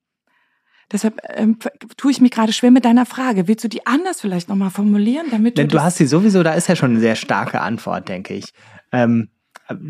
Deshalb 0.91 1.21
ähm, 1.35 1.59
tue 1.97 2.11
ich 2.11 2.21
mich 2.21 2.31
gerade 2.31 2.53
schwer 2.53 2.71
mit 2.71 2.85
deiner 2.85 3.05
Frage. 3.05 3.47
Willst 3.47 3.63
du 3.63 3.69
die 3.69 3.87
anders 3.87 4.21
vielleicht 4.21 4.49
nochmal 4.49 4.71
formulieren, 4.71 5.27
damit 5.31 5.59
du. 5.59 5.67
du 5.67 5.83
hast 5.83 5.99
sie 5.99 6.07
sowieso, 6.07 6.43
da 6.43 6.55
ist 6.55 6.69
ja 6.69 6.77
schon 6.77 6.93
eine 6.93 7.01
sehr 7.01 7.17
starke 7.17 7.61
Antwort, 7.61 8.09
denke 8.09 8.35
ich. 8.35 8.53
Ähm, 8.91 9.29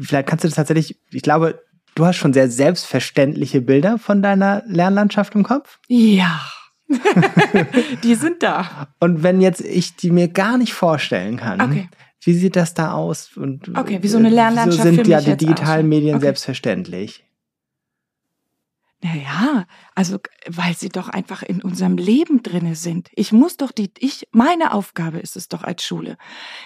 vielleicht 0.01 0.29
kannst 0.29 0.45
du 0.45 0.49
das 0.49 0.57
tatsächlich, 0.57 0.99
ich 1.13 1.23
glaube, 1.23 1.63
du 1.95 2.05
hast 2.05 2.17
schon 2.17 2.33
sehr 2.33 2.51
selbstverständliche 2.51 3.61
Bilder 3.61 3.99
von 3.99 4.23
deiner 4.23 4.65
Lernlandschaft 4.67 5.35
im 5.37 5.45
Kopf. 5.45 5.79
Ja. 5.87 6.41
die 8.03 8.15
sind 8.15 8.43
da. 8.43 8.89
Und 8.99 9.23
wenn 9.23 9.41
jetzt 9.41 9.61
ich 9.61 9.95
die 9.97 10.11
mir 10.11 10.29
gar 10.29 10.59
nicht 10.59 10.73
vorstellen 10.73 11.37
kann, 11.37 11.61
okay. 11.61 11.89
wie 12.23 12.35
sieht 12.35 12.57
das 12.57 12.75
da 12.75 12.93
aus? 12.93 13.37
Und 13.37 13.77
okay, 13.77 13.99
wie 14.01 14.09
so 14.09 14.19
eine 14.19 14.31
Lernlandschaft. 14.31 14.89
So 14.89 14.95
sind 14.95 15.07
ja 15.07 15.21
die 15.21 15.37
digitalen 15.37 15.89
Medien 15.89 16.17
okay. 16.17 16.25
selbstverständlich. 16.25 17.25
Naja, 19.01 19.65
also 19.95 20.19
weil 20.49 20.75
sie 20.75 20.89
doch 20.89 21.09
einfach 21.09 21.45
in 21.45 21.63
unserem 21.63 21.97
Leben 21.97 22.43
drinne 22.43 22.75
sind. 22.75 23.09
Ich 23.15 23.31
muss 23.31 23.57
doch 23.57 23.71
die, 23.71 23.93
ich, 24.01 24.27
meine 24.33 24.73
Aufgabe 24.73 25.21
ist 25.21 25.37
es 25.37 25.47
doch 25.47 25.63
als 25.63 25.85
Schule, 25.85 26.17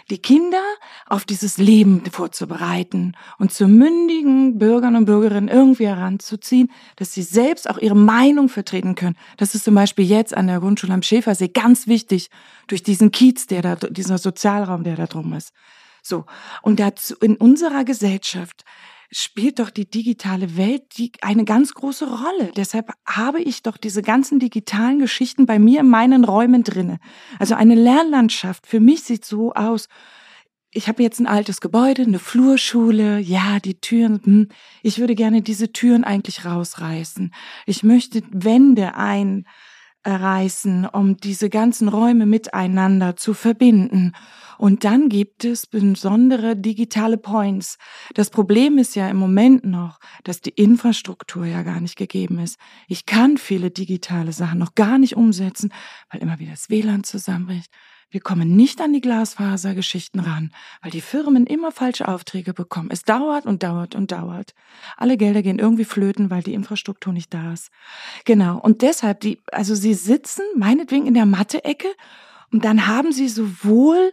die 0.09 0.17
Kinder 0.17 0.63
auf 1.07 1.27
dieses 1.27 1.59
Leben 1.59 2.07
vorzubereiten 2.11 3.15
und 3.39 3.53
zu 3.53 3.69
mündigen 3.69 4.59
Bürgern 4.59 4.97
und 4.97 5.05
Bürgerinnen 5.05 5.49
irgendwie 5.49 5.87
heranzuziehen, 5.87 6.71
dass 6.97 7.13
sie 7.13 7.23
selbst 7.23 7.69
auch 7.69 7.77
ihre 7.77 7.97
Meinung 7.97 8.49
vertreten 8.49 8.95
können. 8.95 9.19
Das 9.37 9.55
ist 9.55 9.65
zum 9.65 9.75
Beispiel 9.75 10.07
jetzt 10.07 10.35
an 10.35 10.47
der 10.47 10.61
Grundschule 10.61 10.95
am 10.95 11.03
Schäfersee 11.03 11.49
ganz 11.49 11.87
wichtig 11.87 12.31
durch 12.67 12.83
diesen 12.83 13.11
Kiez, 13.11 13.47
der 13.47 13.61
da, 13.61 13.75
dieser 13.77 14.17
Sozialraum, 14.17 14.85
der 14.85 14.97
da 14.97 15.07
drum 15.07 15.35
ist. 15.35 15.53
So. 16.03 16.25
Und 16.63 16.81
dazu, 16.81 17.15
in 17.21 17.37
unserer 17.37 17.85
Gesellschaft 17.85 18.65
spielt 19.13 19.59
doch 19.59 19.71
die 19.71 19.89
digitale 19.89 20.57
Welt 20.57 20.97
die, 20.97 21.13
eine 21.21 21.45
ganz 21.45 21.75
große 21.75 22.09
Rolle. 22.09 22.51
Deshalb 22.57 22.93
habe 23.07 23.41
ich 23.43 23.63
doch 23.63 23.77
diese 23.77 24.01
ganzen 24.03 24.39
digitalen 24.39 24.99
Geschichten 24.99 25.45
bei 25.45 25.59
mir 25.59 25.81
in 25.81 25.91
meinen 25.91 26.25
Räumen 26.25 26.65
drinne. 26.65 26.99
Also 27.39 27.55
eine 27.55 27.75
Lernlandschaft 27.75 28.67
für 28.67 28.81
mich 28.81 29.03
sieht 29.05 29.27
so 29.27 29.53
aus. 29.53 29.89
Ich 30.71 30.89
habe 30.89 31.03
jetzt 31.03 31.21
ein 31.21 31.27
altes 31.27 31.61
Gebäude, 31.61 32.03
eine 32.03 32.19
Flurschule, 32.19 33.19
ja, 33.19 33.61
die 33.61 33.79
Türen. 33.79 34.21
Hm, 34.25 34.49
ich 34.83 34.99
würde 34.99 35.15
gerne 35.15 35.43
diese 35.43 35.73
Türen 35.73 36.05
eigentlich 36.05 36.47
rausreißen. 36.47 37.35
Ich 37.67 37.83
möchte 37.83 38.23
Wände 38.31 38.95
einreißen, 40.05 40.87
um 40.87 41.19
diese 41.19 41.51
ganzen 41.51 41.89
Räume 41.89 42.25
miteinander 42.25 43.17
zu 43.17 43.35
verbinden. 43.35 44.15
Und 44.63 44.85
dann 44.85 45.09
gibt 45.09 45.45
es 45.45 45.67
besondere 45.67 46.55
digitale 46.55 47.17
Points. 47.19 47.79
Das 48.15 48.31
Problem 48.31 48.79
ist 48.79 48.95
ja 48.95 49.11
im 49.11 49.17
Moment 49.17 49.65
noch, 49.65 49.99
dass 50.23 50.41
die 50.41 50.51
Infrastruktur 50.51 51.47
ja 51.47 51.65
gar 51.65 51.81
nicht 51.81 51.97
gegeben 51.97 52.39
ist. 52.39 52.61
Ich 52.87 53.05
kann 53.05 53.39
viele 53.39 53.73
digitale 53.73 54.33
Sachen 54.33 54.61
noch 54.61 54.77
gar 54.77 54.99
nicht 54.99 55.17
umsetzen, 55.17 55.75
weil 56.13 56.23
immer 56.23 56.39
wieder 56.39 56.53
das 56.53 56.71
WLAN 56.71 57.03
zusammenbricht. 57.03 57.73
Wir 58.09 58.21
kommen 58.21 58.55
nicht 58.55 58.81
an 58.81 58.93
die 58.93 59.01
Glasfasergeschichten 59.01 60.21
ran, 60.21 60.53
weil 60.81 60.93
die 60.93 61.01
Firmen 61.01 61.45
immer 61.45 61.73
falsche 61.73 62.07
Aufträge 62.07 62.55
bekommen. 62.55 62.91
Es 62.93 63.03
dauert 63.03 63.47
und 63.47 63.65
dauert 63.65 63.97
und 63.97 64.13
dauert. 64.13 64.55
Alle 64.97 65.17
Gelder 65.17 65.43
gehen 65.43 65.59
irgendwie 65.59 65.85
flöten, 65.85 66.31
weil 66.31 66.45
die 66.45 66.55
Infrastruktur 66.55 67.13
nicht 67.13 67.35
da 67.35 67.53
ist. 67.53 67.73
Genau. 68.27 68.61
Und 68.61 68.83
deshalb, 68.83 69.19
die, 69.23 69.41
also 69.51 69.75
sie 69.75 69.95
sitzen 69.95 70.45
meinetwegen 70.55 71.07
in 71.09 71.15
der 71.15 71.27
Mathe-Ecke 71.27 71.89
und 72.53 72.65
dann 72.65 72.87
haben 72.87 73.11
sie 73.11 73.29
sowohl 73.29 74.13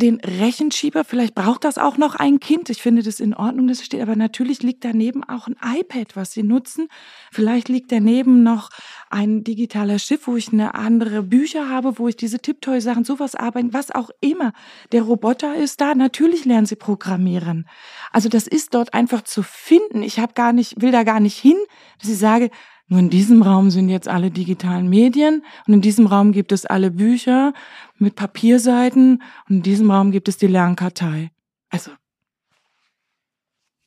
den 0.00 0.20
Rechenschieber, 0.20 1.04
vielleicht 1.04 1.36
braucht 1.36 1.62
das 1.62 1.78
auch 1.78 1.96
noch 1.96 2.16
ein 2.16 2.40
Kind. 2.40 2.68
Ich 2.70 2.82
finde 2.82 3.04
das 3.04 3.20
in 3.20 3.34
Ordnung, 3.34 3.68
dass 3.68 3.78
es 3.78 3.86
steht, 3.86 4.02
aber 4.02 4.16
natürlich 4.16 4.64
liegt 4.64 4.84
daneben 4.84 5.22
auch 5.22 5.46
ein 5.46 5.56
iPad, 5.62 6.16
was 6.16 6.32
sie 6.32 6.42
nutzen. 6.42 6.88
Vielleicht 7.30 7.68
liegt 7.68 7.92
daneben 7.92 8.42
noch 8.42 8.70
ein 9.10 9.44
digitaler 9.44 10.00
Schiff, 10.00 10.26
wo 10.26 10.36
ich 10.36 10.52
eine 10.52 10.74
andere 10.74 11.22
Bücher 11.22 11.68
habe, 11.68 11.98
wo 12.00 12.08
ich 12.08 12.16
diese 12.16 12.40
Tipptoy-Sachen, 12.40 13.04
sowas 13.04 13.36
arbeiten, 13.36 13.72
was 13.72 13.92
auch 13.92 14.10
immer. 14.20 14.52
Der 14.90 15.02
Roboter 15.02 15.54
ist 15.54 15.80
da, 15.80 15.94
natürlich 15.94 16.44
lernen 16.44 16.66
sie 16.66 16.76
programmieren. 16.76 17.68
Also 18.10 18.28
das 18.28 18.48
ist 18.48 18.74
dort 18.74 18.92
einfach 18.94 19.22
zu 19.22 19.44
finden. 19.44 20.02
Ich 20.02 20.18
habe 20.18 20.32
gar 20.32 20.52
nicht, 20.52 20.82
will 20.82 20.90
da 20.90 21.04
gar 21.04 21.20
nicht 21.20 21.38
hin, 21.38 21.56
dass 22.00 22.10
ich 22.10 22.18
sage, 22.18 22.50
nur 22.90 22.98
in 22.98 23.08
diesem 23.08 23.42
Raum 23.42 23.70
sind 23.70 23.88
jetzt 23.88 24.08
alle 24.08 24.32
digitalen 24.32 24.90
Medien 24.90 25.44
und 25.68 25.74
in 25.74 25.80
diesem 25.80 26.06
Raum 26.08 26.32
gibt 26.32 26.50
es 26.50 26.66
alle 26.66 26.90
Bücher 26.90 27.54
mit 27.98 28.16
Papierseiten 28.16 29.22
und 29.48 29.56
in 29.56 29.62
diesem 29.62 29.92
Raum 29.92 30.10
gibt 30.10 30.28
es 30.28 30.38
die 30.38 30.48
Lernkartei. 30.48 31.30
Also 31.70 31.92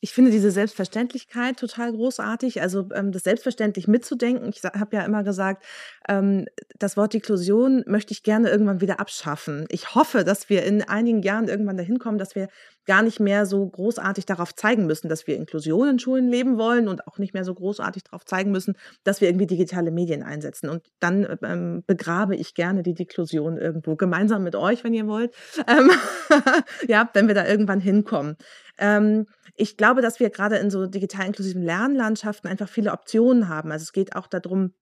ich 0.04 0.12
finde 0.12 0.30
diese 0.30 0.50
Selbstverständlichkeit 0.50 1.58
total 1.58 1.90
großartig. 1.92 2.60
Also 2.60 2.90
ähm, 2.92 3.10
das 3.10 3.22
selbstverständlich 3.22 3.88
mitzudenken. 3.88 4.50
Ich 4.50 4.62
habe 4.62 4.96
ja 4.96 5.02
immer 5.02 5.24
gesagt, 5.24 5.64
ähm, 6.10 6.44
das 6.78 6.98
Wort 6.98 7.14
Inklusion 7.14 7.84
möchte 7.86 8.12
ich 8.12 8.22
gerne 8.22 8.50
irgendwann 8.50 8.82
wieder 8.82 9.00
abschaffen. 9.00 9.64
Ich 9.70 9.94
hoffe, 9.94 10.22
dass 10.22 10.50
wir 10.50 10.62
in 10.64 10.82
einigen 10.82 11.22
Jahren 11.22 11.48
irgendwann 11.48 11.78
dahin 11.78 11.98
kommen, 11.98 12.18
dass 12.18 12.34
wir 12.34 12.48
gar 12.84 13.00
nicht 13.00 13.18
mehr 13.18 13.46
so 13.46 13.66
großartig 13.66 14.26
darauf 14.26 14.54
zeigen 14.54 14.84
müssen, 14.84 15.08
dass 15.08 15.26
wir 15.26 15.36
Inklusion 15.36 15.88
in 15.88 15.98
Schulen 15.98 16.28
leben 16.28 16.58
wollen 16.58 16.86
und 16.86 17.06
auch 17.06 17.16
nicht 17.16 17.32
mehr 17.32 17.44
so 17.44 17.54
großartig 17.54 18.04
darauf 18.04 18.26
zeigen 18.26 18.50
müssen, 18.50 18.76
dass 19.04 19.22
wir 19.22 19.28
irgendwie 19.28 19.46
digitale 19.46 19.90
Medien 19.90 20.22
einsetzen. 20.22 20.68
Und 20.68 20.82
dann 21.00 21.26
ähm, 21.42 21.82
begrabe 21.86 22.36
ich 22.36 22.52
gerne 22.52 22.82
die 22.82 22.92
Deklusion 22.92 23.56
irgendwo, 23.56 23.96
gemeinsam 23.96 24.42
mit 24.42 24.54
euch, 24.54 24.84
wenn 24.84 24.92
ihr 24.92 25.06
wollt. 25.06 25.34
Ähm, 25.66 25.90
ja, 26.88 27.08
wenn 27.14 27.26
wir 27.26 27.34
da 27.34 27.46
irgendwann 27.46 27.80
hinkommen. 27.80 28.36
Ähm, 28.76 29.26
ich 29.56 29.76
glaube, 29.76 30.02
dass 30.02 30.20
wir 30.20 30.30
gerade 30.30 30.56
in 30.56 30.70
so 30.70 30.86
digital 30.86 31.26
inklusiven 31.26 31.62
Lernlandschaften 31.62 32.48
einfach 32.50 32.68
viele 32.68 32.92
Optionen 32.92 33.48
haben. 33.48 33.70
Also 33.70 33.84
es 33.84 33.92
geht 33.92 34.16
auch 34.16 34.26
darum, 34.26 34.72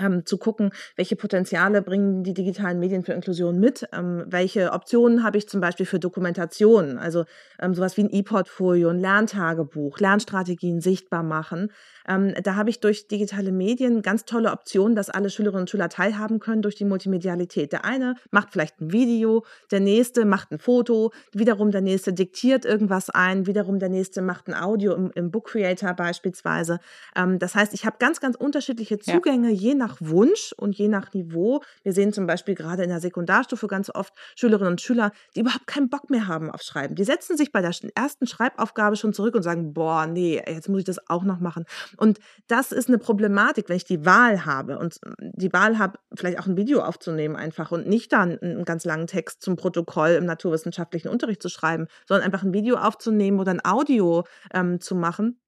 ähm, 0.00 0.24
zu 0.24 0.38
gucken, 0.38 0.70
welche 0.96 1.16
Potenziale 1.16 1.82
bringen 1.82 2.24
die 2.24 2.32
digitalen 2.32 2.78
Medien 2.78 3.04
für 3.04 3.12
Inklusion 3.12 3.58
mit, 3.58 3.86
ähm, 3.92 4.24
welche 4.26 4.72
Optionen 4.72 5.22
habe 5.22 5.36
ich 5.36 5.48
zum 5.48 5.60
Beispiel 5.60 5.86
für 5.86 5.98
Dokumentation, 5.98 6.98
also 6.98 7.24
ähm, 7.60 7.74
sowas 7.74 7.96
wie 7.96 8.04
ein 8.04 8.10
E-Portfolio, 8.10 8.88
ein 8.88 9.00
Lerntagebuch, 9.00 9.98
Lernstrategien 9.98 10.80
sichtbar 10.80 11.22
machen. 11.22 11.70
Ähm, 12.08 12.34
da 12.42 12.56
habe 12.56 12.70
ich 12.70 12.80
durch 12.80 13.08
digitale 13.08 13.52
Medien 13.52 14.02
ganz 14.02 14.24
tolle 14.24 14.52
Optionen, 14.52 14.96
dass 14.96 15.10
alle 15.10 15.30
Schülerinnen 15.30 15.62
und 15.62 15.70
Schüler 15.70 15.88
teilhaben 15.88 16.40
können 16.40 16.62
durch 16.62 16.74
die 16.74 16.84
Multimedialität. 16.84 17.72
Der 17.72 17.84
eine 17.84 18.16
macht 18.30 18.52
vielleicht 18.52 18.80
ein 18.80 18.92
Video, 18.92 19.44
der 19.70 19.80
nächste 19.80 20.24
macht 20.24 20.52
ein 20.52 20.58
Foto, 20.58 21.12
wiederum 21.32 21.70
der 21.70 21.80
nächste 21.80 22.12
diktiert 22.12 22.64
irgendwas 22.64 23.10
ein, 23.10 23.46
wiederum 23.46 23.78
der 23.78 23.88
nächste 23.88 24.22
macht 24.22 24.48
ein 24.48 24.54
Audio 24.54 24.94
im, 24.94 25.10
im 25.14 25.30
Book 25.30 25.48
Creator 25.48 25.94
beispielsweise. 25.94 26.78
Ähm, 27.16 27.38
das 27.38 27.54
heißt, 27.54 27.74
ich 27.74 27.84
habe 27.86 27.96
ganz, 27.98 28.20
ganz 28.20 28.36
unterschiedliche 28.36 28.98
Zugänge, 28.98 29.50
ja. 29.50 29.54
je 29.54 29.74
nach 29.74 29.96
Wunsch 30.00 30.54
und 30.56 30.76
je 30.76 30.88
nach 30.88 31.12
Niveau. 31.12 31.62
Wir 31.82 31.92
sehen 31.92 32.12
zum 32.12 32.26
Beispiel 32.26 32.54
gerade 32.54 32.82
in 32.82 32.88
der 32.88 33.00
Sekundarstufe 33.00 33.66
ganz 33.66 33.90
oft 33.94 34.12
Schülerinnen 34.36 34.72
und 34.72 34.80
Schüler, 34.80 35.12
die 35.34 35.40
überhaupt 35.40 35.66
keinen 35.66 35.88
Bock 35.88 36.10
mehr 36.10 36.26
haben 36.26 36.50
auf 36.50 36.62
Schreiben. 36.62 36.94
Die 36.94 37.04
setzen 37.04 37.36
sich 37.36 37.52
bei 37.52 37.60
der 37.60 37.72
ersten 37.94 38.26
Schreibaufgabe 38.26 38.96
schon 38.96 39.12
zurück 39.12 39.34
und 39.34 39.42
sagen, 39.42 39.72
boah, 39.72 40.06
nee, 40.06 40.42
jetzt 40.46 40.68
muss 40.68 40.80
ich 40.80 40.84
das 40.84 41.08
auch 41.08 41.24
noch 41.24 41.40
machen. 41.40 41.64
Und 41.96 42.18
das 42.48 42.72
ist 42.72 42.88
eine 42.88 42.98
Problematik, 42.98 43.68
wenn 43.68 43.76
ich 43.76 43.84
die 43.84 44.04
Wahl 44.04 44.44
habe 44.44 44.78
und 44.78 44.98
die 45.20 45.52
Wahl 45.52 45.78
habe, 45.78 45.98
vielleicht 46.14 46.38
auch 46.38 46.46
ein 46.46 46.56
Video 46.56 46.80
aufzunehmen 46.82 47.36
einfach 47.36 47.72
und 47.72 47.86
nicht 47.86 48.12
dann 48.12 48.38
einen 48.38 48.64
ganz 48.64 48.84
langen 48.84 49.06
Text 49.06 49.42
zum 49.42 49.56
Protokoll 49.56 50.10
im 50.10 50.24
naturwissenschaftlichen 50.24 51.08
Unterricht 51.08 51.42
zu 51.42 51.48
schreiben, 51.48 51.86
sondern 52.06 52.24
einfach 52.24 52.42
ein 52.42 52.52
Video 52.52 52.76
aufzunehmen 52.76 53.40
oder 53.40 53.52
ein 53.52 53.64
Audio 53.64 54.24
ähm, 54.52 54.80
zu 54.80 54.94
machen 54.94 55.38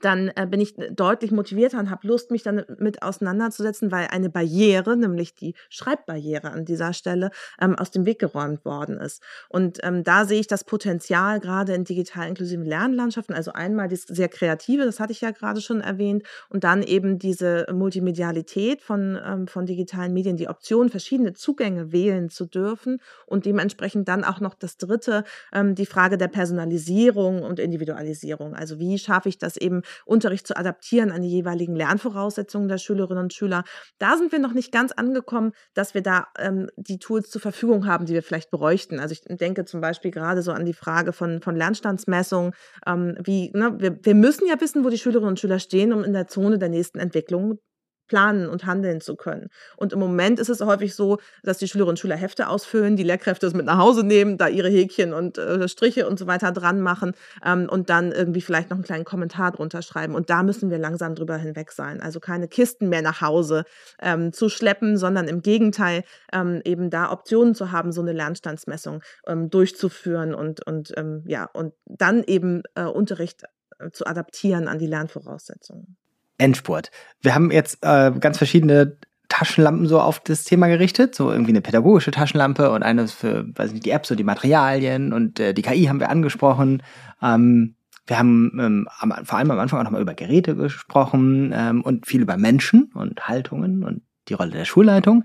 dann 0.00 0.30
äh, 0.36 0.46
bin 0.48 0.60
ich 0.60 0.74
deutlich 0.90 1.30
motivierter 1.30 1.78
und 1.78 1.90
habe 1.90 2.06
Lust, 2.06 2.30
mich 2.30 2.42
dann 2.42 2.64
mit 2.78 3.02
auseinanderzusetzen, 3.02 3.90
weil 3.90 4.08
eine 4.10 4.30
Barriere, 4.30 4.96
nämlich 4.96 5.34
die 5.34 5.54
Schreibbarriere 5.68 6.50
an 6.50 6.64
dieser 6.64 6.92
Stelle, 6.92 7.30
ähm, 7.60 7.74
aus 7.76 7.90
dem 7.90 8.06
Weg 8.06 8.18
geräumt 8.18 8.64
worden 8.64 8.98
ist. 8.98 9.22
Und 9.48 9.78
ähm, 9.82 10.04
da 10.04 10.24
sehe 10.24 10.40
ich 10.40 10.46
das 10.46 10.64
Potenzial 10.64 11.40
gerade 11.40 11.74
in 11.74 11.84
digital 11.84 12.28
inklusiven 12.28 12.64
Lernlandschaften. 12.64 13.34
Also 13.34 13.52
einmal 13.52 13.88
das 13.88 14.02
sehr 14.02 14.28
kreative, 14.28 14.84
das 14.84 15.00
hatte 15.00 15.12
ich 15.12 15.20
ja 15.20 15.30
gerade 15.30 15.60
schon 15.60 15.80
erwähnt, 15.80 16.24
und 16.48 16.64
dann 16.64 16.82
eben 16.82 17.18
diese 17.18 17.66
Multimedialität 17.72 18.82
von, 18.82 19.18
ähm, 19.24 19.46
von 19.46 19.66
digitalen 19.66 20.12
Medien, 20.12 20.36
die 20.36 20.48
Option, 20.48 20.90
verschiedene 20.90 21.32
Zugänge 21.32 21.92
wählen 21.92 22.28
zu 22.30 22.46
dürfen 22.46 22.98
und 23.26 23.46
dementsprechend 23.46 24.08
dann 24.08 24.24
auch 24.24 24.40
noch 24.40 24.54
das 24.54 24.76
dritte, 24.76 25.24
ähm, 25.52 25.74
die 25.74 25.86
Frage 25.86 26.18
der 26.18 26.28
Personalisierung 26.28 27.42
und 27.42 27.58
Individualisierung. 27.58 28.54
Also 28.54 28.78
wie 28.78 28.98
schaffe 28.98 29.28
ich 29.28 29.38
das 29.38 29.56
eben, 29.56 29.82
Unterricht 30.04 30.46
zu 30.46 30.56
adaptieren 30.56 31.10
an 31.10 31.22
die 31.22 31.30
jeweiligen 31.30 31.74
Lernvoraussetzungen 31.74 32.68
der 32.68 32.78
Schülerinnen 32.78 33.24
und 33.24 33.32
Schüler. 33.32 33.64
Da 33.98 34.16
sind 34.16 34.32
wir 34.32 34.38
noch 34.38 34.52
nicht 34.52 34.72
ganz 34.72 34.92
angekommen, 34.92 35.52
dass 35.74 35.94
wir 35.94 36.02
da 36.02 36.28
ähm, 36.38 36.68
die 36.76 36.98
Tools 36.98 37.30
zur 37.30 37.40
Verfügung 37.40 37.86
haben, 37.86 38.06
die 38.06 38.14
wir 38.14 38.22
vielleicht 38.22 38.50
bräuchten. 38.50 39.00
Also 39.00 39.12
ich 39.12 39.22
denke 39.22 39.64
zum 39.64 39.80
Beispiel 39.80 40.10
gerade 40.10 40.42
so 40.42 40.52
an 40.52 40.64
die 40.64 40.74
Frage 40.74 41.12
von, 41.12 41.40
von 41.40 41.56
Lernstandsmessung. 41.56 42.52
Ähm, 42.86 43.16
wie, 43.22 43.50
ne, 43.52 43.74
wir, 43.78 43.98
wir 44.02 44.14
müssen 44.14 44.46
ja 44.46 44.60
wissen, 44.60 44.84
wo 44.84 44.90
die 44.90 44.98
Schülerinnen 44.98 45.30
und 45.30 45.40
Schüler 45.40 45.58
stehen, 45.58 45.92
um 45.92 46.04
in 46.04 46.12
der 46.12 46.28
Zone 46.28 46.58
der 46.58 46.68
nächsten 46.68 46.98
Entwicklung 46.98 47.58
planen 48.06 48.48
und 48.48 48.66
handeln 48.66 49.00
zu 49.00 49.16
können. 49.16 49.48
Und 49.76 49.92
im 49.92 49.98
Moment 49.98 50.38
ist 50.38 50.48
es 50.48 50.60
häufig 50.60 50.94
so, 50.94 51.18
dass 51.42 51.58
die 51.58 51.68
Schülerinnen 51.68 51.90
und 51.90 51.98
Schüler 51.98 52.16
Hefte 52.16 52.48
ausfüllen, 52.48 52.96
die 52.96 53.02
Lehrkräfte 53.02 53.46
es 53.46 53.54
mit 53.54 53.66
nach 53.66 53.78
Hause 53.78 54.04
nehmen, 54.04 54.38
da 54.38 54.48
ihre 54.48 54.68
Häkchen 54.68 55.12
und 55.12 55.38
äh, 55.38 55.68
Striche 55.68 56.08
und 56.08 56.18
so 56.18 56.26
weiter 56.26 56.52
dran 56.52 56.80
machen 56.80 57.14
ähm, 57.44 57.68
und 57.70 57.90
dann 57.90 58.12
irgendwie 58.12 58.40
vielleicht 58.40 58.70
noch 58.70 58.76
einen 58.76 58.84
kleinen 58.84 59.04
Kommentar 59.04 59.52
drunter 59.52 59.82
schreiben. 59.82 60.14
Und 60.14 60.30
da 60.30 60.42
müssen 60.42 60.70
wir 60.70 60.78
langsam 60.78 61.14
drüber 61.14 61.36
hinweg 61.36 61.72
sein. 61.72 62.00
Also 62.00 62.20
keine 62.20 62.48
Kisten 62.48 62.88
mehr 62.88 63.02
nach 63.02 63.20
Hause 63.20 63.64
ähm, 64.00 64.32
zu 64.32 64.48
schleppen, 64.48 64.96
sondern 64.96 65.28
im 65.28 65.42
Gegenteil 65.42 66.04
ähm, 66.32 66.60
eben 66.64 66.90
da 66.90 67.10
Optionen 67.10 67.54
zu 67.54 67.72
haben, 67.72 67.92
so 67.92 68.00
eine 68.00 68.12
Lernstandsmessung 68.12 69.02
ähm, 69.26 69.50
durchzuführen 69.50 70.34
und, 70.34 70.66
und 70.66 70.92
ähm, 70.96 71.24
ja, 71.26 71.48
und 71.52 71.74
dann 71.86 72.22
eben 72.24 72.62
äh, 72.74 72.84
Unterricht 72.84 73.44
äh, 73.78 73.90
zu 73.90 74.06
adaptieren 74.06 74.68
an 74.68 74.78
die 74.78 74.86
Lernvoraussetzungen. 74.86 75.96
Endspurt. 76.38 76.90
Wir 77.20 77.34
haben 77.34 77.50
jetzt 77.50 77.78
äh, 77.82 78.12
ganz 78.18 78.38
verschiedene 78.38 78.96
Taschenlampen 79.28 79.86
so 79.86 80.00
auf 80.00 80.20
das 80.20 80.44
Thema 80.44 80.68
gerichtet, 80.68 81.14
so 81.14 81.30
irgendwie 81.30 81.50
eine 81.50 81.60
pädagogische 81.60 82.10
Taschenlampe 82.10 82.70
und 82.70 82.82
eine 82.82 83.08
für, 83.08 83.46
weiß 83.54 83.72
nicht, 83.72 83.84
die 83.84 83.90
Apps 83.90 84.10
und 84.10 84.18
die 84.18 84.24
Materialien 84.24 85.12
und 85.12 85.40
äh, 85.40 85.52
die 85.52 85.62
KI 85.62 85.86
haben 85.86 86.00
wir 86.00 86.10
angesprochen. 86.10 86.82
Ähm, 87.20 87.76
wir 88.06 88.18
haben 88.18 88.52
ähm, 88.60 88.88
vor 89.24 89.38
allem 89.38 89.50
am 89.50 89.58
Anfang 89.58 89.80
auch 89.80 89.84
nochmal 89.84 90.02
über 90.02 90.14
Geräte 90.14 90.54
gesprochen 90.54 91.52
ähm, 91.52 91.82
und 91.82 92.06
viel 92.06 92.22
über 92.22 92.36
Menschen 92.36 92.92
und 92.94 93.26
Haltungen 93.26 93.82
und 93.82 94.02
die 94.28 94.34
Rolle 94.34 94.52
der 94.52 94.64
Schulleitung. 94.64 95.24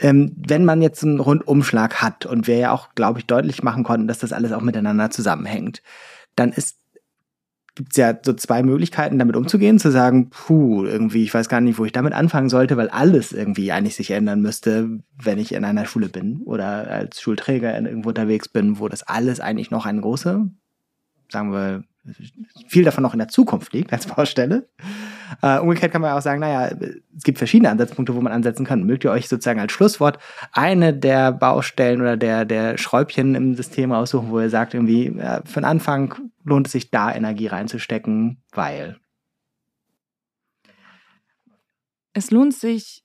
Ähm, 0.00 0.32
wenn 0.36 0.64
man 0.64 0.82
jetzt 0.82 1.02
einen 1.02 1.18
Rundumschlag 1.18 2.02
hat 2.02 2.26
und 2.26 2.46
wir 2.46 2.58
ja 2.58 2.72
auch, 2.72 2.94
glaube 2.94 3.20
ich, 3.20 3.26
deutlich 3.26 3.62
machen 3.62 3.84
konnten, 3.84 4.06
dass 4.06 4.18
das 4.18 4.32
alles 4.32 4.52
auch 4.52 4.60
miteinander 4.60 5.10
zusammenhängt, 5.10 5.82
dann 6.36 6.52
ist 6.52 6.78
gibt 7.78 7.92
es 7.92 7.96
ja 7.96 8.12
so 8.20 8.32
zwei 8.32 8.64
Möglichkeiten, 8.64 9.20
damit 9.20 9.36
umzugehen, 9.36 9.78
zu 9.78 9.92
sagen, 9.92 10.30
puh, 10.30 10.84
irgendwie, 10.84 11.22
ich 11.22 11.32
weiß 11.32 11.48
gar 11.48 11.60
nicht, 11.60 11.78
wo 11.78 11.84
ich 11.84 11.92
damit 11.92 12.12
anfangen 12.12 12.48
sollte, 12.48 12.76
weil 12.76 12.88
alles 12.88 13.30
irgendwie 13.32 13.70
eigentlich 13.70 13.94
sich 13.94 14.10
ändern 14.10 14.42
müsste, 14.42 14.98
wenn 15.22 15.38
ich 15.38 15.54
in 15.54 15.64
einer 15.64 15.86
Schule 15.86 16.08
bin 16.08 16.42
oder 16.44 16.90
als 16.90 17.20
Schulträger 17.20 17.72
irgendwo 17.80 18.08
unterwegs 18.08 18.48
bin, 18.48 18.80
wo 18.80 18.88
das 18.88 19.04
alles 19.04 19.38
eigentlich 19.38 19.70
noch 19.70 19.86
eine 19.86 20.00
große, 20.00 20.50
sagen 21.30 21.52
wir, 21.52 21.84
viel 22.68 22.84
davon 22.84 23.02
noch 23.02 23.12
in 23.12 23.18
der 23.18 23.28
Zukunft 23.28 23.72
liegt 23.72 23.92
als 23.92 24.06
Baustelle. 24.06 24.68
Äh, 25.42 25.58
umgekehrt 25.58 25.92
kann 25.92 26.00
man 26.00 26.12
auch 26.12 26.22
sagen, 26.22 26.40
naja, 26.40 26.74
es 27.16 27.22
gibt 27.22 27.38
verschiedene 27.38 27.70
Ansatzpunkte, 27.70 28.14
wo 28.14 28.20
man 28.20 28.32
ansetzen 28.32 28.64
kann. 28.64 28.84
Mögt 28.84 29.04
ihr 29.04 29.10
euch 29.10 29.28
sozusagen 29.28 29.60
als 29.60 29.72
Schlusswort 29.72 30.18
eine 30.52 30.94
der 30.94 31.32
Baustellen 31.32 32.00
oder 32.00 32.16
der, 32.16 32.44
der 32.44 32.78
Schräubchen 32.78 33.34
im 33.34 33.54
System 33.54 33.92
raussuchen, 33.92 34.30
wo 34.30 34.40
ihr 34.40 34.50
sagt, 34.50 34.74
irgendwie, 34.74 35.12
ja, 35.16 35.42
für 35.44 35.60
den 35.60 35.64
Anfang 35.64 36.14
lohnt 36.44 36.66
es 36.66 36.72
sich 36.72 36.90
da 36.90 37.14
Energie 37.14 37.48
reinzustecken, 37.48 38.42
weil? 38.52 38.98
Es 42.14 42.30
lohnt 42.30 42.54
sich 42.54 43.04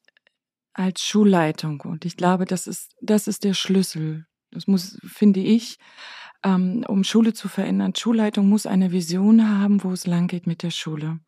als 0.74 1.02
Schulleitung 1.02 1.82
und 1.82 2.06
ich 2.06 2.18
glaube, 2.18 2.46
das 2.46 2.68
ist, 2.68 2.96
das 3.02 3.28
ist 3.28 3.44
der 3.44 3.54
Schlüssel. 3.54 4.26
Das 4.52 4.68
muss, 4.68 4.98
finde 5.06 5.40
ich, 5.40 5.78
ähm, 6.44 6.84
um 6.88 7.04
Schule 7.04 7.34
zu 7.34 7.48
verändern. 7.48 7.94
Schulleitung 7.96 8.48
muss 8.48 8.66
eine 8.66 8.92
Vision 8.92 9.48
haben, 9.48 9.84
wo 9.84 9.92
es 9.92 10.08
lang 10.08 10.28
geht 10.28 10.48
mit 10.48 10.64
der 10.64 10.72
Schule. 10.72 11.20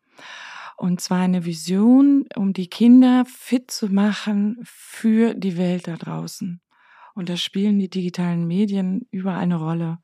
Und 0.76 1.00
zwar 1.00 1.20
eine 1.20 1.44
Vision, 1.44 2.26
um 2.36 2.52
die 2.52 2.68
Kinder 2.68 3.24
fit 3.26 3.70
zu 3.70 3.88
machen 3.88 4.58
für 4.64 5.34
die 5.34 5.56
Welt 5.56 5.88
da 5.88 5.96
draußen. 5.96 6.60
Und 7.14 7.30
da 7.30 7.36
spielen 7.36 7.78
die 7.78 7.88
digitalen 7.88 8.46
Medien 8.46 9.06
überall 9.10 9.38
eine 9.38 9.56
Rolle. 9.56 9.98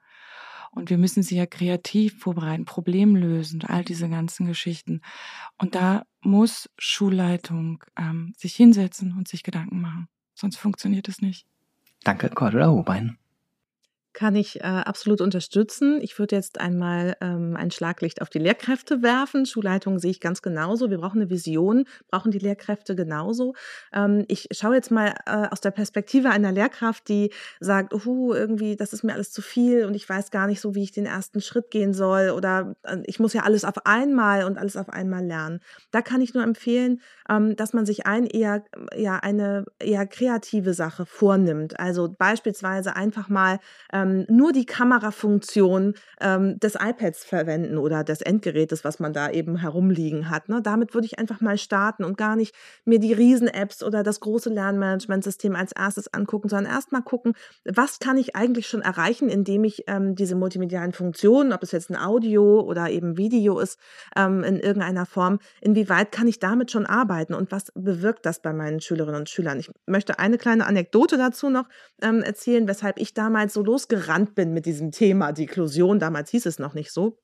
Und 0.71 0.89
wir 0.89 0.97
müssen 0.97 1.23
sie 1.23 1.37
ja 1.37 1.45
kreativ 1.45 2.19
vorbereiten, 2.19 2.65
Problem 2.65 3.15
lösen, 3.15 3.63
all 3.63 3.85
diese 3.85 4.09
ganzen 4.09 4.47
Geschichten. 4.47 5.03
Und 5.59 5.75
da 5.75 6.05
muss 6.23 6.71
Schulleitung 6.79 7.85
ähm, 7.99 8.33
sich 8.39 8.55
hinsetzen 8.55 9.13
und 9.13 9.29
sich 9.29 9.43
Gedanken 9.43 9.83
machen. 9.83 10.09
Sonst 10.35 10.57
funktioniert 10.57 11.09
es 11.09 11.21
nicht. 11.21 11.47
Danke, 12.05 12.31
Cordula 12.31 12.69
Hobein. 12.69 13.19
Kann 14.13 14.37
ich 14.37 14.61
äh, 14.61 14.65
absolut 14.65 15.23
unterstützen. 15.23 15.99
Ich 16.03 16.19
würde 16.19 16.37
jetzt 16.37 16.61
einmal 16.61 17.17
ähm, 17.23 17.57
ein 17.57 17.71
Schlaglicht 17.71 18.21
auf 18.21 18.29
die 18.29 18.39
Lehrkräfte 18.39 19.03
werfen. 19.03 19.47
Schulleitungen 19.47 19.99
sehe 19.99 20.11
ich 20.11 20.21
ganz 20.21 20.43
genauso. 20.43 20.91
Wir 20.91 20.99
brauchen 20.99 21.21
eine 21.21 21.31
Vision, 21.31 21.87
brauchen 22.11 22.31
die 22.31 22.39
Lehrkräfte 22.39 22.95
genauso. 22.95 23.55
Ähm, 23.93 24.25
ich 24.29 24.49
schaue 24.53 24.75
jetzt 24.75 24.91
mal 24.91 25.15
äh, 25.25 25.49
aus 25.51 25.63
der 25.63 25.71
Perspektive 25.71 26.29
einer 26.29 26.53
Lehrkraft, 26.53 27.09
die 27.09 27.31
sagt, 27.61 27.95
oh, 27.95 28.35
irgendwie, 28.35 28.77
das 28.77 28.93
ist 28.93 29.03
mir 29.03 29.15
alles 29.15 29.33
zu 29.33 29.41
viel 29.41 29.87
und 29.87 29.95
ich 29.95 30.07
weiß 30.07 30.31
gar 30.31 30.47
nicht 30.47 30.61
so, 30.61 30.75
wie 30.75 30.83
ich 30.83 30.93
den 30.93 31.07
ersten 31.07 31.41
Schritt 31.41 31.71
gehen 31.71 31.95
soll 31.95 32.31
oder 32.31 32.77
äh, 32.83 32.99
ich 33.05 33.19
muss 33.19 33.33
ja 33.33 33.43
alles 33.43 33.65
auf 33.65 33.87
einmal 33.87 34.45
und 34.45 34.59
alles 34.59 34.77
auf 34.77 34.91
einmal 34.91 35.25
lernen. 35.25 35.61
Da 35.91 36.03
kann 36.03 36.21
ich 36.21 36.35
nur 36.35 36.45
empfehlen, 36.45 37.01
ähm, 37.31 37.57
dass 37.57 37.73
man 37.73 37.87
sich 37.87 38.07
ein 38.07 38.27
eher, 38.27 38.63
ja, 38.95 39.17
eine 39.17 39.65
eher 39.79 40.07
kreative 40.07 40.75
Sache 40.75 41.07
vornimmt. 41.07 41.81
Also 41.81 42.15
beispielsweise 42.17 42.95
einfach 42.95 43.29
mal 43.31 43.59
ähm, 44.03 44.27
nur 44.29 44.53
die 44.53 44.67
Kamerafunktion 44.67 45.95
ähm, 46.21 46.59
des 46.59 46.75
iPads 46.75 47.25
verwenden 47.25 47.79
oder 47.79 48.05
des 48.05 48.21
Endgerätes, 48.21 48.85
was 48.85 48.99
man 48.99 49.13
da 49.13 49.31
eben 49.31 49.57
herumliegen 49.57 50.31
hat. 50.31 50.49
Ne? 50.49 50.61
Damit 50.63 50.95
würde 50.95 51.07
ich 51.07 51.19
einfach 51.19 51.41
mal 51.41 51.59
starten 51.59 52.05
und 52.05 52.17
gar 52.17 52.37
nicht 52.37 52.55
mir 52.85 52.99
die 52.99 53.13
Riesen-Apps 53.13 53.83
oder 53.83 54.03
das 54.03 54.21
große 54.21 54.51
Lernmanagementsystem 54.51 55.57
als 55.57 55.73
erstes 55.73 56.13
angucken, 56.13 56.49
sondern 56.49 56.73
erst 56.73 56.93
mal 56.93 57.03
gucken, 57.03 57.35
was 57.65 57.99
kann 57.99 58.17
ich 58.17 58.37
eigentlich 58.37 58.67
schon 58.67 58.83
erreichen, 58.83 59.29
indem 59.29 59.65
ich 59.65 59.85
ähm, 59.87 60.15
diese 60.15 60.35
multimedialen 60.35 60.93
Funktionen, 60.93 61.53
ob 61.53 61.63
es 61.63 61.73
jetzt 61.73 61.91
ein 61.91 61.97
Audio 61.97 62.61
oder 62.61 62.91
eben 62.91 63.17
Video 63.17 63.59
ist, 63.59 63.79
ähm, 64.17 64.45
in 64.45 64.59
irgendeiner 64.59 65.07
Form, 65.07 65.39
inwieweit 65.61 66.13
kann 66.13 66.29
ich 66.29 66.39
damit 66.39 66.71
schon 66.71 66.87
arbeiten 66.87 67.35
und 67.35 67.53
was 67.53 67.73
bewirkt 67.75 68.27
das 68.27 68.41
bei 68.41 68.53
meinen 68.53 68.81
Schülerinnen 68.81 69.21
und 69.21 69.29
Schülern? 69.29 69.59
Ich 69.59 69.71
möchte 69.87 70.19
eine 70.19 70.39
kleine 70.39 70.67
Anekdote 70.67 71.17
dazu 71.17 71.51
noch 71.51 71.69
ähm, 72.01 72.23
erzählen, 72.23 72.67
weshalb 72.69 72.99
ich 72.99 73.15
damals 73.15 73.55
so 73.55 73.63
losgegangen 73.63 73.92
losgerannt 73.93 74.35
bin 74.35 74.53
mit 74.53 74.67
diesem 74.67 74.91
Thema 74.91 75.33
Deklusion. 75.33 75.99
Damals 75.99 76.31
hieß 76.31 76.47
es 76.47 76.59
noch 76.59 76.75
nicht 76.75 76.93
so. 76.93 77.19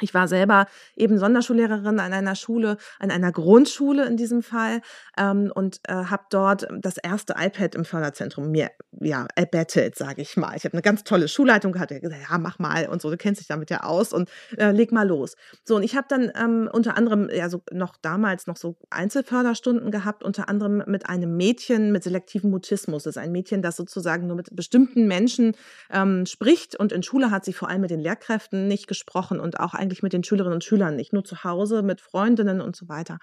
Ich 0.00 0.14
war 0.14 0.28
selber 0.28 0.66
eben 0.96 1.18
Sonderschullehrerin 1.18 2.00
an 2.00 2.12
einer 2.12 2.34
Schule, 2.34 2.76
an 2.98 3.10
einer 3.10 3.32
Grundschule 3.32 4.06
in 4.06 4.16
diesem 4.16 4.42
Fall 4.42 4.80
ähm, 5.16 5.50
und 5.54 5.80
äh, 5.88 5.92
habe 5.92 6.24
dort 6.30 6.68
das 6.80 6.98
erste 6.98 7.34
iPad 7.38 7.74
im 7.74 7.84
Förderzentrum 7.84 8.50
mir 8.50 8.70
ja 9.00 9.26
erbettet, 9.34 9.96
sage 9.96 10.22
ich 10.22 10.36
mal. 10.36 10.56
Ich 10.56 10.64
habe 10.64 10.74
eine 10.74 10.82
ganz 10.82 11.04
tolle 11.04 11.28
Schulleitung 11.28 11.72
gehabt, 11.72 11.90
die 11.90 12.00
gesagt, 12.00 12.22
ja 12.30 12.38
mach 12.38 12.58
mal 12.58 12.88
und 12.88 13.02
so, 13.02 13.10
du 13.10 13.16
kennst 13.16 13.40
dich 13.40 13.48
damit 13.48 13.70
ja 13.70 13.82
aus 13.82 14.12
und 14.12 14.30
äh, 14.56 14.70
leg 14.70 14.92
mal 14.92 15.06
los. 15.06 15.34
So 15.64 15.76
und 15.76 15.82
ich 15.82 15.96
habe 15.96 16.06
dann 16.08 16.32
ähm, 16.36 16.68
unter 16.72 16.96
anderem 16.96 17.28
ja 17.32 17.48
so 17.48 17.62
noch 17.72 17.96
damals 17.96 18.46
noch 18.46 18.56
so 18.56 18.76
Einzelförderstunden 18.90 19.90
gehabt, 19.90 20.22
unter 20.22 20.48
anderem 20.48 20.82
mit 20.86 21.08
einem 21.08 21.36
Mädchen 21.36 21.92
mit 21.92 22.04
selektivem 22.04 22.50
Mutismus. 22.50 23.04
Das 23.04 23.16
ist 23.16 23.22
ein 23.22 23.32
Mädchen, 23.32 23.62
das 23.62 23.76
sozusagen 23.76 24.26
nur 24.26 24.36
mit 24.36 24.54
bestimmten 24.54 25.06
Menschen 25.06 25.54
ähm, 25.90 26.26
spricht 26.26 26.76
und 26.76 26.92
in 26.92 27.02
Schule 27.02 27.30
hat 27.30 27.44
sie 27.44 27.52
vor 27.52 27.68
allem 27.68 27.80
mit 27.80 27.90
den 27.90 28.00
Lehrkräften 28.00 28.68
nicht 28.68 28.86
gesprochen 28.86 29.40
und 29.40 29.60
auch 29.60 29.74
ein 29.74 29.87
eigentlich 29.88 30.02
mit 30.02 30.12
den 30.12 30.22
Schülerinnen 30.22 30.54
und 30.54 30.64
Schülern 30.64 30.96
nicht, 30.96 31.12
nur 31.12 31.24
zu 31.24 31.44
Hause 31.44 31.82
mit 31.82 32.00
Freundinnen 32.00 32.60
und 32.60 32.76
so 32.76 32.88
weiter. 32.88 33.18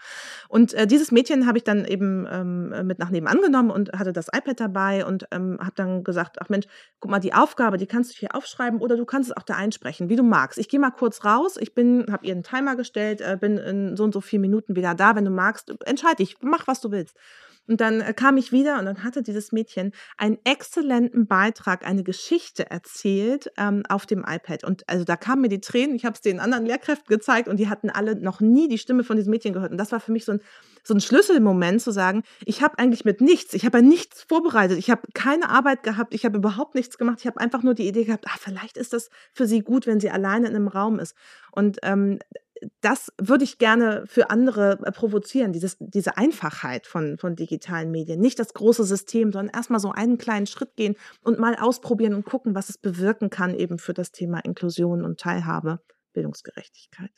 Und 0.50 0.74
äh, 0.74 0.88
dieses 0.88 1.12
Mädchen 1.12 1.46
habe 1.46 1.58
ich 1.60 1.64
dann 1.64 1.86
eben 1.86 2.28
ähm, 2.30 2.88
mit 2.88 3.00
nach 3.00 3.12
nebenan 3.12 3.40
genommen 3.42 3.70
und 3.70 3.92
hatte 3.94 4.14
das 4.14 4.28
iPad 4.28 4.60
dabei 4.60 5.06
und 5.06 5.28
ähm, 5.32 5.60
habe 5.60 5.74
dann 5.76 6.04
gesagt, 6.04 6.38
ach 6.42 6.50
Mensch, 6.50 6.66
guck 7.00 7.12
mal, 7.12 7.20
die 7.20 7.34
Aufgabe, 7.34 7.78
die 7.78 7.86
kannst 7.86 8.14
du 8.14 8.18
hier 8.18 8.36
aufschreiben 8.36 8.82
oder 8.82 8.98
du 8.98 9.06
kannst 9.06 9.30
es 9.30 9.38
auch 9.38 9.44
da 9.44 9.56
einsprechen, 9.56 10.10
wie 10.10 10.16
du 10.16 10.24
magst. 10.24 10.58
Ich 10.58 10.70
gehe 10.70 10.80
mal 10.80 10.92
kurz 10.92 11.24
raus, 11.24 11.58
ich 11.60 11.76
bin, 11.76 12.06
habe 12.12 12.26
ihr 12.26 12.34
einen 12.34 12.44
Timer 12.44 12.76
gestellt, 12.76 13.22
äh, 13.22 13.38
bin 13.40 13.58
in 13.58 13.96
so 13.96 14.04
und 14.04 14.14
so 14.14 14.22
vier 14.22 14.40
Minuten 14.40 14.76
wieder 14.76 14.96
da, 14.96 15.16
wenn 15.16 15.26
du 15.26 15.32
magst, 15.32 15.74
entscheide 15.86 16.18
dich, 16.18 16.38
mach, 16.42 16.68
was 16.68 16.82
du 16.82 16.92
willst. 16.92 17.16
Und 17.68 17.82
dann 17.82 18.02
äh, 18.02 18.14
kam 18.14 18.38
ich 18.38 18.52
wieder 18.52 18.80
und 18.80 18.86
dann 18.86 19.04
hatte 19.04 19.22
dieses 19.24 19.52
Mädchen 19.52 19.92
einen 20.18 20.38
exzellenten 20.44 21.28
Beitrag, 21.28 21.86
eine 21.86 22.04
Geschichte 22.04 22.70
erzählt 22.70 23.52
ähm, 23.58 23.84
auf 23.90 24.06
dem 24.06 24.26
iPad. 24.28 24.64
Und 24.64 24.88
also 24.88 25.04
da 25.04 25.16
kamen 25.16 25.42
mir 25.42 25.50
die 25.50 25.62
Tränen. 25.62 25.96
Ich 25.96 26.06
habe 26.06 26.14
es 26.14 26.22
den 26.22 26.40
anderen 26.40 26.66
Lehrkräften 26.66 27.08
gezeigt 27.08 27.48
und 27.48 27.58
die 27.58 27.70
hatten 27.70 27.90
alle 27.90 28.16
noch 28.16 28.40
nie 28.40 28.68
die 28.68 28.78
Stimme 28.78 29.04
von 29.04 29.18
diesem 29.18 29.32
Mädchen 29.32 29.54
gehört. 29.54 29.72
Und 29.72 29.78
das 29.78 29.92
war 29.92 30.00
für 30.00 30.12
mich 30.12 30.26
so 30.26 30.34
ein, 30.34 30.42
so 30.84 30.94
ein 30.94 31.02
Schlüsselmoment 31.02 31.82
zu 31.82 31.92
sagen, 31.92 32.24
ich 32.46 32.62
habe 32.62 32.78
eigentlich 32.78 33.06
mit 33.06 33.20
nichts, 33.22 33.54
ich 33.56 33.66
habe 33.66 33.80
ja 33.80 33.84
nichts 33.84 34.24
vorbereitet, 34.24 34.78
ich 34.78 34.92
habe 34.92 35.02
keine 35.14 35.50
Arbeit 35.50 35.82
gehabt, 35.82 36.14
ich 36.14 36.26
habe 36.26 36.38
überhaupt 36.38 36.76
nichts 36.76 36.98
gemacht. 36.98 37.20
Ich 37.22 37.28
habe 37.28 37.40
einfach 37.40 37.64
nur 37.64 37.74
die 37.74 37.88
Idee 37.88 38.04
gehabt, 38.04 38.26
ah, 38.28 38.38
vielleicht 38.40 38.78
ist 38.78 38.94
das 38.94 39.10
für 39.32 39.48
sie 39.48 39.62
gut, 39.62 39.88
wenn 39.88 40.00
sie 40.00 40.12
alleine 40.12 40.48
in 40.48 40.56
einem 40.56 40.68
Raum 40.68 41.00
ist. 41.00 41.16
Und 41.52 41.80
ähm, 41.82 42.20
das 42.82 43.12
würde 43.20 43.44
ich 43.44 43.58
gerne 43.58 44.04
für 44.08 44.30
andere 44.30 44.80
äh, 44.84 44.92
provozieren, 44.92 45.54
dieses, 45.54 45.78
diese 45.80 46.18
Einfachheit 46.18 46.88
von, 46.88 47.18
von 47.18 47.36
digitalen 47.36 47.92
Medien. 47.92 48.20
Nicht 48.20 48.40
das 48.40 48.54
große 48.54 48.84
System, 48.84 49.32
sondern 49.32 49.54
erstmal 49.54 49.80
so 49.80 49.92
einen 49.92 50.18
kleinen 50.18 50.48
Schritt 50.48 50.76
gehen 50.76 50.96
und 51.22 51.40
mal 51.40 51.56
ausprobieren 51.56 52.14
und 52.14 52.26
gucken, 52.26 52.56
was 52.56 52.70
es 52.70 52.78
bewirken 52.78 53.30
kann 53.30 53.54
eben 53.54 53.78
für 53.78 53.94
das 53.94 54.12
Thema 54.12 54.40
Inklusion 54.40 55.04
und 55.04 55.20
Teilhabe, 55.20 55.80
Bildungsgerechtigkeit. 56.14 57.12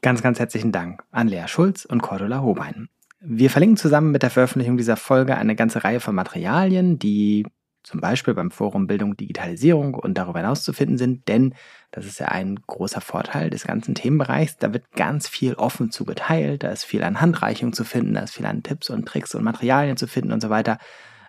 Ganz, 0.00 0.22
ganz 0.22 0.40
herzlichen 0.40 0.72
Dank 0.72 1.04
an 1.10 1.28
Lea 1.28 1.46
Schulz 1.46 1.84
und 1.84 2.02
Cordula 2.02 2.42
Hobein. 2.42 2.88
Wir 3.20 3.50
verlinken 3.50 3.76
zusammen 3.76 4.10
mit 4.10 4.24
der 4.24 4.30
Veröffentlichung 4.30 4.76
dieser 4.76 4.96
Folge 4.96 5.36
eine 5.36 5.54
ganze 5.54 5.84
Reihe 5.84 6.00
von 6.00 6.14
Materialien, 6.14 6.98
die 6.98 7.46
zum 7.82 8.00
Beispiel 8.00 8.34
beim 8.34 8.50
Forum 8.50 8.86
Bildung 8.86 9.16
Digitalisierung 9.16 9.94
und 9.94 10.14
darüber 10.18 10.38
hinaus 10.38 10.62
zu 10.62 10.72
finden 10.72 10.98
sind, 10.98 11.28
denn 11.28 11.54
das 11.90 12.06
ist 12.06 12.20
ja 12.20 12.28
ein 12.28 12.56
großer 12.66 13.00
Vorteil 13.00 13.50
des 13.50 13.64
ganzen 13.64 13.94
Themenbereichs. 13.94 14.56
Da 14.56 14.72
wird 14.72 14.90
ganz 14.92 15.28
viel 15.28 15.54
offen 15.54 15.90
zugeteilt, 15.90 16.62
da 16.62 16.70
ist 16.70 16.84
viel 16.84 17.02
an 17.02 17.20
Handreichung 17.20 17.72
zu 17.72 17.84
finden, 17.84 18.14
da 18.14 18.20
ist 18.20 18.34
viel 18.34 18.46
an 18.46 18.62
Tipps 18.62 18.90
und 18.90 19.06
Tricks 19.06 19.34
und 19.34 19.44
Materialien 19.44 19.96
zu 19.96 20.06
finden 20.06 20.32
und 20.32 20.40
so 20.40 20.50
weiter. 20.50 20.78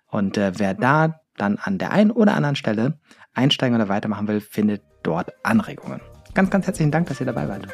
Und 0.07 0.37
äh, 0.37 0.53
wer 0.57 0.73
da 0.73 1.19
dann 1.37 1.57
an 1.57 1.79
der 1.79 1.91
einen 1.91 2.11
oder 2.11 2.35
anderen 2.35 2.55
Stelle 2.55 2.99
einsteigen 3.33 3.75
oder 3.75 3.89
weitermachen 3.89 4.27
will, 4.27 4.41
findet 4.41 4.83
dort 5.01 5.31
Anregungen. 5.43 6.01
Ganz, 6.33 6.49
ganz 6.49 6.65
herzlichen 6.65 6.91
Dank, 6.91 7.07
dass 7.07 7.19
ihr 7.19 7.25
dabei 7.25 7.47
wart. 7.47 7.67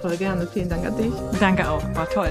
Voll 0.00 0.16
gerne. 0.16 0.46
Vielen 0.46 0.68
Dank 0.68 0.86
an 0.86 0.96
dich. 0.96 1.12
Danke 1.38 1.68
auch. 1.68 1.82
War 1.94 2.08
toll. 2.08 2.30